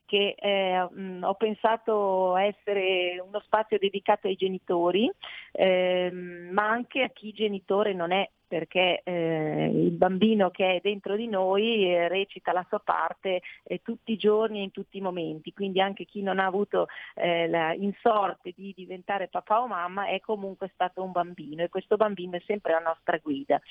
che 0.10 0.36
eh, 0.40 0.88
mh, 0.90 1.24
ho 1.24 1.36
pensato 1.36 2.36
essere 2.36 3.22
uno 3.24 3.40
spazio 3.42 3.78
dedicato 3.78 4.26
ai 4.26 4.36
genitori, 4.36 5.10
ehm, 5.52 6.50
ma 6.52 6.68
anche 6.68 7.04
a 7.04 7.10
chi 7.10 7.32
genitore 7.32 7.94
non 7.94 8.12
è 8.12 8.28
perché 8.50 9.02
eh, 9.04 9.70
il 9.72 9.92
bambino 9.92 10.50
che 10.50 10.76
è 10.76 10.80
dentro 10.82 11.16
di 11.16 11.28
noi 11.28 11.86
eh, 11.86 12.08
recita 12.08 12.52
la 12.52 12.66
sua 12.68 12.80
parte 12.80 13.42
eh, 13.64 13.82
tutti 13.84 14.12
i 14.12 14.18
giorni 14.18 14.60
e 14.60 14.64
in 14.64 14.72
tutti 14.72 14.98
i 14.98 15.02
momenti, 15.02 15.54
quindi 15.54 15.80
anche 15.80 16.06
chi 16.06 16.24
non 16.24 16.40
ha 16.40 16.46
avuto 16.46 16.88
eh, 17.14 17.48
la, 17.48 17.74
in 17.74 17.94
sorte 18.02 18.52
di 18.56 18.74
diventare 18.76 19.28
papà 19.28 19.62
o 19.62 19.68
mamma 19.68 20.08
è 20.08 20.20
comunque 20.20 20.72
stato 20.74 21.04
un 21.04 21.12
bambino 21.12 21.62
e 21.62 21.70
questo 21.70 21.96
bambino 21.96 22.38
è 22.38 22.42
sempre 22.48 22.74
la 22.74 22.80
nostra 22.80 23.18
guida. 23.22 23.62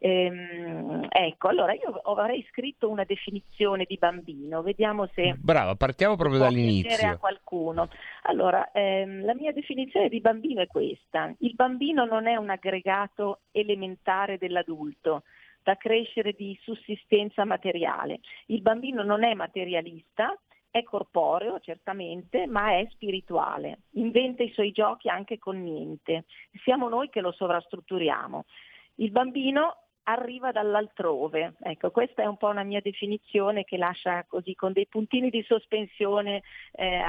Ehm, 0.00 1.06
ecco, 1.08 1.48
allora 1.48 1.72
io 1.72 1.92
avrei 2.04 2.44
scritto 2.50 2.90
una 2.90 3.04
definizione 3.04 3.84
di 3.86 3.96
bambino, 3.96 4.62
vediamo 4.62 5.06
se... 5.14 5.36
Brava, 5.38 5.76
partiamo 5.76 6.16
proprio 6.16 6.40
dall'inizio. 6.40 7.08
a 7.08 7.16
qualcuno. 7.18 7.88
Allora, 8.22 8.72
ehm, 8.72 9.24
la 9.24 9.34
mia 9.34 9.52
definizione 9.52 10.08
di 10.08 10.20
bambino 10.20 10.60
è 10.60 10.66
questa, 10.66 11.32
il 11.38 11.54
bambino 11.54 12.04
non 12.04 12.26
è 12.26 12.34
un 12.34 12.50
aggregato 12.50 13.42
elementare 13.52 14.23
particolare 14.24 14.38
dell'adulto, 14.38 15.22
da 15.62 15.76
crescere 15.76 16.32
di 16.32 16.58
sussistenza 16.62 17.44
materiale. 17.44 18.20
Il 18.46 18.62
bambino 18.62 19.02
non 19.02 19.24
è 19.24 19.34
materialista, 19.34 20.38
è 20.70 20.82
corporeo 20.82 21.60
certamente, 21.60 22.46
ma 22.46 22.76
è 22.76 22.86
spirituale, 22.90 23.82
inventa 23.92 24.42
i 24.42 24.52
suoi 24.52 24.72
giochi 24.72 25.08
anche 25.08 25.38
con 25.38 25.62
niente. 25.62 26.24
Siamo 26.64 26.88
noi 26.88 27.08
che 27.10 27.20
lo 27.20 27.32
sovrastrutturiamo. 27.32 28.44
Il 28.96 29.10
bambino 29.10 29.83
arriva 30.04 30.52
dall'altrove. 30.52 31.54
Ecco, 31.62 31.90
questa 31.90 32.22
è 32.22 32.26
un 32.26 32.36
po' 32.36 32.48
una 32.48 32.62
mia 32.62 32.80
definizione 32.82 33.64
che 33.64 33.76
lascia 33.76 34.24
così 34.26 34.54
con 34.54 34.72
dei 34.72 34.86
puntini 34.86 35.30
di 35.30 35.42
sospensione, 35.46 36.42
eh, 36.72 37.00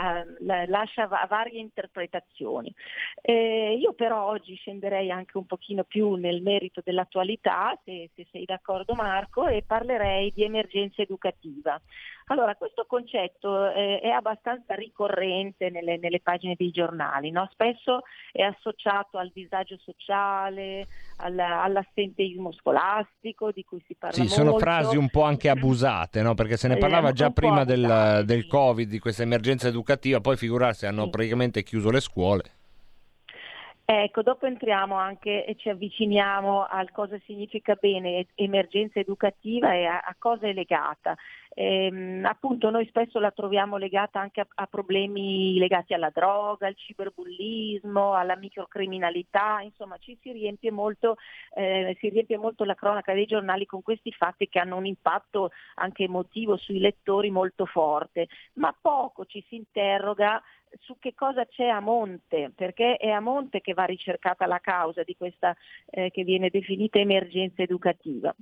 lascia 0.67 1.07
va- 1.07 1.25
varie 1.29 1.59
interpretazioni. 1.59 2.73
Eh, 3.21 3.77
io 3.79 3.93
però 3.93 4.27
oggi 4.27 4.55
scenderei 4.55 5.11
anche 5.11 5.37
un 5.37 5.45
pochino 5.45 5.83
più 5.83 6.13
nel 6.13 6.41
merito 6.41 6.81
dell'attualità, 6.83 7.77
se, 7.83 8.09
se 8.15 8.27
sei 8.31 8.45
d'accordo 8.45 8.93
Marco, 8.93 9.47
e 9.47 9.63
parlerei 9.65 10.31
di 10.33 10.43
emergenza 10.43 11.01
educativa. 11.01 11.79
Allora, 12.27 12.55
questo 12.55 12.85
concetto 12.87 13.69
eh, 13.69 13.99
è 13.99 14.09
abbastanza 14.09 14.73
ricorrente 14.73 15.69
nelle, 15.69 15.97
nelle 15.97 16.21
pagine 16.21 16.55
dei 16.57 16.71
giornali, 16.71 17.29
no? 17.29 17.47
spesso 17.51 18.01
è 18.31 18.41
associato 18.41 19.19
al 19.19 19.29
disagio 19.31 19.77
sociale, 19.77 20.87
alla, 21.17 21.61
all'assenteismo 21.61 22.51
scolastico 22.51 22.83
di 23.53 23.63
cui 23.63 23.81
si 23.85 23.95
parla 23.95 24.15
sì, 24.15 24.21
molto. 24.21 24.35
sono 24.35 24.57
frasi 24.57 24.97
un 24.97 25.09
po' 25.09 25.23
anche 25.23 25.49
abusate, 25.49 26.21
no? 26.21 26.33
perché 26.33 26.57
se 26.57 26.67
ne 26.67 26.75
eh, 26.75 26.77
parlava 26.77 27.11
già 27.11 27.31
prima 27.31 27.63
del, 27.63 28.23
del, 28.25 28.47
Covid, 28.47 28.89
di 28.89 28.99
questa 28.99 29.23
emergenza 29.23 29.67
educativa, 29.67 30.21
poi 30.21 30.37
figurarsi 30.37 30.85
hanno 30.85 31.05
sì. 31.05 31.09
praticamente 31.09 31.63
chiuso 31.63 31.89
le 31.89 31.99
scuole. 31.99 32.43
Ecco, 33.87 34.23
dopo 34.23 34.47
entriamo 34.47 34.95
anche 34.95 35.45
e 35.45 35.55
ci 35.57 35.69
avviciniamo 35.69 36.65
al 36.65 36.89
cosa 36.89 37.19
significa 37.23 37.77
bene 37.79 38.25
emergenza 38.33 38.99
educativa 38.99 39.73
e 39.73 39.85
a, 39.85 39.99
a 39.99 40.15
cosa 40.17 40.47
è 40.47 40.53
legata. 40.53 41.15
Ehm, 41.57 42.25
appunto 42.25 42.69
noi 42.69 42.85
spesso 42.87 43.17
la 43.17 43.31
troviamo 43.31 43.77
legata 43.77 44.19
anche 44.19 44.41
a, 44.41 44.47
a, 44.55 44.67
problemi 44.67 45.57
legati 45.57 45.93
alla 45.93 46.09
droga, 46.13 46.67
al 46.67 46.75
ciberbullismo, 46.75 48.13
alla 48.13 48.35
microcriminalità, 48.35 49.61
insomma 49.61 49.97
ci 49.97 50.17
si 50.21 50.33
riempie, 50.33 50.69
molto, 50.71 51.15
eh, 51.55 51.95
si 51.99 52.09
riempie 52.09 52.37
molto 52.37 52.65
la 52.65 52.75
cronaca 52.75 53.13
dei 53.13 53.25
giornali 53.25 53.65
con 53.65 53.81
questi 53.81 54.11
fatti 54.11 54.49
che 54.49 54.59
hanno 54.59 54.75
un 54.75 54.85
impatto 54.85 55.51
anche 55.75 56.03
emotivo 56.03 56.57
sui 56.57 56.79
lettori 56.79 57.31
molto 57.31 57.65
forte, 57.65 58.27
ma 58.55 58.75
poco 58.79 59.25
ci 59.25 59.43
si 59.47 59.55
interroga 59.55 60.41
su 60.81 60.97
che 60.99 61.13
cosa 61.13 61.45
c'è 61.45 61.67
a 61.67 61.79
monte, 61.79 62.51
perché 62.53 62.97
è 62.97 63.09
a 63.09 63.21
monte 63.21 63.61
che 63.61 63.73
va 63.73 63.85
ricercata 63.85 64.45
la 64.45 64.59
causa 64.59 65.03
di 65.03 65.15
questa 65.15 65.55
eh, 65.89 66.11
che 66.11 66.23
viene 66.25 66.49
definita 66.49 66.99
emergenza 66.99 67.61
educativa. 67.61 68.35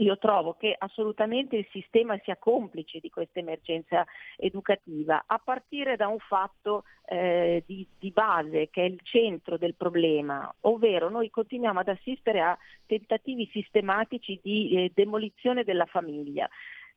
Io 0.00 0.16
trovo 0.16 0.54
che 0.54 0.74
assolutamente 0.78 1.56
il 1.56 1.66
sistema 1.70 2.16
sia 2.22 2.36
complice 2.36 3.00
di 3.00 3.10
questa 3.10 3.40
emergenza 3.40 4.06
educativa, 4.36 5.24
a 5.26 5.40
partire 5.42 5.96
da 5.96 6.06
un 6.06 6.18
fatto 6.20 6.84
eh, 7.06 7.64
di, 7.66 7.84
di, 7.98 8.12
base 8.12 8.68
che 8.70 8.82
è 8.82 8.84
il 8.84 9.00
centro 9.02 9.58
del 9.58 9.74
problema, 9.74 10.54
ovvero 10.62 11.08
noi 11.08 11.30
continuiamo 11.30 11.80
ad 11.80 11.88
assistere 11.88 12.40
a 12.40 12.56
tentativi 12.86 13.48
sistematici 13.50 14.38
di 14.40 14.70
eh, 14.70 14.92
demolizione 14.94 15.64
della 15.64 15.86
famiglia 15.86 16.48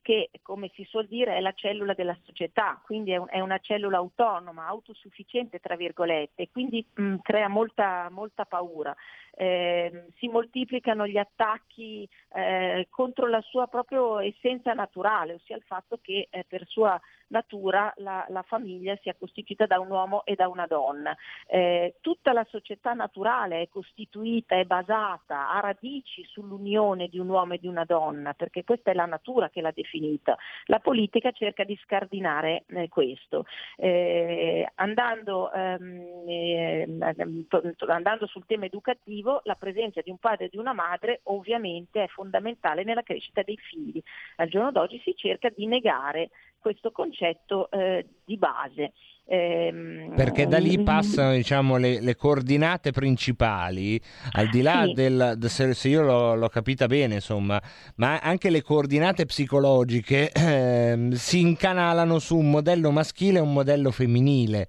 che 0.02 0.30
come 0.42 0.72
si 0.74 0.84
suol 0.84 1.08
dire 1.08 1.36
è 1.36 1.40
la 1.40 1.54
cellula 1.54 1.94
della 1.94 2.18
società, 2.24 2.82
quindi 2.84 3.12
è, 3.12 3.40
una 3.40 3.60
cellula 3.60 3.98
autonoma, 3.98 4.68
autosufficiente 4.68 5.60
tra 5.60 5.76
virgolette, 5.76 6.50
quindi 6.52 6.86
mh, 6.94 7.18
crea 7.22 7.48
molta, 7.48 8.10
molta 8.10 8.46
paura. 8.46 8.96
Eh, 9.34 10.08
si 10.18 10.28
moltiplicano 10.28 11.08
gli 11.08 11.18
attacchi 11.18 12.08
eh, 12.34 12.88
contro 12.90 13.28
la 13.28 13.42
sua 13.42 13.68
propria 13.68 14.24
essenza 14.24 14.74
naturale, 14.74 15.36
ossia 15.36 15.56
il 15.56 15.64
fatto 15.66 16.00
che 16.02 16.28
eh, 16.30 16.46
per 16.48 16.66
sua 16.68 17.00
natura 17.32 17.94
la, 17.98 18.26
la, 18.30 18.44
famiglia 18.44 18.98
sia 19.02 19.16
costituita 19.18 19.66
da 19.66 19.80
un 19.80 19.90
uomo 19.90 20.24
e 20.26 20.36
da 20.36 20.48
una 20.48 20.68
donna. 20.68 21.16
Eh, 21.48 21.96
tutta 22.02 22.34
la 22.34 22.46
società 22.50 22.94
naturale 22.94 23.62
è 23.62 23.70
costituita, 23.70 24.56
è 24.56 24.66
basata, 24.66 25.50
ha 25.50 25.60
radici 25.60 26.24
sull'unione 26.26 27.08
di 27.08 27.20
un 27.20 27.30
uomo 27.30 27.54
e 27.54 27.60
di 27.60 27.68
una 27.68 27.86
donna, 27.86 28.34
perché 28.34 28.64
questa 28.64 28.92
è 28.92 28.94
la 28.94 29.06
natura 29.06 29.50
che 29.50 29.62
l'ha 29.62 29.72
definita. 29.74 30.38
La 30.66 30.80
politica 30.80 31.32
cerca 31.32 31.64
di 31.64 31.78
scardinare 31.84 32.66
eh, 32.68 32.90
questo. 32.90 33.46
Eh, 33.78 34.70
andando, 34.76 35.52
ehm, 35.52 36.24
ehm, 36.28 37.48
andando 37.88 38.28
sul 38.28 38.46
tema 38.46 38.66
educativo, 38.66 39.42
la 39.46 39.56
presenza 39.56 40.02
di 40.02 40.10
un 40.10 40.18
padre 40.18 40.46
e 40.46 40.50
di 40.50 40.58
una 40.58 40.74
madre 40.74 41.22
ovviamente 41.24 42.04
è 42.04 42.08
fondamentale 42.08 42.84
nella 42.84 43.04
crescita 43.04 43.42
dei 43.42 43.58
figli. 43.58 44.02
Al 44.38 44.50
giorno 44.50 44.72
d'oggi 44.72 45.00
si 45.04 45.16
cerca 45.16 45.50
di 45.50 45.66
negare 45.68 46.30
questo 46.62 46.92
concetto 46.92 47.70
eh, 47.72 48.06
di 48.24 48.38
base. 48.38 48.94
Ehm, 49.26 50.14
Perché 50.16 50.46
da 50.46 50.58
lì 50.58 50.82
passano 50.82 51.34
diciamo, 51.34 51.78
le, 51.78 52.02
le, 52.02 52.16
coordinate 52.16 52.92
principali, 52.92 54.00
al 54.34 54.50
di 54.50 54.62
là 54.62 54.84
sì. 54.86 54.94
del, 54.94 55.38
se, 55.46 55.74
se, 55.74 55.90
io 55.90 56.02
l'ho, 56.02 56.36
l'ho, 56.36 56.50
capita 56.50 56.88
bene, 56.88 57.16
insomma, 57.16 57.62
ma 57.96 58.20
anche 58.20 58.50
le 58.50 58.62
coordinate 58.62 59.26
psicologiche 59.26 60.32
eh, 60.32 61.10
si 61.14 61.40
incanalano 61.40 62.20
su 62.20 62.38
un 62.38 62.50
modello 62.50 62.92
maschile 62.92 63.40
e 63.40 63.42
un 63.42 63.54
modello 63.54 63.92
femminile. 63.92 64.68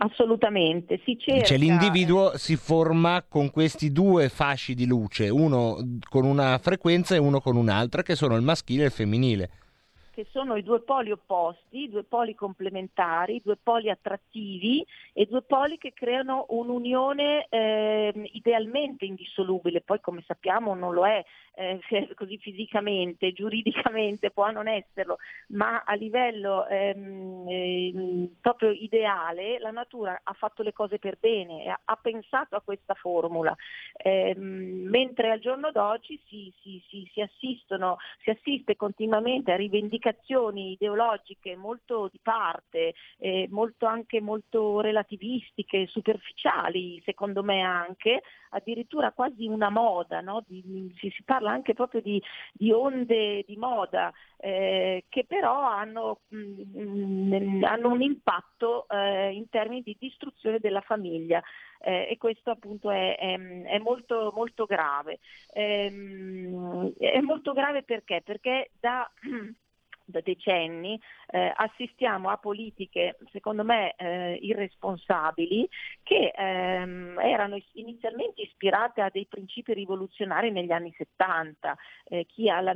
Assolutamente, 0.00 1.00
si 1.04 1.18
cerca... 1.18 1.44
Cioè 1.44 1.58
l'individuo 1.58 2.36
si 2.36 2.56
forma 2.56 3.24
con 3.28 3.50
questi 3.50 3.90
due 3.90 4.28
fasci 4.28 4.74
di 4.74 4.86
luce, 4.86 5.28
uno 5.28 5.98
con 6.08 6.24
una 6.24 6.58
frequenza 6.58 7.16
e 7.16 7.18
uno 7.18 7.40
con 7.40 7.56
un'altra, 7.56 8.02
che 8.02 8.14
sono 8.14 8.36
il 8.36 8.42
maschile 8.42 8.82
e 8.82 8.86
il 8.86 8.92
femminile 8.92 9.50
che 10.18 10.26
sono 10.32 10.56
i 10.56 10.64
due 10.64 10.80
poli 10.80 11.12
opposti, 11.12 11.88
due 11.88 12.02
poli 12.02 12.34
complementari, 12.34 13.40
due 13.40 13.56
poli 13.56 13.88
attrattivi 13.88 14.84
e 15.12 15.26
due 15.26 15.42
poli 15.42 15.78
che 15.78 15.92
creano 15.92 16.46
un'unione 16.48 17.46
eh, 17.48 18.28
idealmente 18.32 19.04
indissolubile, 19.04 19.80
poi 19.80 20.00
come 20.00 20.24
sappiamo 20.26 20.74
non 20.74 20.92
lo 20.92 21.06
è, 21.06 21.24
eh, 21.58 21.80
così 22.14 22.38
fisicamente, 22.38 23.32
giuridicamente 23.32 24.30
può 24.30 24.50
non 24.50 24.68
esserlo, 24.68 25.18
ma 25.48 25.82
a 25.84 25.94
livello 25.94 26.66
ehm, 26.68 27.48
eh, 27.48 28.28
proprio 28.40 28.70
ideale 28.70 29.58
la 29.58 29.72
natura 29.72 30.20
ha 30.22 30.32
fatto 30.34 30.62
le 30.62 30.72
cose 30.72 30.98
per 30.98 31.18
bene, 31.18 31.68
ha, 31.68 31.80
ha 31.84 31.96
pensato 31.96 32.54
a 32.54 32.60
questa 32.60 32.94
formula, 32.94 33.54
ehm, 33.96 34.86
mentre 34.88 35.30
al 35.30 35.40
giorno 35.40 35.72
d'oggi 35.72 36.20
si, 36.28 36.52
si, 36.62 36.82
si, 36.88 37.10
si, 37.12 37.20
assistono, 37.20 37.96
si 38.22 38.30
assiste 38.30 38.76
continuamente 38.76 39.50
a 39.52 39.56
rivendicazioni 39.56 40.72
ideologiche 40.72 41.56
molto 41.56 42.08
di 42.12 42.20
parte, 42.22 42.94
eh, 43.18 43.48
molto 43.50 43.86
anche 43.86 44.20
molto 44.20 44.80
relativistiche, 44.80 45.86
superficiali 45.88 47.02
secondo 47.04 47.42
me 47.42 47.62
anche, 47.62 48.22
addirittura 48.50 49.12
quasi 49.12 49.46
una 49.46 49.70
moda, 49.70 50.20
no? 50.20 50.42
di, 50.46 50.92
si, 50.98 51.10
si, 51.10 51.22
parla 51.24 51.50
anche 51.50 51.74
proprio 51.74 52.00
di, 52.00 52.22
di 52.52 52.70
onde 52.72 53.44
di 53.46 53.56
moda 53.56 54.12
eh, 54.36 55.04
che 55.08 55.24
però 55.24 55.62
hanno, 55.62 56.20
mh, 56.28 56.62
mm, 56.76 57.64
hanno 57.64 57.88
un 57.90 58.02
impatto 58.02 58.86
eh, 58.88 59.32
in 59.32 59.48
termini 59.48 59.82
di 59.82 59.96
distruzione 59.98 60.58
della 60.58 60.80
famiglia. 60.80 61.42
Eh, 61.80 62.08
e 62.10 62.16
questo 62.16 62.50
appunto 62.50 62.90
è, 62.90 63.16
è, 63.16 63.38
è 63.38 63.78
molto, 63.78 64.32
molto 64.34 64.64
grave. 64.64 65.20
Ehm, 65.52 66.92
è 66.98 67.20
molto 67.20 67.52
grave 67.52 67.84
perché? 67.84 68.20
Perché 68.24 68.70
da 68.80 69.08
da 70.08 70.20
decenni 70.20 70.98
eh, 71.30 71.52
assistiamo 71.54 72.30
a 72.30 72.38
politiche 72.38 73.18
secondo 73.32 73.62
me 73.62 73.94
eh, 73.96 74.38
irresponsabili 74.40 75.68
che 76.02 76.32
ehm, 76.34 77.18
erano 77.20 77.58
inizialmente 77.72 78.42
ispirate 78.42 79.02
a 79.02 79.10
dei 79.12 79.26
principi 79.26 79.74
rivoluzionari 79.74 80.50
negli 80.50 80.72
anni 80.72 80.92
70. 80.96 81.76
Eh, 82.04 82.24
chi 82.26 82.48
ha 82.48 82.60
i 82.70 82.74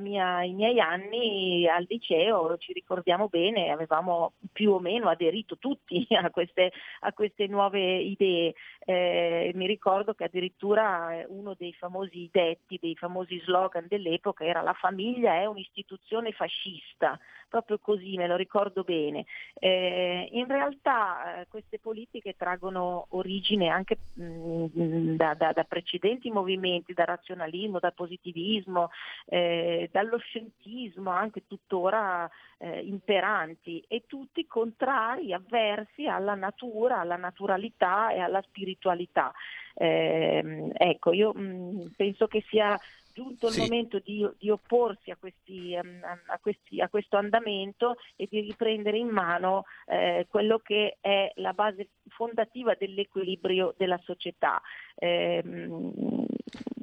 miei 0.52 0.80
anni 0.80 1.66
al 1.66 1.86
liceo, 1.88 2.58
ci 2.58 2.74
ricordiamo 2.74 3.28
bene, 3.28 3.70
avevamo 3.70 4.34
più 4.52 4.72
o 4.72 4.78
meno 4.78 5.08
aderito 5.08 5.56
tutti 5.56 6.06
a 6.14 6.30
queste, 6.30 6.72
a 7.00 7.12
queste 7.12 7.46
nuove 7.46 8.00
idee. 8.00 8.54
Eh, 8.84 9.52
mi 9.54 9.66
ricordo 9.66 10.12
che 10.12 10.24
addirittura 10.24 11.14
eh, 11.14 11.26
uno 11.28 11.54
dei 11.56 11.72
famosi 11.72 12.28
detti, 12.30 12.78
dei 12.80 12.96
famosi 12.96 13.40
slogan 13.44 13.86
dell'epoca 13.88 14.44
era 14.44 14.60
la 14.60 14.72
famiglia 14.72 15.34
è 15.34 15.46
un'istituzione 15.46 16.32
fascista 16.32 17.18
proprio 17.52 17.78
così, 17.78 18.16
me 18.16 18.26
lo 18.26 18.36
ricordo 18.36 18.82
bene. 18.82 19.26
Eh, 19.58 20.26
in 20.32 20.46
realtà 20.46 21.40
eh, 21.40 21.46
queste 21.48 21.78
politiche 21.78 22.34
traggono 22.34 23.08
origine 23.10 23.68
anche 23.68 23.98
mh, 24.14 24.66
mm, 24.74 25.16
da, 25.16 25.34
da, 25.34 25.52
da, 25.52 25.64
precedenti 25.64 26.30
movimenti, 26.30 26.94
dal 26.94 27.04
razionalismo, 27.04 27.78
dal 27.78 27.92
positivismo, 27.92 28.88
eh, 29.26 29.90
dallo 29.92 30.16
scientismo, 30.16 31.10
anche 31.10 31.46
tuttora 31.46 32.26
eh, 32.56 32.80
imperanti 32.80 33.84
e 33.86 34.04
tutti 34.06 34.46
contrari, 34.46 35.34
avversi 35.34 36.06
alla 36.06 36.34
natura, 36.34 37.00
alla 37.00 37.16
naturalità 37.16 38.12
e 38.12 38.20
alla 38.20 38.40
spiritualità. 38.40 39.30
Eh, 39.74 40.70
ecco, 40.74 41.12
io 41.12 41.32
mh, 41.34 41.40
mm, 41.40 41.86
penso 41.96 42.26
che 42.28 42.42
sia 42.48 42.78
giunto 43.12 43.46
il 43.48 43.52
sì. 43.52 43.60
momento 43.60 43.98
di, 43.98 44.28
di 44.38 44.50
opporsi 44.50 45.10
a, 45.10 45.16
questi, 45.16 45.78
um, 45.80 46.00
a, 46.26 46.38
questi, 46.40 46.80
a, 46.80 46.88
questo 46.88 47.16
andamento 47.16 47.96
e 48.16 48.26
di 48.30 48.40
riprendere 48.40 48.98
in 48.98 49.08
mano 49.08 49.64
eh, 49.86 50.26
quello 50.28 50.58
che 50.58 50.98
è 51.00 51.30
la 51.36 51.52
base 51.52 51.90
fondativa 52.08 52.74
dell'equilibrio 52.74 53.74
della 53.76 54.00
società. 54.02 54.60
Eh, 54.94 55.42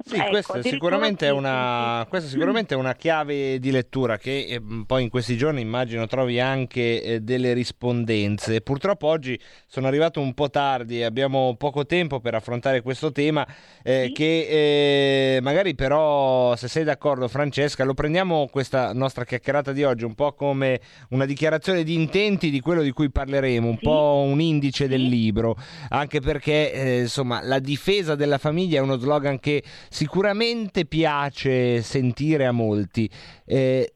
sì, 0.02 0.16
ecco, 0.16 0.30
questa, 0.30 0.62
sicuramente 0.62 1.26
è 1.26 1.30
una, 1.30 2.04
questa 2.08 2.28
sicuramente 2.28 2.74
è 2.74 2.76
una 2.76 2.94
chiave 2.94 3.58
di 3.58 3.70
lettura 3.70 4.18
che 4.18 4.46
eh, 4.48 4.62
poi 4.86 5.04
in 5.04 5.08
questi 5.08 5.36
giorni 5.36 5.60
immagino 5.60 6.06
trovi 6.06 6.40
anche 6.40 7.02
eh, 7.02 7.20
delle 7.20 7.52
rispondenze. 7.52 8.60
Purtroppo 8.62 9.06
oggi 9.06 9.38
sono 9.66 9.86
arrivato 9.86 10.20
un 10.20 10.34
po' 10.34 10.50
tardi 10.50 11.00
e 11.00 11.04
abbiamo 11.04 11.54
poco 11.56 11.86
tempo 11.86 12.18
per 12.18 12.34
affrontare 12.34 12.82
questo 12.82 13.12
tema 13.12 13.46
eh, 13.82 14.06
sì. 14.06 14.12
che 14.12 15.36
eh, 15.36 15.40
magari 15.42 15.74
però 15.74 16.56
se 16.56 16.66
sei 16.66 16.84
d'accordo 16.84 17.28
Francesca 17.28 17.84
lo 17.84 17.94
prendiamo 17.94 18.48
questa 18.50 18.92
nostra 18.92 19.24
chiacchierata 19.24 19.72
di 19.72 19.84
oggi 19.84 20.04
un 20.04 20.14
po' 20.14 20.32
come 20.32 20.80
una 21.10 21.26
dichiarazione 21.26 21.84
di 21.84 21.94
intenti 21.94 22.50
di 22.50 22.60
quello 22.60 22.82
di 22.82 22.90
cui 22.90 23.10
parleremo, 23.10 23.68
un 23.68 23.76
sì. 23.76 23.84
po' 23.84 24.24
un 24.26 24.40
indice 24.40 24.88
del 24.88 25.02
libro, 25.02 25.56
anche 25.90 26.20
perché 26.20 26.72
eh, 26.72 27.00
insomma 27.00 27.42
la 27.42 27.58
difesa 27.58 27.99
della 28.02 28.38
famiglia 28.38 28.78
è 28.78 28.82
uno 28.82 28.98
slogan 28.98 29.38
che 29.38 29.62
sicuramente 29.88 30.84
piace 30.86 31.82
sentire 31.82 32.46
a 32.46 32.52
molti. 32.52 33.08
Eh, 33.44 33.94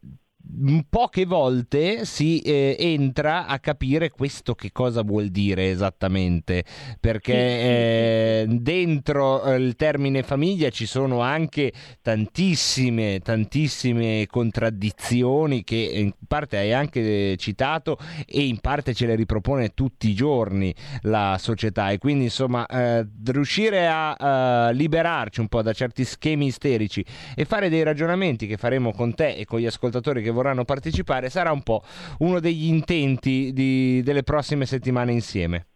poche 0.88 1.24
volte 1.24 2.04
si 2.04 2.40
eh, 2.40 2.76
entra 2.78 3.46
a 3.46 3.58
capire 3.58 4.10
questo 4.10 4.54
che 4.54 4.70
cosa 4.72 5.02
vuol 5.02 5.28
dire 5.28 5.70
esattamente 5.70 6.64
perché 7.00 7.34
eh, 7.34 8.46
dentro 8.48 9.42
eh, 9.42 9.56
il 9.56 9.74
termine 9.74 10.22
famiglia 10.22 10.68
ci 10.68 10.86
sono 10.86 11.20
anche 11.20 11.72
tantissime 12.02 13.20
tantissime 13.20 14.26
contraddizioni 14.26 15.64
che 15.64 15.76
in 15.76 16.12
parte 16.28 16.58
hai 16.58 16.72
anche 16.72 17.36
citato 17.36 17.98
e 18.26 18.46
in 18.46 18.58
parte 18.58 18.94
ce 18.94 19.06
le 19.06 19.14
ripropone 19.14 19.74
tutti 19.74 20.08
i 20.08 20.14
giorni 20.14 20.74
la 21.02 21.36
società. 21.38 21.90
E 21.90 21.98
quindi 21.98 22.24
insomma 22.24 22.66
eh, 22.66 23.06
riuscire 23.26 23.86
a 23.88 24.70
liberarci 24.70 25.40
un 25.40 25.48
po' 25.48 25.62
da 25.62 25.72
certi 25.72 26.04
schemi 26.04 26.46
isterici 26.46 27.04
e 27.34 27.44
fare 27.44 27.68
dei 27.68 27.82
ragionamenti 27.82 28.46
che 28.46 28.56
faremo 28.56 28.92
con 28.92 29.14
te 29.14 29.34
e 29.34 29.44
con 29.44 29.60
gli 29.60 29.66
ascoltatori 29.66 30.22
che 30.22 30.30
vorranno 30.35 30.65
partecipare 30.65 31.31
sarà 31.31 31.51
un 31.51 31.62
po' 31.62 31.82
uno 32.19 32.40
degli 32.40 32.66
intenti 32.66 33.52
di, 33.55 34.02
delle 34.02 34.23
prossime 34.23 34.66
settimane 34.66 35.12
insieme. 35.12 35.69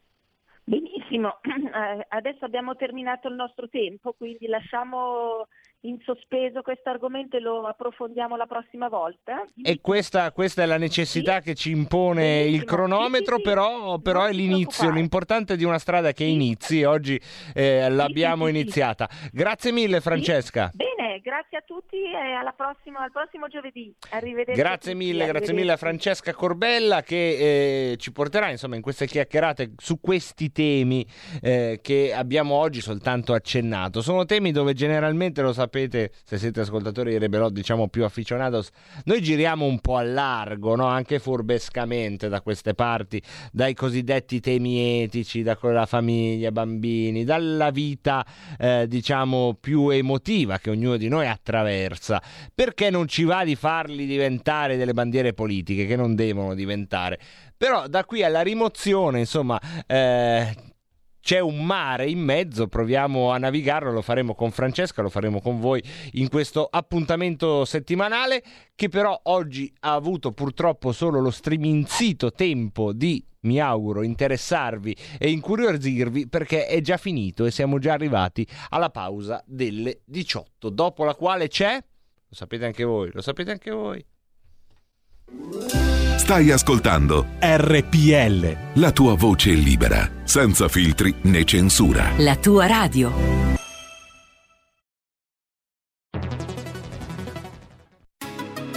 Benissimo, 0.65 1.39
eh, 1.43 2.07
adesso 2.09 2.45
abbiamo 2.45 2.77
terminato 2.77 3.29
il 3.29 3.35
nostro 3.35 3.69
tempo, 3.71 4.13
quindi 4.13 4.47
lasciamo 4.47 5.47
in 5.83 5.99
sospeso 6.05 6.61
questo 6.63 6.91
argomento 6.91 7.37
e 7.37 7.41
lo 7.41 7.65
approfondiamo 7.67 8.37
la 8.37 8.47
prossima 8.47 8.89
volta. 8.89 9.47
E 9.63 9.81
questa, 9.81 10.31
questa 10.33 10.63
è 10.63 10.67
la 10.67 10.77
necessità 10.77 11.39
sì. 11.39 11.45
che 11.45 11.55
ci 11.55 11.71
impone 11.71 12.23
Benissimo. 12.23 12.57
il 12.57 12.65
cronometro, 12.65 13.37
sì, 13.37 13.43
sì, 13.43 13.49
però, 13.49 13.99
però 13.99 14.25
è 14.25 14.33
l'inizio, 14.33 14.91
l'importante 14.91 15.57
di 15.57 15.65
una 15.65 15.79
strada 15.79 16.13
che 16.13 16.25
inizi, 16.25 16.83
oggi 16.85 17.21
eh, 17.55 17.89
l'abbiamo 17.89 18.49
iniziata. 18.49 19.09
Grazie 19.33 19.73
mille 19.73 20.01
Francesca. 20.01 20.71
Bene, 20.75 20.88
grazie 21.29 21.59
a 21.59 21.63
tutti 21.65 21.97
e 21.97 22.39
prossima, 22.57 23.01
al 23.01 23.13
prossimo 23.13 23.49
giovedì. 23.49 23.95
Arrivederci. 24.11 24.61
Grazie 24.61 24.95
mille, 24.95 25.27
grazie 25.27 25.53
mille 25.53 25.73
a 25.73 25.77
Francesca 25.77 26.33
Corbella 26.33 27.03
che 27.03 27.93
eh, 27.93 27.97
ci 27.99 28.13
porterà 28.13 28.51
insomma 28.51 28.77
in 28.77 28.83
queste 28.83 29.07
chiacchierate 29.07 29.75
su 29.77 30.01
questi 30.01 30.51
temi 30.51 31.07
eh, 31.43 31.81
che 31.83 32.15
abbiamo 32.15 32.55
oggi 32.55 32.81
soltanto 32.81 33.35
accennato. 33.35 34.01
Sono 34.01 34.25
temi 34.25 34.53
dove 34.53 34.73
generalmente 34.73 35.43
lo 35.43 35.53
sapete, 35.53 36.13
se 36.25 36.39
siete 36.39 36.61
ascoltatori 36.61 37.11
di 37.11 37.19
Rebelot, 37.19 37.53
diciamo 37.53 37.89
più 37.89 38.05
afficionados, 38.05 38.71
noi 39.05 39.21
giriamo 39.21 39.67
un 39.67 39.81
po' 39.81 39.97
a 39.97 40.03
largo, 40.03 40.75
no? 40.75 40.87
anche 40.87 41.19
furbescamente 41.19 42.29
da 42.29 42.41
queste 42.41 42.75
parti, 42.75 43.23
dai 43.53 43.75
cosiddetti 43.75 44.41
temi 44.41 45.03
etici, 45.03 45.43
da 45.43 45.57
la 45.61 45.87
famiglia, 45.87 46.51
bambini, 46.51 47.25
dalla 47.25 47.71
vita, 47.71 48.25
eh, 48.59 48.87
diciamo, 48.89 49.57
più 49.61 49.91
emotiva 49.91 50.59
che 50.59 50.71
ognuno 50.71 50.97
di 50.97 51.09
noi 51.09 51.18
attraversa. 51.27 52.23
Perché 52.55 52.91
non 52.91 53.09
ci 53.09 53.25
va 53.25 53.45
di 53.45 53.57
farli 53.57 54.07
diventare 54.07 54.77
delle 54.77 54.93
bandiere 54.93 55.33
politiche, 55.33 55.87
che 55.87 55.97
non 55.97 56.15
devono 56.15 56.55
diventare? 56.55 57.19
Però 57.57 57.89
da 57.89 58.05
qui 58.05 58.23
alla 58.23 58.43
rimozione, 58.43 59.19
insomma, 59.19 59.59
eh, 59.87 60.55
c'è 61.21 61.41
un 61.41 61.65
mare 61.65 62.09
in 62.09 62.21
mezzo, 62.21 62.69
proviamo 62.69 63.31
a 63.33 63.37
navigarlo, 63.39 63.93
lo 63.93 64.01
faremo 64.01 64.35
con 64.35 64.51
Francesca, 64.51 65.03
lo 65.03 65.11
faremo 65.11 65.41
con 65.41 65.61
voi 65.61 65.83
in 66.13 66.29
questo 66.31 66.67
appuntamento 66.71 67.67
settimanale 67.67 68.43
che 68.75 68.89
però 68.89 69.21
oggi 69.25 69.71
ha 69.81 69.93
avuto 69.93 70.33
purtroppo 70.33 70.93
solo 70.93 71.21
lo 71.21 71.31
striminzito 71.31 72.33
tempo 72.33 72.95
di 72.95 73.23
mi 73.41 73.61
auguro 73.61 74.03
interessarvi 74.03 74.97
e 75.19 75.31
incuriosirvi 75.31 76.29
perché 76.29 76.67
è 76.67 76.81
già 76.81 76.97
finito 76.97 77.45
e 77.45 77.51
siamo 77.51 77.79
già 77.79 77.93
arrivati 77.93 78.47
alla 78.71 78.91
pausa 78.91 79.43
delle 79.47 80.01
18, 80.05 80.71
dopo 80.71 81.05
la 81.05 81.15
quale 81.15 81.49
c'è, 81.49 81.75
lo 81.75 82.35
sapete 82.35 82.65
anche 82.65 82.85
voi, 82.85 83.11
lo 83.13 83.21
sapete 83.21 83.51
anche 83.51 83.71
voi. 83.71 84.05
Stai 86.17 86.51
ascoltando 86.51 87.27
RPL. 87.41 88.81
La 88.81 88.93
tua 88.93 89.15
voce 89.15 89.53
libera, 89.53 90.11
senza 90.25 90.69
filtri 90.69 91.15
né 91.23 91.45
censura. 91.45 92.11
La 92.19 92.37
tua 92.37 92.67
radio. 92.67 93.48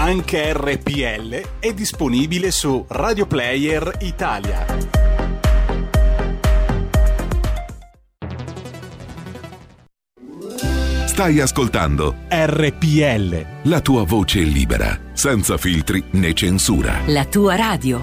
Anche 0.00 0.54
RPL 0.54 1.58
è 1.58 1.74
disponibile 1.74 2.50
su 2.50 2.86
Radio 2.88 3.26
Player 3.26 3.98
Italia. 4.00 4.64
Stai 11.04 11.40
ascoltando 11.40 12.14
RPL. 12.30 13.46
la 13.64 13.80
tua 13.82 14.04
voce 14.04 14.40
libera, 14.40 14.98
senza 15.12 15.58
filtri 15.58 16.02
né 16.12 16.32
censura. 16.32 17.00
La 17.08 17.26
tua 17.26 17.56
radio. 17.56 18.00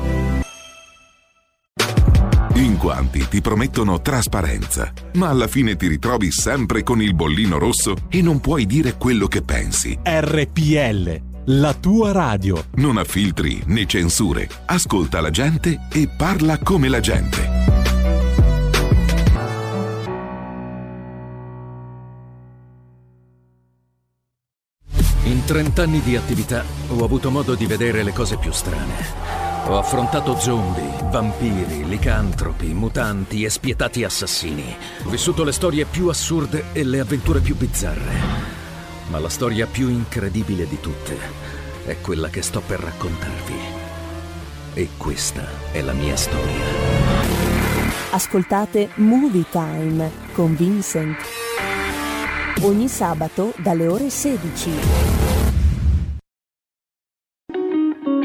In 2.53 2.77
quanti 2.77 3.27
ti 3.27 3.41
promettono 3.41 4.01
trasparenza, 4.01 4.93
ma 5.13 5.29
alla 5.29 5.47
fine 5.47 5.75
ti 5.75 5.87
ritrovi 5.87 6.31
sempre 6.31 6.83
con 6.83 7.01
il 7.01 7.15
bollino 7.15 7.57
rosso 7.57 7.95
e 8.09 8.21
non 8.21 8.39
puoi 8.39 8.67
dire 8.67 8.97
quello 8.97 9.27
che 9.27 9.41
pensi. 9.41 9.97
RPL. 10.03 11.26
La 11.49 11.73
tua 11.73 12.11
radio. 12.11 12.61
Non 12.75 12.97
ha 12.97 13.05
filtri 13.05 13.61
né 13.67 13.85
censure. 13.85 14.49
Ascolta 14.65 15.21
la 15.21 15.29
gente 15.29 15.87
e 15.89 16.09
parla 16.09 16.59
come 16.59 16.89
la 16.89 16.99
gente. 16.99 17.49
In 25.23 25.45
30 25.45 25.83
anni 25.83 26.01
di 26.01 26.17
attività 26.17 26.65
ho 26.89 27.01
avuto 27.05 27.31
modo 27.31 27.55
di 27.55 27.65
vedere 27.65 28.03
le 28.03 28.11
cose 28.11 28.35
più 28.35 28.51
strane. 28.51 28.95
Ho 29.67 29.77
affrontato 29.77 30.37
zombie, 30.37 31.09
vampiri, 31.09 31.87
licantropi, 31.87 32.73
mutanti 32.73 33.45
e 33.45 33.49
spietati 33.49 34.03
assassini. 34.03 34.75
Ho 35.05 35.09
vissuto 35.09 35.45
le 35.45 35.53
storie 35.53 35.85
più 35.85 36.09
assurde 36.09 36.65
e 36.73 36.83
le 36.83 36.99
avventure 36.99 37.39
più 37.39 37.55
bizzarre. 37.55 38.65
Ma 39.09 39.19
la 39.19 39.29
storia 39.29 39.65
più 39.67 39.89
incredibile 39.89 40.67
di 40.67 40.79
tutte 40.79 41.17
è 41.85 41.99
quella 42.01 42.29
che 42.29 42.41
sto 42.41 42.61
per 42.61 42.79
raccontarvi. 42.79 43.55
E 44.73 44.89
questa 44.97 45.47
è 45.71 45.81
la 45.81 45.93
mia 45.93 46.15
storia. 46.15 46.65
Ascoltate 48.11 48.89
Movie 48.95 49.45
Time 49.49 50.11
con 50.33 50.55
Vincent. 50.55 51.17
Ogni 52.61 52.87
sabato 52.87 53.53
dalle 53.57 53.87
ore 53.87 54.09
16. 54.09 54.71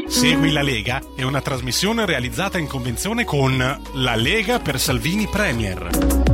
Segui 0.07 0.51
la 0.51 0.61
Lega 0.61 1.01
è 1.15 1.23
una 1.23 1.41
trasmissione 1.41 2.05
realizzata 2.05 2.57
in 2.57 2.67
convenzione 2.67 3.25
con 3.25 3.57
La 3.57 4.15
Lega 4.15 4.59
per 4.59 4.79
Salvini 4.79 5.27
Premier. 5.27 6.32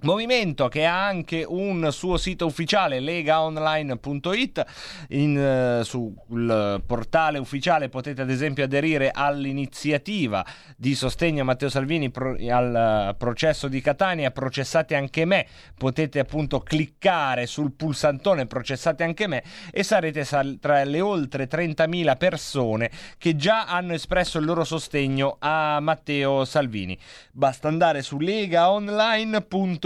Movimento 0.00 0.66
che 0.66 0.84
ha 0.86 1.06
anche 1.06 1.44
un 1.46 1.88
suo 1.92 2.16
sito 2.16 2.46
ufficiale 2.46 2.98
legaonline.it 2.98 4.64
in, 5.10 5.38
eh, 5.38 5.84
sul 5.84 6.82
portale 6.84 7.38
ufficiale 7.38 7.88
potete 7.88 8.20
ad 8.20 8.28
esempio 8.28 8.64
aderire 8.64 9.12
all'iniziativa 9.14 10.44
di 10.76 10.96
sostegno 10.96 11.42
a 11.42 11.44
Matteo 11.44 11.68
Salvini 11.68 12.10
pro, 12.10 12.36
al 12.50 13.12
uh, 13.12 13.16
processo 13.16 13.68
di 13.68 13.80
Catania. 13.80 14.32
Processate 14.32 14.96
anche 14.96 15.24
me. 15.24 15.46
Potete 15.78 16.18
appunto 16.18 16.58
cliccare 16.58 17.46
sul 17.46 17.70
pulsantone 17.72 18.46
processate 18.46 19.04
anche 19.04 19.28
me 19.28 19.44
e 19.70 19.84
sarete 19.84 20.24
sal- 20.24 20.58
tra 20.60 20.82
le 20.82 21.00
oltre 21.00 21.48
30.000 21.48 22.16
persone 22.16 22.90
che 23.16 23.36
già 23.36 23.66
hanno 23.66 23.92
espresso 23.94 24.38
il 24.38 24.44
loro 24.44 24.64
sostegno 24.64 25.36
a 25.38 25.78
Matteo 25.78 26.44
Salvini. 26.44 26.98
Basta 27.30 27.68
andare 27.68 28.02
su 28.02 28.18
legaonline.it 28.18 29.83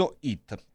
it. 0.51 0.68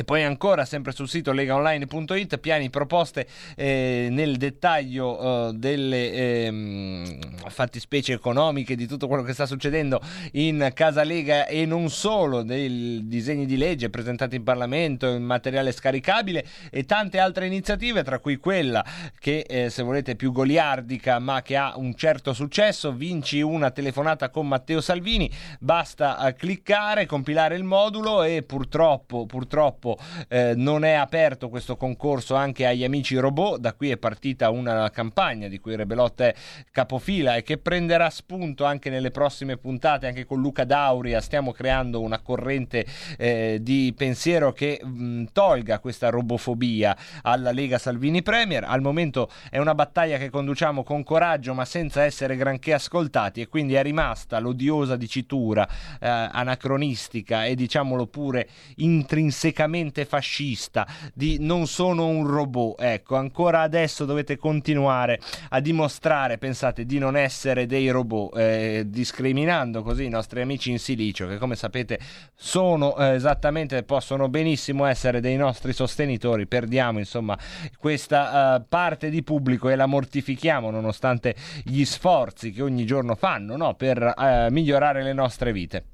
E 0.00 0.04
poi 0.04 0.22
ancora, 0.22 0.64
sempre 0.64 0.92
sul 0.92 1.10
sito 1.10 1.30
legaonline.it, 1.30 2.38
piani 2.38 2.70
proposte 2.70 3.26
eh, 3.54 4.08
nel 4.10 4.38
dettaglio 4.38 5.50
eh, 5.50 5.52
delle 5.52 6.12
eh, 6.12 7.18
fattispecie 7.48 8.14
economiche, 8.14 8.76
di 8.76 8.86
tutto 8.86 9.06
quello 9.06 9.22
che 9.22 9.34
sta 9.34 9.44
succedendo 9.44 10.00
in 10.32 10.70
Casa 10.72 11.04
Lega 11.04 11.46
e 11.46 11.66
non 11.66 11.90
solo, 11.90 12.42
dei 12.42 13.06
disegni 13.08 13.44
di 13.44 13.58
legge 13.58 13.90
presentati 13.90 14.36
in 14.36 14.42
Parlamento, 14.42 15.06
il 15.06 15.20
materiale 15.20 15.70
scaricabile 15.70 16.46
e 16.70 16.86
tante 16.86 17.18
altre 17.18 17.44
iniziative, 17.44 18.02
tra 18.02 18.20
cui 18.20 18.38
quella 18.38 18.82
che, 19.18 19.44
eh, 19.46 19.68
se 19.68 19.82
volete, 19.82 20.12
è 20.12 20.16
più 20.16 20.32
goliardica 20.32 21.18
ma 21.18 21.42
che 21.42 21.58
ha 21.58 21.74
un 21.76 21.94
certo 21.94 22.32
successo, 22.32 22.92
vinci 22.92 23.42
una 23.42 23.70
telefonata 23.70 24.30
con 24.30 24.48
Matteo 24.48 24.80
Salvini, 24.80 25.30
basta 25.58 26.26
eh, 26.26 26.32
cliccare, 26.32 27.04
compilare 27.04 27.54
il 27.54 27.64
modulo 27.64 28.22
e 28.22 28.42
purtroppo, 28.42 29.26
purtroppo 29.26 29.88
eh, 30.28 30.54
non 30.56 30.84
è 30.84 30.92
aperto 30.92 31.48
questo 31.48 31.76
concorso 31.76 32.34
anche 32.34 32.66
agli 32.66 32.84
amici 32.84 33.16
robot, 33.16 33.58
da 33.58 33.72
qui 33.72 33.90
è 33.90 33.96
partita 33.96 34.50
una 34.50 34.90
campagna 34.90 35.48
di 35.48 35.58
cui 35.58 35.76
Rebelot 35.76 36.20
è 36.20 36.34
capofila 36.70 37.36
e 37.36 37.42
che 37.42 37.58
prenderà 37.58 38.10
spunto 38.10 38.64
anche 38.64 38.90
nelle 38.90 39.10
prossime 39.10 39.56
puntate, 39.56 40.06
anche 40.06 40.26
con 40.26 40.40
Luca 40.40 40.64
Dauria. 40.64 41.20
Stiamo 41.20 41.52
creando 41.52 42.00
una 42.00 42.20
corrente 42.20 42.84
eh, 43.16 43.58
di 43.60 43.94
pensiero 43.96 44.52
che 44.52 44.80
mh, 44.82 45.24
tolga 45.32 45.78
questa 45.78 46.10
robofobia 46.10 46.96
alla 47.22 47.52
Lega 47.52 47.78
Salvini 47.78 48.22
Premier, 48.22 48.64
al 48.64 48.80
momento 48.82 49.30
è 49.50 49.58
una 49.58 49.74
battaglia 49.74 50.18
che 50.18 50.30
conduciamo 50.30 50.82
con 50.82 51.02
coraggio 51.02 51.54
ma 51.54 51.64
senza 51.64 52.04
essere 52.04 52.36
granché 52.36 52.72
ascoltati 52.72 53.40
e 53.40 53.48
quindi 53.48 53.74
è 53.74 53.82
rimasta 53.82 54.38
l'odiosa 54.38 54.96
dicitura 54.96 55.66
eh, 56.00 56.08
anacronistica 56.08 57.44
e 57.44 57.54
diciamolo 57.54 58.06
pure 58.06 58.48
intrinsecamente 58.76 59.69
fascista 60.04 60.86
di 61.14 61.38
non 61.40 61.66
sono 61.66 62.06
un 62.06 62.26
robot. 62.26 62.80
Ecco, 62.80 63.16
ancora 63.16 63.60
adesso 63.60 64.04
dovete 64.04 64.36
continuare 64.36 65.20
a 65.50 65.60
dimostrare, 65.60 66.38
pensate, 66.38 66.84
di 66.84 66.98
non 66.98 67.16
essere 67.16 67.66
dei 67.66 67.88
robot, 67.90 68.36
eh, 68.36 68.84
discriminando 68.86 69.82
così 69.82 70.04
i 70.04 70.08
nostri 70.08 70.40
amici 70.40 70.70
in 70.70 70.78
silicio, 70.78 71.26
che 71.26 71.38
come 71.38 71.56
sapete 71.56 71.98
sono 72.34 72.96
eh, 72.96 73.14
esattamente, 73.14 73.82
possono 73.82 74.28
benissimo 74.28 74.84
essere 74.84 75.20
dei 75.20 75.36
nostri 75.36 75.72
sostenitori. 75.72 76.46
Perdiamo 76.46 76.98
insomma 76.98 77.38
questa 77.78 78.56
uh, 78.56 78.64
parte 78.68 79.10
di 79.10 79.22
pubblico 79.22 79.68
e 79.68 79.76
la 79.76 79.86
mortifichiamo 79.86 80.70
nonostante 80.70 81.34
gli 81.64 81.84
sforzi 81.84 82.52
che 82.52 82.62
ogni 82.62 82.84
giorno 82.84 83.14
fanno 83.14 83.56
no, 83.56 83.74
per 83.74 84.02
uh, 84.02 84.50
migliorare 84.50 85.02
le 85.02 85.12
nostre 85.12 85.52
vite. 85.52 85.84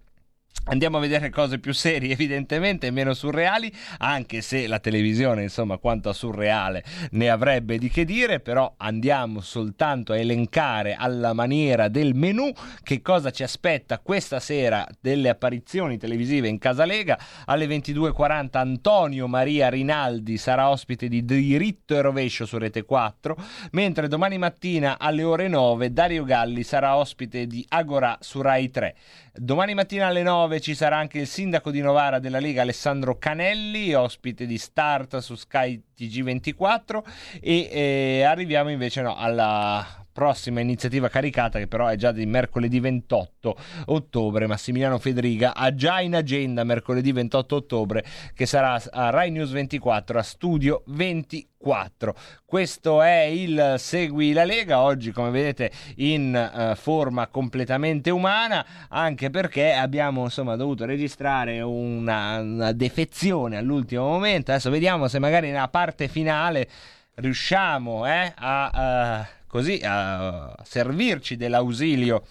Andiamo 0.68 0.96
a 0.96 1.00
vedere 1.00 1.30
cose 1.30 1.60
più 1.60 1.72
serie, 1.72 2.10
evidentemente, 2.12 2.90
meno 2.90 3.14
surreali, 3.14 3.72
anche 3.98 4.40
se 4.40 4.66
la 4.66 4.80
televisione, 4.80 5.42
insomma, 5.42 5.76
quanto 5.76 6.08
a 6.08 6.12
surreale 6.12 6.82
ne 7.12 7.30
avrebbe 7.30 7.78
di 7.78 7.88
che 7.88 8.04
dire, 8.04 8.40
però 8.40 8.74
andiamo 8.78 9.40
soltanto 9.40 10.12
a 10.12 10.18
elencare 10.18 10.94
alla 10.94 11.32
maniera 11.34 11.86
del 11.86 12.14
menù 12.14 12.50
che 12.82 13.00
cosa 13.00 13.30
ci 13.30 13.44
aspetta 13.44 14.00
questa 14.00 14.40
sera 14.40 14.84
delle 15.00 15.28
apparizioni 15.28 15.98
televisive 15.98 16.48
in 16.48 16.58
Casa 16.58 16.84
Lega. 16.84 17.16
Alle 17.44 17.66
22.40 17.66 18.48
Antonio 18.56 19.28
Maria 19.28 19.68
Rinaldi 19.68 20.36
sarà 20.36 20.68
ospite 20.68 21.06
di 21.06 21.24
Diritto 21.24 21.94
e 21.94 22.00
Rovescio 22.00 22.44
su 22.44 22.58
Rete 22.58 22.84
4, 22.84 23.36
mentre 23.70 24.08
domani 24.08 24.36
mattina 24.36 24.98
alle 24.98 25.22
ore 25.22 25.46
9 25.46 25.92
Dario 25.92 26.24
Galli 26.24 26.64
sarà 26.64 26.96
ospite 26.96 27.46
di 27.46 27.64
Agora 27.68 28.18
su 28.20 28.40
Rai 28.40 28.68
3. 28.68 28.96
Domani 29.38 29.74
mattina 29.74 30.06
alle 30.06 30.22
9 30.22 30.55
ci 30.60 30.74
sarà 30.74 30.96
anche 30.96 31.18
il 31.18 31.26
sindaco 31.26 31.70
di 31.70 31.80
Novara 31.80 32.18
della 32.18 32.38
Lega 32.38 32.62
Alessandro 32.62 33.18
Canelli, 33.18 33.94
ospite 33.94 34.46
di 34.46 34.58
Start 34.58 35.18
su 35.18 35.34
Sky 35.34 35.82
TG24 35.96 37.02
e 37.40 37.68
eh, 37.70 38.22
arriviamo 38.22 38.70
invece 38.70 39.02
no, 39.02 39.16
alla 39.16 40.05
prossima 40.16 40.60
iniziativa 40.60 41.10
caricata 41.10 41.58
che 41.58 41.66
però 41.66 41.88
è 41.88 41.96
già 41.96 42.10
di 42.10 42.24
mercoledì 42.24 42.80
28 42.80 43.56
ottobre. 43.86 44.46
Massimiliano 44.46 44.98
Federiga 44.98 45.54
ha 45.54 45.74
già 45.74 46.00
in 46.00 46.14
agenda 46.14 46.64
mercoledì 46.64 47.12
28 47.12 47.54
ottobre 47.54 48.02
che 48.34 48.46
sarà 48.46 48.80
a 48.92 49.10
Rai 49.10 49.30
News 49.30 49.50
24 49.50 50.18
a 50.18 50.22
Studio 50.22 50.82
24 50.86 52.14
questo 52.46 53.02
è 53.02 53.22
il 53.22 53.74
Segui 53.76 54.32
la 54.32 54.44
Lega 54.44 54.80
oggi 54.80 55.10
come 55.10 55.30
vedete 55.30 55.70
in 55.96 56.32
uh, 56.32 56.76
forma 56.76 57.26
completamente 57.26 58.10
umana 58.10 58.64
anche 58.88 59.30
perché 59.30 59.72
abbiamo 59.72 60.22
insomma 60.22 60.56
dovuto 60.56 60.86
registrare 60.86 61.60
una, 61.60 62.38
una 62.38 62.72
defezione 62.72 63.56
all'ultimo 63.56 64.06
momento. 64.06 64.52
Adesso 64.52 64.70
vediamo 64.70 65.08
se 65.08 65.18
magari 65.18 65.50
nella 65.50 65.68
parte 65.68 66.08
finale 66.08 66.68
riusciamo 67.16 68.06
eh, 68.06 68.32
a... 68.34 69.26
Uh, 69.28 69.35
così 69.46 69.80
a 69.82 70.54
servirci 70.62 71.36
dell'ausilio 71.36 72.24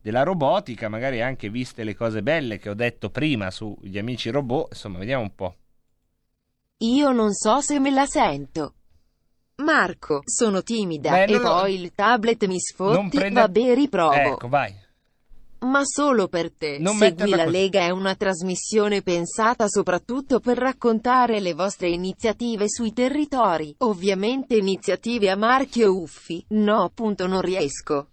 della 0.00 0.22
robotica, 0.22 0.88
magari 0.88 1.20
anche 1.20 1.50
viste 1.50 1.84
le 1.84 1.94
cose 1.94 2.22
belle 2.22 2.58
che 2.58 2.70
ho 2.70 2.74
detto 2.74 3.10
prima 3.10 3.50
sugli 3.50 3.98
amici 3.98 4.30
robot, 4.30 4.68
insomma, 4.72 4.98
vediamo 4.98 5.22
un 5.22 5.34
po'. 5.34 5.54
Io 6.78 7.10
non 7.10 7.32
so 7.32 7.60
se 7.60 7.78
me 7.80 7.90
la 7.90 8.06
sento. 8.06 8.74
Marco, 9.56 10.22
sono 10.24 10.62
timida 10.62 11.10
Beh, 11.10 11.24
e 11.24 11.40
poi 11.40 11.76
lo... 11.76 11.82
il 11.82 11.92
tablet 11.94 12.46
mi 12.46 12.60
sfotti, 12.60 13.18
prende... 13.18 13.40
vabbè 13.40 13.74
riprovo. 13.74 14.12
Ecco, 14.12 14.48
vai. 14.48 14.72
Ma 15.60 15.80
solo 15.84 16.28
per 16.28 16.52
te. 16.52 16.78
Non 16.78 16.96
Segui 16.96 17.30
la 17.30 17.44
così. 17.44 17.50
Lega 17.50 17.80
è 17.80 17.90
una 17.90 18.14
trasmissione 18.14 19.02
pensata 19.02 19.66
soprattutto 19.68 20.40
per 20.40 20.56
raccontare 20.56 21.40
le 21.40 21.54
vostre 21.54 21.88
iniziative 21.88 22.68
sui 22.68 22.92
territori. 22.92 23.74
Ovviamente 23.78 24.56
iniziative 24.56 25.30
a 25.30 25.36
marchio 25.36 25.94
Uffi. 25.94 26.44
No, 26.48 26.82
appunto 26.82 27.26
non 27.26 27.40
riesco. 27.40 28.08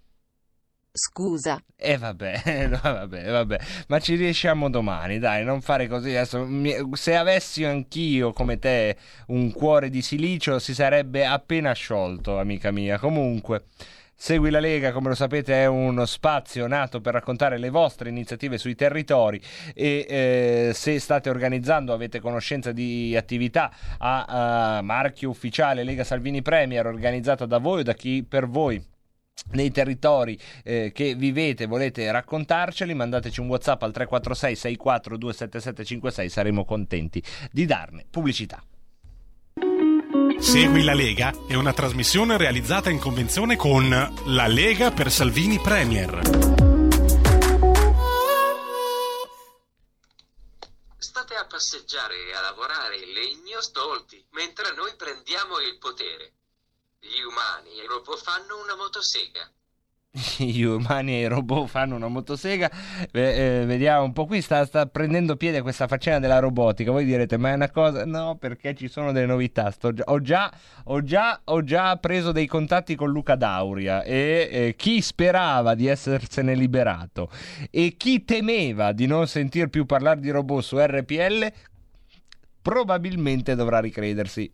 Scusa. 0.98 1.62
E 1.76 1.92
eh 1.92 1.98
vabbè, 1.98 2.70
vabbè, 2.82 3.30
vabbè, 3.30 3.60
ma 3.90 4.00
ci 4.00 4.16
riusciamo 4.16 4.70
domani, 4.70 5.20
dai, 5.20 5.44
non 5.44 5.60
fare 5.60 5.90
così 5.90 6.12
adesso. 6.12 6.48
Se 6.94 7.16
avessi 7.18 7.66
anch'io 7.66 8.32
come 8.32 8.60
te 8.60 8.96
un 9.28 9.52
cuore 9.52 9.90
di 9.90 10.02
silicio 10.02 10.58
si 10.58 10.74
sarebbe 10.74 11.26
appena 11.26 11.74
sciolto, 11.74 12.40
amica 12.40 12.72
mia. 12.72 12.98
Comunque, 12.98 13.66
Segui 14.18 14.50
la 14.50 14.62
Lega, 14.62 14.94
come 14.94 15.10
lo 15.10 15.14
sapete, 15.14 15.54
è 15.54 15.66
uno 15.66 16.06
spazio 16.06 16.68
nato 16.68 17.02
per 17.02 17.14
raccontare 17.14 17.58
le 17.58 17.70
vostre 17.70 18.08
iniziative 18.08 18.58
sui 18.58 18.74
territori 18.74 19.42
e 19.74 20.06
eh, 20.08 20.72
se 20.74 20.98
state 21.00 21.30
organizzando, 21.30 21.92
avete 21.92 22.22
conoscenza 22.22 22.72
di 22.72 23.14
attività 23.18 23.70
a, 23.98 24.78
a 24.78 24.82
marchio 24.82 25.30
ufficiale 25.30 25.84
Lega 25.84 26.06
Salvini 26.06 26.42
Premier 26.42 26.88
organizzata 26.88 27.46
da 27.46 27.58
voi 27.58 27.82
o 27.82 27.84
da 27.84 27.94
chi 27.94 28.24
per 28.28 28.48
voi? 28.48 28.82
Nei 29.52 29.70
territori 29.70 30.40
eh, 30.64 30.92
che 30.94 31.14
vivete 31.14 31.66
volete 31.66 32.10
raccontarceli 32.10 32.94
mandateci 32.94 33.42
un 33.42 33.50
whatsapp 33.50 33.84
al 33.84 33.92
346 33.92 34.56
64 34.56 35.18
27756 35.18 36.30
saremo 36.30 36.64
contenti 36.64 37.22
di 37.52 37.66
darne 37.66 38.06
pubblicità 38.10 38.64
Segui 40.40 40.84
la 40.84 40.94
Lega 40.94 41.34
è 41.48 41.56
una 41.56 41.74
trasmissione 41.74 42.38
realizzata 42.38 42.90
in 42.90 43.00
convenzione 43.00 43.56
con 43.56 43.90
La 43.90 44.48
Lega 44.48 44.92
per 44.92 45.12
Salvini 45.12 45.60
Premier. 45.60 46.20
State 50.98 51.36
a 51.36 51.46
passeggiare 51.46 52.28
e 52.28 52.36
a 52.36 52.42
lavorare 52.42 52.98
in 52.98 53.12
legno 53.14 53.62
stolti, 53.62 54.24
mentre 54.32 54.74
noi 54.76 54.94
prendiamo 54.96 55.60
il 55.60 55.78
potere. 55.78 56.34
Gli 57.00 57.22
umani 57.22 57.80
e 57.80 57.86
fanno 58.18 58.62
una 58.62 58.76
motosega. 58.76 59.50
gli 60.38 60.62
umani 60.62 61.14
e 61.14 61.20
i 61.22 61.28
robot 61.28 61.68
fanno 61.68 61.96
una 61.96 62.08
motosega. 62.08 62.70
Eh, 63.12 63.22
eh, 63.22 63.66
vediamo 63.66 64.06
un 64.06 64.14
po' 64.14 64.26
qui, 64.26 64.42
sta, 64.42 64.66
sta, 64.66 64.86
prendendo 64.86 65.36
piede 65.36 65.62
questa 65.62 65.88
faccenda 65.88 66.20
della 66.20 66.40
robotica. 66.40 66.92
Voi 66.92 67.06
direte, 67.06 67.38
ma 67.38 67.52
è 67.52 67.54
una 67.54 67.70
cosa. 67.70 68.06
No, 68.06 68.38
perché 68.38 68.76
ci 68.76 68.88
sono 68.88 69.12
delle 69.12 69.26
novità. 69.26 69.72
Sto, 69.72 69.94
ho, 70.06 70.22
già, 70.22 70.52
ho, 70.86 71.04
già, 71.04 71.42
ho, 71.44 71.64
già, 71.64 71.98
preso 71.98 72.32
dei 72.32 72.48
contatti 72.48 72.96
con 72.96 73.10
Luca 73.10 73.36
Dauria 73.36 74.04
e 74.04 74.50
eh, 74.52 74.76
chi 74.78 75.02
sperava 75.02 75.76
di 75.76 75.88
essersene 75.88 76.56
liberato 76.56 77.30
e 77.70 77.96
chi 77.98 78.24
temeva 78.24 78.92
di 78.92 79.08
non 79.08 79.28
sentir 79.28 79.68
più 79.70 79.86
parlare 79.86 80.20
di 80.20 80.30
robot 80.30 80.64
su 80.64 80.78
RPL 80.78 81.52
probabilmente 82.62 83.56
dovrà 83.56 83.80
ricredersi. 83.80 84.52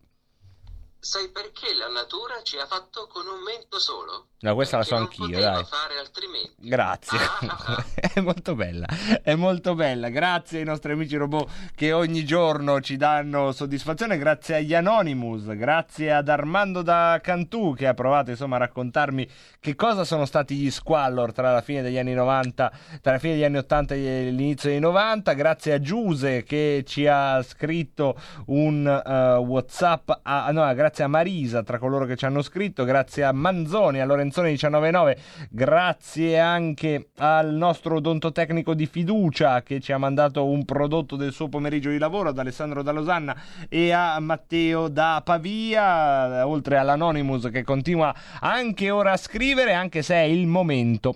Sai 1.03 1.29
perché 1.29 1.73
la 1.73 1.87
natura 1.87 2.43
ci 2.43 2.57
ha 2.57 2.67
fatto 2.67 3.07
con 3.07 3.25
un 3.25 3.41
mento 3.41 3.79
solo? 3.79 4.27
No, 4.41 4.53
questa 4.53 4.77
perché 4.77 4.91
la 4.91 4.97
so 4.97 5.03
anch'io, 5.03 5.39
dai. 5.39 5.65
fare 5.65 5.97
altrimenti. 5.97 6.53
Grazie. 6.57 7.17
Ah, 7.17 7.39
ah, 7.47 7.73
ah. 7.73 7.85
è 8.13 8.19
molto 8.19 8.53
bella. 8.53 8.85
È 9.23 9.33
molto 9.33 9.73
bella. 9.73 10.09
Grazie 10.09 10.59
ai 10.59 10.65
nostri 10.65 10.91
amici 10.91 11.15
robot 11.15 11.49
che 11.73 11.91
ogni 11.91 12.23
giorno 12.23 12.81
ci 12.81 12.97
danno 12.97 13.51
soddisfazione. 13.51 14.19
Grazie 14.19 14.57
agli 14.57 14.75
Anonymous. 14.75 15.45
Grazie 15.55 16.13
ad 16.13 16.29
Armando 16.29 16.83
da 16.83 17.19
Cantù 17.21 17.73
che 17.75 17.87
ha 17.87 17.95
provato 17.95 18.29
insomma 18.29 18.57
a 18.57 18.59
raccontarmi 18.59 19.27
che 19.59 19.73
cosa 19.73 20.03
sono 20.03 20.25
stati 20.25 20.55
gli 20.55 20.69
squallor 20.69 21.33
tra 21.33 21.51
la 21.51 21.61
fine 21.61 21.81
degli 21.81 21.97
anni 21.97 22.13
90, 22.13 22.71
tra 23.01 23.13
la 23.13 23.19
fine 23.19 23.33
degli 23.33 23.43
anni 23.43 23.57
80 23.57 23.95
e 23.95 24.29
l'inizio 24.29 24.69
dei 24.69 24.79
90. 24.79 25.33
Grazie 25.33 25.73
a 25.73 25.79
Giuse 25.79 26.43
che 26.43 26.83
ci 26.85 27.07
ha 27.07 27.41
scritto 27.41 28.15
un 28.47 28.85
uh, 28.85 29.43
WhatsApp. 29.43 30.11
A, 30.21 30.51
no, 30.51 30.71
grazie 30.75 30.89
grazie 30.91 31.05
a 31.05 31.07
Marisa 31.07 31.63
tra 31.63 31.79
coloro 31.79 32.03
che 32.05 32.17
ci 32.17 32.25
hanno 32.25 32.41
scritto, 32.41 32.83
grazie 32.83 33.23
a 33.23 33.31
Manzoni, 33.31 34.01
a 34.01 34.05
Lorenzoni 34.05 34.57
199, 34.57 35.17
grazie 35.49 36.37
anche 36.37 37.11
al 37.19 37.53
nostro 37.53 37.95
odontotecnico 37.95 38.73
di 38.73 38.85
fiducia 38.87 39.63
che 39.63 39.79
ci 39.79 39.93
ha 39.93 39.97
mandato 39.97 40.45
un 40.45 40.65
prodotto 40.65 41.15
del 41.15 41.31
suo 41.31 41.47
pomeriggio 41.47 41.89
di 41.89 41.97
lavoro, 41.97 42.27
ad 42.27 42.37
Alessandro 42.37 42.83
da 42.83 42.91
Losanna 42.91 43.33
e 43.69 43.93
a 43.93 44.19
Matteo 44.19 44.89
da 44.89 45.21
Pavia, 45.23 46.45
oltre 46.45 46.75
all'Anonymous 46.75 47.47
che 47.49 47.63
continua 47.63 48.13
anche 48.41 48.89
ora 48.89 49.13
a 49.13 49.17
scrivere, 49.17 49.71
anche 49.71 50.01
se 50.01 50.15
è 50.15 50.23
il 50.23 50.45
momento 50.45 51.15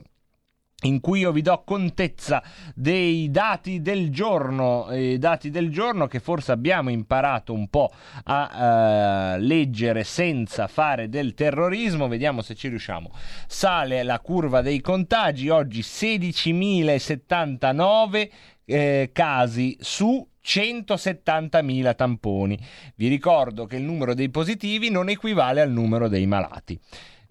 in 0.83 0.99
cui 0.99 1.21
io 1.21 1.31
vi 1.31 1.41
do 1.41 1.63
contezza 1.63 2.43
dei 2.75 3.31
dati 3.31 3.81
del 3.81 4.11
giorno, 4.11 4.89
eh, 4.89 5.17
dati 5.17 5.49
del 5.49 5.71
giorno 5.71 6.07
che 6.07 6.19
forse 6.19 6.51
abbiamo 6.51 6.89
imparato 6.89 7.53
un 7.53 7.69
po' 7.69 7.89
a 8.25 9.35
eh, 9.35 9.39
leggere 9.39 10.03
senza 10.03 10.67
fare 10.67 11.07
del 11.07 11.33
terrorismo, 11.33 12.09
vediamo 12.09 12.41
se 12.41 12.55
ci 12.55 12.67
riusciamo. 12.67 13.09
Sale 13.47 14.03
la 14.03 14.19
curva 14.19 14.61
dei 14.61 14.81
contagi, 14.81 15.47
oggi 15.49 15.79
16.079 15.79 18.29
eh, 18.65 19.11
casi 19.13 19.77
su 19.79 20.27
170.000 20.43 21.95
tamponi. 21.95 22.59
Vi 22.95 23.07
ricordo 23.07 23.65
che 23.65 23.77
il 23.77 23.83
numero 23.83 24.13
dei 24.13 24.29
positivi 24.29 24.89
non 24.89 25.09
equivale 25.09 25.61
al 25.61 25.71
numero 25.71 26.07
dei 26.07 26.27
malati. 26.27 26.79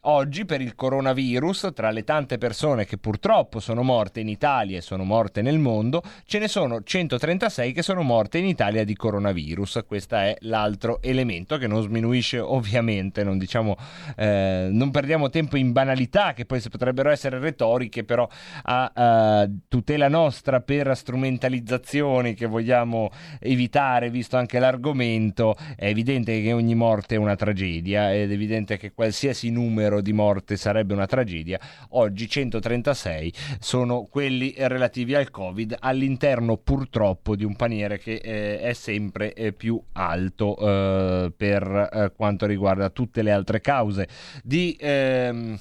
Oggi 0.06 0.44
per 0.44 0.60
il 0.60 0.74
coronavirus, 0.74 1.70
tra 1.74 1.90
le 1.90 2.05
tante 2.05 2.36
persone 2.36 2.85
che 2.85 2.98
purtroppo 2.98 3.59
sono 3.59 3.82
morte 3.82 4.20
in 4.20 4.28
Italia 4.28 4.76
e 4.76 4.82
sono 4.82 5.02
morte 5.02 5.40
nel 5.40 5.59
mondo, 5.59 6.02
ce 6.26 6.39
ne 6.39 6.47
sono 6.47 6.82
136 6.82 7.72
che 7.72 7.81
sono 7.81 8.02
morte 8.02 8.36
in 8.36 8.44
Italia 8.44 8.85
di 8.85 8.94
coronavirus. 8.94 9.85
Questo 9.86 10.16
è 10.16 10.36
l'altro 10.40 11.01
elemento 11.01 11.56
che 11.56 11.66
non 11.66 11.81
sminuisce 11.81 12.39
ovviamente, 12.39 13.24
non, 13.24 13.39
diciamo, 13.39 13.76
eh, 14.16 14.68
non 14.70 14.90
perdiamo 14.90 15.31
tempo 15.31 15.56
in 15.56 15.72
banalità 15.72 16.35
che 16.35 16.44
poi 16.44 16.60
potrebbero 16.68 17.09
essere 17.09 17.39
retoriche, 17.39 18.05
però 18.05 18.28
a, 18.64 18.93
a 18.94 19.48
tutela 19.68 20.09
nostra 20.09 20.60
per 20.60 20.94
strumentalizzazioni 20.94 22.35
che 22.35 22.44
vogliamo 22.44 23.10
evitare, 23.40 24.10
visto 24.10 24.36
anche 24.36 24.59
l'argomento, 24.59 25.56
è 25.76 25.86
evidente 25.86 26.43
che 26.43 26.52
ogni 26.52 26.74
morte 26.74 27.14
è 27.14 27.18
una 27.18 27.36
tragedia 27.36 28.12
ed 28.12 28.31
è 28.31 28.35
evidente 28.35 28.76
che 28.76 28.93
qualsiasi 28.93 29.48
numero 29.48 29.93
numero 29.94 30.00
di 30.00 30.12
morte 30.12 30.56
sarebbe 30.56 30.94
una 30.94 31.06
tragedia, 31.06 31.58
oggi 31.90 32.28
136 32.28 33.32
sono 33.60 34.04
quelli 34.04 34.54
relativi 34.56 35.14
al 35.14 35.30
Covid 35.30 35.76
all'interno 35.78 36.56
purtroppo 36.56 37.36
di 37.36 37.44
un 37.44 37.54
paniere 37.56 37.98
che 37.98 38.14
eh, 38.14 38.60
è 38.60 38.72
sempre 38.72 39.34
eh, 39.34 39.52
più 39.52 39.80
alto 39.92 40.56
eh, 40.56 41.32
per 41.36 41.90
eh, 41.92 42.12
quanto 42.16 42.46
riguarda 42.46 42.90
tutte 42.90 43.22
le 43.22 43.30
altre 43.30 43.60
cause 43.60 44.08
di 44.42 44.76
ehm, 44.78 45.58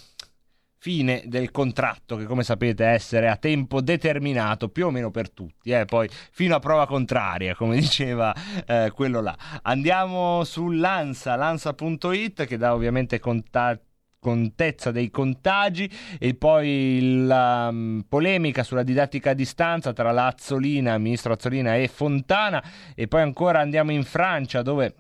fine 0.78 1.24
del 1.26 1.50
contratto 1.52 2.18
che 2.18 2.26
come 2.26 2.44
sapete 2.44 2.86
essere 2.86 3.30
a 3.30 3.38
tempo 3.38 3.80
determinato 3.80 4.68
più 4.68 4.88
o 4.88 4.92
meno 4.92 5.12
per 5.12 5.32
tutti 5.32 5.72
eh? 5.72 5.86
poi 5.86 6.10
fino 6.10 6.56
a 6.56 6.60
prova 6.60 6.86
contraria 6.86 7.56
come 7.56 7.76
diceva 7.80 8.34
eh, 8.68 8.92
quello 8.94 9.22
là 9.22 9.36
andiamo 9.62 10.44
sull'ansa 10.44 11.36
lansa.it 11.36 12.46
che 12.46 12.58
dà 12.58 12.74
ovviamente 12.74 13.20
contatti 13.20 13.92
contezza 14.24 14.92
dei 14.92 15.12
contagi 15.12 15.90
e 16.18 16.34
poi 16.34 17.26
la 17.26 17.68
um, 17.70 18.06
polemica 18.08 18.64
sulla 18.64 18.84
didattica 18.84 19.32
a 19.32 19.34
distanza 19.34 19.92
tra 19.92 20.14
la 20.14 20.28
Azzolina, 20.28 20.98
ministro 20.98 21.34
Azzolina 21.34 21.76
e 21.76 21.90
Fontana 21.90 22.64
e 22.96 23.10
poi 23.10 23.22
ancora 23.22 23.60
andiamo 23.60 23.92
in 23.92 24.04
Francia 24.04 24.62
dove 24.62 24.96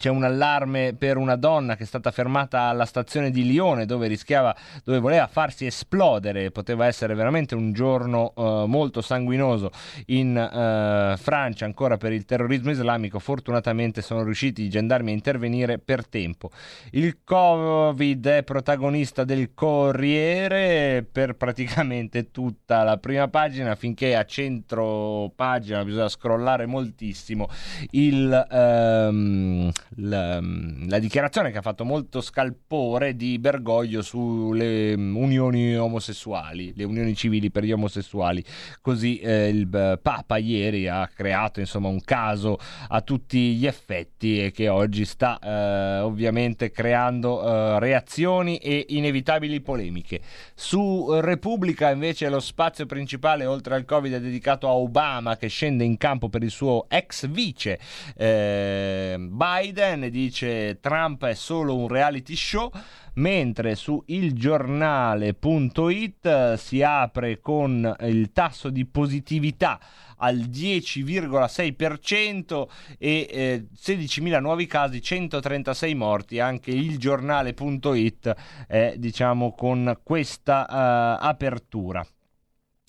c'è 0.00 0.08
un 0.08 0.24
allarme 0.24 0.94
per 0.96 1.18
una 1.18 1.36
donna 1.36 1.76
che 1.76 1.82
è 1.82 1.86
stata 1.86 2.10
fermata 2.10 2.62
alla 2.62 2.86
stazione 2.86 3.30
di 3.30 3.44
Lione 3.44 3.84
dove 3.84 4.06
rischiava, 4.06 4.56
dove 4.82 4.98
voleva 4.98 5.26
farsi 5.26 5.66
esplodere, 5.66 6.50
poteva 6.50 6.86
essere 6.86 7.12
veramente 7.12 7.54
un 7.54 7.74
giorno 7.74 8.32
uh, 8.34 8.64
molto 8.64 9.02
sanguinoso 9.02 9.70
in 10.06 10.34
uh, 10.34 11.18
Francia 11.18 11.66
ancora 11.66 11.98
per 11.98 12.12
il 12.12 12.24
terrorismo 12.24 12.70
islamico, 12.70 13.18
fortunatamente 13.18 14.00
sono 14.00 14.22
riusciti 14.22 14.62
i 14.62 14.70
gendarmi 14.70 15.10
a 15.10 15.12
intervenire 15.12 15.78
per 15.78 16.06
tempo. 16.06 16.50
Il 16.92 17.18
Covid 17.22 18.26
è 18.26 18.42
protagonista 18.42 19.24
del 19.24 19.50
Corriere 19.52 21.06
per 21.12 21.34
praticamente 21.34 22.30
tutta 22.30 22.84
la 22.84 22.96
prima 22.96 23.28
pagina. 23.28 23.74
Finché 23.74 24.16
a 24.16 24.24
centro 24.24 25.30
pagina 25.36 25.84
bisogna 25.84 26.08
scrollare 26.08 26.64
moltissimo 26.64 27.48
il... 27.90 28.46
Um, 28.50 29.70
la, 29.96 30.40
la, 30.40 30.98
dichiarazione 30.98 31.50
che 31.50 31.58
ha 31.58 31.62
fatto 31.62 31.84
molto 31.84 32.20
scalpore 32.20 33.16
di 33.16 33.38
Bergoglio 33.38 34.02
sulle 34.02 34.94
unioni 34.94 35.76
omosessuali, 35.76 36.72
le 36.76 36.84
unioni 36.84 37.14
civili 37.14 37.50
per 37.50 37.64
gli 37.64 37.72
omosessuali. 37.72 38.44
Così 38.80 39.18
eh, 39.18 39.48
il 39.48 39.98
Papa 40.00 40.36
ieri 40.36 40.86
ha 40.86 41.08
creato 41.08 41.60
insomma 41.60 41.88
un 41.88 42.00
caso 42.02 42.58
a 42.88 43.00
tutti 43.00 43.54
gli 43.54 43.66
effetti 43.66 44.44
e 44.44 44.52
che 44.52 44.68
oggi 44.68 45.04
sta 45.04 45.38
eh, 45.38 46.00
ovviamente 46.00 46.70
creando 46.70 47.42
eh, 47.42 47.80
reazioni 47.80 48.58
e 48.58 48.86
inevitabili 48.90 49.60
polemiche. 49.60 50.20
Su 50.54 51.18
Repubblica 51.20 51.90
invece 51.90 52.28
lo 52.28 52.40
spazio 52.40 52.86
principale 52.86 53.44
oltre 53.44 53.74
al 53.74 53.84
Covid 53.84 54.12
è 54.12 54.20
dedicato 54.20 54.68
a 54.68 54.72
Obama 54.72 55.36
che 55.36 55.48
scende 55.48 55.82
in 55.82 55.96
campo 55.96 56.28
per 56.28 56.42
il 56.42 56.50
suo 56.50 56.86
ex 56.88 57.26
vice 57.26 57.78
eh, 58.16 59.16
Biden 59.18 59.78
Biden 59.80 60.10
dice 60.10 60.78
Trump 60.78 61.24
è 61.24 61.32
solo 61.32 61.74
un 61.74 61.88
reality 61.88 62.36
show, 62.36 62.70
mentre 63.14 63.74
su 63.74 64.02
ilgiornale.it 64.04 66.54
si 66.56 66.82
apre 66.82 67.40
con 67.40 67.96
il 68.00 68.30
tasso 68.32 68.68
di 68.68 68.84
positività 68.84 69.80
al 70.18 70.36
10,6% 70.36 72.68
e 72.98 73.26
eh, 73.30 73.68
16.000 73.74 74.38
nuovi 74.40 74.66
casi, 74.66 75.00
136 75.00 75.94
morti. 75.94 76.40
Anche 76.40 76.72
il 76.72 76.98
giornale.it 76.98 78.34
è 78.66 78.96
diciamo 78.98 79.54
con 79.54 79.98
questa 80.02 80.66
uh, 80.68 81.16
apertura. 81.26 82.06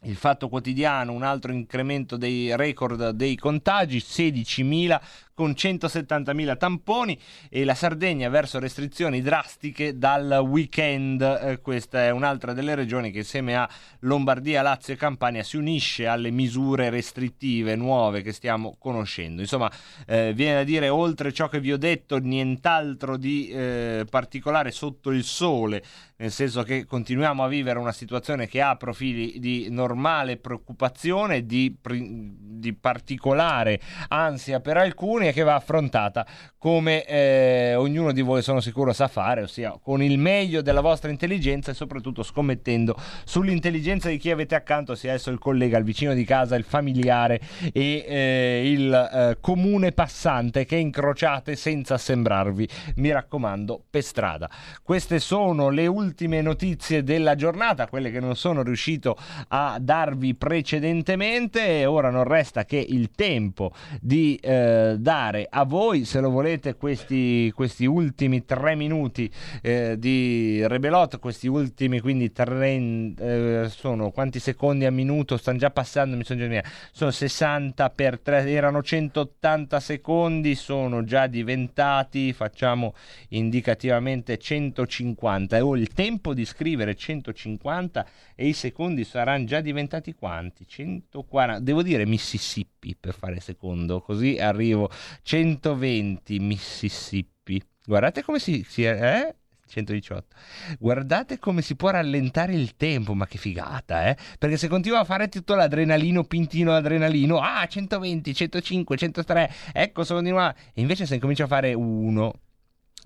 Il 0.04 0.16
fatto 0.16 0.50
quotidiano, 0.50 1.12
un 1.12 1.22
altro 1.22 1.52
incremento 1.52 2.18
dei 2.18 2.56
record 2.56 3.12
dei 3.12 3.36
contagi, 3.36 4.00
16.000 4.00 5.00
con 5.34 5.52
170.000 5.52 6.58
tamponi 6.58 7.20
e 7.50 7.64
la 7.64 7.74
Sardegna 7.74 8.30
verso 8.30 8.60
restrizioni 8.60 9.22
drastiche 9.22 9.98
dal 9.98 10.44
weekend. 10.48 11.22
Eh, 11.22 11.62
questa 11.62 12.04
è 12.04 12.10
un'altra 12.12 12.54
delle 12.54 12.76
regioni 12.76 13.12
che 13.12 13.20
insieme 13.20 13.56
a 13.56 13.70
Lombardia, 14.00 14.62
Lazio 14.62 14.94
e 14.94 14.98
Campania 14.98 15.44
si 15.44 15.58
unisce 15.58 16.08
alle 16.08 16.32
misure 16.32 16.90
restrittive 16.90 17.76
nuove 17.76 18.22
che 18.22 18.32
stiamo 18.32 18.76
conoscendo. 18.78 19.42
Insomma, 19.42 19.72
eh, 20.06 20.34
viene 20.34 20.56
da 20.56 20.64
dire 20.64 20.90
oltre 20.90 21.34
ciò 21.34 21.48
che 21.48 21.60
vi 21.60 21.72
ho 21.72 21.78
detto, 21.78 22.18
nient'altro 22.18 23.18
di 23.18 23.50
eh, 23.50 24.06
particolare 24.10 24.72
sotto 24.72 25.12
il 25.12 25.24
sole, 25.24 25.84
nel 26.18 26.32
senso 26.32 26.62
che 26.64 26.86
continuiamo 26.86 27.44
a 27.44 27.48
vivere 27.48 27.80
una 27.80 27.92
situazione 27.92 28.48
che 28.48 28.62
ha 28.62 28.76
profili 28.76 29.40
di 29.40 29.70
normale 29.70 30.38
preoccupazione, 30.38 31.46
di, 31.46 31.76
di 31.82 32.74
particolare 32.74 33.80
ansia 34.10 34.60
per 34.60 34.78
alcuni 34.78 35.31
alcuni 35.32 35.32
e 35.32 35.34
che 35.34 35.44
va 35.44 35.56
affrontata 35.56 36.26
come 36.58 37.06
eh, 37.06 37.74
ognuno 37.76 38.12
di 38.12 38.22
voi 38.22 38.44
sono 38.44 38.60
sicuro 38.60 38.94
sa 38.94 39.08
fare, 39.08 39.42
ossia 39.42 39.80
con 39.82 40.04
il 40.04 40.20
meglio 40.20 40.62
della 40.62 40.82
vostra 40.82 41.10
intelligenza 41.10 41.72
e 41.72 41.74
soprattutto 41.74 42.22
scommettendo 42.22 42.96
sull'intelligenza 43.24 44.10
di 44.10 44.18
chi 44.18 44.30
avete 44.30 44.54
accanto, 44.54 44.94
sia 44.94 45.14
esso 45.14 45.32
il 45.32 45.40
collega, 45.40 45.78
il 45.80 45.84
vicino 45.84 46.14
di 46.14 46.24
casa, 46.24 46.56
il 46.56 46.64
familiare 46.64 47.42
e 47.74 48.06
eh, 48.08 48.72
il 48.72 48.94
eh, 48.94 49.38
comune 49.42 49.92
passante 49.92 50.66
che 50.66 50.76
incrociate 50.76 51.56
senza 51.56 51.98
sembrarvi, 51.98 52.68
mi 52.98 53.12
raccomando, 53.12 53.84
per 53.90 54.04
strada. 54.04 54.50
Queste 54.84 55.20
sono 55.20 55.70
le 55.70 55.88
ultime 55.88 56.42
notizie 56.42 57.04
della 57.04 57.36
giornata, 57.36 57.88
quelle 57.88 58.12
che 58.12 58.20
non 58.20 58.36
sono 58.36 58.62
riuscito 58.62 59.18
a 59.48 59.78
darvi 59.82 60.36
precedentemente 60.36 61.86
ora 61.86 62.10
non 62.10 62.24
resta 62.24 62.66
che 62.66 62.78
il 62.78 63.12
tempo 63.12 63.74
di 64.00 64.36
eh, 64.36 64.96
dare 65.00 65.11
a 65.14 65.66
voi, 65.66 66.06
se 66.06 66.22
lo 66.22 66.30
volete, 66.30 66.76
questi, 66.76 67.52
questi 67.54 67.86
ultimi 67.86 68.46
tre 68.46 68.76
minuti 68.76 69.30
eh, 69.62 69.96
di 70.00 70.66
Rebelot, 70.66 71.20
questi 71.20 71.48
ultimi 71.48 72.00
quindi 72.00 72.32
tre, 72.32 73.14
eh, 73.18 73.68
sono 73.70 74.12
quanti 74.12 74.40
secondi 74.40 74.86
a 74.86 74.92
minuto, 74.92 75.36
stanno 75.36 75.58
già 75.58 75.70
passando, 75.70 76.16
mi 76.16 76.24
sono 76.24 76.40
già 76.40 76.48
via, 76.48 76.64
sono 76.94 77.12
60 77.12 77.90
per 77.90 78.20
3, 78.20 78.50
erano 78.50 78.82
180 78.82 79.80
secondi, 79.82 80.56
sono 80.56 81.04
già 81.04 81.28
diventati, 81.28 82.32
facciamo 82.32 82.94
indicativamente 83.30 84.38
150, 84.38 85.58
e 85.58 85.60
ho 85.60 85.76
il 85.76 85.90
tempo 85.90 86.34
di 86.34 86.46
scrivere 86.46 86.96
150 86.96 88.06
e 88.34 88.48
i 88.48 88.54
secondi 88.54 89.04
saranno 89.04 89.44
già 89.44 89.60
diventati 89.60 90.16
quanti? 90.16 90.66
140, 90.66 91.60
devo 91.60 91.84
dire 91.84 92.06
Mississippi 92.06 92.96
per 92.98 93.14
fare 93.14 93.42
secondo, 93.42 94.00
così 94.00 94.38
arrivo 94.40 94.90
120 95.22 96.40
Mississippi. 96.40 97.62
Guardate 97.86 98.24
come 98.24 98.40
si... 98.40 98.66
si 98.68 98.84
eh? 98.84 99.36
118. 99.72 100.36
Guardate 100.78 101.40
come 101.40 101.62
si 101.62 101.76
può 101.76 101.90
rallentare 101.90 102.54
il 102.54 102.76
tempo, 102.76 103.14
ma 103.14 103.26
che 103.26 103.38
figata, 103.38 104.08
eh? 104.08 104.18
Perché 104.38 104.58
se 104.58 104.68
continua 104.68 105.00
a 105.00 105.06
fare 105.06 105.30
tutto 105.30 105.56
l'adrenalino, 105.56 106.26
pintino 106.26 106.74
adrenalino, 106.74 107.40
ah, 107.40 107.66
120, 107.66 108.36
105, 108.36 108.98
103, 108.98 109.54
ecco, 109.74 110.04
se 110.04 110.14
continua... 110.14 110.54
E 110.74 110.82
invece 110.82 111.06
se 111.06 111.16
incomincia 111.16 111.46
a 111.46 111.48
fare 111.48 111.74
1, 111.74 112.34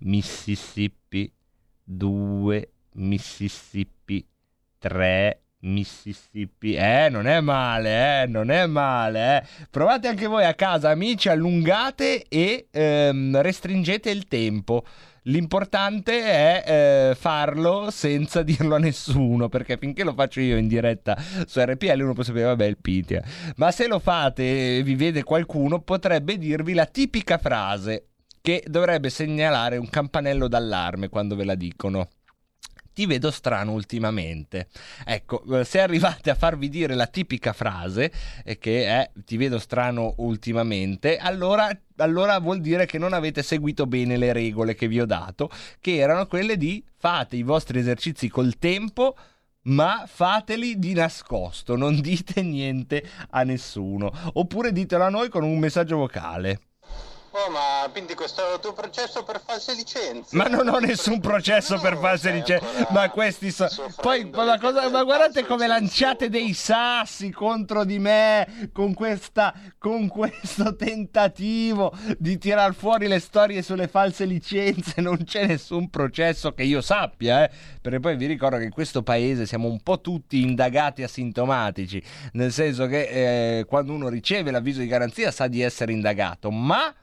Mississippi, 0.01 1.31
2, 1.83 2.71
Mississippi, 2.93 4.27
3, 4.79 5.44
Mississippi. 5.65 6.75
Eh, 6.75 7.09
non 7.09 7.27
è 7.27 7.39
male, 7.41 8.23
eh, 8.23 8.27
non 8.27 8.49
è 8.49 8.65
male, 8.65 9.37
eh. 9.37 9.67
Provate 9.69 10.07
anche 10.07 10.27
voi 10.27 10.45
a 10.45 10.53
casa, 10.53 10.89
amici, 10.89 11.29
allungate 11.29 12.25
e 12.27 12.67
ehm, 12.71 13.41
restringete 13.41 14.09
il 14.09 14.27
tempo. 14.27 14.83
L'importante 15.27 16.21
è 16.21 16.63
eh, 17.09 17.15
farlo 17.15 17.89
senza 17.89 18.41
dirlo 18.43 18.75
a 18.75 18.79
nessuno, 18.79 19.49
perché 19.49 19.77
finché 19.77 20.03
lo 20.03 20.13
faccio 20.13 20.39
io 20.39 20.57
in 20.57 20.67
diretta 20.67 21.17
su 21.45 21.59
RPL 21.59 21.99
uno 22.01 22.13
può 22.13 22.23
sapere, 22.23 22.45
vabbè, 22.45 22.65
il 22.65 22.77
Pitia. 22.77 23.23
Ma 23.55 23.71
se 23.71 23.87
lo 23.87 23.99
fate 23.99 24.77
e 24.77 24.83
vi 24.83 24.95
vede 24.95 25.23
qualcuno, 25.23 25.81
potrebbe 25.81 26.37
dirvi 26.37 26.73
la 26.73 26.85
tipica 26.85 27.37
frase 27.39 28.09
che 28.39 28.63
dovrebbe 28.67 29.09
segnalare 29.09 29.77
un 29.77 29.89
campanello 29.89 30.47
d'allarme 30.47 31.09
quando 31.09 31.35
ve 31.35 31.45
la 31.45 31.55
dicono 31.55 32.07
ti 32.95 33.05
vedo 33.05 33.29
strano 33.29 33.73
ultimamente. 33.73 34.69
Ecco, 35.05 35.43
eh, 35.59 35.65
se 35.65 35.81
arrivate 35.81 36.29
a 36.29 36.35
farvi 36.35 36.69
dire 36.69 36.95
la 36.95 37.07
tipica 37.07 37.51
frase, 37.51 38.11
eh, 38.43 38.57
che 38.57 38.85
è 38.85 39.11
ti 39.25 39.35
vedo 39.35 39.59
strano 39.59 40.13
ultimamente, 40.17 41.17
allora 41.17 41.69
allora 41.97 42.39
vuol 42.39 42.59
dire 42.59 42.85
che 42.85 42.97
non 42.97 43.13
avete 43.13 43.41
seguito 43.41 43.85
bene 43.85 44.17
le 44.17 44.33
regole 44.33 44.75
che 44.75 44.87
vi 44.87 44.99
ho 44.99 45.05
dato, 45.05 45.49
che 45.79 45.95
erano 45.95 46.25
quelle 46.25 46.57
di 46.57 46.83
fate 46.97 47.35
i 47.35 47.43
vostri 47.43 47.79
esercizi 47.79 48.29
col 48.29 48.57
tempo, 48.57 49.15
ma 49.63 50.05
fateli 50.07 50.77
di 50.77 50.93
nascosto, 50.93 51.75
non 51.75 51.99
dite 52.01 52.41
niente 52.41 53.03
a 53.29 53.43
nessuno, 53.43 54.11
oppure 54.33 54.71
ditelo 54.71 55.03
a 55.03 55.09
noi 55.09 55.29
con 55.29 55.43
un 55.43 55.57
messaggio 55.57 55.97
vocale. 55.97 56.59
Oh, 57.37 57.49
ma 57.49 57.89
quindi 57.91 58.13
questo 58.13 58.49
è 58.49 58.53
il 58.53 58.61
tuo 58.61 58.71
processo 58.71 59.25
per 59.25 59.41
false 59.45 59.73
licenze? 59.73 60.37
Ma 60.37 60.45
non 60.45 60.69
ho 60.69 60.79
nessun 60.79 61.19
processo 61.19 61.77
per 61.81 61.97
false 61.97 62.31
licenze. 62.31 62.87
Ma 62.91 63.09
questi 63.09 63.51
sono. 63.51 63.69
Poi, 63.99 64.23
ma, 64.33 64.57
cosa... 64.57 64.89
ma, 64.89 65.03
guardate 65.03 65.45
come 65.45 65.67
lanciate 65.67 66.29
dei 66.29 66.53
sassi 66.53 67.31
contro 67.31 67.83
di 67.83 67.99
me 67.99 68.69
con, 68.71 68.93
questa... 68.93 69.53
con 69.77 70.07
questo 70.07 70.77
tentativo 70.77 71.93
di 72.17 72.37
tirar 72.37 72.73
fuori 72.73 73.07
le 73.07 73.19
storie 73.19 73.61
sulle 73.61 73.89
false 73.89 74.23
licenze. 74.23 75.01
Non 75.01 75.25
c'è 75.25 75.45
nessun 75.45 75.89
processo 75.89 76.53
che 76.53 76.63
io 76.63 76.79
sappia, 76.79 77.43
eh. 77.43 77.51
Perché 77.81 77.99
poi 77.99 78.15
vi 78.15 78.27
ricordo 78.27 78.57
che 78.57 78.63
in 78.63 78.71
questo 78.71 79.03
paese 79.03 79.45
siamo 79.45 79.67
un 79.67 79.81
po' 79.81 79.99
tutti 79.99 80.41
indagati 80.41 81.03
asintomatici. 81.03 82.01
Nel 82.31 82.53
senso 82.53 82.87
che 82.87 83.57
eh, 83.59 83.65
quando 83.65 83.91
uno 83.91 84.07
riceve 84.07 84.51
l'avviso 84.51 84.79
di 84.79 84.87
garanzia 84.87 85.31
sa 85.31 85.47
di 85.47 85.61
essere 85.61 85.91
indagato, 85.91 86.49
ma 86.49 86.95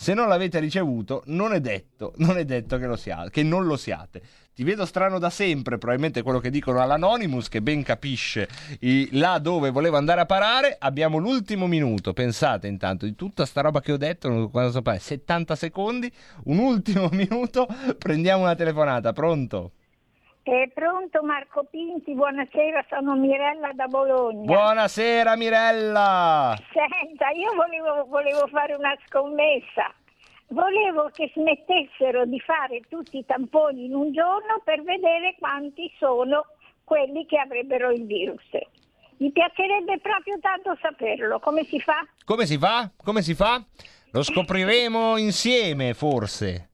se 0.00 0.14
non 0.14 0.28
l'avete 0.28 0.60
ricevuto, 0.60 1.22
non 1.26 1.52
è 1.52 1.60
detto, 1.60 2.14
non 2.16 2.38
è 2.38 2.46
detto 2.46 2.78
che, 2.78 2.86
lo 2.86 2.96
siate, 2.96 3.28
che 3.28 3.42
non 3.42 3.66
lo 3.66 3.76
siate. 3.76 4.22
Ti 4.54 4.64
vedo 4.64 4.86
strano 4.86 5.18
da 5.18 5.28
sempre, 5.28 5.76
probabilmente 5.76 6.22
quello 6.22 6.38
che 6.38 6.48
dicono 6.48 6.80
all'Anonymous, 6.80 7.50
che 7.50 7.60
ben 7.60 7.82
capisce 7.82 8.48
i, 8.80 9.10
là 9.18 9.38
dove 9.38 9.68
voleva 9.68 9.98
andare 9.98 10.22
a 10.22 10.24
parare. 10.24 10.74
Abbiamo 10.78 11.18
l'ultimo 11.18 11.66
minuto, 11.66 12.14
pensate 12.14 12.66
intanto, 12.66 13.04
di 13.04 13.14
tutta 13.14 13.44
sta 13.44 13.60
roba 13.60 13.82
che 13.82 13.92
ho 13.92 13.98
detto, 13.98 14.48
quando 14.48 14.70
so 14.70 14.82
70 14.82 15.54
secondi, 15.54 16.10
un 16.44 16.56
ultimo 16.56 17.08
minuto, 17.12 17.68
prendiamo 17.98 18.44
una 18.44 18.54
telefonata, 18.54 19.12
pronto? 19.12 19.72
È 20.42 20.70
pronto 20.72 21.22
Marco 21.22 21.64
Pinti, 21.70 22.14
buonasera, 22.14 22.86
sono 22.88 23.14
Mirella 23.14 23.72
da 23.74 23.86
Bologna. 23.88 24.46
Buonasera 24.46 25.36
Mirella! 25.36 26.56
Senta, 26.72 27.28
io 27.28 27.52
volevo, 27.54 28.06
volevo 28.06 28.46
fare 28.46 28.74
una 28.74 28.96
scommessa. 29.06 29.92
Volevo 30.48 31.10
che 31.12 31.30
smettessero 31.34 32.24
di 32.24 32.40
fare 32.40 32.80
tutti 32.88 33.18
i 33.18 33.26
tamponi 33.26 33.84
in 33.84 33.94
un 33.94 34.12
giorno 34.12 34.62
per 34.64 34.82
vedere 34.82 35.36
quanti 35.38 35.92
sono 35.98 36.46
quelli 36.84 37.26
che 37.26 37.36
avrebbero 37.36 37.90
il 37.90 38.06
virus. 38.06 38.48
Mi 39.18 39.30
piacerebbe 39.32 39.98
proprio 40.00 40.38
tanto 40.40 40.74
saperlo. 40.80 41.38
Come 41.38 41.64
si 41.64 41.78
fa? 41.80 42.02
Come 42.24 42.46
si 42.46 42.56
fa? 42.56 42.90
Come 43.04 43.20
si 43.20 43.34
fa? 43.34 43.62
Lo 44.12 44.22
scopriremo 44.22 45.18
insieme, 45.18 45.92
forse 45.92 46.69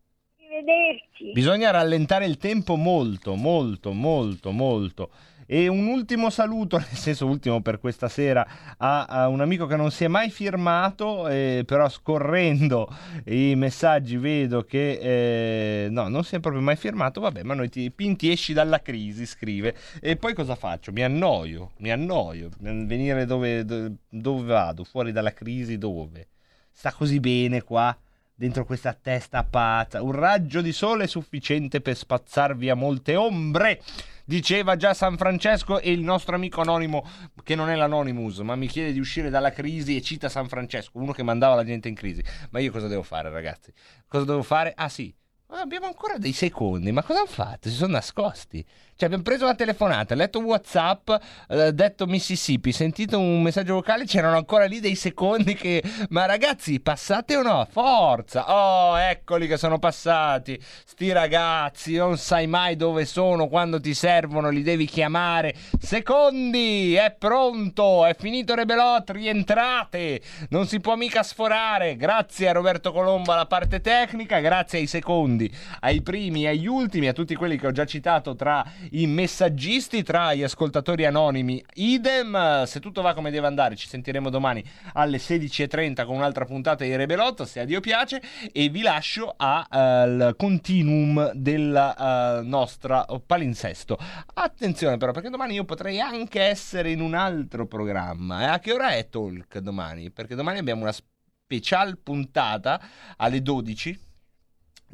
arrivederci. 0.56 1.32
Bisogna 1.32 1.70
rallentare 1.70 2.26
il 2.26 2.38
tempo 2.38 2.76
molto, 2.76 3.34
molto, 3.34 3.92
molto, 3.92 4.50
molto. 4.50 5.10
E 5.48 5.68
un 5.68 5.86
ultimo 5.86 6.28
saluto, 6.28 6.76
nel 6.78 6.86
senso 6.88 7.26
ultimo 7.26 7.62
per 7.62 7.78
questa 7.78 8.08
sera, 8.08 8.74
a, 8.76 9.04
a 9.04 9.28
un 9.28 9.40
amico 9.40 9.66
che 9.66 9.76
non 9.76 9.92
si 9.92 10.02
è 10.02 10.08
mai 10.08 10.28
firmato, 10.28 11.28
eh, 11.28 11.62
però 11.64 11.88
scorrendo 11.88 12.92
i 13.26 13.54
messaggi 13.54 14.16
vedo 14.16 14.64
che 14.64 15.84
eh, 15.84 15.88
no, 15.88 16.08
non 16.08 16.24
si 16.24 16.34
è 16.34 16.40
proprio 16.40 16.62
mai 16.62 16.76
firmato. 16.76 17.20
Vabbè, 17.20 17.44
ma 17.44 17.54
noi 17.54 17.68
ti 17.68 17.90
pinti 17.92 18.30
esci 18.30 18.52
dalla 18.52 18.82
crisi, 18.82 19.24
scrive. 19.24 19.76
E 20.00 20.16
poi 20.16 20.34
cosa 20.34 20.56
faccio? 20.56 20.90
Mi 20.90 21.04
annoio, 21.04 21.72
mi 21.78 21.92
annoio. 21.92 22.50
Venire 22.58 23.24
dove, 23.24 23.64
dove, 23.64 24.46
vado? 24.46 24.82
Fuori 24.82 25.12
dalla 25.12 25.32
crisi 25.32 25.78
dove? 25.78 26.28
Sta 26.72 26.92
così 26.92 27.20
bene 27.20 27.62
qua? 27.62 27.96
Dentro 28.36 28.64
questa 28.64 28.92
testa 28.92 29.42
pazza. 29.42 30.02
Un 30.02 30.12
raggio 30.12 30.60
di 30.60 30.72
sole 30.72 31.04
è 31.04 31.08
sufficiente 31.08 31.80
per 31.80 31.96
spazzar 31.96 32.54
via 32.54 32.74
molte 32.74 33.16
ombre. 33.16 33.82
Diceva 34.24 34.76
già 34.76 34.92
San 34.92 35.16
Francesco 35.16 35.80
e 35.80 35.90
il 35.92 36.00
nostro 36.00 36.34
amico 36.34 36.60
anonimo, 36.60 37.08
che 37.42 37.54
non 37.54 37.70
è 37.70 37.76
l'Anonymous, 37.76 38.38
ma 38.38 38.56
mi 38.56 38.66
chiede 38.66 38.92
di 38.92 38.98
uscire 38.98 39.30
dalla 39.30 39.52
crisi 39.52 39.96
e 39.96 40.02
cita 40.02 40.28
San 40.28 40.48
Francesco, 40.48 40.98
uno 40.98 41.12
che 41.12 41.22
mandava 41.22 41.54
la 41.54 41.64
gente 41.64 41.88
in 41.88 41.94
crisi. 41.94 42.22
Ma 42.50 42.58
io 42.58 42.72
cosa 42.72 42.88
devo 42.88 43.04
fare, 43.04 43.30
ragazzi? 43.30 43.72
Cosa 44.08 44.24
devo 44.24 44.42
fare? 44.42 44.72
Ah 44.76 44.88
sì, 44.88 45.14
abbiamo 45.50 45.86
ancora 45.86 46.18
dei 46.18 46.32
secondi, 46.32 46.90
ma 46.90 47.04
cosa 47.04 47.20
hanno 47.20 47.28
fatto? 47.28 47.68
Si 47.68 47.76
sono 47.76 47.92
nascosti. 47.92 48.64
Cioè, 48.98 49.04
abbiamo 49.04 49.24
preso 49.24 49.44
la 49.44 49.54
telefonata, 49.54 50.14
letto 50.14 50.38
WhatsApp, 50.38 51.10
eh, 51.50 51.70
detto 51.74 52.06
Mississippi, 52.06 52.72
sentito 52.72 53.18
un 53.18 53.42
messaggio 53.42 53.74
vocale, 53.74 54.06
c'erano 54.06 54.38
ancora 54.38 54.64
lì 54.64 54.80
dei 54.80 54.94
secondi 54.94 55.52
che. 55.52 55.82
Ma 56.08 56.24
ragazzi, 56.24 56.80
passate 56.80 57.36
o 57.36 57.42
no? 57.42 57.68
Forza! 57.70 58.50
Oh, 58.50 58.98
eccoli 58.98 59.48
che 59.48 59.58
sono 59.58 59.78
passati. 59.78 60.58
Sti 60.62 61.12
ragazzi, 61.12 61.96
non 61.96 62.16
sai 62.16 62.46
mai 62.46 62.74
dove 62.76 63.04
sono, 63.04 63.48
quando 63.48 63.78
ti 63.78 63.92
servono, 63.92 64.48
li 64.48 64.62
devi 64.62 64.86
chiamare. 64.86 65.54
Secondi! 65.78 66.94
È 66.94 67.14
pronto! 67.18 68.06
È 68.06 68.16
finito 68.18 68.54
Rebelot, 68.54 69.10
rientrate! 69.10 70.22
Non 70.48 70.66
si 70.66 70.80
può 70.80 70.96
mica 70.96 71.22
sforare. 71.22 71.96
Grazie 71.96 72.48
a 72.48 72.52
Roberto 72.52 72.92
Colombo 72.92 73.32
alla 73.32 73.44
parte 73.44 73.82
tecnica, 73.82 74.40
grazie 74.40 74.78
ai 74.78 74.86
secondi, 74.86 75.54
ai 75.80 76.00
primi, 76.00 76.46
agli 76.46 76.66
ultimi, 76.66 77.08
a 77.08 77.12
tutti 77.12 77.34
quelli 77.34 77.58
che 77.58 77.66
ho 77.66 77.72
già 77.72 77.84
citato 77.84 78.34
tra 78.34 78.64
i 78.92 79.06
messaggisti 79.06 80.02
tra 80.02 80.34
gli 80.34 80.42
ascoltatori 80.42 81.04
anonimi. 81.04 81.62
Idem, 81.74 82.64
se 82.64 82.80
tutto 82.80 83.02
va 83.02 83.14
come 83.14 83.30
deve 83.30 83.46
andare, 83.46 83.76
ci 83.76 83.88
sentiremo 83.88 84.30
domani 84.30 84.64
alle 84.94 85.18
16.30 85.18 86.04
con 86.04 86.16
un'altra 86.16 86.44
puntata 86.44 86.84
di 86.84 86.94
Rebelotto, 86.94 87.44
se 87.44 87.60
a 87.60 87.64
Dio 87.64 87.80
piace, 87.80 88.22
e 88.52 88.68
vi 88.68 88.82
lascio 88.82 89.34
al 89.36 90.30
uh, 90.30 90.36
continuum 90.36 91.32
della 91.34 92.40
uh, 92.40 92.46
nostra 92.46 93.04
palinsesto. 93.24 93.98
Attenzione 94.34 94.96
però, 94.96 95.12
perché 95.12 95.30
domani 95.30 95.54
io 95.54 95.64
potrei 95.64 96.00
anche 96.00 96.40
essere 96.40 96.90
in 96.90 97.00
un 97.00 97.14
altro 97.14 97.66
programma. 97.66 98.42
Eh? 98.42 98.46
A 98.46 98.58
che 98.58 98.72
ora 98.72 98.90
è 98.90 99.08
Talk 99.08 99.58
domani? 99.58 100.10
Perché 100.10 100.34
domani 100.34 100.58
abbiamo 100.58 100.82
una 100.82 100.92
special 100.92 101.98
puntata 101.98 102.80
alle 103.16 103.42
12 103.42 104.05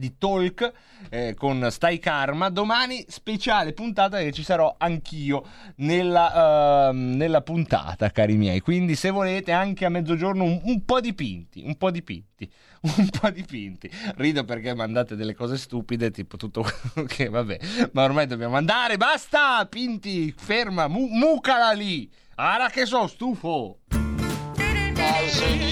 di 0.03 0.19
Talk 0.19 0.73
eh, 1.11 1.35
con 1.35 1.69
Stai 1.70 2.01
Karma. 2.01 2.49
Domani 2.49 3.05
speciale 3.07 3.73
puntata 3.73 4.19
che 4.19 4.33
ci 4.33 4.43
sarò 4.43 4.74
anch'io 4.77 5.45
nella, 5.77 6.89
uh, 6.89 6.93
nella, 6.93 7.41
puntata, 7.43 8.11
cari 8.11 8.35
miei. 8.35 8.59
Quindi 8.59 8.97
se 8.97 9.11
volete 9.11 9.53
anche 9.53 9.85
a 9.85 9.89
mezzogiorno 9.91 10.43
un, 10.43 10.61
un 10.65 10.85
po' 10.85 11.01
di 11.01 11.15
pinti, 11.15 11.62
un 11.65 11.77
po' 11.77 11.93
di 11.93 12.03
pinti, 12.03 12.51
un 12.99 13.09
po' 13.09 13.31
di 13.31 13.45
pinti. 13.45 13.89
Rido 14.16 14.45
perché 14.45 14.74
mandate 14.74 15.15
delle 15.15 15.35
cose 15.35 15.57
stupide, 15.57 16.11
tipo 16.11 16.37
tutto 16.37 16.62
quello 16.62 17.07
che 17.07 17.29
vabbè, 17.29 17.59
ma 17.93 18.03
ormai 18.03 18.27
dobbiamo 18.27 18.57
andare, 18.57 18.97
basta! 18.97 19.65
Pinti, 19.66 20.35
ferma, 20.37 20.89
mu- 20.89 21.07
mucala 21.07 21.70
lì! 21.70 22.11
Ara 22.35 22.69
che 22.70 22.87
so 22.87 23.07
stufo! 23.07 23.79
Vai, 24.95 25.72